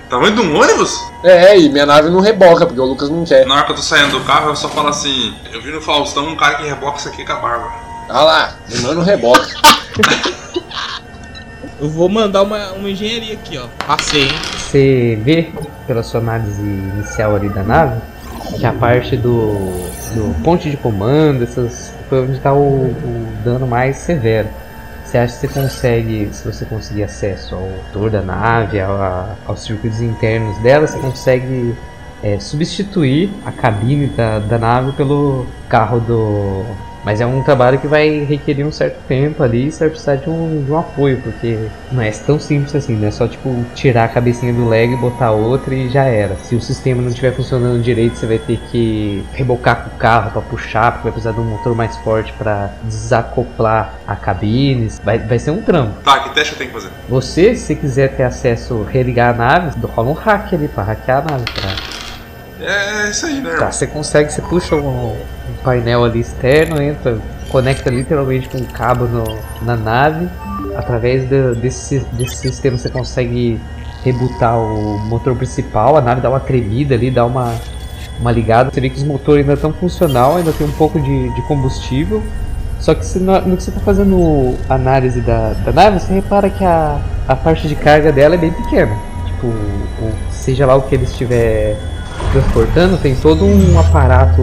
Tamanho 0.08 0.34
de 0.34 0.40
um 0.40 0.58
ônibus? 0.58 0.98
É, 1.22 1.60
e 1.60 1.68
minha 1.68 1.84
nave 1.84 2.08
não 2.08 2.20
reboca, 2.20 2.64
porque 2.64 2.80
o 2.80 2.86
Lucas 2.86 3.10
não 3.10 3.22
quer. 3.22 3.44
Na 3.44 3.56
hora 3.56 3.64
que 3.64 3.72
eu 3.72 3.76
tô 3.76 3.82
saindo 3.82 4.18
do 4.18 4.24
carro, 4.24 4.48
eu 4.48 4.56
só 4.56 4.70
falo 4.70 4.88
assim: 4.88 5.34
Eu 5.52 5.60
vi 5.60 5.70
no 5.72 5.80
Faustão 5.82 6.26
um 6.26 6.36
cara 6.36 6.54
que 6.54 6.66
reboca 6.66 6.96
isso 6.96 7.08
aqui 7.08 7.22
com 7.22 7.32
a 7.32 7.36
barba. 7.36 7.70
Ah 8.08 8.22
lá, 8.22 8.54
o 8.74 8.80
meu 8.80 8.94
não 8.94 9.02
reboca. 9.02 9.46
Eu 11.80 11.90
vou 11.90 12.08
mandar 12.08 12.42
uma, 12.42 12.70
uma 12.72 12.88
engenharia 12.88 13.34
aqui, 13.34 13.58
ó. 13.58 13.66
Passei, 13.84 14.22
hein? 14.22 14.32
Você 14.56 15.18
vê, 15.22 15.52
pela 15.86 16.02
sua 16.02 16.20
análise 16.20 16.62
inicial 16.62 17.36
ali 17.36 17.48
da 17.50 17.62
nave, 17.62 18.00
que 18.58 18.64
a 18.64 18.72
parte 18.72 19.16
do, 19.16 19.54
do 20.14 20.34
ponte 20.42 20.70
de 20.70 20.76
comando, 20.76 21.42
essas, 21.42 21.92
foi 22.14 22.22
onde 22.22 22.32
está 22.36 22.52
o, 22.52 22.86
o 22.86 23.26
dano 23.44 23.66
mais 23.66 23.96
severo. 23.96 24.48
Você 25.04 25.18
acha 25.18 25.34
que 25.34 25.40
você 25.40 25.48
consegue, 25.60 26.28
se 26.32 26.44
você 26.44 26.64
conseguir 26.64 27.02
acesso 27.04 27.54
ao 27.54 27.62
motor 27.62 28.10
da 28.10 28.22
nave, 28.22 28.80
a- 28.80 29.34
aos 29.46 29.62
circuitos 29.64 30.00
internos 30.00 30.56
dela, 30.58 30.86
você 30.86 30.98
consegue 30.98 31.74
é, 32.22 32.38
substituir 32.38 33.30
a 33.44 33.52
cabine 33.52 34.06
da, 34.06 34.38
da 34.38 34.58
nave 34.58 34.92
pelo 34.92 35.46
carro 35.68 36.00
do. 36.00 36.64
Mas 37.04 37.20
é 37.20 37.26
um 37.26 37.42
trabalho 37.42 37.78
que 37.78 37.86
vai 37.86 38.24
requerer 38.24 38.66
um 38.66 38.72
certo 38.72 38.98
tempo 39.06 39.42
ali 39.42 39.66
e 39.66 39.72
você 39.72 39.80
vai 39.80 39.90
precisar 39.90 40.16
de 40.16 40.30
um, 40.30 40.64
de 40.64 40.72
um 40.72 40.78
apoio, 40.78 41.20
porque 41.22 41.58
não 41.92 42.02
é 42.02 42.10
tão 42.10 42.38
simples 42.38 42.74
assim, 42.74 42.96
não 42.96 43.08
é 43.08 43.10
só 43.10 43.28
tipo 43.28 43.64
tirar 43.74 44.04
a 44.04 44.08
cabecinha 44.08 44.52
do 44.52 44.68
Lego 44.68 44.94
e 44.94 44.96
botar 44.96 45.30
outra 45.32 45.74
e 45.74 45.88
já 45.90 46.04
era. 46.04 46.36
Se 46.36 46.54
o 46.54 46.60
sistema 46.60 47.02
não 47.02 47.08
estiver 47.08 47.32
funcionando 47.32 47.82
direito, 47.82 48.16
você 48.16 48.26
vai 48.26 48.38
ter 48.38 48.58
que 48.70 49.22
rebocar 49.32 49.84
com 49.84 49.94
o 49.94 49.98
carro 49.98 50.30
para 50.30 50.42
puxar, 50.42 50.92
porque 50.92 51.04
vai 51.04 51.12
precisar 51.12 51.32
de 51.32 51.40
um 51.40 51.44
motor 51.44 51.74
mais 51.74 51.96
forte 51.98 52.32
para 52.32 52.70
desacoplar 52.84 53.94
a 54.06 54.16
cabine. 54.16 54.90
Vai, 55.02 55.18
vai 55.18 55.38
ser 55.38 55.50
um 55.50 55.60
trampo. 55.60 56.00
Tá, 56.02 56.20
que 56.20 56.30
teste 56.30 56.52
eu 56.52 56.58
tenho 56.58 56.70
que 56.70 56.76
fazer? 56.76 56.90
Você, 57.08 57.54
se 57.54 57.76
quiser 57.76 58.16
ter 58.16 58.22
acesso, 58.22 58.82
religar 58.90 59.34
a 59.34 59.36
nave, 59.36 59.78
rola 59.86 60.10
um 60.10 60.14
hack 60.14 60.54
ali 60.54 60.68
para 60.68 60.82
hackear 60.84 61.18
a 61.18 61.32
nave. 61.32 61.44
Pra... 61.44 61.93
É 62.60 63.10
isso 63.10 63.26
aí, 63.26 63.40
né? 63.40 63.56
Tá, 63.58 63.70
você 63.72 63.86
consegue, 63.86 64.32
você 64.32 64.40
puxa 64.42 64.76
um, 64.76 65.12
um 65.12 65.54
painel 65.64 66.04
ali 66.04 66.20
externo, 66.20 66.80
entra, 66.80 67.18
conecta 67.48 67.90
literalmente 67.90 68.48
com 68.48 68.58
um 68.58 68.64
cabo 68.64 69.06
no- 69.06 69.38
na 69.62 69.76
nave. 69.76 70.28
Através 70.76 71.28
do- 71.28 71.54
desse, 71.56 71.98
desse 72.12 72.36
sistema 72.36 72.76
você 72.78 72.88
consegue 72.88 73.60
rebutar 74.04 74.58
o 74.58 74.98
motor 75.00 75.34
principal, 75.34 75.96
a 75.96 76.00
nave 76.00 76.20
dá 76.20 76.28
uma 76.30 76.40
tremida 76.40 76.94
ali, 76.94 77.10
dá 77.10 77.24
uma, 77.24 77.54
uma 78.20 78.30
ligada. 78.30 78.70
Você 78.72 78.80
vê 78.80 78.88
que 78.90 78.96
os 78.98 79.04
motores 79.04 79.40
ainda 79.42 79.54
estão 79.54 79.72
funcional, 79.72 80.36
ainda 80.36 80.52
tem 80.52 80.66
um 80.66 80.72
pouco 80.72 81.00
de, 81.00 81.34
de 81.34 81.42
combustível. 81.42 82.22
Só 82.78 82.94
que 82.94 83.04
se 83.04 83.18
no 83.18 83.40
que 83.56 83.62
você 83.62 83.70
está 83.70 83.80
fazendo 83.80 84.56
análise 84.68 85.20
da, 85.22 85.54
da 85.64 85.72
nave, 85.72 85.98
você 86.00 86.12
repara 86.12 86.50
que 86.50 86.64
a, 86.64 86.98
a 87.26 87.34
parte 87.34 87.66
de 87.66 87.74
carga 87.74 88.12
dela 88.12 88.34
é 88.34 88.38
bem 88.38 88.52
pequena. 88.52 88.94
Tipo, 89.26 89.46
o- 89.46 90.12
seja 90.30 90.66
lá 90.66 90.74
o 90.76 90.82
que 90.82 90.94
ele 90.94 91.04
estiver 91.04 91.76
transportando, 92.32 92.96
tem 92.98 93.14
todo 93.16 93.44
um 93.44 93.78
aparato 93.78 94.42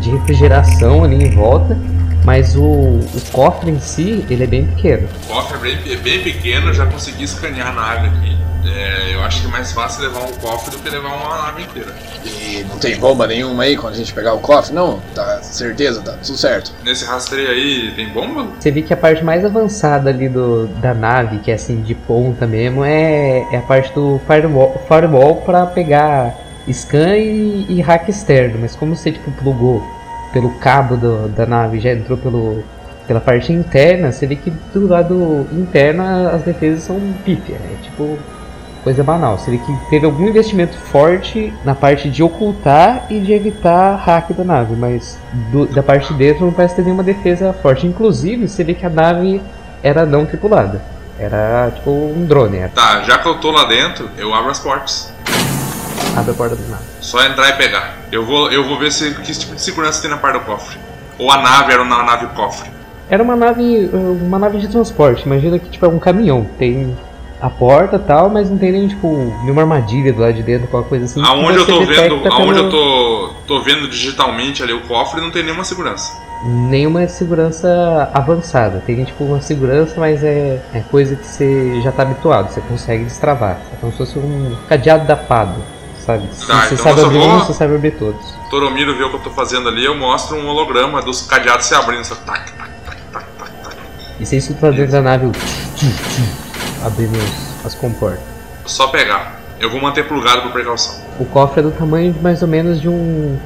de 0.00 0.10
refrigeração 0.10 1.04
ali 1.04 1.24
em 1.24 1.30
volta, 1.30 1.76
mas 2.24 2.56
o, 2.56 2.62
o 2.62 3.22
cofre 3.32 3.70
em 3.70 3.80
si, 3.80 4.24
ele 4.30 4.44
é 4.44 4.46
bem 4.46 4.66
pequeno. 4.66 5.08
O 5.24 5.34
cofre 5.34 5.56
é 5.56 5.60
bem, 5.60 5.92
é 5.92 5.96
bem 5.96 6.22
pequeno, 6.22 6.68
eu 6.68 6.74
já 6.74 6.86
consegui 6.86 7.24
escanear 7.24 7.68
a 7.68 7.72
nave 7.72 8.08
aqui. 8.08 8.42
É, 8.64 9.14
eu 9.14 9.22
acho 9.22 9.40
que 9.40 9.48
é 9.48 9.50
mais 9.50 9.72
fácil 9.72 10.02
levar 10.02 10.20
um 10.20 10.32
cofre 10.34 10.70
do 10.70 10.78
que 10.78 10.88
levar 10.88 11.08
uma 11.08 11.42
nave 11.46 11.62
inteira. 11.62 11.92
E 12.24 12.64
não 12.68 12.78
tem 12.78 12.96
bomba 12.96 13.26
nenhuma 13.26 13.64
aí 13.64 13.76
quando 13.76 13.94
a 13.94 13.96
gente 13.96 14.14
pegar 14.14 14.34
o 14.34 14.38
cofre? 14.38 14.72
Não, 14.72 15.00
tá 15.14 15.42
certeza, 15.42 16.00
tá 16.00 16.12
tudo 16.12 16.38
certo. 16.38 16.72
Nesse 16.84 17.04
rastreio 17.04 17.50
aí, 17.50 17.92
tem 17.96 18.08
bomba? 18.08 18.46
Você 18.58 18.70
vê 18.70 18.82
que 18.82 18.94
a 18.94 18.96
parte 18.96 19.24
mais 19.24 19.44
avançada 19.44 20.10
ali 20.10 20.28
do, 20.28 20.68
da 20.80 20.94
nave, 20.94 21.38
que 21.38 21.50
é 21.50 21.54
assim 21.54 21.82
de 21.82 21.94
ponta 21.94 22.46
mesmo, 22.46 22.84
é, 22.84 23.44
é 23.50 23.56
a 23.56 23.62
parte 23.62 23.92
do 23.94 24.20
firewall, 24.26 24.80
firewall 24.86 25.36
para 25.36 25.66
pegar 25.66 26.32
scan 26.70 27.16
e, 27.16 27.66
e 27.68 27.80
hack 27.80 28.08
externo. 28.08 28.58
Mas 28.60 28.76
como 28.76 28.94
você 28.96 29.12
tipo 29.12 29.30
plugou 29.32 29.82
pelo 30.32 30.50
cabo 30.58 30.96
do- 30.96 31.28
da 31.28 31.46
nave, 31.46 31.78
já 31.80 31.92
entrou 31.92 32.16
pelo, 32.18 32.62
pela 33.06 33.20
parte 33.20 33.52
interna, 33.52 34.10
você 34.12 34.26
vê 34.26 34.36
que 34.36 34.50
do 34.72 34.86
lado 34.88 35.46
interno 35.52 36.02
as 36.28 36.42
defesas 36.42 36.82
são 36.84 36.98
pífia. 37.24 37.56
É 37.56 37.82
tipo 37.82 38.18
coisa 38.82 39.02
banal. 39.04 39.38
Você 39.38 39.50
vê 39.52 39.58
que 39.58 39.76
teve 39.90 40.06
algum 40.06 40.26
investimento 40.26 40.76
forte 40.76 41.52
na 41.64 41.74
parte 41.74 42.10
de 42.10 42.22
ocultar 42.22 43.06
e 43.10 43.20
de 43.20 43.32
evitar 43.32 43.94
hack 43.96 44.32
da 44.32 44.42
nave, 44.44 44.74
mas 44.74 45.18
do- 45.52 45.66
da 45.66 45.82
parte 45.82 46.12
de 46.12 46.18
dentro 46.18 46.44
não 46.46 46.52
parece 46.52 46.74
ter 46.76 46.82
nenhuma 46.82 47.02
defesa 47.02 47.52
forte. 47.52 47.86
Inclusive, 47.86 48.48
você 48.48 48.64
vê 48.64 48.74
que 48.74 48.84
a 48.86 48.90
nave 48.90 49.40
era 49.82 50.04
não 50.06 50.24
tripulada. 50.26 50.80
Era 51.18 51.70
tipo 51.74 51.90
um 51.90 52.24
drone. 52.24 52.56
Era. 52.56 52.68
Tá, 52.70 53.02
já 53.02 53.18
que 53.18 53.28
eu 53.28 53.34
tô 53.38 53.50
lá 53.52 53.64
dentro, 53.66 54.08
eu 54.18 54.34
abro 54.34 54.50
as 54.50 54.58
portas. 54.58 55.11
Abre 56.16 56.30
a 56.30 56.34
porta 56.34 56.56
nave. 56.68 56.82
Só 57.00 57.24
entrar 57.24 57.48
e 57.48 57.52
pegar. 57.54 57.96
Eu 58.10 58.24
vou, 58.24 58.50
eu 58.50 58.64
vou 58.68 58.78
ver 58.78 58.92
se, 58.92 59.14
que 59.14 59.32
tipo 59.32 59.54
de 59.54 59.62
segurança 59.62 60.02
tem 60.02 60.10
na 60.10 60.18
parte 60.18 60.38
do 60.38 60.44
cofre. 60.44 60.78
Ou 61.18 61.30
a 61.30 61.38
nave 61.40 61.72
era 61.72 61.82
uma 61.82 62.02
nave 62.02 62.26
cofre. 62.34 62.70
Era 63.08 63.22
uma 63.22 63.36
nave, 63.36 63.90
uma 63.92 64.38
nave 64.38 64.58
de 64.58 64.68
transporte. 64.68 65.24
Imagina 65.24 65.58
que 65.58 65.68
tipo 65.70 65.84
é 65.84 65.88
um 65.88 65.98
caminhão. 65.98 66.46
Tem 66.58 66.96
a 67.40 67.50
porta 67.50 67.96
e 67.96 67.98
tal, 67.98 68.28
mas 68.30 68.48
não 68.50 68.56
tem 68.56 68.72
nem 68.72 68.88
tipo 68.88 69.08
nenhuma 69.42 69.62
armadilha 69.62 70.12
do 70.12 70.20
lado 70.20 70.34
de 70.34 70.42
dentro, 70.42 70.68
qualquer 70.68 70.88
coisa 70.88 71.04
assim. 71.06 71.22
Aonde 71.24 71.58
eu 71.58 71.66
tô 71.66 71.84
vendo, 71.84 72.22
aonde 72.30 72.58
eu 72.60 72.70
tô, 72.70 73.34
tô 73.46 73.60
vendo 73.60 73.88
digitalmente 73.88 74.62
ali 74.62 74.72
o 74.72 74.82
cofre, 74.82 75.20
não 75.20 75.30
tem 75.30 75.42
nenhuma 75.42 75.64
segurança. 75.64 76.12
nenhuma 76.44 77.06
segurança 77.08 78.10
avançada. 78.14 78.82
Tem 78.86 79.04
tipo 79.04 79.24
uma 79.24 79.40
segurança, 79.40 79.94
mas 79.98 80.22
é, 80.22 80.60
é 80.72 80.80
coisa 80.90 81.16
que 81.16 81.26
você 81.26 81.80
já 81.82 81.92
tá 81.92 82.02
habituado, 82.02 82.52
você 82.52 82.60
consegue 82.60 83.04
destravar. 83.04 83.58
É 83.72 83.76
como 83.80 83.92
se 83.92 83.98
fosse 83.98 84.18
um 84.18 84.56
cadeado 84.68 85.06
da 85.06 85.16
fado, 85.16 85.54
sabe? 86.04 86.28
Se 86.32 86.46
Tá, 86.46 86.62
você 86.62 86.74
então 86.74 86.84
sabe 86.84 87.00
abrir 87.00 87.18
vou- 87.18 87.28
um, 87.28 87.38
você 87.40 87.52
sabe 87.54 87.74
abrir 87.74 87.90
todos. 87.92 88.34
Toromiro 88.50 88.96
vê 88.96 89.04
o 89.04 89.10
que 89.10 89.16
eu 89.16 89.20
tô 89.20 89.30
fazendo 89.30 89.68
ali, 89.68 89.84
eu 89.84 89.94
mostro 89.96 90.36
um 90.36 90.46
holograma 90.46 91.00
dos 91.00 91.22
cadeados 91.22 91.66
se 91.66 91.74
abrindo. 91.74 92.04
Só 92.04 92.14
tac, 92.16 92.52
tac, 92.52 92.70
tac, 92.84 92.96
tac, 93.12 93.26
tac, 93.38 93.50
tac. 93.62 93.76
E 94.20 94.26
você 94.26 94.36
escuta 94.36 94.70
dentro 94.72 94.92
da 94.92 95.00
nave 95.02 95.26
o 95.26 95.32
abrindo 96.84 97.18
as 97.64 97.74
comportas. 97.74 98.20
Só 98.66 98.88
pegar. 98.88 99.40
Eu 99.58 99.70
vou 99.70 99.80
manter 99.80 100.06
plugado 100.06 100.42
por 100.42 100.52
precaução. 100.52 100.94
O 101.18 101.24
cofre 101.24 101.60
é 101.60 101.62
do 101.62 101.70
tamanho 101.70 102.12
de 102.12 102.20
mais 102.20 102.42
ou 102.42 102.48
menos 102.48 102.80
de 102.80 102.88
um. 102.88 103.38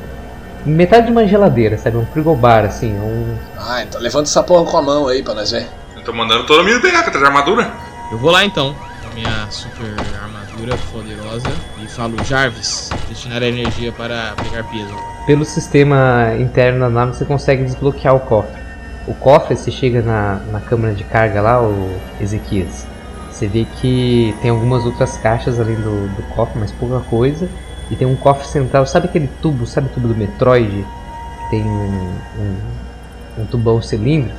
metade 0.65 1.07
de 1.07 1.13
uma 1.13 1.27
geladeira, 1.27 1.77
sabe? 1.79 1.97
Um 1.99 2.07
frigobar, 2.07 2.65
assim. 2.65 2.93
Um... 2.95 3.37
Ah, 3.59 3.83
então 3.83 4.01
levanta 4.01 4.29
essa 4.29 4.43
porra 4.43 4.65
com 4.71 4.77
a 4.79 4.83
mão 4.83 5.09
aí 5.09 5.23
pra 5.23 5.35
nós 5.35 5.51
ver. 5.51 5.67
Eu 5.95 6.03
tô 6.03 6.13
mandando 6.13 6.43
o 6.45 6.47
Toromiro 6.47 6.81
pegar, 6.81 7.03
que 7.03 7.11
tá 7.11 7.19
de 7.19 7.25
armadura. 7.25 7.71
Eu 8.11 8.19
vou 8.19 8.31
lá 8.31 8.45
então, 8.45 8.75
minha 9.17 9.51
super 9.51 9.89
armadura 10.23 10.77
poderosa, 10.93 11.49
e 11.83 11.89
falo: 11.89 12.23
Jarvis, 12.23 12.93
destinar 13.09 13.43
a 13.43 13.47
energia 13.47 13.91
para 13.91 14.35
pegar 14.43 14.63
peso. 14.65 14.95
Pelo 15.27 15.45
sistema 15.45 16.35
interno 16.39 16.81
da 16.81 16.91
nave 16.91 17.15
você 17.15 17.25
consegue 17.25 17.65
desbloquear 17.65 18.15
o 18.15 18.21
cofre. 18.21 18.63
O 19.09 19.15
cofre, 19.15 19.57
você 19.57 19.71
chega 19.71 20.03
na, 20.03 20.35
na 20.53 20.61
câmara 20.61 20.93
de 20.95 21.03
carga 21.05 21.41
lá, 21.41 21.63
o 21.63 21.91
Ezequias. 22.21 22.87
Você 23.31 23.47
vê 23.47 23.67
que 23.81 24.35
tem 24.43 24.51
algumas 24.51 24.85
outras 24.85 25.17
caixas 25.17 25.59
além 25.59 25.77
do, 25.77 26.09
do 26.15 26.23
cofre, 26.35 26.59
mas 26.59 26.73
pouca 26.73 27.01
coisa. 27.01 27.49
E 27.91 27.97
tem 27.97 28.07
um 28.07 28.17
cofre 28.17 28.47
central, 28.49 28.87
sabe 28.87 29.07
aquele 29.07 29.29
tubo, 29.41 29.67
sabe 29.67 29.89
o 29.89 29.91
tubo 29.91 30.09
do 30.09 30.15
Metroid? 30.15 30.85
Tem 31.51 31.63
um, 31.63 32.19
um, 32.39 33.43
um 33.43 33.47
tubão 33.47 33.81
cilíndrico. 33.81 34.37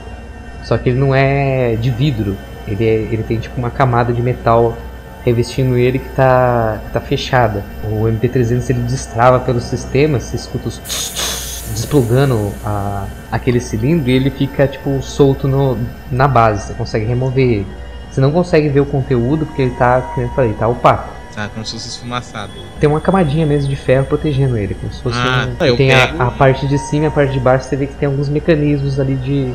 Só 0.63 0.77
que 0.77 0.89
ele 0.89 0.99
não 0.99 1.15
é 1.15 1.75
de 1.75 1.89
vidro. 1.89 2.35
Ele, 2.67 2.83
é- 2.85 3.07
ele 3.11 3.23
tem 3.23 3.39
tipo 3.39 3.57
uma 3.57 3.69
camada 3.69 4.11
de 4.13 4.21
metal 4.21 4.77
revestindo 5.23 5.77
ele 5.77 5.99
que 5.99 6.09
tá, 6.09 6.79
que 6.85 6.91
tá 6.93 7.01
fechada. 7.01 7.63
O 7.83 8.05
MP300 8.07 8.69
ele 8.69 8.79
destrava 8.83 9.39
pelo 9.39 9.59
sistema, 9.59 10.19
você 10.19 10.35
escuta 10.35 10.67
os 10.69 10.79
desplugando 11.73 12.53
a, 12.63 13.05
aquele 13.31 13.59
cilindro 13.59 14.09
e 14.09 14.13
ele 14.13 14.29
fica 14.29 14.67
tipo 14.67 15.01
solto 15.01 15.47
no, 15.47 15.77
na 16.11 16.27
base, 16.27 16.67
você 16.67 16.73
consegue 16.73 17.05
remover 17.05 17.45
ele. 17.45 17.67
Você 18.09 18.21
não 18.21 18.31
consegue 18.31 18.69
ver 18.69 18.79
o 18.79 18.85
conteúdo 18.85 19.45
porque 19.45 19.61
ele 19.61 19.71
tá, 19.71 20.01
como 20.01 20.25
eu 20.27 20.31
falei, 20.31 20.53
tá 20.53 20.67
opaco. 20.67 21.09
Tá, 21.35 21.47
como 21.53 21.63
se 21.65 21.73
fosse 21.73 21.89
esfumaçado. 21.89 22.51
Tem 22.79 22.89
uma 22.89 22.99
camadinha 22.99 23.45
mesmo 23.45 23.69
de 23.69 23.75
ferro 23.75 24.05
protegendo 24.07 24.57
ele, 24.57 24.73
como 24.73 24.91
se 24.91 25.03
fosse 25.03 25.19
Ah, 25.19 25.47
um. 25.47 25.55
tem 25.77 25.91
a- 25.91 26.05
a, 26.27 26.31
parte 26.31 26.65
de 26.67 26.77
cima 26.79 27.03
e 27.03 27.07
a 27.07 27.11
parte 27.11 27.33
de 27.33 27.39
baixo, 27.39 27.65
você 27.65 27.75
vê 27.75 27.85
que 27.85 27.93
tem 27.93 28.07
alguns 28.07 28.27
mecanismos 28.29 28.99
ali 28.99 29.15
de. 29.15 29.53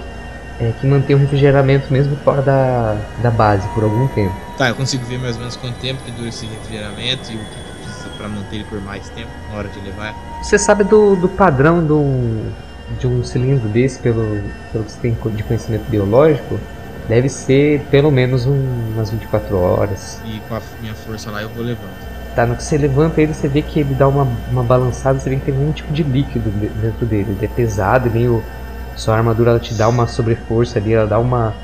É, 0.62 0.72
que 0.80 0.86
mantém 0.86 1.16
o 1.16 1.18
refrigeramento 1.18 1.92
mesmo 1.92 2.16
fora 2.16 2.42
da, 2.42 2.94
da 3.22 3.30
base 3.30 3.68
por 3.74 3.82
algum 3.84 4.06
tempo. 4.08 4.34
Tá, 4.56 4.68
eu 4.68 4.74
consigo 4.74 5.04
ver 5.04 5.18
mais 5.18 5.34
ou 5.34 5.40
menos 5.40 5.56
quanto 5.56 5.78
tempo 5.80 6.02
que 6.02 6.10
dura 6.12 6.28
esse 6.28 6.46
refrigeramento 6.46 7.32
e 7.32 7.36
o 7.36 7.38
que 7.40 7.60
precisa 7.82 8.08
pra 8.16 8.28
manter 8.28 8.56
ele 8.56 8.64
por 8.64 8.80
mais 8.80 9.08
tempo 9.10 9.30
na 9.50 9.56
hora 9.56 9.68
de 9.68 9.80
levar. 9.80 10.14
Você 10.42 10.58
sabe 10.58 10.84
do, 10.84 11.16
do 11.16 11.28
padrão 11.28 11.84
de 11.84 11.92
um, 11.92 12.52
de 12.98 13.06
um 13.06 13.22
cilindro 13.24 13.68
desse, 13.68 14.00
pelo, 14.00 14.38
pelo 14.72 14.84
que 14.84 14.92
você 14.92 15.00
tem 15.00 15.12
de 15.34 15.42
conhecimento 15.42 15.88
biológico? 15.90 16.60
Deve 17.08 17.28
ser 17.28 17.80
pelo 17.90 18.10
menos 18.10 18.46
um- 18.46 18.92
umas 18.94 19.10
24 19.10 19.56
horas. 19.56 20.20
E 20.24 20.40
com 20.40 20.54
a 20.54 20.60
minha 20.80 20.94
força 20.94 21.30
lá 21.30 21.42
eu 21.42 21.48
vou 21.48 21.64
levando. 21.64 22.12
Tá, 22.34 22.46
no 22.46 22.56
que 22.56 22.62
você 22.62 22.78
levanta 22.78 23.20
ele, 23.20 23.34
você 23.34 23.48
vê 23.48 23.60
que 23.60 23.80
ele 23.80 23.94
dá 23.94 24.08
uma, 24.08 24.22
uma 24.50 24.62
balançada, 24.62 25.18
você 25.18 25.28
vê 25.28 25.36
que 25.36 25.46
tem 25.46 25.54
algum 25.54 25.72
tipo 25.72 25.92
de 25.92 26.02
líquido 26.02 26.50
de- 26.50 26.68
dentro 26.68 27.04
dele. 27.04 27.32
Ele 27.36 27.44
é 27.44 27.48
pesado, 27.48 28.08
é 28.08 28.10
meio 28.12 28.42
Sua 28.96 29.16
armadura 29.16 29.50
ela 29.50 29.60
te 29.60 29.74
dá 29.74 29.88
uma 29.88 30.06
sobreforça 30.06 30.78
ali, 30.78 30.92
ela 30.92 31.06
dá 31.06 31.18
uma, 31.18 31.54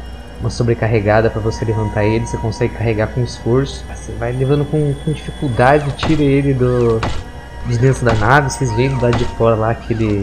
uma 0.41 0.51
sobrecarregada 0.51 1.31
pra 1.31 1.41
você 1.41 1.65
levantar 1.65 2.05
ele, 2.05 2.27
você 2.27 2.37
consegue 2.37 2.75
carregar 2.75 3.09
com 3.09 3.23
esforço. 3.23 3.85
Você 3.95 4.13
vai 4.13 4.33
levando 4.33 4.65
com, 4.65 4.95
com 5.05 5.13
dificuldade, 5.13 5.91
tira 5.93 6.23
ele 6.23 6.55
do, 6.55 7.01
de 7.67 7.79
dentro 7.79 8.05
da 8.05 8.15
nave, 8.15 8.51
vocês 8.51 8.73
veem 8.73 8.91
do 8.91 9.03
lado 9.03 9.17
de 9.17 9.25
fora 9.25 9.55
lá 9.55 9.71
aquele, 9.71 10.21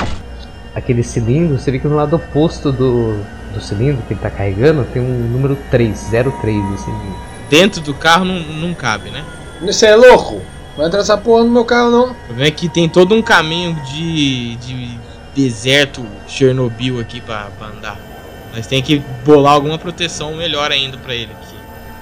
aquele 0.74 1.04
cilindro, 1.04 1.60
você 1.60 1.72
vê 1.72 1.80
que 1.80 1.88
no 1.88 1.96
lado 1.96 2.16
oposto 2.16 2.72
do, 2.72 3.20
do 3.54 3.62
cilindro 3.62 4.04
que 4.08 4.14
ele 4.14 4.20
tá 4.20 4.30
carregando 4.30 4.84
tem 4.86 5.02
um 5.02 5.30
número 5.32 5.58
3, 5.70 6.10
03 6.10 6.74
assim. 6.74 7.14
Dentro 7.50 7.82
do 7.82 7.94
carro 7.94 8.26
não, 8.26 8.40
não 8.40 8.74
cabe, 8.74 9.10
né? 9.12 9.24
Você 9.62 9.86
é 9.86 9.96
louco? 9.96 10.42
Não 10.72 10.78
vai 10.78 10.88
entrar 10.88 11.00
essa 11.00 11.18
porra 11.18 11.44
no 11.44 11.52
meu 11.52 11.64
carro, 11.64 11.90
não. 11.90 12.12
O 12.12 12.16
problema 12.16 12.48
é 12.48 12.52
que 12.52 12.68
tem 12.68 12.90
todo 12.90 13.16
um 13.16 13.22
caminho 13.22 13.74
de, 13.86 14.56
de 14.58 15.00
deserto 15.36 16.06
Chernobyl 16.28 17.00
aqui 17.00 17.22
pra, 17.22 17.48
pra 17.58 17.68
andar. 17.68 17.98
Nós 18.56 18.66
tem 18.66 18.82
que 18.82 19.02
bolar 19.26 19.54
alguma 19.54 19.78
proteção 19.78 20.34
melhor 20.36 20.72
ainda 20.72 20.98
pra 20.98 21.14
ele 21.14 21.32
aqui. 21.42 21.56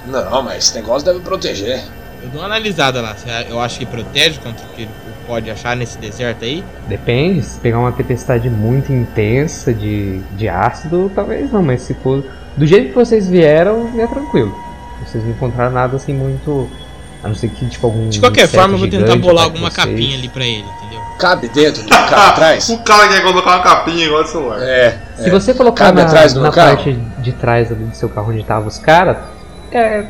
Não, 0.06 0.42
mas 0.42 0.64
esse 0.66 0.74
negócio 0.76 1.04
deve 1.04 1.20
proteger. 1.20 1.82
Eu 2.22 2.28
dou 2.28 2.40
uma 2.40 2.46
analisada 2.46 3.00
lá. 3.00 3.14
Você- 3.14 3.28
Eu 3.50 3.60
acho 3.60 3.78
que 3.78 3.86
protege 3.86 4.38
contra 4.38 4.64
o 4.64 4.68
que 4.70 4.82
ele 4.82 4.90
pode 5.26 5.50
achar 5.50 5.74
nesse 5.74 5.98
deserto 5.98 6.44
aí. 6.44 6.62
Depende, 6.86 7.42
se 7.42 7.58
pegar 7.58 7.78
uma 7.80 7.92
tempestade 7.92 8.48
muito 8.48 8.92
intensa 8.92 9.72
de, 9.74 10.20
de 10.36 10.48
ácido, 10.48 11.10
talvez 11.14 11.50
não, 11.50 11.62
mas 11.62 11.82
se 11.82 11.94
for 11.94 12.22
do 12.56 12.66
jeito 12.66 12.90
que 12.90 12.94
vocês 12.94 13.28
vieram, 13.28 13.90
é 13.98 14.06
tranquilo. 14.06 14.54
Vocês 15.04 15.24
não 15.24 15.30
encontraram 15.32 15.72
nada 15.72 15.96
assim 15.96 16.12
muito. 16.14 16.70
A 17.22 17.28
não 17.28 17.34
ser 17.34 17.48
que 17.48 17.66
tipo 17.68 17.86
algum. 17.86 18.08
De 18.08 18.20
qualquer 18.20 18.46
forma, 18.46 18.74
eu 18.74 18.78
vou 18.78 18.88
tentar 18.88 19.16
bolar 19.16 19.44
alguma 19.44 19.70
vocês. 19.70 19.86
capinha 19.86 20.16
ali 20.16 20.28
pra 20.28 20.44
ele, 20.44 20.64
entendeu? 20.78 21.00
Cabe 21.18 21.48
dentro 21.48 21.82
do 21.82 21.88
carro 21.88 22.28
atrás? 22.32 22.68
O 22.68 22.78
cara 22.82 23.08
quer 23.08 23.22
colocar 23.22 23.56
uma 23.56 23.62
capinha 23.62 24.06
igual 24.06 24.22
do 24.22 24.28
celular. 24.28 24.60
É. 24.62 24.98
Se 25.16 25.28
é. 25.28 25.30
você 25.30 25.54
colocar 25.54 25.86
Cabe 25.86 26.00
na, 26.00 26.06
atrás 26.06 26.34
na 26.34 26.50
carro? 26.50 26.76
parte 26.76 26.92
de 26.92 27.32
trás 27.32 27.70
ali 27.70 27.84
do 27.84 27.94
seu 27.96 28.08
carro 28.08 28.30
onde 28.30 28.40
estavam 28.40 28.66
os 28.68 28.78
caras, 28.78 29.18
é. 29.70 30.06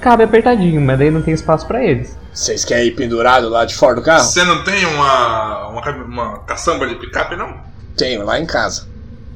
Cabe 0.00 0.24
apertadinho, 0.24 0.80
mas 0.80 0.98
daí 0.98 1.10
não 1.10 1.22
tem 1.22 1.32
espaço 1.32 1.66
pra 1.66 1.82
eles. 1.84 2.16
Vocês 2.32 2.64
querem 2.64 2.88
ir 2.88 2.92
pendurado 2.92 3.48
lá 3.48 3.64
de 3.64 3.74
fora 3.74 3.94
do 3.94 4.02
carro? 4.02 4.24
Você 4.24 4.42
não 4.42 4.64
tem 4.64 4.84
uma, 4.86 5.68
uma, 5.68 5.90
uma 6.04 6.38
caçamba 6.40 6.86
de 6.86 6.96
picape, 6.96 7.36
não? 7.36 7.56
Tenho, 7.96 8.24
lá 8.24 8.40
em 8.40 8.46
casa. 8.46 8.88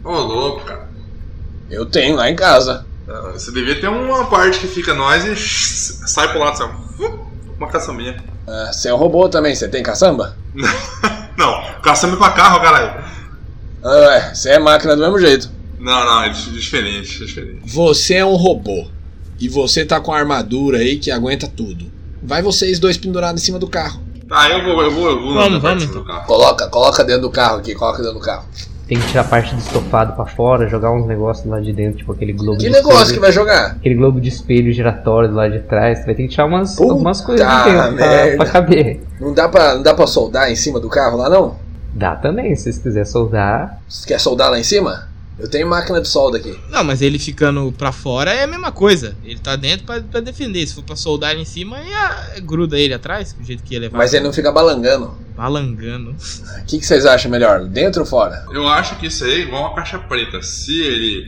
Ô, 0.03 0.13
louco, 0.13 0.65
cara. 0.65 0.89
Eu 1.71 1.85
tenho 1.87 2.17
lá 2.17 2.29
em 2.31 2.35
casa. 2.35 2.85
Ah, 3.09 3.31
Você 3.35 3.53
devia 3.53 3.81
ter 3.81 3.89
uma 3.89 4.25
parte 4.27 4.59
que 4.59 4.67
fica 4.67 4.95
nós 4.95 5.25
e 5.25 5.37
sai 5.37 6.29
pro 6.29 6.41
lado, 6.41 6.53
assim. 6.63 6.71
Uma 7.59 7.69
caçambinha. 7.69 8.17
Ah, 8.47 8.71
Você 8.73 8.89
é 8.89 8.95
um 8.95 8.97
robô 8.97 9.29
também, 9.29 9.55
você 9.55 9.69
tem 9.69 9.83
caçamba? 9.83 10.37
Não, 11.37 11.63
caçamba 11.83 12.17
pra 12.17 12.31
carro, 12.31 12.61
caralho. 12.61 13.05
Ah, 13.85 14.15
é, 14.17 14.35
você 14.35 14.51
é 14.51 14.59
máquina 14.59 14.97
do 14.97 15.03
mesmo 15.03 15.19
jeito. 15.19 15.51
Não, 15.79 16.05
não, 16.05 16.23
é 16.25 16.31
di- 16.31 16.51
diferente, 16.51 17.23
é 17.23 17.27
diferente. 17.27 17.61
Você 17.65 18.15
é 18.15 18.25
um 18.25 18.35
robô. 18.35 18.89
E 19.39 19.49
você 19.49 19.85
tá 19.85 20.01
com 20.01 20.13
a 20.13 20.19
armadura 20.19 20.79
aí 20.79 20.99
que 20.99 21.11
aguenta 21.11 21.47
tudo. 21.47 21.93
Vai 22.23 22.41
vocês 22.43 22.79
dois 22.79 22.97
pendurados 22.97 23.43
em 23.43 23.45
cima 23.45 23.59
do 23.59 23.69
carro. 23.69 24.01
Tá, 24.27 24.49
eu 24.49 24.65
vou, 24.65 24.83
eu 24.83 24.91
vou, 24.91 25.11
eu 25.11 25.21
vou 25.23 25.35
Vamos, 25.35 25.61
vamos, 25.61 25.85
do 25.85 25.91
então. 25.91 26.05
carro. 26.05 26.27
Coloca, 26.27 26.67
coloca 26.69 27.05
dentro 27.05 27.23
do 27.23 27.31
carro 27.31 27.59
aqui, 27.59 27.75
coloca 27.75 27.99
dentro 27.99 28.15
do 28.19 28.25
carro. 28.25 28.47
Tem 28.87 29.01
que 29.01 29.07
tirar 29.09 29.23
a 29.23 29.25
parte 29.25 29.53
do 29.55 29.61
estofado 29.61 30.13
pra 30.15 30.27
fora, 30.27 30.69
jogar 30.69 30.93
uns 30.93 31.07
negócios 31.07 31.45
lá 31.47 31.59
de 31.59 31.73
dentro, 31.73 31.99
tipo 31.99 32.13
aquele 32.13 32.33
globo 32.33 32.59
Que 32.59 32.67
de 32.67 32.71
negócio 32.71 32.99
espelho. 32.99 33.15
que 33.15 33.21
vai 33.21 33.33
jogar? 33.33 33.73
Aquele 33.73 33.97
globo 33.97 34.21
de 34.21 34.29
espelho 34.29 34.73
giratório 34.73 35.33
lado 35.33 35.53
de 35.53 35.59
trás, 35.61 36.05
vai 36.07 36.15
ter 36.15 36.23
que 36.23 36.29
tirar 36.29 36.47
umas, 36.47 36.77
Puta 36.77 36.93
algumas 36.93 37.21
coisas 37.21 37.47
de 37.47 37.65
dentro 37.65 37.97
pra, 37.97 38.37
pra 38.37 38.47
caber. 38.47 39.01
Não 39.21 39.35
dá, 39.35 39.49
pra, 39.49 39.75
não 39.75 39.83
dá 39.83 39.93
pra 39.93 40.07
soldar 40.07 40.51
em 40.53 40.57
cima 40.57 40.79
do 40.79 40.89
carro 40.89 41.17
lá 41.19 41.29
não? 41.29 41.57
Dá 41.93 42.15
também, 42.15 42.55
se 42.55 42.65
vocês 42.65 42.79
quiserem 42.79 43.11
soldar. 43.11 43.81
Você 43.89 44.07
quer 44.07 44.21
soldar 44.21 44.51
lá 44.51 44.59
em 44.61 44.65
cima? 44.65 45.09
Eu 45.39 45.51
tenho 45.51 45.69
máquina 45.69 46.01
de 46.01 46.09
solda 46.09 46.39
aqui. 46.39 46.59
Não, 46.71 46.83
mas 46.85 47.03
ele 47.03 47.19
ficando 47.19 47.71
pra 47.77 47.93
fora 47.93 48.33
é 48.33 48.45
a 48.45 48.47
mesma 48.47 48.73
coisa. 48.73 49.15
Ele 49.25 49.39
tá 49.39 49.55
dentro 49.55 49.85
pra, 49.85 50.01
pra 50.01 50.21
defender. 50.21 50.67
Se 50.67 50.75
for 50.75 50.83
pra 50.85 50.97
soldar 50.97 51.33
ele 51.33 51.43
em 51.43 51.45
cima, 51.45 51.77
aí 51.77 51.93
ah, 51.93 52.41
gruda 52.41 52.79
ele 52.79 52.95
atrás, 52.95 53.35
do 53.35 53.45
jeito 53.45 53.63
que 53.63 53.75
ia 53.75 53.81
levar. 53.81 53.99
Mas 53.99 54.15
ele 54.15 54.25
não 54.25 54.33
fica 54.33 54.51
balangando. 54.51 55.26
Balangando. 55.37 56.11
O 56.13 56.65
que, 56.67 56.79
que 56.79 56.87
vocês 56.87 57.05
acham 57.05 57.31
melhor? 57.31 57.65
Dentro 57.67 58.01
ou 58.01 58.07
fora? 58.07 58.45
Eu 58.51 58.67
acho 58.67 58.97
que 58.99 59.07
isso 59.07 59.25
aí 59.25 59.33
é 59.33 59.39
igual 59.41 59.63
uma 59.63 59.75
caixa 59.75 59.99
preta. 59.99 60.41
Se 60.43 60.81
ele 60.81 61.27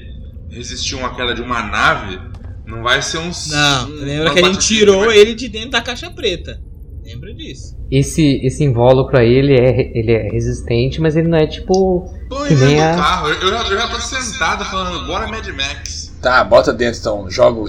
resistir 0.50 0.94
uma 0.94 1.14
queda 1.14 1.34
de 1.34 1.42
uma 1.42 1.62
nave, 1.62 2.18
não 2.66 2.82
vai 2.82 3.02
ser 3.02 3.18
um. 3.18 3.30
Não, 3.50 3.88
lembra 3.90 4.32
que 4.32 4.40
a 4.40 4.44
gente 4.52 4.66
tirou 4.66 5.04
vai- 5.06 5.18
ele 5.18 5.34
de 5.34 5.48
dentro 5.48 5.70
da 5.70 5.82
caixa 5.82 6.10
preta. 6.10 6.60
Lembra 7.04 7.32
disso. 7.34 7.76
Esse, 7.90 8.40
esse 8.44 8.62
invólucro 8.64 9.18
aí, 9.18 9.30
ele 9.32 9.54
é, 9.54 9.98
ele 9.98 10.12
é 10.12 10.28
resistente, 10.30 11.00
mas 11.00 11.16
ele 11.16 11.28
não 11.28 11.38
é 11.38 11.46
tipo. 11.46 12.10
Põe 12.28 12.48
Que 12.48 12.54
nem 12.54 12.82
a- 12.82 12.94
carro. 12.96 13.28
Eu, 13.28 13.34
eu 13.42 13.50
já, 13.50 13.62
eu 13.68 13.78
já 13.78 13.88
tô 13.88 14.00
sentado 14.00 14.64
falando, 14.66 15.06
bora 15.06 15.26
Mad 15.26 15.46
Max. 15.48 16.14
Tá, 16.20 16.42
bota 16.44 16.72
dentro 16.72 17.00
então. 17.00 17.30
Joga 17.30 17.60
o, 17.60 17.66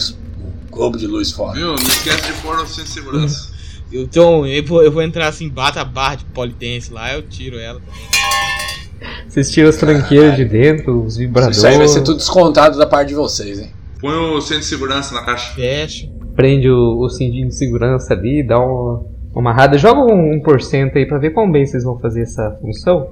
globo 0.69 0.97
de 0.97 1.07
luz 1.07 1.31
fora. 1.31 1.53
Viu? 1.57 1.67
Não 1.67 1.75
esquece 1.75 2.31
de 2.33 2.41
pôr 2.41 2.57
o 2.59 2.65
cinto 2.67 2.89
de 2.89 3.01
Então, 3.91 4.45
eu 4.45 4.63
vou, 4.65 4.83
eu 4.83 4.91
vou 4.91 5.01
entrar 5.01 5.27
assim, 5.27 5.49
bata 5.49 5.81
a 5.81 5.85
barra 5.85 6.15
de 6.15 6.25
polidense 6.25 6.93
lá, 6.93 7.13
eu 7.13 7.23
tiro 7.23 7.57
ela 7.57 7.79
também. 7.79 8.19
Vocês 9.27 9.51
tiram 9.51 9.69
as 9.69 9.77
tranqueiras 9.77 10.35
de 10.35 10.45
dentro, 10.45 11.03
os 11.03 11.17
vibradores. 11.17 11.57
Isso 11.57 11.67
aí 11.67 11.77
vai 11.77 11.87
ser 11.87 12.01
tudo 12.03 12.17
descontado 12.17 12.77
da 12.77 12.85
parte 12.85 13.09
de 13.09 13.15
vocês, 13.15 13.59
hein? 13.59 13.71
Põe 14.01 14.13
o 14.13 14.41
cinto 14.41 14.59
de 14.59 14.65
segurança 14.65 15.13
na 15.13 15.23
caixa. 15.23 15.53
Fecha. 15.53 16.09
Prende 16.35 16.69
o, 16.69 16.99
o 16.99 17.09
cintinho 17.09 17.47
de 17.47 17.55
segurança 17.55 18.13
ali, 18.13 18.45
dá 18.45 18.59
uma, 18.59 19.03
uma 19.33 19.51
amarrada. 19.51 19.77
Joga 19.77 20.01
um 20.01 20.41
1% 20.41 20.95
aí 20.95 21.05
pra 21.05 21.17
ver 21.17 21.31
quão 21.31 21.51
bem 21.51 21.65
vocês 21.65 21.83
vão 21.83 21.97
fazer 21.99 22.21
essa 22.21 22.57
função. 22.61 23.07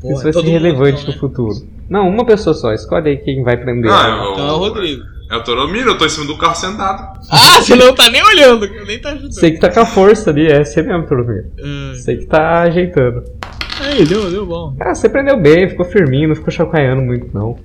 Porra, 0.00 0.14
Isso 0.14 0.22
vai 0.22 0.32
ser 0.32 0.38
todo 0.38 0.44
mundo, 0.46 0.52
relevante 0.52 1.02
então, 1.02 1.14
no 1.14 1.20
futuro. 1.20 1.54
Não, 1.88 2.08
uma 2.08 2.24
pessoa 2.26 2.52
só. 2.54 2.72
Escolhe 2.72 3.10
aí 3.10 3.16
quem 3.18 3.42
vai 3.42 3.56
prender. 3.56 3.90
Ah, 3.90 4.08
eu- 4.08 4.32
Então 4.32 4.48
é 4.48 4.52
o 4.52 4.58
Rodrigo. 4.58 5.02
É 5.28 5.36
o 5.36 5.42
Toromiro, 5.42 5.90
eu 5.90 5.98
tô 5.98 6.06
em 6.06 6.08
cima 6.08 6.26
do 6.26 6.38
carro 6.38 6.54
sentado. 6.54 7.18
Ah, 7.30 7.60
você 7.62 7.74
não 7.74 7.94
tá 7.94 8.08
nem 8.10 8.22
olhando, 8.22 8.68
nem 8.86 9.00
tá 9.00 9.10
ajudando. 9.10 9.32
Sei 9.32 9.50
que 9.50 9.58
tá 9.58 9.72
com 9.72 9.80
a 9.80 9.86
força 9.86 10.30
ali, 10.30 10.46
é 10.46 10.64
você 10.64 10.82
mesmo, 10.82 11.06
Toromir. 11.06 11.50
Ah, 11.58 11.94
Sei 11.96 12.18
que 12.18 12.26
tá 12.26 12.62
ajeitando. 12.62 13.24
Aí, 13.80 14.04
deu, 14.06 14.30
deu 14.30 14.46
bom. 14.46 14.76
Ah, 14.80 14.94
você 14.94 15.08
prendeu 15.08 15.38
bem, 15.38 15.68
ficou 15.68 15.84
firminho, 15.84 16.28
não 16.28 16.36
ficou 16.36 16.50
chacoalhando 16.50 17.02
muito 17.02 17.28
não. 17.34 17.58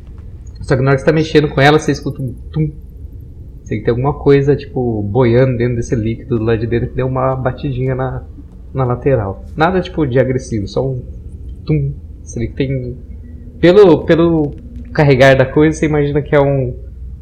Só 0.61 0.75
que 0.75 0.81
na 0.81 0.89
hora 0.89 0.95
que 0.95 1.01
você 1.01 1.05
tá 1.05 1.13
mexendo 1.13 1.49
com 1.49 1.61
ela, 1.61 1.79
você 1.79 1.91
escuta 1.91 2.21
um 2.21 2.33
tum. 2.51 2.71
Sei 3.63 3.79
que 3.79 3.85
tem 3.85 3.91
alguma 3.91 4.13
coisa, 4.13 4.55
tipo, 4.55 5.01
boiando 5.03 5.57
dentro 5.57 5.75
desse 5.75 5.95
líquido 5.95 6.43
lá 6.43 6.55
de 6.55 6.67
dentro 6.67 6.89
que 6.89 6.95
deu 6.95 7.07
uma 7.07 7.35
batidinha 7.35 7.95
na, 7.95 8.23
na 8.73 8.83
lateral. 8.83 9.45
Nada 9.55 9.81
tipo 9.81 10.05
de 10.05 10.19
agressivo, 10.19 10.67
só 10.67 10.85
um 10.85 11.01
tum. 11.65 11.93
Vê 12.35 12.47
que 12.47 12.53
tem. 12.53 12.97
Pelo, 13.59 14.03
pelo 14.05 14.53
carregar 14.93 15.35
da 15.35 15.45
coisa, 15.45 15.77
você 15.77 15.85
imagina 15.85 16.21
que 16.21 16.35
é 16.35 16.41
um, 16.41 16.75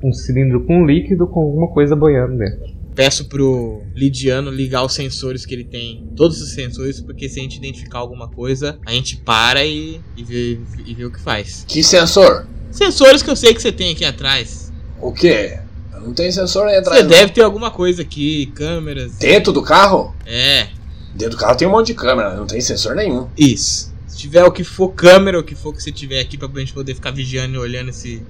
um 0.04 0.12
cilindro 0.14 0.66
com 0.66 0.86
líquido 0.86 1.28
com 1.28 1.42
alguma 1.42 1.68
coisa 1.68 1.96
boiando 1.96 2.38
dentro. 2.38 2.80
Peço 2.96 3.30
pro 3.30 3.82
Lidiano 3.96 4.52
ligar 4.52 4.84
os 4.84 4.94
sensores 4.94 5.46
que 5.46 5.54
ele 5.54 5.64
tem. 5.64 6.10
Todos 6.16 6.42
os 6.42 6.52
sensores, 6.52 7.00
porque 7.00 7.30
se 7.30 7.40
a 7.40 7.44
gente 7.44 7.58
identificar 7.58 8.00
alguma 8.00 8.28
coisa, 8.28 8.78
a 8.86 8.92
gente 8.92 9.18
para 9.18 9.64
e, 9.64 10.02
e, 10.18 10.24
vê, 10.24 10.60
e 10.86 10.94
vê 10.94 11.06
o 11.06 11.12
que 11.12 11.20
faz. 11.20 11.64
Que 11.68 11.82
sensor? 11.84 12.46
Sensores 12.72 13.24
que 13.24 13.30
eu 13.30 13.36
sei 13.36 13.54
que 13.54 13.62
você 13.62 13.72
tem 13.72 13.94
aqui 13.94 14.04
atrás. 14.04 14.72
O 15.02 15.14
quê? 15.14 15.60
Não 15.94 16.14
tem 16.14 16.32
sensor 16.32 16.68
aí 16.68 16.78
atrás. 16.78 16.98
Você 16.98 17.04
não. 17.04 17.10
deve 17.10 17.32
ter 17.32 17.42
alguma 17.42 17.72
coisa 17.72 18.02
aqui, 18.02 18.48
câmeras. 18.48 19.18
Dentro 19.18 19.54
do 19.54 19.62
carro? 19.62 20.14
É, 20.26 20.68
Dentro 21.14 21.38
do 21.38 21.40
carro 21.40 21.58
tem 21.58 21.68
um 21.68 21.72
monte 21.72 21.88
de 21.88 21.94
câmera, 21.96 22.36
não 22.36 22.46
tem 22.46 22.62
sensor 22.62 22.96
nenhum. 22.96 23.28
isso. 23.38 23.94
Se 24.08 24.18
tiver 24.18 24.44
o 24.44 24.52
que 24.52 24.64
for 24.64 24.90
câmera, 24.90 25.40
o 25.40 25.44
que 25.44 25.56
for 25.56 25.74
que 25.74 25.82
você 25.82 25.92
tiver 25.92 26.20
aqui 26.20 26.38
pra 26.38 26.48
gente 26.56 26.74
poder 26.74 26.96
ficar 26.96 27.12
vigiando 27.12 27.56
e 27.56 27.58
olhando 27.58 27.90
esse, 27.90 28.24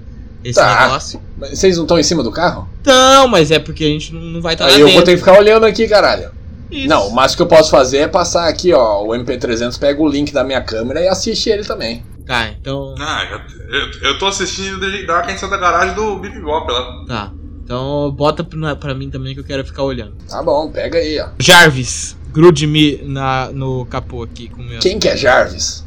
esse 0.44 0.58
Tá. 0.58 0.82
negócio. 0.86 1.20
Mas 1.38 1.58
vocês 1.58 1.76
não 1.76 1.84
estão 1.84 1.98
em 1.98 2.02
cima 2.02 2.22
do 2.22 2.30
carro? 2.30 2.68
Não, 2.84 3.28
mas 3.28 3.50
é 3.50 3.58
porque 3.58 3.84
a 3.84 3.88
gente 3.88 4.14
não, 4.14 4.20
não 4.20 4.40
vai 4.42 4.54
estar 4.54 4.66
lá 4.66 4.70
Aí 4.72 4.80
eu 4.80 4.86
dentro. 4.86 4.94
vou 4.96 5.04
ter 5.04 5.12
que 5.12 5.18
ficar 5.18 5.38
olhando 5.38 5.66
aqui, 5.66 5.86
caralho. 5.88 6.30
Isso. 6.70 6.88
Não, 6.88 7.08
o 7.08 7.12
máximo 7.12 7.36
que 7.38 7.42
eu 7.42 7.46
posso 7.58 7.70
fazer 7.70 7.98
é 7.98 8.08
passar 8.08 8.48
aqui, 8.48 8.72
ó. 8.72 9.02
O 9.02 9.08
MP300 9.08 9.76
pega 9.78 10.00
o 10.00 10.08
link 10.08 10.32
da 10.32 10.44
minha 10.44 10.60
câmera 10.60 11.00
e 11.00 11.08
assiste 11.08 11.50
ele 11.50 11.64
também. 11.64 12.04
Tá, 12.26 12.48
então. 12.48 12.94
Ah, 13.00 13.26
eu, 13.28 13.76
eu, 13.80 13.90
eu 14.12 14.18
tô 14.18 14.26
assistindo 14.26 14.78
desde 14.78 15.04
da 15.04 15.22
quem 15.22 15.36
da 15.36 15.56
garagem 15.56 15.94
do 15.96 16.16
Bip 16.20 16.38
Bop 16.40 16.70
lá. 16.70 17.04
Tá. 17.08 17.32
Então 17.64 18.10
bota 18.12 18.44
pra, 18.44 18.76
pra 18.76 18.94
mim 18.94 19.10
também 19.10 19.34
que 19.34 19.40
eu 19.40 19.44
quero 19.44 19.64
ficar 19.64 19.82
olhando. 19.82 20.14
Tá 20.28 20.40
bom, 20.42 20.70
pega 20.70 20.98
aí, 20.98 21.18
ó. 21.20 21.28
Jarvis, 21.40 22.16
grude-me 22.32 23.00
na, 23.02 23.50
no 23.52 23.84
capô 23.86 24.22
aqui 24.22 24.48
com 24.48 24.62
o 24.62 24.64
meu. 24.64 24.78
Quem 24.78 24.98
que 24.98 25.08
é 25.08 25.16
Jarvis? 25.16 25.84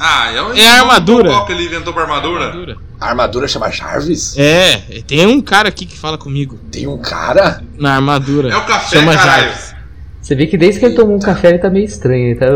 Ah, 0.00 0.30
é, 0.32 0.60
É 0.60 0.68
a 0.68 0.80
armadura. 0.82 1.28
Qual 1.28 1.44
que 1.44 1.52
ele 1.52 1.64
inventou 1.64 1.92
pra 1.92 2.02
armadura? 2.04 2.44
Armadura. 2.44 2.76
A 3.00 3.08
armadura 3.08 3.48
chama 3.48 3.68
Jarvis? 3.68 4.38
É, 4.38 4.76
tem 5.04 5.26
um 5.26 5.40
cara 5.40 5.68
aqui 5.68 5.84
que 5.84 5.98
fala 5.98 6.16
comigo 6.16 6.56
Tem 6.70 6.86
um 6.86 6.98
cara? 6.98 7.64
na 7.76 7.96
armadura. 7.96 8.48
É 8.48 8.56
o 8.56 8.64
café, 8.64 8.96
Chama 9.00 9.12
caralho. 9.12 9.44
Jarvis. 9.46 9.74
Você 10.22 10.34
vê 10.36 10.46
que 10.46 10.56
desde 10.56 10.78
que 10.78 10.86
ele 10.86 10.94
tomou 10.94 11.16
um 11.16 11.20
café 11.20 11.48
ele 11.48 11.58
tá 11.58 11.68
meio 11.68 11.84
estranho, 11.84 12.28
ele 12.28 12.34
tá 12.36 12.46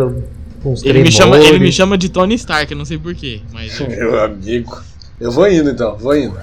com 0.63 0.73
uns 0.73 0.85
Ele 0.85 1.03
me, 1.03 1.11
chama, 1.11 1.37
ele 1.37 1.59
me 1.59 1.73
chama 1.73 1.99
de 1.99 2.09
Tony 2.09 2.37
Stark, 2.37 2.71
eu 2.71 2.79
não 2.79 2.85
sei 2.85 2.97
porquê. 2.97 3.41
Mas. 3.53 3.77
Meu 3.89 4.23
amigo. 4.23 4.81
Eu 5.21 5.33
vou 5.33 5.49
indo 5.51 5.71
então, 5.71 5.97
vou 5.97 6.15
indo. 6.17 6.39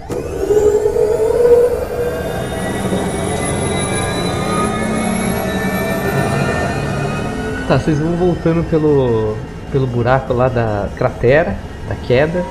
Tá, 7.67 7.77
vocês 7.77 7.99
vão 7.99 8.15
voltando 8.15 8.63
pelo, 8.63 9.37
pelo 9.71 9.87
buraco 9.87 10.33
lá 10.33 10.47
da 10.47 10.89
cratera, 10.97 11.57
da 11.87 11.95
queda. 11.95 12.43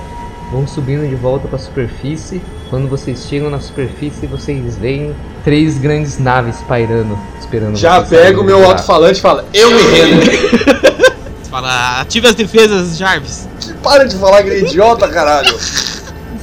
vão 0.50 0.66
subindo 0.66 1.06
de 1.08 1.14
volta 1.14 1.46
para 1.46 1.56
a 1.56 1.60
superfície. 1.60 2.40
Quando 2.70 2.88
vocês 2.88 3.26
chegam 3.28 3.50
na 3.50 3.60
superfície, 3.60 4.26
vocês 4.26 4.76
veem 4.76 5.14
três 5.44 5.78
grandes 5.78 6.18
naves 6.18 6.56
pairando, 6.68 7.18
esperando 7.40 7.76
Já 7.76 8.02
pega 8.02 8.40
o 8.40 8.44
meu 8.44 8.64
alto-falante 8.64 9.18
e 9.18 9.22
fala, 9.22 9.44
eu 9.54 9.70
me 9.70 9.82
rendo. 9.82 10.24
Você 10.24 11.48
fala, 11.50 12.00
ative 12.00 12.28
as 12.28 12.34
defesas, 12.34 12.96
Jarvis. 12.96 13.48
Para 13.82 14.04
de 14.04 14.16
falar 14.16 14.42
que 14.42 14.50
ele 14.50 14.66
é 14.66 14.68
idiota, 14.68 15.08
caralho. 15.08 15.56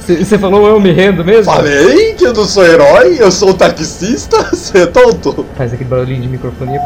Você 0.06 0.38
falou 0.38 0.68
eu 0.68 0.80
me 0.80 0.92
rendo 0.92 1.24
mesmo? 1.24 1.52
Falei 1.52 2.14
que 2.14 2.24
eu 2.24 2.32
não 2.32 2.44
sou 2.44 2.64
herói, 2.64 3.16
eu 3.18 3.30
sou 3.32 3.52
taxista, 3.52 4.50
você 4.54 4.82
é 4.82 4.86
tonto. 4.86 5.44
Faz 5.56 5.72
aquele 5.72 5.88
barulhinho 5.88 6.22
de 6.22 6.28
microfonia. 6.28 6.80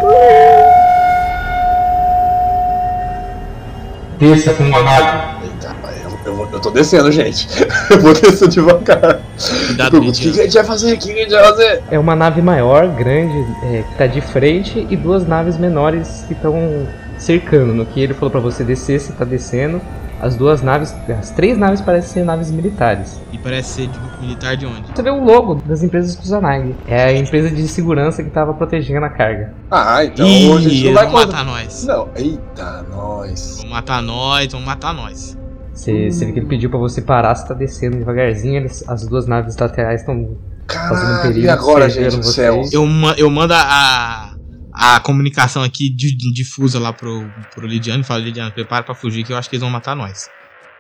Desça 4.21 4.53
com 4.55 4.64
uma 4.64 4.83
nave. 4.83 5.45
Eita, 5.45 5.75
eu, 6.05 6.18
eu, 6.27 6.35
vou- 6.37 6.49
eu 6.53 6.61
tô 6.61 6.71
descendo, 6.71 7.11
gente. 7.11 7.49
Eu 7.91 7.99
vou 8.01 8.12
descer 8.12 8.49
devagar. 8.49 9.21
Cuidado, 9.66 9.99
o 9.99 10.12
que, 10.12 10.31
que 10.33 10.41
a 10.41 10.45
gente 10.45 10.55
vai 10.55 10.64
fazer? 10.64 10.93
O 10.95 10.99
que, 10.99 11.12
que 11.12 11.18
a 11.18 11.23
gente 11.23 11.31
vai 11.33 11.45
fazer? 11.45 11.83
É 11.91 11.99
uma 11.99 12.14
nave 12.14 12.41
maior, 12.43 12.87
grande, 12.89 13.35
é, 13.64 13.83
que 13.83 13.95
tá 13.97 14.07
de 14.07 14.21
frente, 14.21 14.87
e 14.91 14.97
duas 14.97 15.27
naves 15.27 15.57
menores 15.57 16.25
que 16.29 16.35
estão 16.35 16.87
cercando. 17.18 17.75
No 17.75 17.85
que 17.87 18.01
ele 18.01 18.14
falou 18.14 18.31
pra 18.31 18.41
você 18.41 18.62
descer, 18.62 19.01
você 19.01 19.12
tá 19.12 19.25
descendo. 19.25 19.81
As 20.21 20.37
duas 20.37 20.61
naves, 20.62 20.95
as 21.18 21.31
três 21.31 21.57
naves 21.57 21.81
parecem 21.81 22.11
ser 22.12 22.25
naves 22.25 22.51
militares. 22.51 23.21
E 23.33 23.39
parece 23.39 23.68
ser 23.71 23.87
de 23.89 23.99
militar 24.21 24.57
de 24.57 24.66
onde? 24.66 24.83
Você 24.95 25.03
vê 25.03 25.11
o 25.11 25.25
logo 25.25 25.55
das 25.55 25.83
empresas 25.83 26.14
Kusanagi. 26.14 26.75
É 26.87 27.05
a 27.05 27.12
empresa 27.16 27.51
de 27.51 27.66
segurança 27.66 28.23
que 28.23 28.29
tava 28.31 28.53
protegendo 28.53 29.07
a 29.07 29.09
carga. 29.09 29.55
Ah, 29.71 30.05
então 30.05 30.27
Ih, 30.27 30.53
a 30.53 30.59
gente 30.61 30.64
não 30.85 30.91
eles 30.91 30.93
vai 30.95 31.09
matar 31.11 31.45
nós. 31.45 31.85
Não, 31.87 32.09
eita, 32.14 32.83
nós. 32.91 33.59
Vão 33.62 33.71
matar 33.71 34.03
nós, 34.03 34.53
vão 34.53 34.61
matar 34.61 34.93
nós. 34.93 35.39
Você, 35.73 36.11
você 36.11 36.27
vê 36.27 36.33
que 36.33 36.39
ele 36.41 36.47
pediu 36.47 36.68
pra 36.68 36.79
você 36.79 37.01
parar, 37.01 37.35
você 37.35 37.47
tá 37.49 37.55
descendo 37.55 37.97
devagarzinho. 37.97 38.57
eles- 38.57 38.85
as 38.87 39.07
duas 39.07 39.27
naves 39.27 39.57
laterais 39.57 40.01
estão 40.03 40.37
fazendo 40.68 41.18
um 41.18 41.23
perigo. 41.23 41.47
e 41.47 41.49
agora, 41.49 41.89
gente 41.89 42.16
do 42.16 42.23
vocês. 42.23 42.35
céu? 42.35 42.62
Eu, 42.83 42.87
eu 43.16 43.31
mando 43.31 43.55
a, 43.55 44.35
a 44.73 45.01
comunicação 45.01 45.62
aqui 45.62 45.89
di- 45.91 46.16
di- 46.16 46.33
difusa 46.33 46.79
lá 46.79 46.93
pro, 46.93 47.25
pro 47.55 47.66
Lidiano 47.66 48.03
e 48.03 48.05
falo, 48.05 48.23
Lidiano, 48.23 48.51
prepara 48.53 48.83
pra 48.83 48.95
fugir 48.95 49.25
que 49.25 49.33
eu 49.33 49.37
acho 49.37 49.49
que 49.49 49.57
eles 49.57 49.62
vão 49.62 49.71
matar 49.71 49.95
nós. 49.97 50.29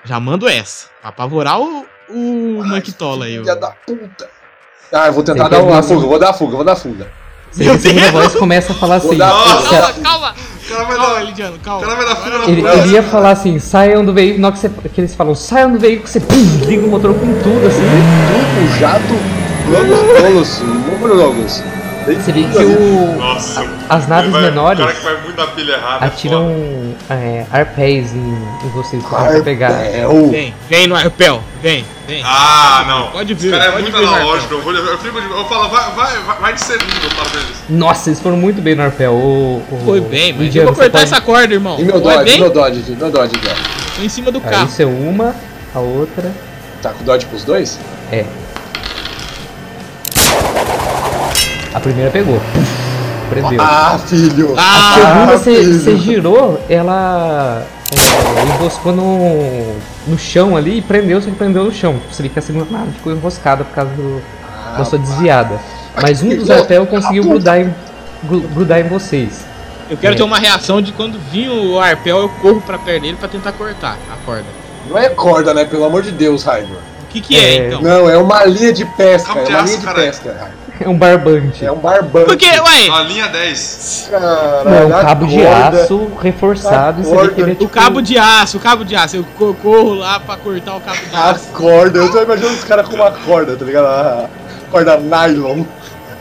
Já 0.04 0.18
mando 0.20 0.48
essa, 0.48 0.86
pra 1.00 1.10
apavorar 1.10 1.60
o, 1.60 1.84
o 2.08 2.62
Manquitola 2.66 3.26
aí. 3.26 3.38
Filha 3.38 3.56
da 3.56 3.70
puta. 3.70 4.28
Ah, 4.92 5.06
eu 5.06 5.12
vou 5.12 5.22
tentar 5.22 5.48
dar 5.48 5.62
uma 5.62 5.82
fuga, 5.82 6.06
vou 6.06 6.18
dar 6.18 6.32
fuga, 6.32 6.56
vou 6.56 6.64
dar 6.64 6.76
fuga. 6.76 7.12
A 7.52 7.78
segunda 7.78 8.12
voz 8.12 8.34
começa 8.34 8.72
a 8.72 8.76
falar 8.76 8.96
assim. 8.96 9.16
Dar- 9.16 9.28
Nossa. 9.28 9.92
Calma, 9.92 9.92
calma, 10.02 10.34
O 10.34 10.68
cara 10.68 10.84
vai 10.84 10.96
calma, 10.96 11.20
Lidiano, 11.20 11.56
o 11.56 11.60
calma. 11.60 11.80
cara 11.86 11.96
vai 11.96 12.06
dar 12.06 12.16
fuga 12.16 12.38
na 12.38 12.44
Ele, 12.48 12.60
ele 12.66 12.88
ia 12.92 13.02
falar 13.02 13.30
assim, 13.32 13.58
saiam 13.58 14.04
do 14.04 14.12
veículo, 14.14 14.40
na 14.40 14.48
hora 14.48 14.56
que, 14.56 14.62
você, 14.62 14.88
que 14.88 15.00
eles 15.00 15.14
falam, 15.14 15.34
saiam 15.34 15.72
do 15.72 15.78
veículo, 15.78 16.06
você 16.08 16.20
pum, 16.20 16.64
liga 16.66 16.86
o 16.86 16.88
motor 16.90 17.12
com 17.14 17.26
tudo, 17.42 17.66
assim. 17.66 17.80
Tudo, 18.30 18.78
jato, 18.78 19.14
logos, 19.68 20.58
tolos, 20.60 20.60
monólogos. 21.00 21.62
Você 22.06 22.32
vê 22.32 22.42
que 22.44 22.58
o, 22.58 23.16
Nossa. 23.18 23.64
as 23.88 24.08
naves 24.08 24.30
vai- 24.32 24.42
menores 24.42 24.80
O 24.80 24.86
cara 24.86 24.96
que 24.98 25.04
vai 25.04 25.20
muito 25.22 25.36
na 25.36 25.46
pilha 25.48 25.72
errada. 25.74 26.04
é 26.04 26.08
atiram 26.08 26.94
é, 27.08 27.44
arpéis 27.52 28.12
em, 28.14 28.18
em 28.64 28.68
vocês 28.74 29.02
pra 29.04 29.40
pegar. 29.42 29.68
Arpel. 29.70 30.28
Vem, 30.30 30.54
vem 30.68 30.86
no 30.86 30.96
arpel, 30.96 31.42
vem, 31.62 31.84
vem. 32.08 32.22
Ah, 32.24 32.84
não. 32.88 33.10
Pode 33.12 33.32
Esse 33.34 33.42
vir, 33.42 33.50
cara 33.52 33.64
é 33.64 33.80
muito 33.82 33.96
analógico. 33.96 34.54
Eu, 34.54 34.62
vou, 34.62 34.74
eu, 34.74 34.98
fico 34.98 35.20
de- 35.20 35.30
eu 35.30 35.44
falo, 35.44 35.68
vai, 35.68 35.90
vai, 35.92 36.18
vai, 36.22 36.36
vai 36.40 36.52
de 36.54 36.60
segundo, 36.64 36.90
eu 37.04 37.10
falo 37.10 37.30
pra 37.30 37.40
eles. 37.40 37.56
Nossa, 37.68 38.08
eles 38.08 38.20
foram 38.20 38.36
muito 38.36 38.60
bem 38.60 38.74
no 38.74 38.82
arpel. 38.82 39.12
O, 39.12 39.62
o, 39.70 39.82
Foi 39.84 40.00
bem, 40.00 40.32
mas 40.32 40.54
eu 40.56 40.64
vou 40.64 40.74
cortar 40.74 40.90
pode- 40.90 41.04
essa 41.04 41.20
corda, 41.20 41.54
irmão. 41.54 41.78
E 41.78 41.84
meu 41.84 41.92
Foi 41.92 42.02
Dodge, 42.02 42.24
bem? 42.24 42.40
meu 42.40 42.50
Dodge 42.50 42.96
meu 42.98 43.10
Dodge 43.10 43.34
ó. 43.46 43.96
Tô 43.96 44.02
em 44.02 44.08
cima 44.08 44.32
do 44.32 44.40
carro. 44.40 44.66
isso 44.66 44.82
é 44.82 44.86
uma, 44.86 45.34
a 45.74 45.78
outra. 45.78 46.32
Tá 46.82 46.90
com 46.90 47.04
Dodge 47.04 47.26
pros 47.26 47.44
dois? 47.44 47.78
É. 48.10 48.24
A 51.74 51.80
primeira 51.80 52.10
pegou. 52.10 52.40
Prendeu. 53.28 53.60
Ah, 53.62 53.98
filho! 54.06 54.54
A 54.56 54.60
Ah, 54.60 54.94
segunda 54.94 55.34
Ah, 55.34 55.38
você 55.38 55.72
você 55.78 55.96
girou, 55.96 56.60
ela 56.68 57.64
é, 57.92 58.42
enroscou 58.56 58.92
no, 58.92 59.76
no 60.08 60.18
chão 60.18 60.56
ali 60.56 60.78
e 60.78 60.82
prendeu, 60.82 61.20
só 61.20 61.30
que 61.30 61.36
prendeu 61.36 61.62
no 61.64 61.72
chão. 61.72 62.00
Você 62.10 62.22
vê 62.24 62.28
que 62.28 62.38
a 62.38 62.42
segunda 62.42 62.66
nave 62.70 62.90
ficou 62.92 63.12
enroscada 63.12 63.62
por 63.62 63.72
causa 63.74 63.92
do, 63.92 64.20
da 64.76 64.84
sua 64.84 64.98
desviada. 64.98 65.60
Mas 66.02 66.22
um 66.22 66.28
dos 66.30 66.50
arpel 66.50 66.84
da 66.84 66.90
conseguiu 66.90 67.22
grudar 67.24 67.60
em, 67.60 67.72
gru- 68.24 68.40
grudar 68.48 68.80
em 68.80 68.88
vocês. 68.88 69.44
Eu 69.88 69.96
quero 69.96 70.14
É. 70.14 70.16
ter 70.16 70.22
uma 70.24 70.38
reação 70.38 70.82
de 70.82 70.92
quando 70.92 71.18
vir 71.30 71.48
o 71.50 71.78
arpel, 71.78 72.18
eu 72.18 72.28
corro 72.28 72.60
pra 72.60 72.78
perto 72.78 73.02
dele 73.02 73.16
pra 73.18 73.28
tentar 73.28 73.52
cortar 73.52 73.96
a 74.12 74.16
corda. 74.26 74.44
Não 74.88 74.98
é 74.98 75.08
corda, 75.08 75.54
né? 75.54 75.64
Pelo 75.64 75.84
amor 75.84 76.02
de 76.02 76.10
Deus, 76.10 76.42
Raigor. 76.42 76.76
O 77.04 77.06
que 77.10 77.20
que 77.20 77.36
é, 77.36 77.54
É. 77.56 77.66
então? 77.68 77.80
Não, 77.82 78.08
é 78.10 78.16
uma 78.16 78.44
linha 78.44 78.72
de 78.72 78.84
pesca. 78.84 79.28
Cabo 79.34 79.40
É 79.46 79.48
uma 79.50 79.60
linha 79.62 79.78
de 79.78 79.84
caralho. 79.84 80.06
pesca. 80.06 80.50
É 80.80 80.88
um 80.88 80.96
barbante. 80.96 81.64
É 81.64 81.70
um 81.70 81.76
barbante. 81.76 82.24
Por 82.26 82.36
quê? 82.38 82.46
Ué, 82.58 82.88
Na 82.88 83.02
linha 83.02 83.28
10. 83.28 84.08
Caralho, 84.10 84.68
é 84.68 84.86
um 84.86 84.96
a 84.96 85.00
cabo 85.02 85.26
de 85.26 85.46
aço 85.46 86.10
reforçado. 86.22 87.02
E 87.02 87.40
ele 87.40 87.50
é 87.50 87.52
o 87.52 87.56
tipo, 87.56 87.68
cabo 87.68 88.00
de 88.00 88.16
aço, 88.18 88.56
o 88.56 88.60
cabo 88.60 88.84
de 88.84 88.96
aço. 88.96 89.16
Eu 89.16 89.24
co- 89.36 89.54
corro 89.54 89.94
lá 89.94 90.18
pra 90.18 90.36
cortar 90.38 90.76
o 90.76 90.80
cabo 90.80 90.96
de 90.98 91.14
A 91.14 91.30
aço. 91.30 91.48
corda, 91.52 91.98
eu 91.98 92.10
tô 92.10 92.22
imaginando 92.22 92.54
os 92.54 92.64
caras 92.64 92.88
com 92.88 92.94
uma 92.96 93.10
corda, 93.10 93.56
tá 93.56 93.64
ligado? 93.64 93.84
A 93.86 94.28
corda 94.70 94.96
nylon. 94.96 95.64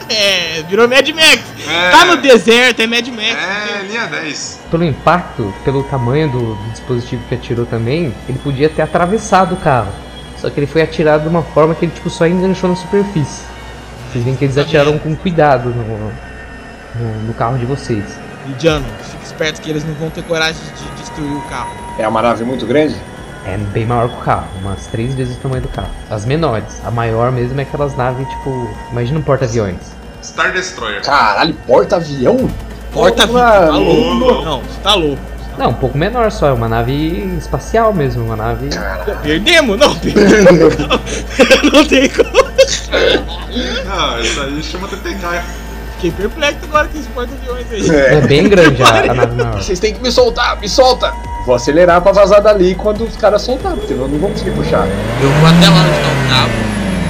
É, 0.10 0.64
virou 0.68 0.88
Mad 0.90 1.08
Max. 1.10 1.40
É. 1.68 1.92
Tá 1.92 2.06
no 2.06 2.18
deserto, 2.18 2.82
é 2.82 2.88
Mad 2.88 3.08
Max. 3.10 3.38
É, 3.38 3.84
linha 3.88 4.08
10. 4.08 4.60
Pelo 4.72 4.84
impacto, 4.84 5.54
pelo 5.64 5.84
tamanho 5.84 6.30
do, 6.30 6.56
do 6.56 6.72
dispositivo 6.72 7.22
que 7.30 7.36
atirou 7.36 7.66
também, 7.66 8.14
ele 8.28 8.40
podia 8.40 8.68
ter 8.70 8.82
atravessado 8.82 9.54
o 9.54 9.58
carro. 9.58 9.92
Só 10.38 10.50
que 10.50 10.60
ele 10.60 10.68
foi 10.68 10.82
atirado 10.82 11.24
de 11.24 11.28
uma 11.30 11.44
forma 11.44 11.76
que 11.76 11.86
ele 11.86 11.92
tipo, 11.94 12.10
só 12.10 12.26
enganchou 12.26 12.70
na 12.70 12.76
superfície. 12.76 13.44
Vocês 14.12 14.24
veem 14.24 14.36
que 14.36 14.46
eles 14.46 14.58
atiraram 14.58 14.98
com 14.98 15.16
cuidado 15.16 15.70
no, 15.70 15.84
no, 16.96 17.22
no 17.28 17.34
carro 17.34 17.58
de 17.58 17.66
vocês. 17.66 18.04
Lidiano, 18.48 18.86
fica 19.04 19.24
esperto 19.24 19.62
que 19.62 19.70
eles 19.70 19.84
não 19.86 19.94
vão 19.96 20.10
ter 20.10 20.24
coragem 20.24 20.62
de 20.76 21.02
destruir 21.02 21.32
o 21.32 21.42
carro. 21.44 21.72
É 21.98 22.08
uma 22.08 22.22
nave 22.22 22.44
muito 22.44 22.66
grande? 22.66 22.96
É 23.46 23.58
bem 23.58 23.86
maior 23.86 24.10
que 24.10 24.16
o 24.16 24.22
carro, 24.22 24.48
umas 24.62 24.88
três 24.88 25.14
vezes 25.14 25.38
o 25.38 25.40
tamanho 25.40 25.62
do 25.62 25.68
carro. 25.70 25.90
As 26.10 26.26
menores, 26.26 26.82
a 26.84 26.92
maior 26.92 27.32
mesmo 27.32 27.60
é 27.60 27.64
aquelas 27.64 27.96
naves 27.96 28.28
tipo. 28.28 28.70
Imagina 28.92 29.20
um 29.20 29.22
porta-aviões. 29.22 29.78
Star 30.24 30.52
Destroyer. 30.52 31.02
Caralho, 31.04 31.54
porta-avião? 31.66 32.50
Porta 32.92 33.26
vida, 33.28 33.40
Porra, 33.40 33.68
tá 33.68 33.72
louco. 33.78 34.14
louco. 34.14 34.46
Não, 34.46 34.62
você 34.62 34.80
tá 34.82 34.96
louco. 34.96 35.22
Não, 35.60 35.72
um 35.72 35.74
pouco 35.74 35.98
menor 35.98 36.32
só, 36.32 36.48
é 36.48 36.54
uma 36.54 36.70
nave 36.70 37.36
espacial 37.38 37.94
mesmo, 37.94 38.24
uma 38.24 38.36
nave. 38.38 38.70
Perdemos? 39.22 39.78
Não, 39.78 39.94
perdemos. 39.94 40.74
não 41.74 41.86
tem 41.86 42.08
como. 42.10 42.32
Não, 43.86 44.20
isso 44.22 44.42
aí 44.42 44.64
chama 44.64 44.88
TPK. 44.88 45.42
Fiquei 45.96 46.12
perplexo 46.12 46.60
agora 46.64 46.88
com 46.88 46.98
esse 46.98 47.10
porta-aviões 47.10 47.66
aí. 47.72 47.90
É 47.94 48.14
É. 48.16 48.22
bem 48.22 48.48
grande 48.48 48.82
a, 48.82 49.12
a 49.12 49.14
nave 49.14 49.36
maior. 49.36 49.52
Vocês 49.62 49.80
têm 49.80 49.94
que 49.94 50.02
me 50.02 50.10
soltar, 50.10 50.58
me 50.62 50.70
solta! 50.70 51.12
Vou 51.46 51.56
acelerar 51.56 52.00
pra 52.02 52.14
vazar 52.14 52.42
dali 52.42 52.74
quando 52.76 53.04
os 53.04 53.18
caras 53.18 53.42
soltarem, 53.42 53.80
porque 53.80 53.94
eu 53.94 54.08
não 54.08 54.18
vou 54.18 54.30
conseguir 54.30 54.52
puxar. 54.52 54.88
Eu 55.22 55.30
vou 55.30 55.50
até 55.50 55.68
lá 55.68 55.82
onde 55.82 55.90
tá 56.00 56.08
o 56.08 56.30
cabo, 56.30 56.54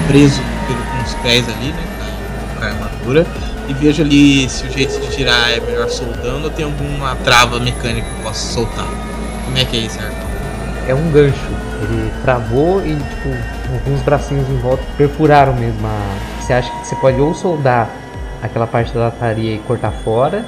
preso 0.08 0.41
pelo, 0.66 0.80
com 0.80 1.04
os 1.04 1.14
pés 1.22 1.45
ali, 1.50 1.72
né? 1.72 1.84
Com 2.00 2.04
a, 2.04 2.58
com 2.58 2.64
a 2.64 2.68
armadura. 2.88 3.28
E 3.70 3.74
vejo 3.76 4.01
ali 4.01 4.49
se 4.49 4.65
o 4.65 4.72
jeito 4.72 4.99
de 4.99 5.15
tirar 5.15 5.51
é 5.51 5.59
melhor 5.59 5.88
soldando 5.89 6.45
ou 6.45 6.49
tem 6.49 6.65
alguma 6.65 7.15
trava 7.17 7.59
mecânica 7.59 8.07
que 8.07 8.15
eu 8.17 8.24
possa 8.24 8.53
soltar. 8.53 8.88
Como 9.45 9.55
é 9.57 9.63
que 9.63 9.78
é 9.78 9.80
isso, 9.82 9.99
Arthur? 9.99 10.17
É 10.88 10.95
um 10.95 11.11
gancho. 11.11 11.38
Ele 11.84 12.11
travou 12.24 12.84
e, 12.84 12.95
tipo, 12.95 13.30
alguns 13.72 14.01
bracinhos 14.01 14.49
em 14.49 14.57
volta 14.57 14.84
perfuraram 14.97 15.53
mesmo. 15.53 15.86
A... 15.86 16.41
Você 16.41 16.51
acha 16.51 16.72
que 16.72 16.88
você 16.88 16.95
pode 16.95 17.22
ou 17.22 17.34
soldar 17.36 17.88
aquela 18.41 18.65
parte 18.65 18.91
da 18.91 19.01
lataria 19.01 19.53
e 19.53 19.59
cortar 19.59 19.91
fora, 19.91 20.43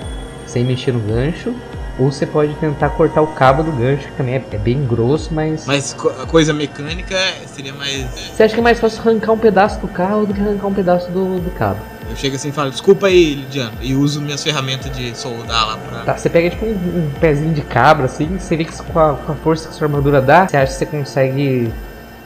sem 0.48 0.66
mexer 0.66 0.92
no 0.92 1.00
gancho, 1.00 1.54
ou 2.00 2.12
você 2.12 2.26
pode 2.26 2.56
tentar 2.56 2.90
cortar 2.90 3.22
o 3.22 3.28
cabo 3.28 3.62
do 3.62 3.72
gancho, 3.72 4.08
que 4.08 4.14
também 4.14 4.36
é, 4.36 4.44
é 4.52 4.58
bem 4.58 4.84
grosso, 4.84 5.32
mas. 5.32 5.68
Mas 5.68 5.96
a 6.20 6.26
coisa 6.26 6.54
mecânica 6.54 7.16
seria 7.46 7.74
mais. 7.74 8.02
é, 8.18 8.34
Você 8.34 8.44
acha 8.44 8.54
que 8.56 8.60
é 8.60 8.64
mais 8.64 8.80
fácil 8.80 9.00
arrancar 9.02 9.32
um 9.32 9.38
pedaço 9.38 9.80
do 9.80 9.88
carro 9.88 10.26
do 10.26 10.34
que 10.34 10.42
arrancar 10.42 10.68
um 10.68 10.74
pedaço 10.74 11.12
do, 11.12 11.40
do 11.40 11.52
cabo? 11.52 11.80
Eu 12.12 12.16
chego 12.18 12.36
assim 12.36 12.50
e 12.50 12.52
falo, 12.52 12.70
desculpa 12.70 13.08
aí, 13.08 13.36
Lidiano, 13.36 13.72
e 13.82 13.96
uso 13.96 14.20
minhas 14.22 14.44
ferramentas 14.44 14.92
de 14.96 15.18
soldar 15.18 15.66
lá 15.68 15.78
pra. 15.78 16.00
Tá, 16.02 16.18
você 16.18 16.30
pega 16.30 16.50
tipo 16.50 16.66
um, 16.66 16.70
um 16.72 17.10
pezinho 17.22 17.54
de 17.54 17.62
cabra 17.62 18.06
assim, 18.06 18.38
você 18.38 18.58
vê 18.58 18.66
que 18.66 18.84
com 18.84 19.00
a, 19.00 19.14
com 19.14 19.32
a 19.32 19.36
força 19.36 19.70
que 19.70 19.76
sua 19.76 19.88
armadura 19.88 20.22
dá, 20.22 20.46
você 20.48 20.58
acha 20.58 20.74
que 20.74 20.78
você 20.80 20.86
consegue, 20.86 21.72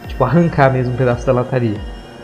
tipo, 0.08 0.24
arrancar 0.24 0.74
mesmo 0.74 0.94
um 0.94 0.98
pedaço 0.98 1.24
da 1.26 1.32
lataria. 1.34 1.78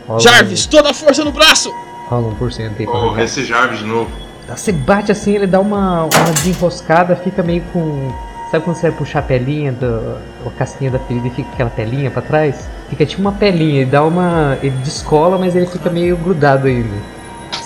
Rola 0.08 0.18
um- 0.18 0.22
Jarvis, 0.22 0.66
toda 0.66 0.90
a 0.90 0.94
força 0.94 1.24
no 1.24 1.30
braço! 1.30 1.72
Rola 2.08 2.28
um 2.28 2.34
por 2.34 2.52
cento 2.52 2.74
aí 2.80 2.84
pra 2.86 2.98
arrancar. 2.98 3.22
esse 3.22 3.44
Jarvis 3.44 3.78
de 3.78 3.84
novo. 3.86 4.10
Tá, 4.46 4.56
Você 4.56 4.72
bate 4.72 5.12
assim, 5.12 5.36
ele 5.36 5.46
dá 5.46 5.60
uma, 5.60 6.02
uma 6.06 6.30
desenroscada, 6.34 7.14
fica 7.14 7.42
meio 7.44 7.62
com. 7.72 8.12
Sabe 8.50 8.64
quando 8.64 8.76
você 8.76 8.90
vai 8.90 8.98
puxar 8.98 9.20
a 9.20 9.22
pelinha, 9.22 9.72
do, 9.72 10.18
a 10.46 10.50
casquinha 10.58 10.90
da 10.90 10.98
ferida 10.98 11.28
e 11.28 11.30
fica 11.30 11.48
aquela 11.54 11.70
pelinha 11.70 12.10
pra 12.10 12.20
trás? 12.20 12.68
Fica 12.90 13.06
tipo 13.06 13.22
uma 13.22 13.32
pelinha, 13.32 13.82
ele 13.82 13.90
dá 13.90 14.02
uma. 14.04 14.58
Ele 14.62 14.76
descola, 14.82 15.38
mas 15.38 15.54
ele 15.56 15.66
fica 15.66 15.88
meio 15.88 16.16
grudado 16.18 16.66
ainda. 16.66 17.21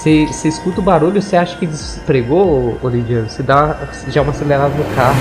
Você, 0.07 0.47
escuta 0.47 0.79
o 0.79 0.85
barulho, 0.85 1.21
você 1.21 1.37
acha 1.37 1.57
que 1.57 1.67
despregou, 1.67 2.79
ô 2.81 2.89
Lidiano? 2.89 3.29
Você 3.29 3.43
dá 3.43 3.77
já 4.07 4.23
uma 4.23 4.31
acelerada 4.31 4.73
no 4.73 4.85
carro, 4.95 5.17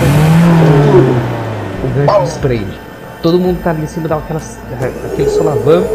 o, 1.81 1.88
o 1.88 1.89
gancho 1.95 2.21
desprende. 2.21 2.79
todo 3.19 3.39
mundo 3.39 3.59
tá 3.63 3.71
ali 3.71 3.81
em 3.81 3.88
cima 3.88 4.07
daquelas, 4.07 4.59
aquele 5.11 5.27
solavanco, 5.31 5.89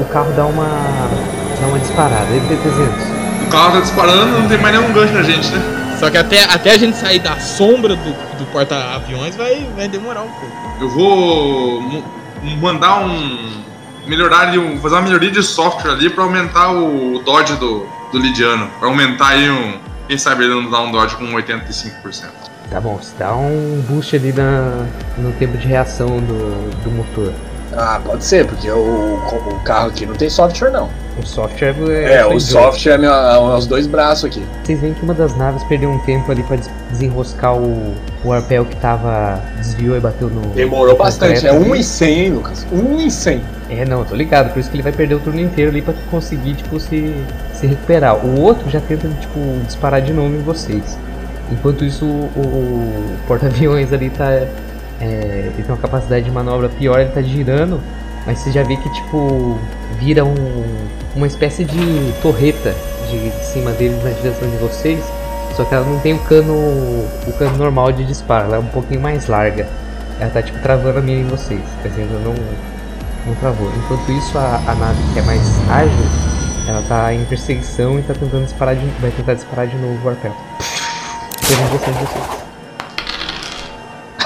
o 0.00 0.04
carro 0.06 0.32
dá 0.32 0.46
uma, 0.46 0.66
dá 1.60 1.66
uma 1.68 1.78
disparada. 1.78 2.26
MT-300. 2.26 3.46
O 3.46 3.50
carro 3.50 3.72
tá 3.74 3.80
disparando, 3.82 4.40
não 4.40 4.48
tem 4.48 4.58
mais 4.58 4.80
nenhum 4.80 4.92
gancho 4.92 5.14
na 5.14 5.22
gente, 5.22 5.52
né? 5.52 5.96
Só 6.00 6.10
que 6.10 6.18
até, 6.18 6.42
até 6.42 6.72
a 6.72 6.76
gente 6.76 6.96
sair 6.96 7.20
da 7.20 7.38
sombra 7.38 7.94
do, 7.94 8.36
do 8.36 8.50
porta-aviões 8.50 9.36
vai, 9.36 9.64
vai 9.76 9.86
demorar 9.86 10.22
um 10.22 10.30
pouco. 10.30 10.56
Eu 10.80 10.90
vou 10.90 12.02
mandar 12.60 12.98
um. 12.98 13.62
Melhorar 14.08 14.48
ali, 14.48 14.78
fazer 14.80 14.96
uma 14.96 15.02
melhoria 15.02 15.30
de 15.30 15.42
software 15.42 15.92
ali 15.92 16.10
pra 16.10 16.24
aumentar 16.24 16.72
o 16.72 17.22
dodge 17.24 17.54
do, 17.54 17.86
do 18.12 18.18
Lidiano. 18.18 18.68
Aumentar 18.80 19.28
aí 19.28 19.50
um. 19.50 19.78
Quem 20.06 20.18
sabe 20.18 20.44
ele 20.44 20.54
não 20.54 20.70
dá 20.70 20.80
um 20.82 20.92
dodge 20.92 21.16
com 21.16 21.24
85%. 21.24 22.28
Tá 22.70 22.80
bom, 22.80 22.96
você 22.96 23.14
dá 23.18 23.34
um 23.34 23.82
boost 23.88 24.16
ali 24.16 24.32
na, 24.32 24.86
no 25.16 25.32
tempo 25.32 25.56
de 25.56 25.66
reação 25.66 26.18
do, 26.18 26.70
do 26.82 26.90
motor. 26.90 27.32
Ah, 27.72 28.00
pode 28.04 28.24
ser, 28.24 28.46
porque 28.46 28.70
o, 28.70 28.76
o 29.16 29.60
carro 29.64 29.88
aqui 29.88 30.06
não 30.06 30.14
tem 30.14 30.28
software 30.30 30.70
não. 30.70 30.88
O 31.20 31.24
software 31.26 31.68
É, 31.70 32.22
só 32.22 32.28
o 32.28 32.32
idiota. 32.34 32.40
software 32.40 32.92
é, 32.94 32.98
minha, 32.98 33.10
é 33.10 33.38
os 33.56 33.66
dois 33.66 33.86
braços 33.86 34.24
aqui. 34.24 34.44
Vocês 34.64 34.80
veem 34.80 34.94
que 34.94 35.02
uma 35.02 35.14
das 35.14 35.36
naves 35.36 35.62
perdeu 35.64 35.88
um 35.90 35.98
tempo 36.00 36.30
ali 36.30 36.42
pra 36.42 36.56
des- 36.56 36.68
desenroscar 36.90 37.54
o, 37.56 37.94
o 38.24 38.32
arpel 38.32 38.64
que 38.64 38.76
tava. 38.76 39.40
desviou 39.56 39.96
e 39.96 40.00
bateu 40.00 40.28
no. 40.28 40.40
Demorou 40.54 40.92
no 40.94 40.98
bastante, 40.98 41.46
é 41.46 41.50
concreto 41.50 41.68
1 41.68 41.72
ali. 41.72 41.80
em 41.80 41.82
100, 41.84 42.18
hein, 42.20 42.30
Lucas? 42.32 42.66
1 42.72 43.00
em 43.00 43.10
100. 43.10 43.42
É, 43.70 43.84
não, 43.84 44.00
eu 44.00 44.04
tô 44.04 44.14
ligado, 44.14 44.52
por 44.52 44.58
isso 44.58 44.68
que 44.68 44.76
ele 44.76 44.82
vai 44.82 44.92
perder 44.92 45.14
o 45.14 45.20
turno 45.20 45.40
inteiro 45.40 45.70
ali 45.70 45.82
pra 45.82 45.94
conseguir, 46.10 46.54
tipo, 46.54 46.78
se, 46.80 47.14
se 47.54 47.66
recuperar. 47.66 48.16
O 48.24 48.40
outro 48.40 48.68
já 48.68 48.80
tenta, 48.80 49.08
tipo, 49.20 49.38
disparar 49.66 50.02
de 50.02 50.12
novo 50.12 50.34
em 50.34 50.42
vocês. 50.42 50.98
Enquanto 51.50 51.84
isso, 51.84 52.04
o, 52.04 52.28
o 52.40 53.16
porta-aviões 53.28 53.92
ali 53.92 54.10
tá. 54.10 54.42
É, 55.00 55.50
ele 55.54 55.62
tem 55.62 55.66
uma 55.66 55.76
capacidade 55.76 56.24
de 56.24 56.30
manobra 56.30 56.68
pior, 56.68 57.00
ele 57.00 57.10
tá 57.10 57.20
girando, 57.20 57.80
mas 58.26 58.38
você 58.38 58.50
já 58.50 58.62
vê 58.62 58.76
que, 58.76 58.88
tipo, 58.90 59.58
vira 59.98 60.24
um, 60.24 60.34
uma 61.14 61.26
espécie 61.26 61.64
de 61.64 62.12
torreta 62.22 62.74
de, 63.10 63.30
de 63.30 63.44
cima 63.44 63.72
dele 63.72 63.98
na 64.02 64.10
direção 64.10 64.48
de 64.48 64.56
vocês. 64.56 65.04
Só 65.56 65.64
que 65.64 65.74
ela 65.74 65.86
não 65.86 66.00
tem 66.00 66.14
o 66.14 66.18
cano, 66.20 66.52
o 66.52 67.32
cano 67.38 67.56
normal 67.56 67.92
de 67.92 68.04
disparo, 68.04 68.46
ela 68.46 68.56
é 68.56 68.58
um 68.58 68.66
pouquinho 68.66 69.00
mais 69.00 69.28
larga. 69.28 69.68
Ela 70.18 70.30
tá, 70.30 70.42
tipo, 70.42 70.58
travando 70.60 70.98
a 70.98 71.02
mira 71.02 71.20
em 71.20 71.28
vocês, 71.28 71.62
mas 71.82 71.96
ainda 71.96 72.18
não, 72.18 72.34
não 73.26 73.34
travou. 73.36 73.70
Enquanto 73.76 74.10
isso, 74.12 74.36
a, 74.38 74.60
a 74.66 74.74
nave 74.74 75.00
que 75.12 75.18
é 75.18 75.22
mais 75.22 75.42
ágil, 75.70 76.04
ela 76.66 76.82
tá 76.88 77.12
em 77.12 77.24
perseguição 77.26 77.98
e 77.98 78.02
tá 78.02 78.14
tentando 78.14 78.44
disparar 78.44 78.74
de, 78.74 78.86
vai 79.00 79.10
tentar 79.10 79.34
disparar 79.34 79.66
de 79.66 79.76
novo 79.76 79.98
o 80.04 80.08
arpel. 80.08 80.34
Direção 81.46 81.92
de 81.92 81.98
vocês. 82.00 82.43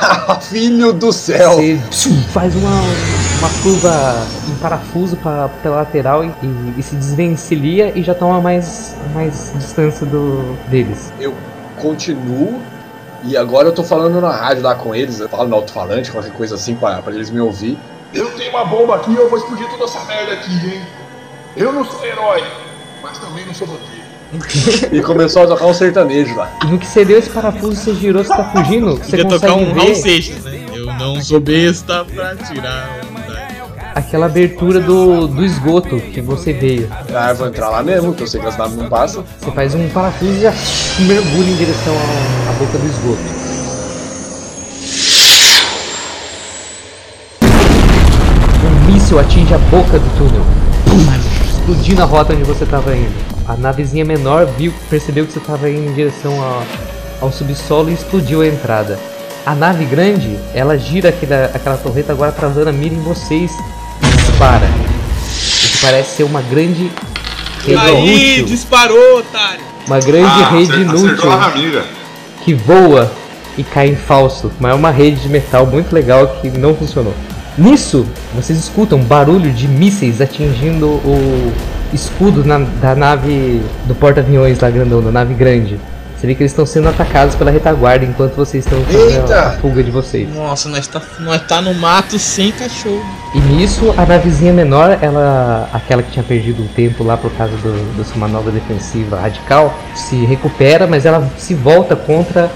Filho 0.42 0.92
do 0.92 1.12
céu! 1.12 1.57
Você 1.90 2.11
faz 2.32 2.55
uma, 2.55 2.70
uma 2.70 3.49
curva 3.62 4.26
em 4.49 4.55
parafuso 4.57 5.16
pra, 5.16 5.49
pela 5.62 5.76
lateral 5.76 6.24
e, 6.24 6.28
e- 6.42 6.74
e 6.78 6.82
se 6.82 6.94
desvencilha 6.96 7.92
e 7.96 8.03
já 8.03 8.14
toma 8.14 8.40
mais, 8.40 8.94
mais 9.14 9.53
distância 9.55 10.07
do, 10.07 10.57
deles. 10.68 11.12
Eu 11.20 11.34
continuo 11.76 12.61
e 13.24 13.36
agora 13.36 13.68
eu 13.68 13.72
tô 13.72 13.82
falando 13.82 14.20
na 14.20 14.30
rádio 14.30 14.62
lá 14.62 14.74
com 14.74 14.94
eles, 14.94 15.20
eu 15.20 15.28
falo 15.28 15.49
no 15.49 15.57
alto-falante, 15.57 16.11
qualquer 16.12 16.32
coisa 16.32 16.55
assim 16.55 16.74
pra, 16.74 17.03
pra 17.03 17.12
eles 17.14 17.30
me 17.30 17.40
ouvir. 17.40 17.78
Eu 18.14 18.30
tenho 18.32 18.51
uma 18.51 18.64
bomba 18.64 18.96
aqui 18.96 19.14
eu 19.14 19.28
vou 19.28 19.38
explodir 19.38 19.68
toda 19.68 19.84
essa 19.84 20.03
merda 20.05 20.32
aqui, 20.32 20.53
hein? 20.53 20.82
Eu 21.57 21.72
não 21.72 21.84
sou 21.84 22.05
herói, 22.05 22.42
mas 23.03 23.18
também 23.18 23.44
não 23.44 23.53
sou 23.53 23.66
roteiro. 23.66 24.07
E 24.92 25.00
começou 25.00 25.42
a 25.42 25.46
tocar 25.46 25.66
um 25.66 25.74
sertanejo 25.74 26.34
lá. 26.36 26.50
E 26.64 26.66
no 26.66 26.78
que 26.78 26.86
você 26.86 27.04
deu 27.04 27.18
esse 27.18 27.30
parafuso, 27.30 27.76
você 27.76 27.94
girou, 27.94 28.22
você 28.22 28.28
tá 28.34 28.44
fugindo, 28.44 28.96
você 28.96 29.16
Podia 29.16 29.24
tocar 29.28 29.52
consegue 29.52 29.70
um 29.70 29.74
Raul 29.74 29.86
ver 29.88 29.94
Seixas, 29.94 30.44
né? 30.44 30.60
Eu 30.74 30.86
não 30.94 31.20
sou 31.20 31.40
besta 31.40 32.04
pra 32.04 32.34
tirar 32.36 33.00
aquela 33.94 34.26
abertura 34.26 34.80
do, 34.80 35.26
do 35.26 35.44
esgoto 35.44 35.98
que 35.98 36.20
você 36.20 36.52
veio. 36.52 36.88
Ah, 37.14 37.30
eu 37.30 37.36
vou 37.36 37.48
entrar 37.48 37.68
lá 37.70 37.82
mesmo, 37.82 38.14
que 38.14 38.22
eu 38.22 38.26
sei 38.26 38.40
que 38.40 38.46
as 38.46 38.56
naves 38.56 38.76
não 38.76 38.88
passam. 38.88 39.24
Você 39.40 39.50
faz 39.50 39.74
um 39.74 39.88
parafuso 39.88 40.30
e 40.32 40.40
já 40.42 40.52
mergulha 41.00 41.50
em 41.50 41.56
direção 41.56 41.94
ao- 41.94 42.50
à 42.50 42.52
boca 42.58 42.78
do 42.78 42.86
esgoto. 42.86 43.38
Um 48.64 48.92
míssil 48.92 49.18
atinge 49.18 49.54
a 49.54 49.58
boca 49.58 49.98
do 49.98 50.16
túnel, 50.18 50.44
explodindo 51.68 52.02
a 52.02 52.06
rota 52.06 52.32
onde 52.32 52.44
você 52.44 52.64
estava 52.64 52.96
indo. 52.96 53.12
A 53.46 53.54
navezinha 53.54 54.04
menor 54.04 54.46
viu, 54.46 54.72
percebeu 54.88 55.26
que 55.26 55.32
você 55.32 55.38
estava 55.38 55.68
indo 55.68 55.90
em 55.90 55.92
direção 55.94 56.32
ao, 56.42 56.62
ao 57.20 57.32
subsolo 57.32 57.90
e 57.90 57.94
explodiu 57.94 58.40
a 58.40 58.46
entrada. 58.46 58.98
A 59.44 59.54
nave 59.54 59.84
grande, 59.84 60.38
ela 60.54 60.78
gira 60.78 61.10
aquela, 61.10 61.44
aquela 61.54 61.76
torreta 61.76 62.12
agora 62.12 62.32
travando 62.32 62.68
a 62.70 62.72
mira 62.72 62.94
em 62.94 63.00
vocês 63.02 63.50
e 64.02 64.16
dispara. 64.16 64.66
O 64.66 65.70
que 65.70 65.78
parece 65.82 66.16
ser 66.16 66.22
uma 66.24 66.40
grande 66.40 66.90
rede 67.66 67.78
Aí, 67.78 68.36
inútil. 68.38 68.46
disparou, 68.46 69.18
otário! 69.18 69.60
Uma 69.86 70.00
grande 70.00 70.42
rede 70.50 70.72
acer- 70.72 70.80
inútil 70.82 71.06
Acertou 71.06 71.30
a 71.32 71.44
amiga. 71.46 71.84
que 72.44 72.54
voa 72.54 73.12
e 73.58 73.62
cai 73.64 73.88
em 73.88 73.96
falso, 73.96 74.50
mas 74.58 74.72
é 74.72 74.74
uma 74.74 74.90
rede 74.90 75.20
de 75.20 75.28
metal 75.28 75.66
muito 75.66 75.92
legal 75.94 76.26
que 76.40 76.48
não 76.50 76.74
funcionou. 76.74 77.14
Nisso, 77.59 78.06
vocês 78.34 78.56
escutam 78.59 79.00
barulho 79.00 79.50
de 79.50 79.66
mísseis 79.66 80.20
atingindo 80.20 80.86
o 80.86 81.52
escudo 81.92 82.44
na- 82.44 82.59
da 82.59 82.94
nave 82.94 83.61
do 83.86 83.94
porta-aviões 83.94 84.61
lá 84.61 84.70
grandão, 84.70 85.02
da 85.02 85.11
nave 85.11 85.34
grande. 85.34 85.78
Você 86.16 86.26
vê 86.26 86.34
que 86.34 86.42
eles 86.42 86.50
estão 86.50 86.66
sendo 86.66 86.88
atacados 86.88 87.36
pela 87.36 87.48
retaguarda 87.50 88.04
enquanto 88.04 88.34
vocês 88.34 88.64
estão 88.64 88.80
fazendo 88.84 89.22
Eita! 89.22 89.40
a 89.40 89.50
fuga 89.52 89.84
de 89.84 89.90
vocês. 89.90 90.28
Nossa, 90.34 90.68
nós 90.68 90.86
tá, 90.88 91.00
nós 91.20 91.40
tá 91.46 91.61
no 91.62 91.72
mato 91.74 92.18
sem 92.18 92.50
cachorro. 92.50 93.04
E 93.34 93.38
nisso, 93.38 93.94
a 93.96 94.04
navezinha 94.04 94.52
menor, 94.52 94.98
ela, 95.00 95.68
aquela 95.72 96.02
que 96.02 96.11
tinha 96.11 96.24
perdido 96.24 96.64
o 96.64 96.68
tempo 96.68 97.04
lá 97.04 97.16
por 97.16 97.30
causa 97.32 97.52
do, 97.59 97.96
da 97.96 98.04
sua 98.04 98.16
manobra 98.18 98.50
defensiva 98.50 99.16
radical, 99.20 99.72
se 99.94 100.16
recupera, 100.26 100.88
mas 100.88 101.06
ela 101.06 101.28
se 101.38 101.54
volta 101.54 101.94
contra 101.94 102.50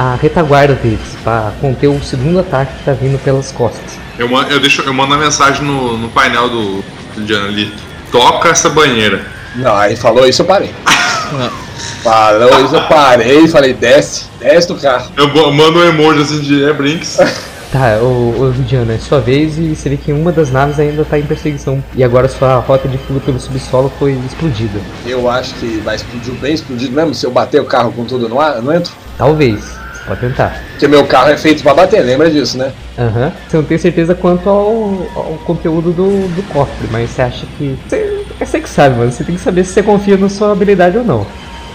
a 0.00 0.14
retaguarda 0.14 0.74
deles, 0.76 1.14
para 1.22 1.52
conter 1.60 1.88
o 1.88 2.02
segundo 2.02 2.38
ataque 2.40 2.72
que 2.78 2.84
tá 2.84 2.92
vindo 2.94 3.22
pelas 3.22 3.52
costas. 3.52 3.98
Eu, 4.18 4.30
man- 4.30 4.46
eu, 4.48 4.58
deixo, 4.58 4.80
eu 4.80 4.94
mando 4.94 5.12
uma 5.12 5.22
mensagem 5.22 5.62
no, 5.62 5.98
no 5.98 6.08
painel 6.08 6.48
do, 6.48 6.82
Diana 7.18 7.48
ali. 7.48 7.70
Toca 8.10 8.48
essa 8.48 8.70
banheira. 8.70 9.26
Não, 9.56 9.76
aí 9.76 9.94
falou 9.94 10.26
isso, 10.26 10.40
eu 10.40 10.46
parei. 10.46 10.74
Falou 12.02 12.64
isso, 12.64 12.74
eu 12.74 12.82
parei 12.82 13.44
e 13.44 13.48
falei, 13.48 13.72
desce, 13.72 14.26
desce 14.38 14.68
do 14.68 14.74
carro. 14.76 15.12
Eu 15.16 15.28
mando 15.52 15.78
um 15.78 15.84
emoji 15.84 16.22
assim 16.22 16.40
de 16.40 16.64
é 16.64 16.72
Brinks. 16.72 17.18
Tá, 17.72 18.00
ô, 18.02 18.34
ô 18.40 18.92
é 18.92 18.98
sua 18.98 19.20
vez 19.20 19.56
e 19.56 19.76
você 19.76 19.90
vê 19.90 19.96
que 19.96 20.12
uma 20.12 20.32
das 20.32 20.50
naves 20.50 20.80
ainda 20.80 21.04
tá 21.04 21.16
em 21.16 21.22
perseguição. 21.22 21.80
E 21.94 22.02
agora 22.02 22.26
sua 22.26 22.56
rota 22.56 22.88
de 22.88 22.98
fuga 22.98 23.20
pelo 23.20 23.38
subsolo 23.38 23.92
foi 23.96 24.18
explodida. 24.26 24.80
Eu 25.06 25.30
acho 25.30 25.54
que 25.54 25.80
vai 25.84 25.94
explodir 25.94 26.34
bem 26.34 26.54
explodido 26.54 26.92
mesmo. 26.92 27.14
Se 27.14 27.24
eu 27.24 27.30
bater 27.30 27.60
o 27.60 27.64
carro 27.64 27.92
com 27.92 28.04
tudo 28.04 28.28
no 28.28 28.40
ar, 28.40 28.56
eu 28.56 28.62
não 28.62 28.74
entro. 28.74 28.92
Talvez, 29.16 29.78
pode 30.06 30.20
tentar. 30.20 30.62
Porque 30.70 30.88
meu 30.88 31.06
carro 31.06 31.30
é 31.30 31.36
feito 31.36 31.62
pra 31.62 31.74
bater, 31.74 32.00
lembra 32.02 32.30
disso, 32.30 32.58
né? 32.58 32.72
Aham. 32.98 33.32
Você 33.48 33.56
não 33.56 33.64
tem 33.64 33.78
certeza 33.78 34.14
quanto 34.14 34.48
ao, 34.48 35.08
ao 35.14 35.38
conteúdo 35.44 35.92
do, 35.92 36.28
do 36.34 36.42
cofre, 36.48 36.88
mas 36.90 37.10
você 37.10 37.22
acha 37.22 37.46
que. 37.58 37.78
Você, 37.88 38.24
é 38.40 38.44
você 38.44 38.60
que 38.60 38.68
sabe, 38.68 38.96
mano. 38.96 39.12
Você 39.12 39.24
tem 39.24 39.34
que 39.34 39.40
saber 39.40 39.64
se 39.64 39.72
você 39.72 39.82
confia 39.82 40.16
na 40.16 40.28
sua 40.28 40.52
habilidade 40.52 40.98
ou 40.98 41.04
não. 41.04 41.26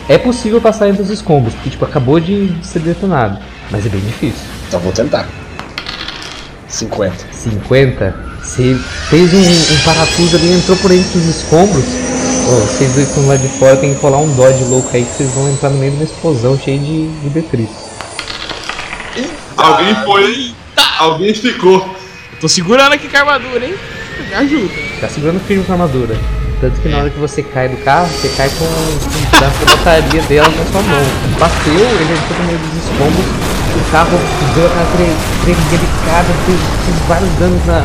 É 0.07 0.17
possível 0.17 0.61
passar 0.61 0.87
entre 0.87 1.01
os 1.01 1.09
escombros, 1.09 1.53
porque 1.55 1.71
tipo, 1.71 1.85
acabou 1.85 2.19
de, 2.19 2.55
ser 2.61 2.79
detonado. 2.79 3.39
Mas 3.71 3.85
é 3.85 3.89
bem 3.89 4.01
difícil. 4.01 4.45
Então 4.67 4.79
vou 4.79 4.91
tentar. 4.91 5.27
50. 6.67 7.25
50. 7.31 8.15
Você 8.41 8.75
fez 9.09 9.33
um, 9.33 9.39
um 9.39 9.79
parafuso 9.83 10.35
ali, 10.37 10.53
entrou 10.53 10.77
por 10.77 10.91
entre 10.91 11.17
os 11.17 11.25
escombros. 11.25 11.85
Ô, 12.47 12.59
vocês 12.59 12.93
dois 12.93 13.07
estão 13.07 13.27
lá 13.27 13.35
de 13.35 13.47
fora, 13.47 13.75
tem 13.77 13.95
que 13.95 13.99
rolar 13.99 14.19
um 14.19 14.31
dodge 14.35 14.63
louco 14.65 14.89
aí 14.93 15.03
que 15.03 15.15
vocês 15.15 15.31
vão 15.31 15.49
entrar 15.49 15.71
no 15.71 15.79
meio 15.79 15.91
de 15.93 15.97
uma 15.97 16.03
explosão 16.03 16.59
cheia 16.59 16.77
de, 16.77 17.07
de 17.07 17.29
detrito. 17.29 17.73
Alguém 19.57 19.95
foi. 20.03 20.53
Alguém 20.99 21.33
ficou. 21.33 21.77
Eu 22.33 22.39
tô 22.39 22.47
segurando 22.47 22.93
aqui 22.93 23.07
com 23.07 23.17
a 23.17 23.19
armadura, 23.21 23.65
hein? 23.65 23.75
Me 24.27 24.33
ajuda. 24.33 24.73
Tá 25.01 25.09
segurando 25.09 25.39
firme 25.45 25.63
com 25.63 25.71
a 25.71 25.75
armadura. 25.75 26.17
Tanto 26.61 26.79
que 26.79 26.87
na 26.89 26.99
hora 26.99 27.09
que 27.09 27.19
você 27.19 27.43
cai 27.43 27.67
do 27.67 27.77
carro, 27.83 28.07
você 28.07 28.29
cai 28.29 28.49
com 28.49 28.65
com 28.65 29.29
pedaço 29.31 29.65
da 29.65 30.19
dela 30.27 30.47
na 30.47 30.65
sua 30.71 30.81
mão. 30.81 31.03
Bateu, 31.37 31.73
ele 31.73 32.13
entrou 32.13 32.39
no 32.39 32.45
meio 32.45 32.59
dos 32.59 32.83
escombros, 32.83 33.25
o 33.75 33.91
carro 33.91 34.17
deu 34.55 34.65
aquela 34.65 34.85
tre- 34.95 35.15
tremedicada, 35.43 36.33
fez, 36.45 36.59
fez 36.85 37.07
vários 37.07 37.29
danos 37.37 37.65
na, 37.65 37.81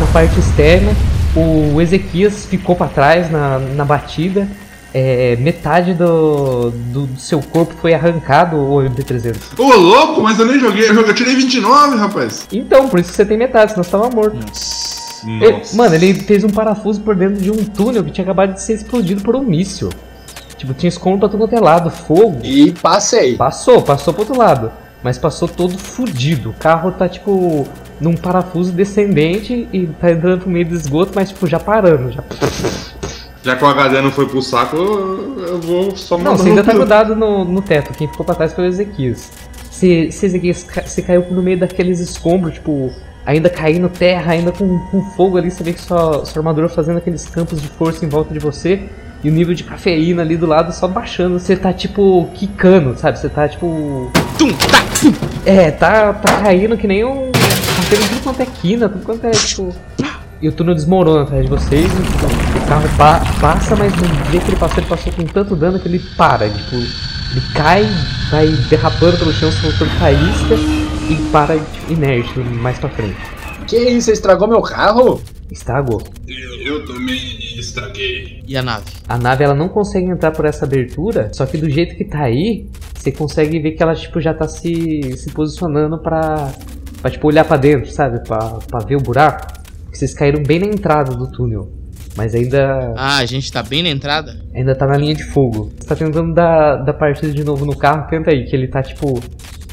na 0.00 0.06
parte 0.12 0.38
externa. 0.40 0.92
O 1.36 1.80
Ezequias 1.80 2.46
ficou 2.50 2.74
pra 2.74 2.88
trás 2.88 3.30
na, 3.30 3.60
na 3.60 3.84
batida. 3.84 4.48
É, 4.92 5.36
metade 5.36 5.94
do, 5.94 6.70
do, 6.70 7.06
do 7.06 7.20
seu 7.20 7.40
corpo 7.40 7.74
foi 7.80 7.94
arrancado, 7.94 8.56
o 8.56 8.76
MB300. 8.78 9.36
Ô, 9.58 9.76
louco, 9.76 10.20
mas 10.20 10.38
eu 10.38 10.46
nem 10.46 10.58
joguei. 10.58 10.88
Eu, 10.88 10.94
joguei, 10.94 11.10
eu 11.10 11.14
tirei 11.14 11.34
29, 11.36 11.96
rapaz. 11.96 12.46
Então, 12.52 12.88
por 12.88 12.98
isso 12.98 13.10
que 13.10 13.16
você 13.16 13.24
tem 13.24 13.36
metade, 13.38 13.70
senão 13.72 13.84
você 13.84 13.90
tava 13.90 14.10
morto. 14.10 14.36
Ele- 15.40 15.62
mano, 15.74 15.94
ele 15.94 16.14
fez 16.14 16.42
um 16.42 16.48
parafuso 16.48 17.00
por 17.02 17.14
dentro 17.14 17.40
de 17.40 17.50
um 17.50 17.64
túnel 17.64 18.02
que 18.02 18.10
tinha 18.10 18.24
acabado 18.24 18.54
de 18.54 18.62
ser 18.62 18.72
explodido 18.74 19.22
por 19.22 19.36
um 19.36 19.42
míssil. 19.44 19.90
Tipo, 20.56 20.74
tinha 20.74 20.88
escombro 20.88 21.20
pra 21.20 21.28
todo 21.28 21.38
quanto 21.38 21.54
é 21.54 21.60
lado, 21.60 21.90
fogo. 21.90 22.40
E 22.42 22.72
passei. 22.72 23.36
Passou, 23.36 23.82
passou 23.82 24.12
pro 24.12 24.22
outro 24.22 24.36
lado. 24.38 24.72
Mas 25.02 25.16
passou 25.18 25.46
todo 25.48 25.78
fudido. 25.78 26.50
O 26.50 26.54
carro 26.54 26.90
tá 26.92 27.08
tipo. 27.08 27.66
num 28.00 28.14
parafuso 28.14 28.72
descendente 28.72 29.68
e 29.72 29.86
tá 29.86 30.10
entrando 30.10 30.46
no 30.46 30.52
meio 30.52 30.66
do 30.66 30.74
esgoto, 30.74 31.12
mas 31.14 31.28
tipo, 31.30 31.46
já 31.46 31.58
parando. 31.60 32.10
Já. 32.12 32.22
Já 33.42 33.56
que 33.56 33.64
o 33.64 33.66
HD 33.66 34.02
não 34.02 34.10
foi 34.10 34.26
pro 34.26 34.42
saco, 34.42 34.76
eu 34.76 35.30
eu 35.50 35.60
vou 35.60 35.96
só 35.96 36.16
Não, 36.16 36.24
mandando 36.24 36.42
você 36.42 36.48
ainda 36.50 36.64
tá 36.64 36.72
grudado 36.72 37.16
no, 37.16 37.44
no 37.44 37.60
teto. 37.60 37.92
Quem 37.94 38.08
ficou 38.08 38.24
pra 38.24 38.34
trás 38.34 38.52
foi 38.52 38.64
o 38.64 38.66
Ezequias. 38.66 39.30
Se, 39.70 40.10
se 40.12 40.26
Ezequias 40.26 40.66
você 40.84 41.02
caiu 41.02 41.26
no 41.30 41.42
meio 41.42 41.58
daqueles 41.58 42.00
escombros, 42.00 42.54
tipo, 42.54 42.92
ainda 43.24 43.48
caindo 43.48 43.88
terra, 43.88 44.32
ainda 44.32 44.52
com, 44.52 44.78
com 44.78 45.02
fogo 45.12 45.38
ali, 45.38 45.50
você 45.50 45.62
vê 45.62 45.72
que 45.72 45.80
sua, 45.80 46.24
sua 46.24 46.40
armadura 46.40 46.68
fazendo 46.68 46.98
aqueles 46.98 47.26
campos 47.26 47.60
de 47.60 47.68
força 47.68 48.04
em 48.04 48.08
volta 48.08 48.32
de 48.32 48.38
você. 48.40 48.88
E 49.22 49.28
o 49.28 49.32
nível 49.32 49.54
de 49.54 49.64
cafeína 49.64 50.22
ali 50.22 50.34
do 50.34 50.46
lado 50.46 50.72
só 50.72 50.88
baixando. 50.88 51.38
Você 51.38 51.54
tá 51.54 51.72
tipo 51.72 52.30
quicando, 52.34 52.96
sabe? 52.96 53.18
Você 53.18 53.28
tá 53.28 53.46
tipo. 53.46 54.10
Tum, 54.38 54.48
tá, 54.52 54.82
tum. 54.98 55.12
É, 55.44 55.70
tá, 55.70 56.14
tá 56.14 56.40
caindo 56.40 56.76
que 56.76 56.86
nem 56.86 57.04
um. 57.04 57.30
Tá 57.30 57.82
tendo 57.90 58.08
tudo 58.08 58.22
quanto 58.22 58.40
é 58.40 58.46
quina, 58.46 58.88
tudo 58.88 59.04
quanto 59.04 59.26
é 59.26 59.30
tipo. 59.30 59.74
E 60.40 60.48
o 60.48 60.52
túnel 60.52 60.74
desmorona 60.74 61.24
atrás 61.24 61.44
de 61.44 61.50
vocês. 61.50 61.84
e, 61.84 62.02
tipo, 62.02 62.26
o 62.26 62.49
carro 62.70 62.88
pa- 62.96 63.20
passa, 63.40 63.74
mas 63.74 63.92
no 63.96 64.30
dia 64.30 64.40
que 64.40 64.48
ele 64.50 64.56
passou, 64.56 64.78
ele 64.78 64.86
passou 64.86 65.12
com 65.12 65.24
tanto 65.24 65.56
dano 65.56 65.80
que 65.80 65.88
ele 65.88 65.98
para. 66.16 66.48
Tipo, 66.48 66.76
ele 66.76 67.42
cai, 67.52 67.82
vai 68.30 68.46
derrapando 68.68 69.18
pelo 69.18 69.32
chão, 69.32 69.50
soltando 69.50 69.90
faísca 69.98 70.54
e 71.10 71.16
para 71.32 71.58
tipo, 71.58 71.92
inerte 71.92 72.38
mais 72.38 72.78
pra 72.78 72.88
frente. 72.90 73.16
Que 73.66 73.76
isso, 73.76 74.06
você 74.06 74.12
estragou 74.12 74.46
meu 74.46 74.62
carro? 74.62 75.20
Estragou. 75.50 76.00
Eu, 76.28 76.60
eu 76.74 76.86
também 76.86 77.16
estraguei. 77.58 78.40
E 78.46 78.56
a 78.56 78.62
nave? 78.62 78.84
A 79.08 79.18
nave 79.18 79.42
ela 79.42 79.54
não 79.54 79.68
consegue 79.68 80.06
entrar 80.08 80.30
por 80.30 80.44
essa 80.44 80.64
abertura, 80.64 81.28
só 81.34 81.44
que 81.46 81.58
do 81.58 81.68
jeito 81.68 81.96
que 81.96 82.04
tá 82.04 82.22
aí, 82.22 82.68
você 82.94 83.10
consegue 83.10 83.58
ver 83.58 83.72
que 83.72 83.82
ela 83.82 83.96
tipo 83.96 84.20
já 84.20 84.32
tá 84.32 84.46
se, 84.46 85.12
se 85.16 85.28
posicionando 85.32 85.98
pra, 86.00 86.52
pra 87.02 87.10
tipo 87.10 87.26
olhar 87.26 87.44
pra 87.44 87.56
dentro, 87.56 87.90
sabe? 87.90 88.22
Pra, 88.22 88.38
pra 88.68 88.78
ver 88.86 88.94
o 88.94 89.00
buraco. 89.00 89.44
Porque 89.86 89.96
vocês 89.98 90.14
caíram 90.14 90.40
bem 90.44 90.60
na 90.60 90.66
entrada 90.66 91.16
do 91.16 91.28
túnel, 91.32 91.68
mas 92.16 92.34
ainda 92.34 92.92
Ah, 92.96 93.18
a 93.18 93.26
gente 93.26 93.50
tá 93.52 93.62
bem 93.62 93.82
na 93.82 93.88
entrada? 93.88 94.36
ainda 94.54 94.74
tá 94.74 94.86
na 94.86 94.96
linha 94.96 95.14
de 95.14 95.24
fogo. 95.24 95.72
Você 95.78 95.86
tá 95.88 95.96
tentando 95.96 96.34
dar, 96.34 96.76
dar 96.76 96.92
partida 96.94 97.32
de 97.32 97.44
novo 97.44 97.64
no 97.64 97.76
carro, 97.76 98.06
tenta 98.08 98.30
aí, 98.30 98.44
que 98.44 98.54
ele 98.54 98.68
tá 98.68 98.82
tipo. 98.82 99.20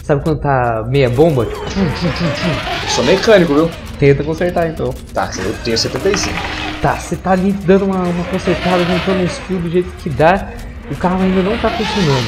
Sabe 0.04 0.24
quando 0.24 0.40
tá 0.40 0.86
meia 0.88 1.10
bomba? 1.10 1.46
Tipo, 1.46 1.60
Eu 1.62 2.90
sou 2.90 3.04
mecânico, 3.04 3.54
viu? 3.54 3.70
tenta 4.00 4.24
consertar 4.24 4.70
então. 4.70 4.94
Tá, 5.14 5.30
eu 5.38 5.54
tenho 5.66 5.78
75. 5.78 6.34
Tá, 6.82 6.96
você 6.96 7.16
tá 7.16 7.32
ali 7.32 7.52
dando 7.52 7.86
uma, 7.86 8.04
uma 8.04 8.24
consertada, 8.26 8.84
juntando 8.86 9.24
uns 9.24 9.38
fios 9.40 9.62
do 9.64 9.70
jeito 9.70 9.90
que 9.98 10.10
dá, 10.10 10.50
o 10.92 10.96
carro 10.96 11.22
ainda 11.24 11.42
não 11.42 11.58
tá 11.58 11.70
funcionando. 11.72 12.28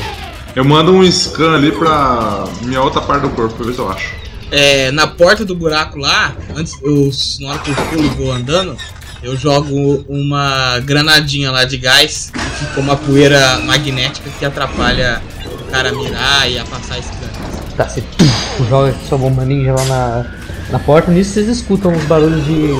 Eu 0.55 0.65
mando 0.65 0.91
um 0.91 1.03
scan 1.09 1.55
ali 1.55 1.71
pra 1.71 2.43
minha 2.63 2.81
outra 2.81 2.99
parte 3.01 3.21
do 3.21 3.29
corpo, 3.29 3.55
pra 3.55 3.65
ver 3.67 3.73
se 3.73 3.79
eu 3.79 3.89
acho. 3.89 4.15
É, 4.51 4.91
na 4.91 5.05
porta 5.05 5.45
do 5.45 5.55
buraco 5.55 5.99
lá, 5.99 6.35
antes 6.57 6.73
eu, 6.81 7.11
na 7.45 7.51
hora 7.53 7.59
que 7.59 7.69
eu 7.69 7.75
pulo 7.75 8.03
e 8.03 8.09
vou 8.09 8.31
andando, 8.33 8.75
eu 9.21 9.35
jogo 9.35 10.05
uma 10.07 10.79
granadinha 10.79 11.51
lá 11.51 11.65
de 11.65 11.77
gás, 11.77 12.31
que 12.73 12.79
uma 12.79 12.95
poeira 12.95 13.59
magnética 13.59 14.29
que 14.37 14.45
atrapalha 14.45 15.21
o 15.45 15.71
cara 15.71 15.91
mirar 15.91 16.49
e 16.49 16.57
a 16.57 16.63
passar 16.65 16.97
esse 16.99 17.09
cano. 17.09 17.31
Tá, 17.75 17.87
você 17.87 18.03
joga 18.69 18.93
sua 19.07 19.17
bomba 19.17 19.45
ninja 19.45 19.73
lá 19.73 19.85
na, 19.85 20.25
na 20.71 20.79
porta. 20.79 21.11
Nisso 21.11 21.33
vocês 21.33 21.47
escutam 21.47 21.91
uns 21.91 22.03
barulhos 22.05 22.43
de 22.45 22.71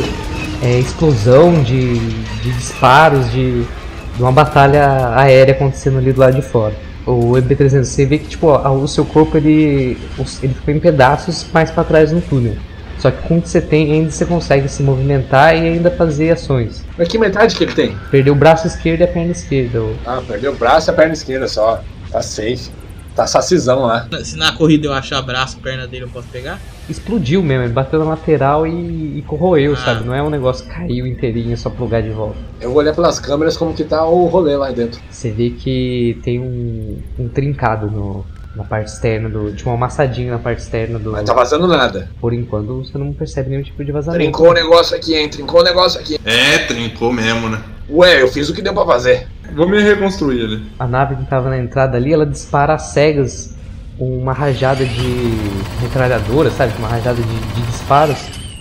é, 0.61 0.79
explosão, 0.79 1.61
de, 1.63 1.97
de 1.99 2.51
disparos, 2.53 3.29
de, 3.31 3.61
de 3.63 4.21
uma 4.21 4.31
batalha 4.31 5.13
aérea 5.15 5.53
acontecendo 5.53 5.97
ali 5.97 6.11
do 6.11 6.19
lado 6.19 6.35
de 6.35 6.41
fora. 6.41 6.75
O 7.05 7.31
MB300, 7.31 7.83
você 7.85 8.05
vê 8.05 8.17
que 8.17 8.27
tipo, 8.27 8.47
ó, 8.47 8.71
o 8.73 8.87
seu 8.87 9.03
corpo 9.05 9.37
ele, 9.37 9.97
os- 10.17 10.43
ele 10.43 10.53
ficou 10.53 10.73
em 10.73 10.79
pedaços 10.79 11.45
mais 11.53 11.71
pra 11.71 11.83
trás 11.83 12.11
no 12.11 12.21
túnel. 12.21 12.55
Só 12.99 13.09
que 13.11 13.27
com 13.27 13.37
o 13.37 13.41
que 13.41 13.49
você 13.49 13.61
tem 13.61 13.91
ainda 13.93 14.11
você 14.11 14.25
consegue 14.25 14.67
se 14.67 14.83
movimentar 14.83 15.55
e 15.55 15.59
ainda 15.61 15.89
fazer 15.89 16.31
ações. 16.31 16.85
Mas 16.97 17.07
que 17.07 17.17
metade 17.17 17.55
que 17.55 17.63
ele 17.63 17.73
tem? 17.73 17.97
Perdeu 18.11 18.33
o 18.33 18.35
braço 18.35 18.67
esquerdo 18.67 19.01
e 19.01 19.03
a 19.03 19.07
perna 19.07 19.31
esquerda. 19.31 19.81
o- 19.81 19.95
Ah, 20.05 20.21
perdeu 20.27 20.51
o 20.51 20.55
braço 20.55 20.89
e 20.89 20.91
a 20.91 20.93
perna 20.93 21.13
esquerda 21.13 21.47
só. 21.47 21.81
Tá 22.11 22.21
safe. 22.21 22.69
Tá 23.15 23.25
sacizão 23.27 23.81
lá. 23.81 24.07
Se 24.23 24.37
na 24.37 24.51
corrida 24.53 24.87
eu 24.87 24.93
achar 24.93 25.21
braço, 25.21 25.57
perna 25.59 25.85
dele, 25.87 26.05
eu 26.05 26.09
posso 26.09 26.27
pegar? 26.29 26.57
Explodiu 26.89 27.43
mesmo, 27.43 27.65
ele 27.65 27.73
bateu 27.73 27.99
na 27.99 28.05
lateral 28.05 28.65
e, 28.65 29.17
e 29.19 29.21
corroeu, 29.27 29.73
Ah. 29.73 29.77
sabe? 29.77 30.05
Não 30.05 30.13
é 30.15 30.23
um 30.23 30.29
negócio 30.29 30.65
que 30.65 30.71
caiu 30.73 31.05
inteirinho 31.05 31.55
só 31.57 31.69
plugar 31.69 32.01
de 32.01 32.09
volta. 32.09 32.37
Eu 32.61 32.69
vou 32.69 32.79
olhar 32.79 32.93
pelas 32.95 33.19
câmeras 33.19 33.57
como 33.57 33.73
que 33.73 33.83
tá 33.83 34.05
o 34.05 34.25
rolê 34.27 34.55
lá 34.55 34.71
dentro. 34.71 34.99
Você 35.09 35.31
vê 35.31 35.49
que 35.49 36.17
tem 36.23 36.39
um, 36.39 36.97
um 37.17 37.27
trincado 37.27 37.87
no, 37.91 38.25
na 38.55 38.63
parte 38.63 38.87
externa 38.87 39.29
do. 39.29 39.51
Tipo, 39.53 39.69
um 39.69 39.73
amassadinho 39.73 40.31
na 40.31 40.39
parte 40.39 40.59
externa 40.59 40.99
do. 40.99 41.11
Mas 41.11 41.23
tá 41.23 41.33
vazando 41.33 41.67
nada. 41.67 42.09
Por 42.19 42.33
enquanto 42.33 42.83
você 42.83 42.97
não 42.97 43.13
percebe 43.13 43.49
nenhum 43.49 43.63
tipo 43.63 43.83
de 43.83 43.91
vazamento. 43.91 44.23
Trincou 44.23 44.49
o 44.49 44.53
negócio 44.53 44.95
aqui, 44.95 45.15
hein? 45.15 45.29
Trincou 45.29 45.61
o 45.61 45.63
negócio 45.63 45.99
aqui. 45.99 46.19
É, 46.25 46.59
trincou 46.59 47.11
mesmo, 47.11 47.49
né? 47.49 47.61
Ué, 47.89 48.21
eu 48.21 48.27
fiz 48.27 48.49
o 48.49 48.53
que 48.53 48.61
deu 48.61 48.73
pra 48.73 48.85
fazer. 48.85 49.27
Vou 49.55 49.67
me 49.67 49.81
reconstruir 49.81 50.43
ali. 50.43 50.63
A 50.77 50.87
nave 50.87 51.15
que 51.15 51.25
tava 51.25 51.49
na 51.49 51.57
entrada 51.57 51.97
ali, 51.97 52.13
ela 52.13 52.25
dispara 52.25 52.75
às 52.75 52.83
cegas 52.83 53.55
com 53.97 54.17
uma 54.17 54.31
rajada 54.31 54.85
de 54.85 55.33
metralhadora, 55.81 56.51
sabe? 56.51 56.73
Uma 56.77 56.87
rajada 56.87 57.21
de, 57.21 57.39
de 57.55 57.61
disparos. 57.63 58.17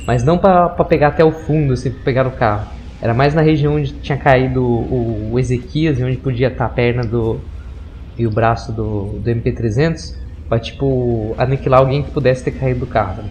Mas 0.07 0.25
não 0.25 0.39
pra, 0.39 0.71
pra 0.71 0.85
pegar 0.85 1.09
até 1.09 1.23
o 1.23 1.31
fundo, 1.31 1.75
assim, 1.75 1.91
pra 1.91 2.03
pegar 2.03 2.27
o 2.27 2.31
carro. 2.31 2.67
Era 3.01 3.15
mais 3.15 3.35
na 3.35 3.43
região 3.43 3.77
onde 3.77 3.93
tinha 3.93 4.19
caído 4.19 4.65
o, 4.65 5.31
o 5.33 5.39
Ezequias 5.39 5.99
e 5.99 6.05
onde 6.05 6.17
podia 6.17 6.49
estar 6.49 6.65
a 6.65 6.71
perna 6.71 7.05
do. 7.05 7.41
E 8.19 8.27
o 8.27 8.31
braço 8.31 8.73
do, 8.73 9.19
do 9.19 9.31
MP300. 9.31 10.17
Pra, 10.49 10.59
tipo, 10.59 11.35
aniquilar 11.37 11.81
alguém 11.81 12.03
que 12.03 12.11
pudesse 12.11 12.43
ter 12.43 12.53
caído 12.53 12.81
do 12.81 12.87
carro. 12.87 13.23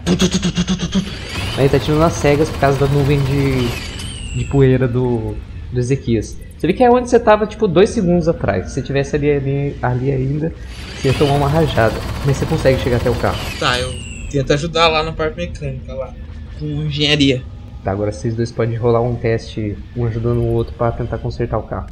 Aí 1.58 1.68
tá 1.68 1.80
tirando 1.80 2.04
as 2.04 2.14
cegas 2.14 2.48
por 2.48 2.60
causa 2.60 2.78
da 2.78 2.86
nuvem 2.86 3.20
de, 3.24 4.38
de 4.38 4.46
poeira 4.46 4.88
do, 4.88 5.36
do 5.72 5.80
Ezequias. 5.80 6.38
Você 6.58 6.68
vê 6.68 6.74
que 6.74 6.84
é 6.84 6.90
onde 6.90 7.10
você 7.10 7.20
tava, 7.20 7.48
tipo, 7.48 7.68
dois 7.68 7.90
segundos 7.90 8.28
atrás. 8.28 8.68
Se 8.68 8.74
você 8.74 8.82
tivesse 8.84 9.16
ali, 9.16 9.32
ali, 9.32 9.76
ali 9.82 10.12
ainda, 10.12 10.54
você 10.96 11.08
ia 11.08 11.14
tomar 11.16 11.34
uma 11.34 11.48
rajada. 11.48 11.96
Mas 12.26 12.38
você 12.38 12.46
consegue 12.46 12.80
chegar 12.80 12.98
até 12.98 13.10
o 13.10 13.16
carro. 13.16 13.38
Tá, 13.60 13.80
eu 13.80 13.92
tento 14.32 14.54
ajudar 14.54 14.88
lá 14.88 15.04
na 15.04 15.12
parte 15.12 15.36
mecânica 15.36 15.94
lá. 15.94 16.14
Com 16.60 16.66
engenharia. 16.66 17.42
Tá, 17.84 17.92
agora 17.92 18.12
vocês 18.12 18.36
dois 18.36 18.52
podem 18.52 18.76
rolar 18.76 19.02
um 19.02 19.16
teste, 19.16 19.78
um 19.96 20.06
ajudando 20.06 20.40
o 20.40 20.54
outro 20.54 20.74
pra 20.76 20.92
tentar 20.92 21.18
consertar 21.18 21.58
o 21.58 21.64
carro. 21.64 21.88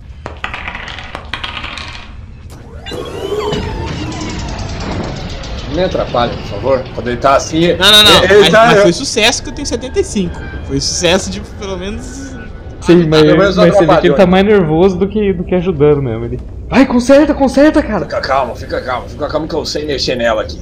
Me 5.76 5.84
atrapalha, 5.84 6.32
por 6.34 6.44
favor. 6.44 6.84
Quando 6.94 7.08
ele 7.08 7.18
tá 7.18 7.36
assim. 7.36 7.74
Não, 7.74 7.92
não, 7.92 8.04
não. 8.04 8.24
Ele 8.24 8.40
mas, 8.40 8.50
tá- 8.50 8.66
mas 8.68 8.82
foi 8.82 8.94
sucesso 8.94 9.44
que 9.44 9.50
eu 9.50 9.54
tenho 9.54 9.68
75. 9.68 10.40
Foi 10.68 10.80
sucesso 10.80 11.30
de 11.30 11.40
pelo 11.42 11.78
menos. 11.78 12.34
Sim, 12.82 13.08
mas, 13.08 13.22
pelo 13.22 13.38
menos 13.38 13.58
mas 13.58 13.74
você 13.74 13.86
vê 13.86 13.98
que 13.98 14.08
ele 14.08 14.14
tá 14.16 14.26
mais 14.28 14.46
nervoso 14.46 14.98
do 14.98 15.08
que, 15.08 15.34
do 15.34 15.44
que 15.44 15.56
ajudando 15.56 16.02
mesmo. 16.02 16.26
Ele. 16.26 16.40
Vai, 16.70 16.86
conserta, 16.86 17.34
conserta, 17.34 17.82
cara! 17.82 18.06
Fica 18.06 18.22
calmo, 18.22 18.56
fica 18.56 18.82
calmo, 18.82 19.08
fica 19.10 19.28
calmo 19.28 19.48
que 19.48 19.56
eu 19.56 19.66
sei 19.66 19.86
mexer 19.86 20.16
nela 20.16 20.42
aqui. 20.42 20.60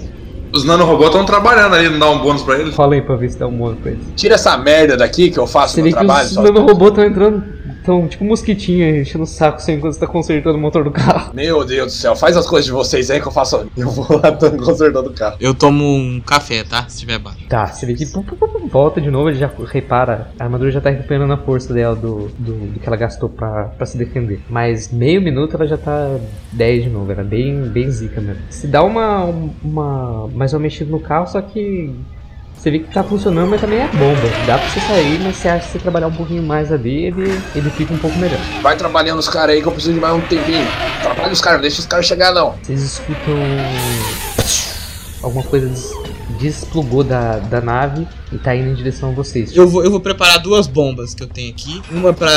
Os 0.54 0.64
nanorobôs 0.64 1.08
estão 1.08 1.26
trabalhando 1.26 1.76
ali, 1.76 1.90
não 1.90 1.98
dá 2.00 2.10
um 2.12 2.20
bônus 2.20 2.44
pra 2.44 2.60
eles? 2.60 2.76
Fala 2.76 2.94
aí 2.94 3.02
pra 3.02 3.16
ver 3.16 3.30
se 3.32 3.40
dá 3.40 3.48
um 3.48 3.52
monte 3.52 3.78
pra 3.82 3.92
eles. 3.92 4.04
Tira 4.16 4.36
essa 4.36 4.56
merda 4.58 4.96
daqui 4.96 5.32
que 5.32 5.38
eu 5.40 5.48
faço 5.48 5.74
Você 5.76 5.82
meu 5.82 5.86
vê 5.92 5.98
que 5.98 6.06
trabalho. 6.06 6.28
os 6.28 6.36
nanorobôs 6.36 6.90
estão 6.92 7.04
entrando, 7.06 7.44
estão 7.84 8.08
tipo 8.08 8.24
mosquitinha 8.24 9.02
enchendo 9.02 9.26
o 9.26 9.28
saco 9.28 9.58
assim 9.58 9.74
enquanto 9.74 9.94
você 9.94 10.00
tá 10.00 10.08
consertando 10.08 10.58
o 10.58 10.62
motor 10.62 10.84
do 10.84 10.92
carro. 10.92 11.32
Meu 11.36 11.64
Deus 11.64 11.94
do 11.94 11.96
céu, 11.96 12.16
faz 12.16 12.36
as 12.36 12.48
coisas 12.48 12.66
de 12.66 12.72
vocês 12.72 13.12
aí 13.12 13.22
que 13.22 13.28
eu 13.28 13.32
faço. 13.32 13.68
Eu 13.78 13.90
vou 13.90 14.20
lá 14.22 14.32
tô 14.32 14.50
consertando 14.52 15.10
o 15.10 15.14
carro. 15.14 15.38
Eu 15.40 15.54
tomo 15.54 15.84
um 15.84 16.20
café, 16.22 16.64
tá? 16.64 16.88
Se 16.88 17.00
tiver 17.00 17.20
baixo. 17.20 17.46
Tá, 17.48 17.68
você 17.68 17.86
vê 17.86 17.94
que 17.94 18.06
pum, 18.06 18.24
pum, 18.24 18.36
pum, 18.36 18.68
volta 18.68 19.00
de 19.02 19.12
novo, 19.12 19.30
ele 19.30 19.38
já 19.38 19.52
repara. 19.70 20.32
A 20.40 20.46
armadura 20.46 20.72
já 20.72 20.82
tá 20.82 20.90
recuperando 20.90 21.32
a 21.32 21.38
força 21.38 21.74
dela 21.74 21.96
do, 21.96 22.30
do, 22.40 22.54
do 22.74 22.80
que 22.80 22.88
ela 22.88 22.98
gastou 22.98 23.30
pra, 23.30 23.66
pra 23.66 23.86
se 23.86 23.98
defender. 23.98 24.42
Mas 24.50 24.92
meio 24.92 25.22
minuto 25.22 25.56
ela 25.56 25.68
já 25.68 25.78
tá 25.78 26.18
10 26.54 26.84
de 26.86 26.90
novo, 26.90 27.12
era 27.12 27.24
bem, 27.24 27.68
bem 27.68 27.92
zica 27.92 28.22
mesmo. 28.22 28.42
Se 28.50 28.68
dá 28.68 28.84
uma, 28.84 29.26
uma. 29.64 30.28
mais 30.30 30.54
uma 30.54 30.60
mexida 30.60 30.90
no 30.90 31.00
carro, 31.00 31.28
só 31.28 31.42
que. 31.42 31.94
Você 32.64 32.72
vê 32.72 32.80
que 32.80 32.94
tá 32.94 33.04
funcionando, 33.04 33.50
mas 33.50 33.60
também 33.60 33.80
é 33.80 33.88
bomba. 33.90 34.22
Dá 34.48 34.58
pra 34.58 34.70
você 34.70 34.80
sair, 34.80 35.20
mas 35.22 35.36
você 35.36 35.50
acha 35.50 35.60
que 35.60 35.66
se 35.66 35.72
você 35.74 35.80
trabalhar 35.80 36.08
um 36.08 36.14
pouquinho 36.14 36.42
mais 36.42 36.72
ali, 36.72 37.08
ele, 37.08 37.42
ele 37.54 37.70
fica 37.72 37.94
um 37.94 37.98
pouco 37.98 38.18
melhor. 38.18 38.40
Vai 38.62 38.78
trabalhando 38.78 39.20
os 39.20 39.28
caras 39.28 39.54
aí 39.58 39.62
que 39.62 39.68
eu 39.68 39.72
preciso 39.74 39.94
de 39.96 40.00
mais 40.00 40.16
um 40.16 40.22
tempinho. 40.22 40.66
Trabalha 41.02 41.34
os 41.34 41.42
caras, 41.42 41.58
não 41.58 41.62
deixa 41.64 41.82
os 41.82 41.86
caras 41.86 42.06
chegar 42.06 42.34
não. 42.34 42.56
Vocês 42.64 42.82
escutam. 42.82 43.34
Alguma 45.22 45.44
coisa 45.44 45.68
des- 45.68 45.92
desplugou 46.40 47.04
da, 47.04 47.40
da 47.40 47.60
nave 47.60 48.08
e 48.32 48.38
tá 48.38 48.56
indo 48.56 48.70
em 48.70 48.74
direção 48.76 49.10
a 49.10 49.12
vocês. 49.14 49.54
Eu 49.54 49.68
vou, 49.68 49.84
eu 49.84 49.92
vou 49.92 50.00
preparar 50.00 50.40
duas 50.40 50.66
bombas 50.66 51.14
que 51.14 51.22
eu 51.22 51.28
tenho 51.28 51.52
aqui. 51.52 51.82
Uma 51.92 52.14
pra 52.14 52.32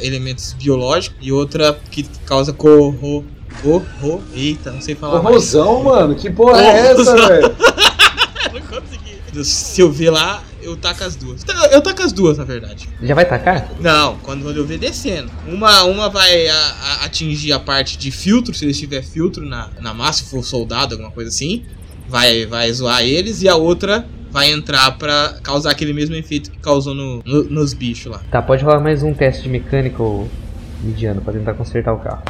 elementos 0.00 0.54
biológicos 0.54 1.18
e 1.20 1.30
outra 1.32 1.78
que 1.90 2.06
causa 2.24 2.50
corro. 2.54 3.26
Corro. 3.62 4.22
Eita, 4.34 4.70
não 4.70 4.80
sei 4.80 4.94
falar 4.94 5.20
Ô 5.20 5.22
mais. 5.22 5.34
Rosão, 5.36 5.82
mano, 5.84 6.14
que 6.14 6.30
porra 6.30 6.62
é 6.62 6.92
essa, 6.92 7.14
velho? 7.28 7.54
Se 9.44 9.80
eu 9.80 9.90
ver 9.90 10.10
lá, 10.10 10.42
eu 10.62 10.76
taco 10.76 11.04
as 11.04 11.14
duas. 11.16 11.42
Tá, 11.44 11.68
Eu 11.72 11.80
taco 11.80 12.02
as 12.02 12.12
duas, 12.12 12.36
na 12.38 12.44
verdade. 12.44 12.88
Já 13.02 13.14
vai 13.14 13.24
tacar? 13.24 13.68
Não, 13.80 14.16
quando 14.18 14.50
eu 14.50 14.66
ver 14.66 14.78
descendo. 14.78 15.30
Uma, 15.46 15.84
uma 15.84 16.08
vai 16.08 16.48
a- 16.48 16.54
a- 16.54 17.04
atingir 17.04 17.52
a 17.52 17.58
parte 17.60 17.96
de 17.96 18.10
filtro, 18.10 18.52
se 18.54 18.64
eles 18.64 18.78
tiver 18.78 19.02
filtro 19.02 19.44
na, 19.46 19.68
na 19.80 19.94
massa, 19.94 20.24
se 20.24 20.30
for 20.30 20.42
soldado, 20.44 20.94
alguma 20.94 21.10
coisa 21.10 21.28
assim. 21.30 21.64
Vai, 22.08 22.44
vai 22.46 22.72
zoar 22.72 23.02
eles. 23.02 23.40
E 23.42 23.48
a 23.48 23.54
outra 23.56 24.04
vai 24.30 24.50
entrar 24.50 24.92
pra 24.98 25.34
causar 25.42 25.70
aquele 25.70 25.92
mesmo 25.92 26.14
efeito 26.14 26.50
que 26.50 26.58
causou 26.58 26.94
no- 26.94 27.22
no- 27.24 27.44
nos 27.44 27.72
bichos 27.72 28.10
lá. 28.12 28.20
Tá, 28.30 28.42
pode 28.42 28.64
rolar 28.64 28.80
mais 28.80 29.02
um 29.02 29.12
teste 29.14 29.44
de 29.44 29.48
mecânica, 29.48 30.02
ô 30.02 30.26
Lidiano, 30.82 31.20
pra 31.20 31.32
tentar 31.32 31.54
consertar 31.54 31.92
o 31.92 31.98
carro. 31.98 32.22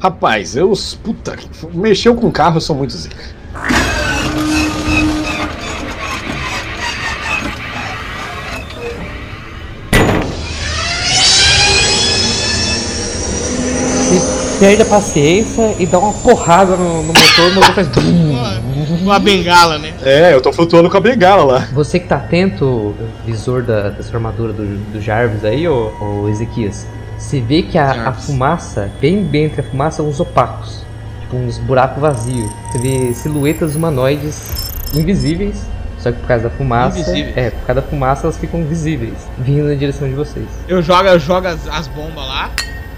Rapaz, 0.00 0.56
eu. 0.56 0.72
Puta, 1.02 1.36
mexeu 1.72 2.14
com 2.14 2.30
carro, 2.30 2.56
eu 2.56 2.60
sou 2.60 2.74
muito 2.76 2.92
zica. 2.96 3.16
Perde 14.62 14.82
a 14.82 14.84
paciência 14.84 15.74
e 15.76 15.84
dá 15.84 15.98
uma 15.98 16.12
porrada 16.12 16.76
no, 16.76 17.02
no 17.02 17.08
motor, 17.08 17.50
o 17.50 17.54
motor 17.56 17.74
faz. 17.74 17.88
Uma 19.02 19.18
bengala, 19.18 19.76
né? 19.76 19.92
É, 20.04 20.32
eu 20.32 20.40
tô 20.40 20.52
flutuando 20.52 20.88
com 20.88 20.96
a 20.96 21.00
bengala 21.00 21.42
lá. 21.42 21.68
Você 21.72 21.98
que 21.98 22.06
tá 22.06 22.14
atento, 22.14 22.94
visor 23.26 23.64
da, 23.64 23.90
da 23.90 24.02
sua 24.04 24.18
armadura 24.18 24.52
do, 24.52 24.62
do 24.92 25.00
Jarvis 25.00 25.44
aí, 25.44 25.66
ô, 25.66 25.92
ô 26.00 26.28
Ezequias, 26.28 26.86
você 27.18 27.40
vê 27.40 27.62
que 27.62 27.76
a, 27.76 28.10
a 28.10 28.12
fumaça, 28.12 28.88
bem 29.00 29.24
bem 29.24 29.46
entre 29.46 29.62
a 29.62 29.64
fumaça, 29.64 30.00
uns 30.00 30.20
opacos. 30.20 30.84
Tipo 31.22 31.38
uns 31.38 31.58
buracos 31.58 32.00
vazios. 32.00 32.48
Você 32.70 32.78
vê 32.78 33.14
silhuetas 33.14 33.74
humanoides 33.74 34.70
invisíveis. 34.94 35.66
Só 35.98 36.12
que 36.12 36.18
por 36.18 36.28
causa 36.28 36.44
da 36.44 36.50
fumaça. 36.50 37.00
Invisíveis? 37.00 37.36
É, 37.36 37.50
por 37.50 37.66
causa 37.66 37.80
da 37.80 37.88
fumaça 37.88 38.26
elas 38.26 38.38
ficam 38.38 38.62
visíveis. 38.62 39.18
Vindo 39.38 39.64
na 39.64 39.74
direção 39.74 40.08
de 40.08 40.14
vocês. 40.14 40.46
Eu 40.68 40.80
jogo, 40.80 41.08
eu 41.08 41.18
jogo 41.18 41.48
as, 41.48 41.66
as 41.66 41.88
bombas 41.88 42.24
lá, 42.24 42.48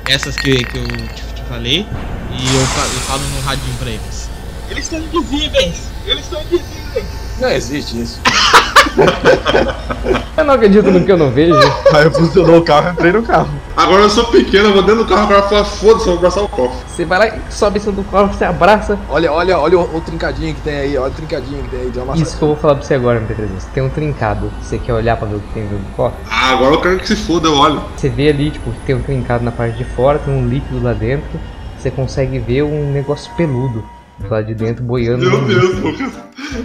essas 0.06 0.36
que, 0.36 0.62
que 0.62 0.78
eu 0.78 0.84
te 1.14 1.23
falei, 1.44 1.86
e 2.30 2.54
eu, 2.54 2.60
eu 2.60 3.00
falo 3.06 3.22
no 3.22 3.40
radinho 3.42 3.76
pra 3.78 3.90
eles. 3.90 4.30
Eles 4.70 4.84
estão 4.84 4.98
invisíveis! 4.98 5.82
Eles 6.06 6.24
estão 6.24 6.40
invisíveis! 6.42 7.06
Não 7.38 7.50
existe 7.50 8.00
isso. 8.00 8.20
Eu 10.36 10.44
não 10.44 10.54
acredito 10.54 10.90
no 10.90 11.04
que 11.04 11.12
eu 11.12 11.16
não 11.16 11.30
vejo. 11.30 11.54
Aí 11.94 12.10
funcionou 12.10 12.58
o 12.58 12.62
carro, 12.62 12.88
eu 12.88 12.92
entrei 12.92 13.12
no 13.12 13.22
carro. 13.22 13.48
Agora 13.76 14.02
eu 14.02 14.10
sou 14.10 14.24
pequeno, 14.24 14.68
eu 14.68 14.72
vou 14.72 14.82
dentro 14.82 15.04
do 15.04 15.08
carro, 15.08 15.26
o 15.26 15.28
cara 15.28 15.42
fala, 15.42 15.64
foda-se, 15.64 16.00
eu 16.00 16.12
vou 16.12 16.16
abraçar 16.16 16.42
o 16.42 16.48
cofre. 16.48 16.76
Você 16.88 17.04
vai 17.04 17.18
lá 17.18 17.36
e 17.36 17.52
sobe 17.52 17.78
em 17.78 17.80
cima 17.80 17.92
do 17.92 18.04
corpo, 18.04 18.34
você 18.34 18.44
abraça. 18.44 18.98
Olha, 19.08 19.32
olha, 19.32 19.58
olha 19.58 19.78
o, 19.78 19.96
o 19.96 20.00
trincadinho 20.00 20.54
que 20.54 20.60
tem 20.60 20.74
aí, 20.74 20.98
olha 20.98 21.12
o 21.12 21.14
trincadinho 21.14 21.62
que 21.62 21.70
tem 21.70 21.80
aí, 21.82 21.90
deu 21.90 22.02
uma 22.02 22.16
Isso 22.16 22.36
que 22.36 22.42
eu 22.42 22.48
vou 22.48 22.56
falar 22.56 22.74
pra 22.74 22.84
você 22.84 22.94
agora, 22.94 23.20
MP300. 23.20 23.72
Tem 23.72 23.82
um 23.82 23.88
trincado. 23.88 24.50
Você 24.60 24.76
quer 24.76 24.92
olhar 24.92 25.16
pra 25.16 25.28
ver 25.28 25.36
o 25.36 25.40
que 25.40 25.54
tem 25.54 25.62
dentro 25.62 25.78
do 25.78 25.96
corpo? 25.96 26.16
Ah, 26.28 26.50
agora 26.50 26.74
eu 26.74 26.80
quero 26.80 26.98
que 26.98 27.06
se 27.06 27.16
foda, 27.16 27.48
eu 27.48 27.54
olho. 27.54 27.80
Você 27.96 28.08
vê 28.08 28.28
ali, 28.28 28.50
tipo, 28.50 28.72
tem 28.84 28.96
um 28.96 29.02
trincado 29.02 29.44
na 29.44 29.52
parte 29.52 29.78
de 29.78 29.84
fora, 29.84 30.18
tem 30.18 30.34
um 30.34 30.48
líquido 30.48 30.82
lá 30.82 30.92
dentro. 30.92 31.38
Você 31.78 31.90
consegue 31.92 32.38
ver 32.40 32.64
um 32.64 32.90
negócio 32.90 33.30
peludo 33.36 33.84
do 34.18 34.28
lado 34.28 34.46
de 34.46 34.54
dentro 34.54 34.82
boiando. 34.82 35.30
Meu 35.30 35.44
Deus. 35.44 35.78
Lucas. 35.78 36.12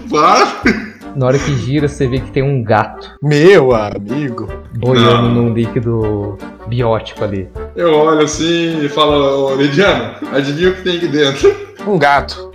Para. 0.09 0.88
Na 1.15 1.25
hora 1.27 1.37
que 1.39 1.55
gira, 1.57 1.87
você 1.87 2.07
vê 2.07 2.19
que 2.19 2.31
tem 2.31 2.43
um 2.43 2.63
gato 2.63 3.09
Meu 3.21 3.73
amigo. 3.75 4.47
boiando 4.77 5.23
Não. 5.23 5.31
num 5.33 5.53
líquido 5.53 6.37
biótico 6.67 7.23
ali. 7.23 7.49
Eu 7.75 7.93
olho 7.93 8.21
assim 8.21 8.83
e 8.83 8.89
falo, 8.89 9.51
ô 9.51 9.55
Lidiano, 9.55 10.13
adivinha 10.31 10.69
o 10.69 10.73
que 10.75 10.81
tem 10.83 10.97
aqui 10.97 11.07
dentro? 11.07 11.55
Um 11.87 11.97
gato. 11.97 12.51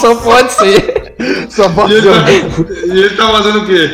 Só 0.00 0.14
pode 0.16 0.52
ser. 0.52 1.14
Só 1.48 1.66
E 1.66 1.72
pode 1.74 1.94
ele, 1.94 2.02
ser. 2.12 2.24
tá, 2.64 2.72
e 2.86 2.90
ele 3.00 3.16
tá 3.16 3.28
fazendo 3.28 3.58
o 3.60 3.66
quê? 3.66 3.88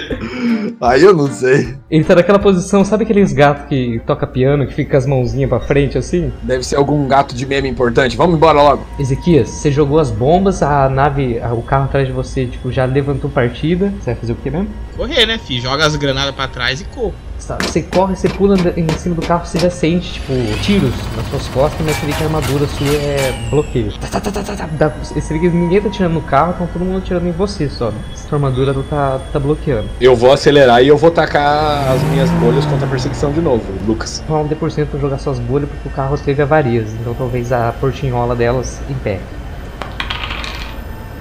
Aí 0.81 1.03
eu 1.03 1.15
não 1.15 1.31
sei. 1.31 1.77
Ele 1.91 2.05
tá 2.05 2.15
naquela 2.15 2.39
posição, 2.39 2.85
sabe 2.85 3.05
aqueles 3.05 3.33
gatos 3.33 3.67
que 3.69 4.01
toca 4.07 4.27
piano, 4.27 4.67
que 4.67 4.75
fica 4.75 4.93
com 4.93 4.97
as 4.97 5.07
mãozinhas 5.07 5.49
pra 5.49 5.61
frente 5.61 5.97
assim? 5.97 6.33
Deve 6.43 6.65
ser 6.65 6.77
algum 6.77 7.07
gato 7.07 7.35
de 7.35 7.47
meme 7.47 7.69
importante. 7.69 8.17
Vamos 8.17 8.37
embora 8.37 8.61
logo. 8.61 8.87
Ezequias, 8.99 9.49
você 9.49 9.71
jogou 9.71 9.99
as 9.99 10.11
bombas, 10.11 10.63
a 10.63 10.89
nave, 10.89 11.41
o 11.53 11.63
carro 11.63 11.85
atrás 11.85 12.07
de 12.07 12.13
você, 12.13 12.47
tipo, 12.47 12.71
já 12.73 12.85
levantou 12.85 13.31
partida. 13.31 13.93
Você 14.01 14.07
vai 14.07 14.15
fazer 14.15 14.33
o 14.33 14.37
que 14.37 14.51
mesmo? 14.51 14.69
Correr, 14.97 15.27
né, 15.27 15.39
fi? 15.39 15.61
Joga 15.61 15.87
as 15.87 15.97
granadas 15.97 16.35
pra 16.35 16.49
trás 16.49 16.81
e 16.81 16.85
corre. 16.85 17.15
Tá, 17.47 17.59
Você 17.61 17.83
corre, 17.83 18.17
você 18.17 18.27
pula 18.27 18.57
em 18.75 18.89
cima 18.97 19.15
do 19.15 19.21
carro, 19.21 19.45
você 19.45 19.59
já 19.59 19.69
sente, 19.69 20.15
tipo, 20.15 20.33
tiros 20.63 20.95
nas 21.15 21.27
suas 21.29 21.47
costas, 21.49 21.79
mas 21.85 21.95
você 21.97 22.07
vê 22.07 22.13
que 22.13 22.23
a 22.23 22.27
armadura 22.27 22.67
sua 22.67 22.87
é 22.87 23.49
bloqueio. 23.51 23.93
Tá, 23.99 24.19
tá, 24.19 24.31
tá, 24.31 24.43
tá, 24.43 24.57
tá, 24.57 24.67
tá. 24.67 24.89
Você 25.03 25.35
vê 25.35 25.41
que 25.41 25.49
ninguém 25.51 25.81
tá 25.83 25.91
tirando 25.91 26.15
no 26.15 26.23
carro, 26.23 26.55
então 26.55 26.67
todo 26.73 26.83
mundo 26.85 26.99
atirando 26.99 27.29
em 27.29 27.33
você 27.33 27.69
só. 27.69 27.93
Sua 28.15 28.37
armadura 28.37 28.75
tá, 28.89 29.21
tá 29.31 29.39
bloqueando. 29.39 29.91
Eu 30.01 30.17
vou 30.17 30.33
acelerar 30.33 30.83
e 30.83 30.89
eu 30.89 30.97
vou 30.97 31.11
tacar 31.11 31.93
as 31.93 32.03
minhas 32.05 32.31
bolhas 32.31 32.65
contra 32.65 32.87
a 32.87 32.89
perseguição 32.89 33.31
de 33.31 33.43
novo, 33.43 33.63
Lucas. 33.87 34.23
Rola 34.27 34.45
um 34.45 34.49
D% 34.49 34.87
pra 34.87 34.99
jogar 34.99 35.19
suas 35.19 35.39
bolhas, 35.39 35.69
porque 35.69 35.89
o 35.89 35.93
carro 35.93 36.17
teve 36.17 36.41
avarias, 36.41 36.95
então 36.99 37.13
talvez 37.13 37.53
a 37.53 37.75
portinhola 37.79 38.35
delas 38.35 38.81
impede. 38.89 39.21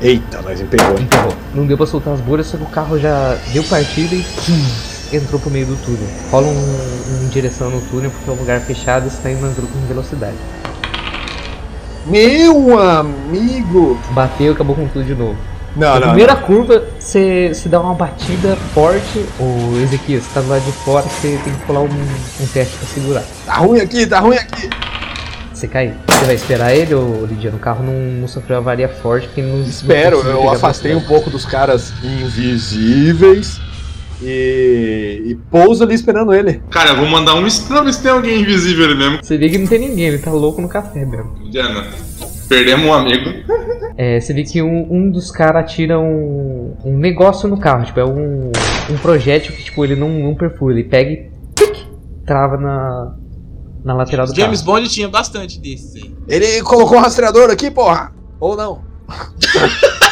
Eita, 0.02 0.42
nós 0.42 0.60
empegou. 0.60 1.00
Enterrou. 1.00 1.34
Não 1.54 1.66
deu 1.66 1.76
pra 1.78 1.86
soltar 1.86 2.14
as 2.14 2.22
bolhas, 2.22 2.48
só 2.48 2.58
que 2.58 2.64
o 2.64 2.68
carro 2.68 2.98
já 2.98 3.38
deu 3.54 3.64
partida 3.64 4.16
e 4.16 4.20
hum, 4.50 4.93
entrou 5.18 5.40
pro 5.40 5.50
meio 5.50 5.66
do 5.66 5.76
túnel. 5.78 6.08
Rola 6.32 6.48
um, 6.48 7.26
um 7.26 7.28
direção 7.30 7.70
no 7.70 7.82
túnel, 7.82 8.12
porque 8.12 8.30
é 8.30 8.34
um 8.34 8.38
lugar 8.38 8.60
fechado 8.62 9.08
e 9.08 9.10
você 9.10 9.22
tá 9.22 9.32
indo 9.32 9.72
com 9.72 9.88
velocidade. 9.88 10.36
Meu 12.06 12.78
amigo! 12.78 13.98
Bateu 14.12 14.48
e 14.48 14.50
acabou 14.52 14.76
com 14.76 14.88
tudo 14.88 15.06
de 15.06 15.16
novo. 15.16 15.38
Não, 15.76 15.94
Na 15.94 16.00
não. 16.00 16.08
primeira 16.10 16.36
curva, 16.36 16.84
você 17.00 17.52
se 17.54 17.68
dá 17.68 17.80
uma 17.80 17.96
batida 17.96 18.56
forte. 18.74 19.26
O 19.40 19.80
Ezequias, 19.82 20.24
você 20.24 20.34
tá 20.34 20.42
do 20.42 20.50
lado 20.50 20.64
de 20.64 20.72
fora, 20.72 21.04
você 21.04 21.40
tem 21.44 21.54
que 21.54 21.66
pular 21.66 21.82
um, 21.82 21.86
um 21.86 22.48
teste 22.54 22.78
pra 22.78 22.88
segurar. 22.88 23.24
Tá 23.46 23.54
ruim 23.56 23.80
aqui, 23.80 24.06
tá 24.06 24.20
ruim 24.20 24.36
aqui. 24.36 24.70
Você 25.54 25.68
cai. 25.68 25.94
Você 26.10 26.26
vai 26.26 26.36
esperar 26.36 26.76
ele, 26.76 26.94
ou 26.94 27.26
Lidiano? 27.26 27.58
O 27.58 27.60
carro 27.60 27.84
não, 27.84 27.94
não 27.94 28.28
sofreu 28.28 28.58
avaria 28.58 28.90
forte, 28.90 29.28
porque 29.28 29.42
não. 29.42 29.64
Espero, 29.64 30.24
não 30.24 30.32
eu 30.32 30.50
afastei 30.50 30.94
um 30.94 31.02
pouco 31.02 31.30
dos 31.30 31.46
caras 31.46 31.94
invisíveis 32.04 33.60
e, 34.22 35.22
e 35.26 35.36
pouso 35.50 35.84
ali 35.84 35.96
esperando 35.96 36.34
ele. 36.34 36.62
Cara, 36.70 36.92
eu 36.92 36.98
vou 36.98 37.08
mandar 37.08 37.36
um 37.36 37.48
pra 37.68 37.82
ver 37.82 37.94
se 37.94 38.02
tem 38.02 38.12
alguém 38.12 38.42
invisível 38.42 38.86
ali 38.86 38.96
mesmo. 38.96 39.20
Você 39.22 39.38
vê 39.38 39.50
que 39.50 39.58
não 39.58 39.68
tem 39.68 39.80
ninguém, 39.80 40.08
ele 40.08 40.20
tá 40.20 40.32
louco 40.32 40.62
no 40.62 40.70
café 40.70 41.06
mesmo. 41.06 41.36
Lidiano, 41.42 41.84
perdemos 42.48 42.86
um 42.86 42.94
amigo. 42.94 43.30
É, 43.98 44.20
você 44.20 44.34
vê 44.34 44.44
que 44.44 44.62
um, 44.62 44.88
um 44.92 45.12
dos 45.12 45.32
caras 45.32 45.64
atira 45.64 46.00
um, 46.00 46.76
um 46.84 46.98
negócio 46.98 47.48
no 47.48 47.58
carro, 47.58 47.86
tipo, 47.86 48.00
é 48.00 48.06
um, 48.06 48.52
um 48.90 48.98
projétil 49.02 49.54
que 49.54 49.64
tipo, 49.64 49.84
ele 49.84 49.96
não, 49.96 50.10
não 50.10 50.36
perfura, 50.36 50.74
ele 50.74 50.84
pega 50.84 51.12
e 51.12 51.32
tic, 51.56 51.86
trava 52.26 52.58
na, 52.58 53.16
na 53.84 53.94
lateral 53.94 54.26
do 54.26 54.36
James 54.36 54.62
carro. 54.62 54.78
Bond 54.78 54.90
tinha 54.90 55.08
bastante 55.08 55.60
desses 55.60 55.96
aí. 55.96 56.16
Ele 56.28 56.62
colocou 56.64 56.98
um 56.98 57.02
rastreador 57.02 57.50
aqui, 57.52 57.70
porra! 57.70 58.12
Ou 58.40 58.56
não? 58.56 58.82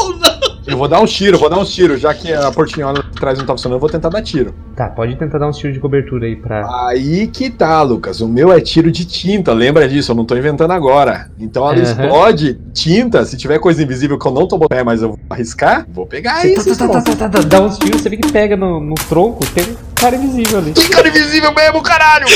Oh, 0.00 0.10
não! 0.10 0.38
Eu 0.66 0.76
vou 0.76 0.86
dar 0.86 1.00
um 1.00 1.06
tiro, 1.06 1.38
vou 1.38 1.48
dar 1.48 1.58
uns 1.58 1.74
tiros, 1.74 2.00
já 2.00 2.14
que 2.14 2.32
a 2.32 2.52
portinhola 2.52 3.02
atrás 3.18 3.38
não 3.38 3.44
tá 3.44 3.52
funcionando, 3.52 3.76
eu 3.76 3.80
vou 3.80 3.90
tentar 3.90 4.08
dar 4.08 4.22
tiro. 4.22 4.54
Tá, 4.74 4.88
pode 4.88 5.16
tentar 5.16 5.38
dar 5.38 5.48
uns 5.48 5.58
tiros 5.58 5.74
de 5.74 5.80
cobertura 5.80 6.26
aí 6.26 6.36
pra. 6.36 6.86
Aí 6.86 7.26
que 7.26 7.50
tá, 7.50 7.82
Lucas. 7.82 8.20
O 8.20 8.28
meu 8.28 8.52
é 8.52 8.60
tiro 8.60 8.90
de 8.90 9.04
tinta, 9.04 9.52
lembra 9.52 9.86
disso, 9.86 10.12
eu 10.12 10.16
não 10.16 10.24
tô 10.24 10.36
inventando 10.36 10.70
agora. 10.70 11.30
Então 11.38 11.64
ela 11.64 11.74
Aham. 11.74 11.82
explode 11.82 12.58
tinta, 12.72 13.24
se 13.24 13.36
tiver 13.36 13.58
coisa 13.58 13.82
invisível 13.82 14.18
que 14.18 14.26
eu 14.26 14.32
não 14.32 14.46
tô 14.46 14.56
botando 14.56 14.78
pé, 14.78 14.84
mas 14.84 15.02
eu 15.02 15.10
vou 15.10 15.18
arriscar, 15.28 15.86
vou 15.92 16.06
pegar 16.06 16.46
isso. 16.46 16.76
tá, 16.76 16.88
tá, 16.88 17.00
tá, 17.00 17.02
tá, 17.02 17.16
tá, 17.16 17.28
tá, 17.28 17.40
dá 17.40 17.60
uns 17.60 17.78
tiros, 17.78 18.00
você 18.00 18.08
vê 18.08 18.16
que 18.16 18.30
pega 18.30 18.56
no, 18.56 18.80
no 18.80 18.94
tronco, 18.94 19.44
tem 19.52 19.64
um 19.64 19.87
cara 19.98 20.16
invisível 20.16 20.58
ali. 20.58 20.72
Tem 20.72 20.88
cara 20.88 21.08
invisível 21.08 21.54
mesmo, 21.54 21.82
caralho! 21.82 22.26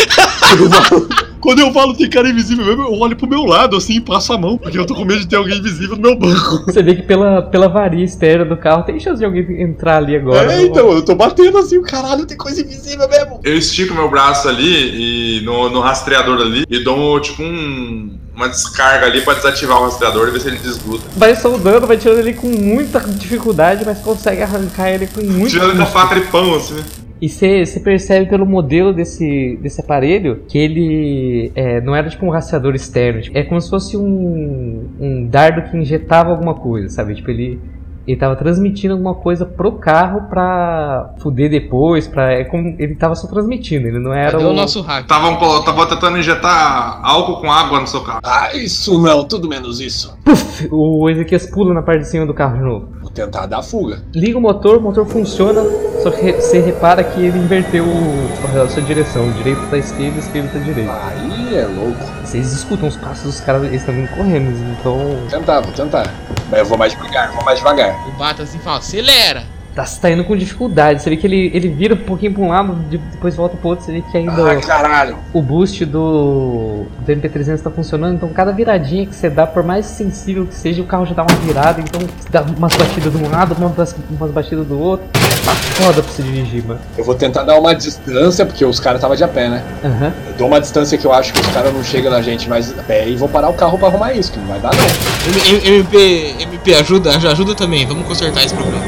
Quando 1.40 1.58
eu 1.58 1.72
falo 1.72 1.92
tem 1.92 2.08
cara 2.08 2.28
invisível 2.28 2.64
mesmo, 2.64 2.82
eu 2.82 3.00
olho 3.00 3.16
pro 3.16 3.26
meu 3.26 3.44
lado 3.44 3.76
assim 3.76 3.94
e 3.94 4.00
passo 4.00 4.32
a 4.32 4.38
mão, 4.38 4.56
porque 4.56 4.78
eu 4.78 4.86
tô 4.86 4.94
com 4.94 5.04
medo 5.04 5.20
de 5.20 5.26
ter 5.26 5.34
alguém 5.34 5.58
invisível 5.58 5.96
no 5.96 6.02
meu 6.02 6.16
banco. 6.16 6.64
Você 6.66 6.82
vê 6.84 6.94
que 6.94 7.02
pela, 7.02 7.42
pela 7.42 7.68
varia 7.68 8.04
externa 8.04 8.44
do 8.44 8.56
carro 8.56 8.84
tem 8.84 9.00
chance 9.00 9.18
de 9.18 9.24
alguém 9.24 9.60
entrar 9.60 9.96
ali 9.96 10.14
agora. 10.14 10.52
é, 10.52 10.62
então, 10.62 10.92
eu 10.92 11.04
tô 11.04 11.16
batendo 11.16 11.58
assim, 11.58 11.78
o 11.78 11.82
caralho, 11.82 12.26
tem 12.26 12.36
coisa 12.36 12.60
invisível 12.60 13.08
mesmo. 13.08 13.40
Eu 13.42 13.56
estico 13.56 13.92
meu 13.92 14.08
braço 14.08 14.48
ali 14.48 15.40
e 15.40 15.44
no, 15.44 15.68
no 15.68 15.80
rastreador 15.80 16.40
ali 16.40 16.64
e 16.70 16.78
dou 16.78 17.18
tipo 17.18 17.42
um, 17.42 18.16
uma 18.32 18.48
descarga 18.48 19.06
ali 19.06 19.20
pra 19.22 19.34
desativar 19.34 19.80
o 19.80 19.84
rastreador 19.84 20.28
e 20.28 20.30
ver 20.30 20.40
se 20.40 20.46
ele 20.46 20.58
desgruda. 20.58 21.02
Vai 21.16 21.34
soldando, 21.34 21.88
vai 21.88 21.96
tirando 21.96 22.20
ele 22.20 22.34
com 22.34 22.46
muita 22.46 23.00
dificuldade, 23.00 23.84
mas 23.84 23.98
consegue 23.98 24.42
arrancar 24.42 24.90
ele 24.90 25.08
com 25.08 25.20
muito 25.20 25.50
Tirando 25.50 25.76
com 25.76 25.82
a 25.82 25.86
faca 25.86 26.14
de 26.14 26.26
pão, 26.28 26.54
assim, 26.54 26.74
né? 26.74 26.84
E 27.22 27.28
você 27.28 27.64
percebe 27.78 28.26
pelo 28.28 28.44
modelo 28.44 28.92
desse, 28.92 29.56
desse 29.62 29.80
aparelho 29.80 30.42
que 30.48 30.58
ele 30.58 31.52
é, 31.54 31.80
não 31.80 31.94
era 31.94 32.10
tipo 32.10 32.26
um 32.26 32.30
rastreador 32.30 32.74
externo. 32.74 33.20
tipo, 33.22 33.38
é 33.38 33.44
como 33.44 33.60
se 33.60 33.70
fosse 33.70 33.96
um, 33.96 34.88
um 35.00 35.26
dardo 35.28 35.70
que 35.70 35.76
injetava 35.76 36.30
alguma 36.30 36.54
coisa, 36.54 36.88
sabe? 36.88 37.14
Tipo, 37.14 37.30
ele, 37.30 37.60
ele 38.08 38.16
tava 38.16 38.34
transmitindo 38.34 38.94
alguma 38.94 39.14
coisa 39.14 39.46
pro 39.46 39.70
carro 39.70 40.22
pra 40.28 41.14
fuder 41.18 41.48
depois, 41.48 42.08
pra, 42.08 42.32
é 42.32 42.42
como, 42.42 42.74
ele 42.76 42.96
tava 42.96 43.14
só 43.14 43.28
transmitindo, 43.28 43.86
ele 43.86 44.00
não 44.00 44.12
era 44.12 44.32
Cadê 44.32 44.44
o... 44.44 44.50
o 44.50 44.52
nosso 44.52 44.80
hack? 44.82 45.02
Estavam 45.02 45.36
colo- 45.36 45.62
tava 45.62 45.86
tentando 45.86 46.18
injetar 46.18 46.98
álcool 47.04 47.40
com 47.40 47.52
água 47.52 47.80
no 47.80 47.86
seu 47.86 48.00
carro. 48.00 48.18
Ah, 48.24 48.50
isso 48.56 49.00
não, 49.00 49.22
tudo 49.24 49.48
menos 49.48 49.78
isso. 49.80 50.18
Puf, 50.24 50.66
o 50.72 51.08
Ezequias 51.08 51.46
pula 51.46 51.72
na 51.72 51.82
parte 51.82 52.00
de 52.00 52.08
cima 52.08 52.26
do 52.26 52.34
carro 52.34 52.56
de 52.58 52.64
novo. 52.64 52.88
Tentar 53.14 53.44
dar 53.46 53.62
fuga. 53.62 54.02
Liga 54.14 54.38
o 54.38 54.40
motor, 54.40 54.78
o 54.78 54.80
motor 54.80 55.06
funciona, 55.06 55.62
só 56.02 56.10
que 56.10 56.32
você 56.32 56.60
repara 56.60 57.04
que 57.04 57.20
ele 57.20 57.38
inverteu 57.38 57.84
o- 57.84 58.62
a 58.62 58.68
sua 58.68 58.82
direção. 58.82 59.28
O 59.28 59.32
direito 59.34 59.60
tá 59.68 59.76
esquerda, 59.76 60.18
esquerda 60.18 60.48
tá 60.52 60.58
direita. 60.58 60.92
Aí 60.92 61.56
é 61.58 61.66
louco. 61.66 61.98
Vocês 62.24 62.52
escutam 62.52 62.88
os 62.88 62.96
passos 62.96 63.24
dos 63.24 63.40
caras, 63.40 63.64
eles 63.64 63.80
estão 63.82 63.94
vindo 63.94 64.08
correndo, 64.16 64.50
então. 64.80 64.96
Vou 64.96 65.26
tentar, 65.28 65.60
vou 65.60 65.72
tentar. 65.72 66.10
Mas 66.50 66.60
eu 66.60 66.66
vou 66.66 66.78
mais 66.78 66.92
devagar, 66.92 67.32
vou 67.32 67.44
mais 67.44 67.58
devagar. 67.58 68.08
O 68.08 68.12
Bata 68.12 68.42
assim 68.44 68.58
fala, 68.58 68.78
acelera! 68.78 69.42
Tá, 69.74 69.84
tá 69.84 70.10
indo 70.10 70.22
com 70.24 70.36
dificuldade. 70.36 71.00
Você 71.02 71.08
vê 71.08 71.16
que 71.16 71.26
ele, 71.26 71.50
ele 71.54 71.68
vira 71.68 71.94
um 71.94 71.98
pouquinho 71.98 72.34
pra 72.34 72.42
um 72.42 72.48
lado, 72.48 72.74
de- 72.90 72.98
depois 72.98 73.34
volta 73.34 73.56
pro 73.56 73.70
outro. 73.70 73.84
Você 73.86 73.92
vê 73.92 74.02
que 74.02 74.16
ainda 74.18 74.52
Ah, 74.52 74.56
caralho. 74.56 75.16
o 75.32 75.40
boost 75.40 75.84
do, 75.86 76.84
do 77.00 77.12
MP300 77.12 77.60
tá 77.62 77.70
funcionando. 77.70 78.16
Então, 78.16 78.28
cada 78.28 78.52
viradinha 78.52 79.06
que 79.06 79.14
você 79.14 79.30
dá, 79.30 79.46
por 79.46 79.62
mais 79.62 79.86
sensível 79.86 80.44
que 80.46 80.54
seja, 80.54 80.82
o 80.82 80.84
carro 80.84 81.06
já 81.06 81.14
dá 81.14 81.22
uma 81.22 81.34
virada. 81.36 81.80
Então, 81.80 82.00
você 82.02 82.28
dá 82.30 82.42
umas 82.42 82.76
batidas 82.76 83.10
de 83.12 83.18
um 83.24 83.30
lado, 83.30 83.54
umas, 83.58 83.96
umas 84.10 84.30
batidas 84.30 84.66
do 84.66 84.78
outro. 84.78 85.06
Tá 85.44 85.54
foda 85.54 86.02
pra 86.02 86.12
você 86.12 86.22
dirigir, 86.22 86.62
mano. 86.66 86.78
Eu 86.98 87.04
vou 87.04 87.14
tentar 87.14 87.42
dar 87.42 87.58
uma 87.58 87.74
distância, 87.74 88.44
porque 88.44 88.64
os 88.66 88.78
caras 88.78 88.98
estavam 88.98 89.16
de 89.16 89.24
a 89.24 89.28
pé, 89.28 89.48
né? 89.48 89.64
Aham. 89.82 90.12
Eu 90.28 90.32
dou 90.34 90.46
uma 90.48 90.60
distância 90.60 90.98
que 90.98 91.06
eu 91.06 91.12
acho 91.14 91.32
que 91.32 91.40
os 91.40 91.46
caras 91.48 91.72
não 91.72 91.82
chegam 91.82 92.10
na 92.12 92.20
gente 92.20 92.46
mais 92.48 92.78
a 92.78 92.82
pé 92.82 93.08
e 93.08 93.16
vou 93.16 93.28
parar 93.28 93.48
o 93.48 93.54
carro 93.54 93.78
pra 93.78 93.88
arrumar 93.88 94.12
isso, 94.12 94.30
que 94.32 94.38
não 94.38 94.46
vai 94.48 94.60
dar 94.60 94.70
não. 94.74 95.72
MP, 95.76 96.34
MP 96.42 96.74
ajuda, 96.74 97.18
já 97.18 97.32
ajuda 97.32 97.54
também, 97.54 97.86
vamos 97.86 98.06
consertar 98.06 98.44
esse 98.44 98.54
problema. 98.54 98.84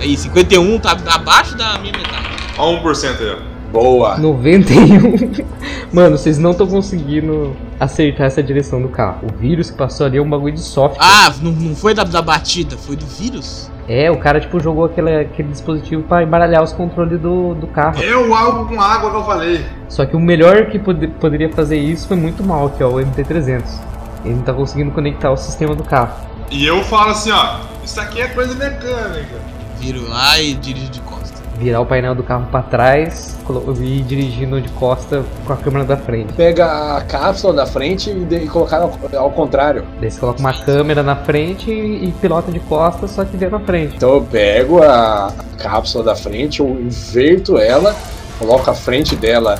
Aí, 0.00 0.16
51 0.16 0.78
tá 0.78 0.96
abaixo 1.08 1.56
da 1.56 1.78
minha 1.78 1.92
metade. 1.92 2.26
Ó, 2.58 2.72
1% 2.82 3.20
aí, 3.20 3.36
ó. 3.52 3.56
Boa. 3.72 4.16
91. 4.18 5.44
Mano, 5.92 6.16
vocês 6.16 6.38
não 6.38 6.52
estão 6.52 6.66
conseguindo 6.66 7.56
acertar 7.80 8.26
essa 8.26 8.42
direção 8.42 8.80
do 8.80 8.88
carro. 8.88 9.26
O 9.30 9.36
vírus 9.36 9.70
que 9.70 9.76
passou 9.76 10.06
ali 10.06 10.18
é 10.18 10.22
um 10.22 10.28
bagulho 10.28 10.54
de 10.54 10.60
software. 10.60 10.98
Ah, 11.04 11.32
não, 11.42 11.50
não 11.52 11.74
foi 11.74 11.92
da, 11.94 12.04
da 12.04 12.22
batida, 12.22 12.76
foi 12.76 12.96
do 12.96 13.04
vírus? 13.06 13.70
É, 13.88 14.10
o 14.10 14.16
cara, 14.18 14.40
tipo, 14.40 14.58
jogou 14.60 14.84
aquele, 14.84 15.14
aquele 15.20 15.48
dispositivo 15.48 16.02
pra 16.02 16.22
embaralhar 16.22 16.62
os 16.62 16.72
controles 16.72 17.20
do, 17.20 17.54
do 17.54 17.66
carro. 17.68 18.02
É 18.02 18.16
o 18.16 18.34
algo 18.34 18.66
com 18.66 18.80
água 18.80 19.10
que 19.10 19.16
eu 19.16 19.24
falei. 19.24 19.64
Só 19.88 20.04
que 20.04 20.16
o 20.16 20.20
melhor 20.20 20.66
que 20.66 20.78
pod- 20.78 21.06
poderia 21.20 21.50
fazer 21.52 21.78
isso 21.78 22.08
foi 22.08 22.16
muito 22.16 22.42
mal, 22.42 22.70
que 22.70 22.82
é 22.82 22.86
o 22.86 22.94
MT-300. 22.94 23.62
Ele 24.24 24.34
não 24.34 24.42
tá 24.42 24.52
conseguindo 24.52 24.90
conectar 24.90 25.30
o 25.30 25.36
sistema 25.36 25.74
do 25.74 25.84
carro. 25.84 26.14
E 26.50 26.64
eu 26.66 26.82
falo 26.84 27.10
assim, 27.10 27.30
ó. 27.30 27.58
Isso 27.84 28.00
aqui 28.00 28.20
é 28.20 28.28
coisa 28.28 28.54
mecânica. 28.54 29.36
Viro 29.80 30.08
lá 30.08 30.40
e 30.40 30.54
dirijo 30.54 30.90
de 30.90 31.00
costa. 31.00 31.36
Virar 31.58 31.80
o 31.80 31.86
painel 31.86 32.14
do 32.14 32.22
carro 32.22 32.46
pra 32.50 32.60
trás 32.62 33.38
e 33.80 33.84
ir 33.84 34.02
dirigindo 34.02 34.60
de 34.60 34.68
costa 34.70 35.24
com 35.46 35.52
a 35.52 35.56
câmera 35.56 35.84
da 35.86 35.96
frente. 35.96 36.32
Pega 36.34 36.96
a 36.96 37.00
cápsula 37.02 37.54
da 37.54 37.66
frente 37.66 38.10
e, 38.10 38.24
de- 38.26 38.36
e 38.44 38.46
colocar 38.48 38.78
ao, 38.82 38.92
ao 39.16 39.30
contrário. 39.30 39.84
Daí 40.00 40.10
você 40.10 40.20
coloca 40.20 40.38
uma 40.40 40.52
câmera 40.52 41.02
na 41.02 41.16
frente 41.16 41.70
e, 41.70 42.08
e 42.08 42.12
pilota 42.20 42.52
de 42.52 42.60
costa, 42.60 43.06
só 43.08 43.24
que 43.24 43.36
vê 43.38 43.48
na 43.48 43.60
frente. 43.60 43.96
Então 43.96 44.14
eu 44.14 44.22
pego 44.22 44.82
a 44.82 45.32
cápsula 45.58 46.04
da 46.04 46.14
frente, 46.16 46.60
eu 46.60 46.68
inverto 46.68 47.56
ela, 47.56 47.96
coloco 48.38 48.68
a 48.70 48.74
frente 48.74 49.16
dela 49.16 49.58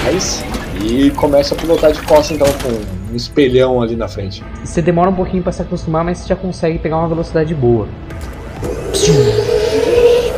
atrás 0.00 0.42
e 0.84 1.10
começo 1.12 1.54
a 1.54 1.56
pilotar 1.56 1.92
de 1.92 2.02
costa 2.02 2.34
então 2.34 2.48
com 2.62 3.12
um 3.12 3.14
espelhão 3.16 3.80
ali 3.80 3.94
na 3.94 4.08
frente. 4.08 4.42
Você 4.64 4.82
demora 4.82 5.08
um 5.10 5.14
pouquinho 5.14 5.42
pra 5.42 5.52
se 5.52 5.62
acostumar, 5.62 6.04
mas 6.04 6.18
você 6.18 6.28
já 6.28 6.34
consegue 6.36 6.78
pegar 6.80 6.96
uma 6.98 7.08
velocidade 7.08 7.54
boa. 7.54 7.86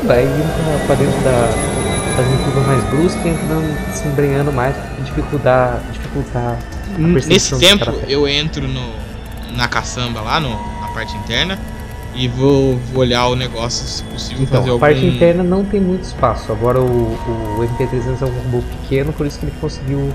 Vai 0.07 0.25
indo 0.25 0.87
pra, 0.87 0.95
dentro 0.95 1.21
da. 1.23 1.49
fazendo 2.17 2.45
curva 2.45 2.61
mais 2.67 2.85
brusca 2.85 3.29
e 3.29 3.31
entrando, 3.31 3.95
se 3.95 4.09
embrenhando 4.09 4.53
mais, 4.53 4.75
pra 4.75 5.05
dificultar, 5.05 5.83
dificultar 5.93 6.59
a 6.59 6.99
Nesse 6.99 7.59
tempo, 7.59 7.93
eu 8.09 8.27
entro 8.27 8.67
no, 8.67 8.93
na 9.55 9.69
caçamba 9.69 10.23
lá, 10.23 10.41
no, 10.41 10.49
na 10.81 10.89
parte 10.95 11.15
interna, 11.17 11.59
e 12.15 12.27
vou, 12.27 12.79
vou 12.93 13.03
olhar 13.03 13.27
o 13.27 13.37
negócio, 13.37 13.87
se 13.87 14.03
possível, 14.05 14.47
fazer 14.47 14.61
Então, 14.61 14.61
a 14.61 14.71
algum... 14.71 14.79
parte 14.81 15.05
interna 15.05 15.43
não 15.43 15.63
tem 15.65 15.81
muito 15.81 16.05
espaço. 16.05 16.51
Agora 16.51 16.81
o, 16.81 16.85
o 16.85 17.69
MP300 17.79 18.23
é 18.23 18.25
um 18.25 18.29
robô 18.29 18.63
pequeno, 18.81 19.13
por 19.13 19.27
isso 19.27 19.39
que 19.39 19.45
ele 19.45 19.55
conseguiu 19.61 20.11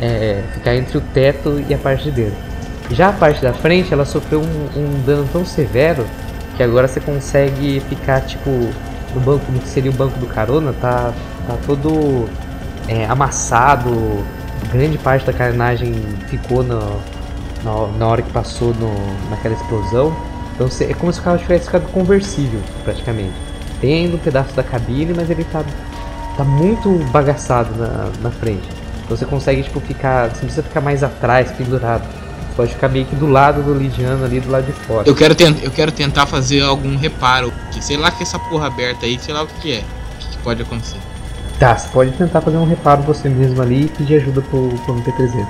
é, 0.00 0.42
ficar 0.54 0.76
entre 0.76 0.96
o 0.96 1.00
teto 1.12 1.62
e 1.68 1.74
a 1.74 1.78
parte 1.78 2.04
de 2.04 2.22
dentro. 2.22 2.38
Já 2.90 3.10
a 3.10 3.12
parte 3.12 3.42
da 3.42 3.52
frente, 3.52 3.92
ela 3.92 4.06
sofreu 4.06 4.40
um, 4.40 4.78
um 4.78 5.02
dano 5.04 5.28
tão 5.30 5.44
severo 5.44 6.06
que 6.56 6.62
agora 6.62 6.86
você 6.88 7.00
consegue 7.00 7.80
ficar 7.88 8.20
tipo 8.22 8.50
no 9.14 9.20
banco, 9.20 9.50
no 9.52 9.58
que 9.60 9.68
seria 9.68 9.90
o 9.90 9.94
banco 9.94 10.18
do 10.18 10.26
carona, 10.26 10.72
tá, 10.80 11.12
tá 11.46 11.56
todo 11.66 12.28
é, 12.88 13.04
amassado. 13.06 13.90
Grande 14.72 14.96
parte 14.98 15.26
da 15.26 15.32
carenagem 15.32 15.92
ficou 16.28 16.62
no- 16.62 17.00
na, 17.64 17.86
na 17.98 18.06
hora 18.06 18.22
que 18.22 18.30
passou 18.32 18.72
no, 18.74 18.90
naquela 19.30 19.54
explosão. 19.54 20.14
Então 20.54 20.68
você- 20.68 20.84
é 20.84 20.94
como 20.94 21.12
se 21.12 21.20
o 21.20 21.22
carro 21.22 21.38
tivesse 21.38 21.66
ficado 21.66 21.86
conversível, 21.92 22.60
praticamente. 22.84 23.32
Tem 23.80 24.04
ainda 24.04 24.16
um 24.16 24.18
pedaço 24.20 24.54
da 24.54 24.62
cabine, 24.62 25.12
mas 25.14 25.28
ele 25.30 25.44
tá, 25.44 25.64
tá 26.36 26.44
muito 26.44 26.88
bagaçado 27.10 27.74
na, 27.76 28.10
na 28.22 28.30
frente. 28.30 28.68
Então 29.04 29.16
você 29.16 29.24
consegue 29.26 29.62
tipo 29.62 29.80
ficar. 29.80 30.28
Você 30.28 30.34
não 30.36 30.40
precisa 30.42 30.62
ficar 30.62 30.80
mais 30.80 31.02
atrás, 31.02 31.50
pendurado. 31.52 32.04
Pode 32.56 32.72
ficar 32.72 32.88
meio 32.88 33.06
que 33.06 33.16
do 33.16 33.26
lado 33.26 33.62
do 33.62 33.72
Lidiano 33.74 34.24
ali, 34.24 34.38
do 34.40 34.50
lado 34.50 34.66
de 34.66 34.72
fora. 34.72 35.08
Eu 35.08 35.14
quero, 35.14 35.34
tent- 35.34 35.62
eu 35.62 35.70
quero 35.70 35.90
tentar 35.90 36.26
fazer 36.26 36.62
algum 36.62 36.96
reparo, 36.96 37.52
que 37.72 37.82
sei 37.82 37.96
lá 37.96 38.10
que 38.10 38.22
essa 38.22 38.38
porra 38.38 38.66
aberta 38.66 39.06
aí, 39.06 39.18
sei 39.18 39.32
lá 39.32 39.42
o 39.42 39.46
que, 39.46 39.54
que 39.60 39.72
é, 39.72 39.78
o 39.78 40.18
que, 40.18 40.28
que 40.28 40.38
pode 40.38 40.60
acontecer. 40.62 40.98
Tá, 41.58 41.76
você 41.76 41.88
pode 41.88 42.10
tentar 42.12 42.40
fazer 42.40 42.56
um 42.58 42.66
reparo 42.66 43.02
você 43.02 43.28
mesmo 43.28 43.62
ali 43.62 43.84
e 43.84 43.88
pedir 43.88 44.16
ajuda 44.16 44.42
pro, 44.42 44.68
pro 44.84 44.94
MP300. 44.96 45.46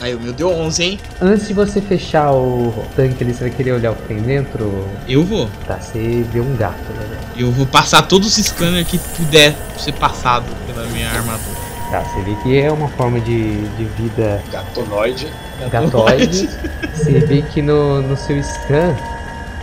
Aí 0.00 0.14
o 0.14 0.20
meu 0.20 0.32
deu 0.34 0.50
11, 0.50 0.82
hein? 0.82 1.00
Antes 1.20 1.48
de 1.48 1.54
você 1.54 1.80
fechar 1.80 2.30
o 2.32 2.74
tanque 2.94 3.24
ali, 3.24 3.32
você 3.32 3.44
vai 3.44 3.50
querer 3.50 3.72
olhar 3.72 3.92
o 3.92 3.94
que 3.94 4.02
tem 4.08 4.18
dentro? 4.20 4.86
Eu 5.08 5.24
vou. 5.24 5.48
Tá, 5.66 5.78
você 5.80 6.26
vê 6.30 6.40
um 6.40 6.54
gato, 6.56 6.92
né? 6.92 7.06
Eu 7.36 7.50
vou 7.50 7.64
passar 7.64 8.02
todos 8.02 8.36
os 8.36 8.44
scanners 8.46 8.86
que 8.86 8.98
puder 8.98 9.54
ser 9.78 9.92
passado 9.92 10.44
pela 10.66 10.86
minha 10.88 11.08
armadura. 11.08 11.63
Tá, 11.94 12.00
você 12.00 12.22
vê 12.22 12.34
que 12.42 12.58
é 12.58 12.72
uma 12.72 12.88
forma 12.88 13.20
de, 13.20 13.68
de 13.76 13.84
vida 13.84 14.42
Gatonoide. 14.50 15.28
gatoide. 15.70 16.48
Você 16.92 17.20
vê 17.20 17.40
que 17.42 17.62
no, 17.62 18.02
no 18.02 18.16
seu 18.16 18.42
scan 18.42 18.96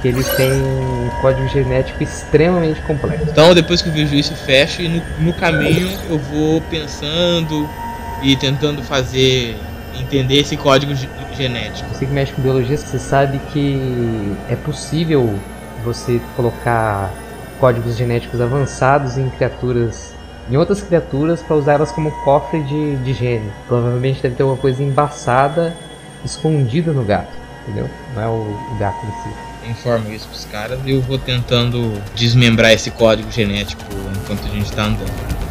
que 0.02 0.08
ele 0.08 0.24
tem 0.24 0.50
um 0.50 1.10
código 1.22 1.46
genético 1.50 2.02
extremamente 2.02 2.80
complexo. 2.84 3.26
Então 3.30 3.54
depois 3.54 3.82
que 3.82 3.90
eu 3.90 3.94
vejo 3.94 4.16
isso, 4.16 4.32
eu 4.32 4.38
fecho 4.38 4.82
e 4.82 4.88
no, 4.88 5.02
no 5.20 5.34
caminho 5.34 5.90
eu 6.10 6.18
vou 6.18 6.62
pensando 6.62 7.68
e 8.24 8.34
tentando 8.38 8.82
fazer 8.82 9.58
entender 10.00 10.40
esse 10.40 10.56
código 10.56 10.96
ge- 10.96 11.10
genético. 11.36 11.94
Você 11.94 12.06
que 12.06 12.14
mexe 12.14 12.32
com 12.32 12.42
biologia, 12.42 12.78
você 12.78 12.98
sabe 12.98 13.40
que 13.52 14.34
é 14.50 14.56
possível 14.56 15.38
você 15.84 16.22
colocar 16.38 17.12
códigos 17.60 17.98
genéticos 17.98 18.40
avançados 18.40 19.18
em 19.18 19.30
criaturas, 19.32 20.14
em 20.50 20.58
outras 20.58 20.82
criaturas, 20.82 21.42
para 21.42 21.56
usar 21.56 21.74
elas 21.74 21.92
como 21.92 22.12
cofre 22.24 22.62
de, 22.64 22.96
de 22.98 23.14
gene. 23.14 23.52
Provavelmente 23.68 24.22
deve 24.22 24.36
ter 24.36 24.44
uma 24.44 24.58
coisa 24.58 24.84
embaçada 24.84 25.76
escondida 26.24 26.92
no 26.92 27.04
gato, 27.04 27.32
entendeu? 27.64 27.90
Não 28.16 28.22
é 28.22 28.28
o, 28.28 28.32
o 28.32 28.78
gato 28.80 29.06
em 29.06 29.24
si. 29.24 29.70
Informo 29.70 30.12
isso 30.12 30.28
pros 30.28 30.46
caras 30.46 30.80
e 30.86 30.92
eu 30.92 31.02
vou 31.02 31.20
tentando 31.20 31.94
desmembrar 32.16 32.72
esse 32.72 32.90
código 32.90 33.32
genético 33.32 33.84
enquanto 34.16 34.46
a 34.46 34.50
gente 34.50 34.72
tá 34.72 34.86
andando. 34.86 35.51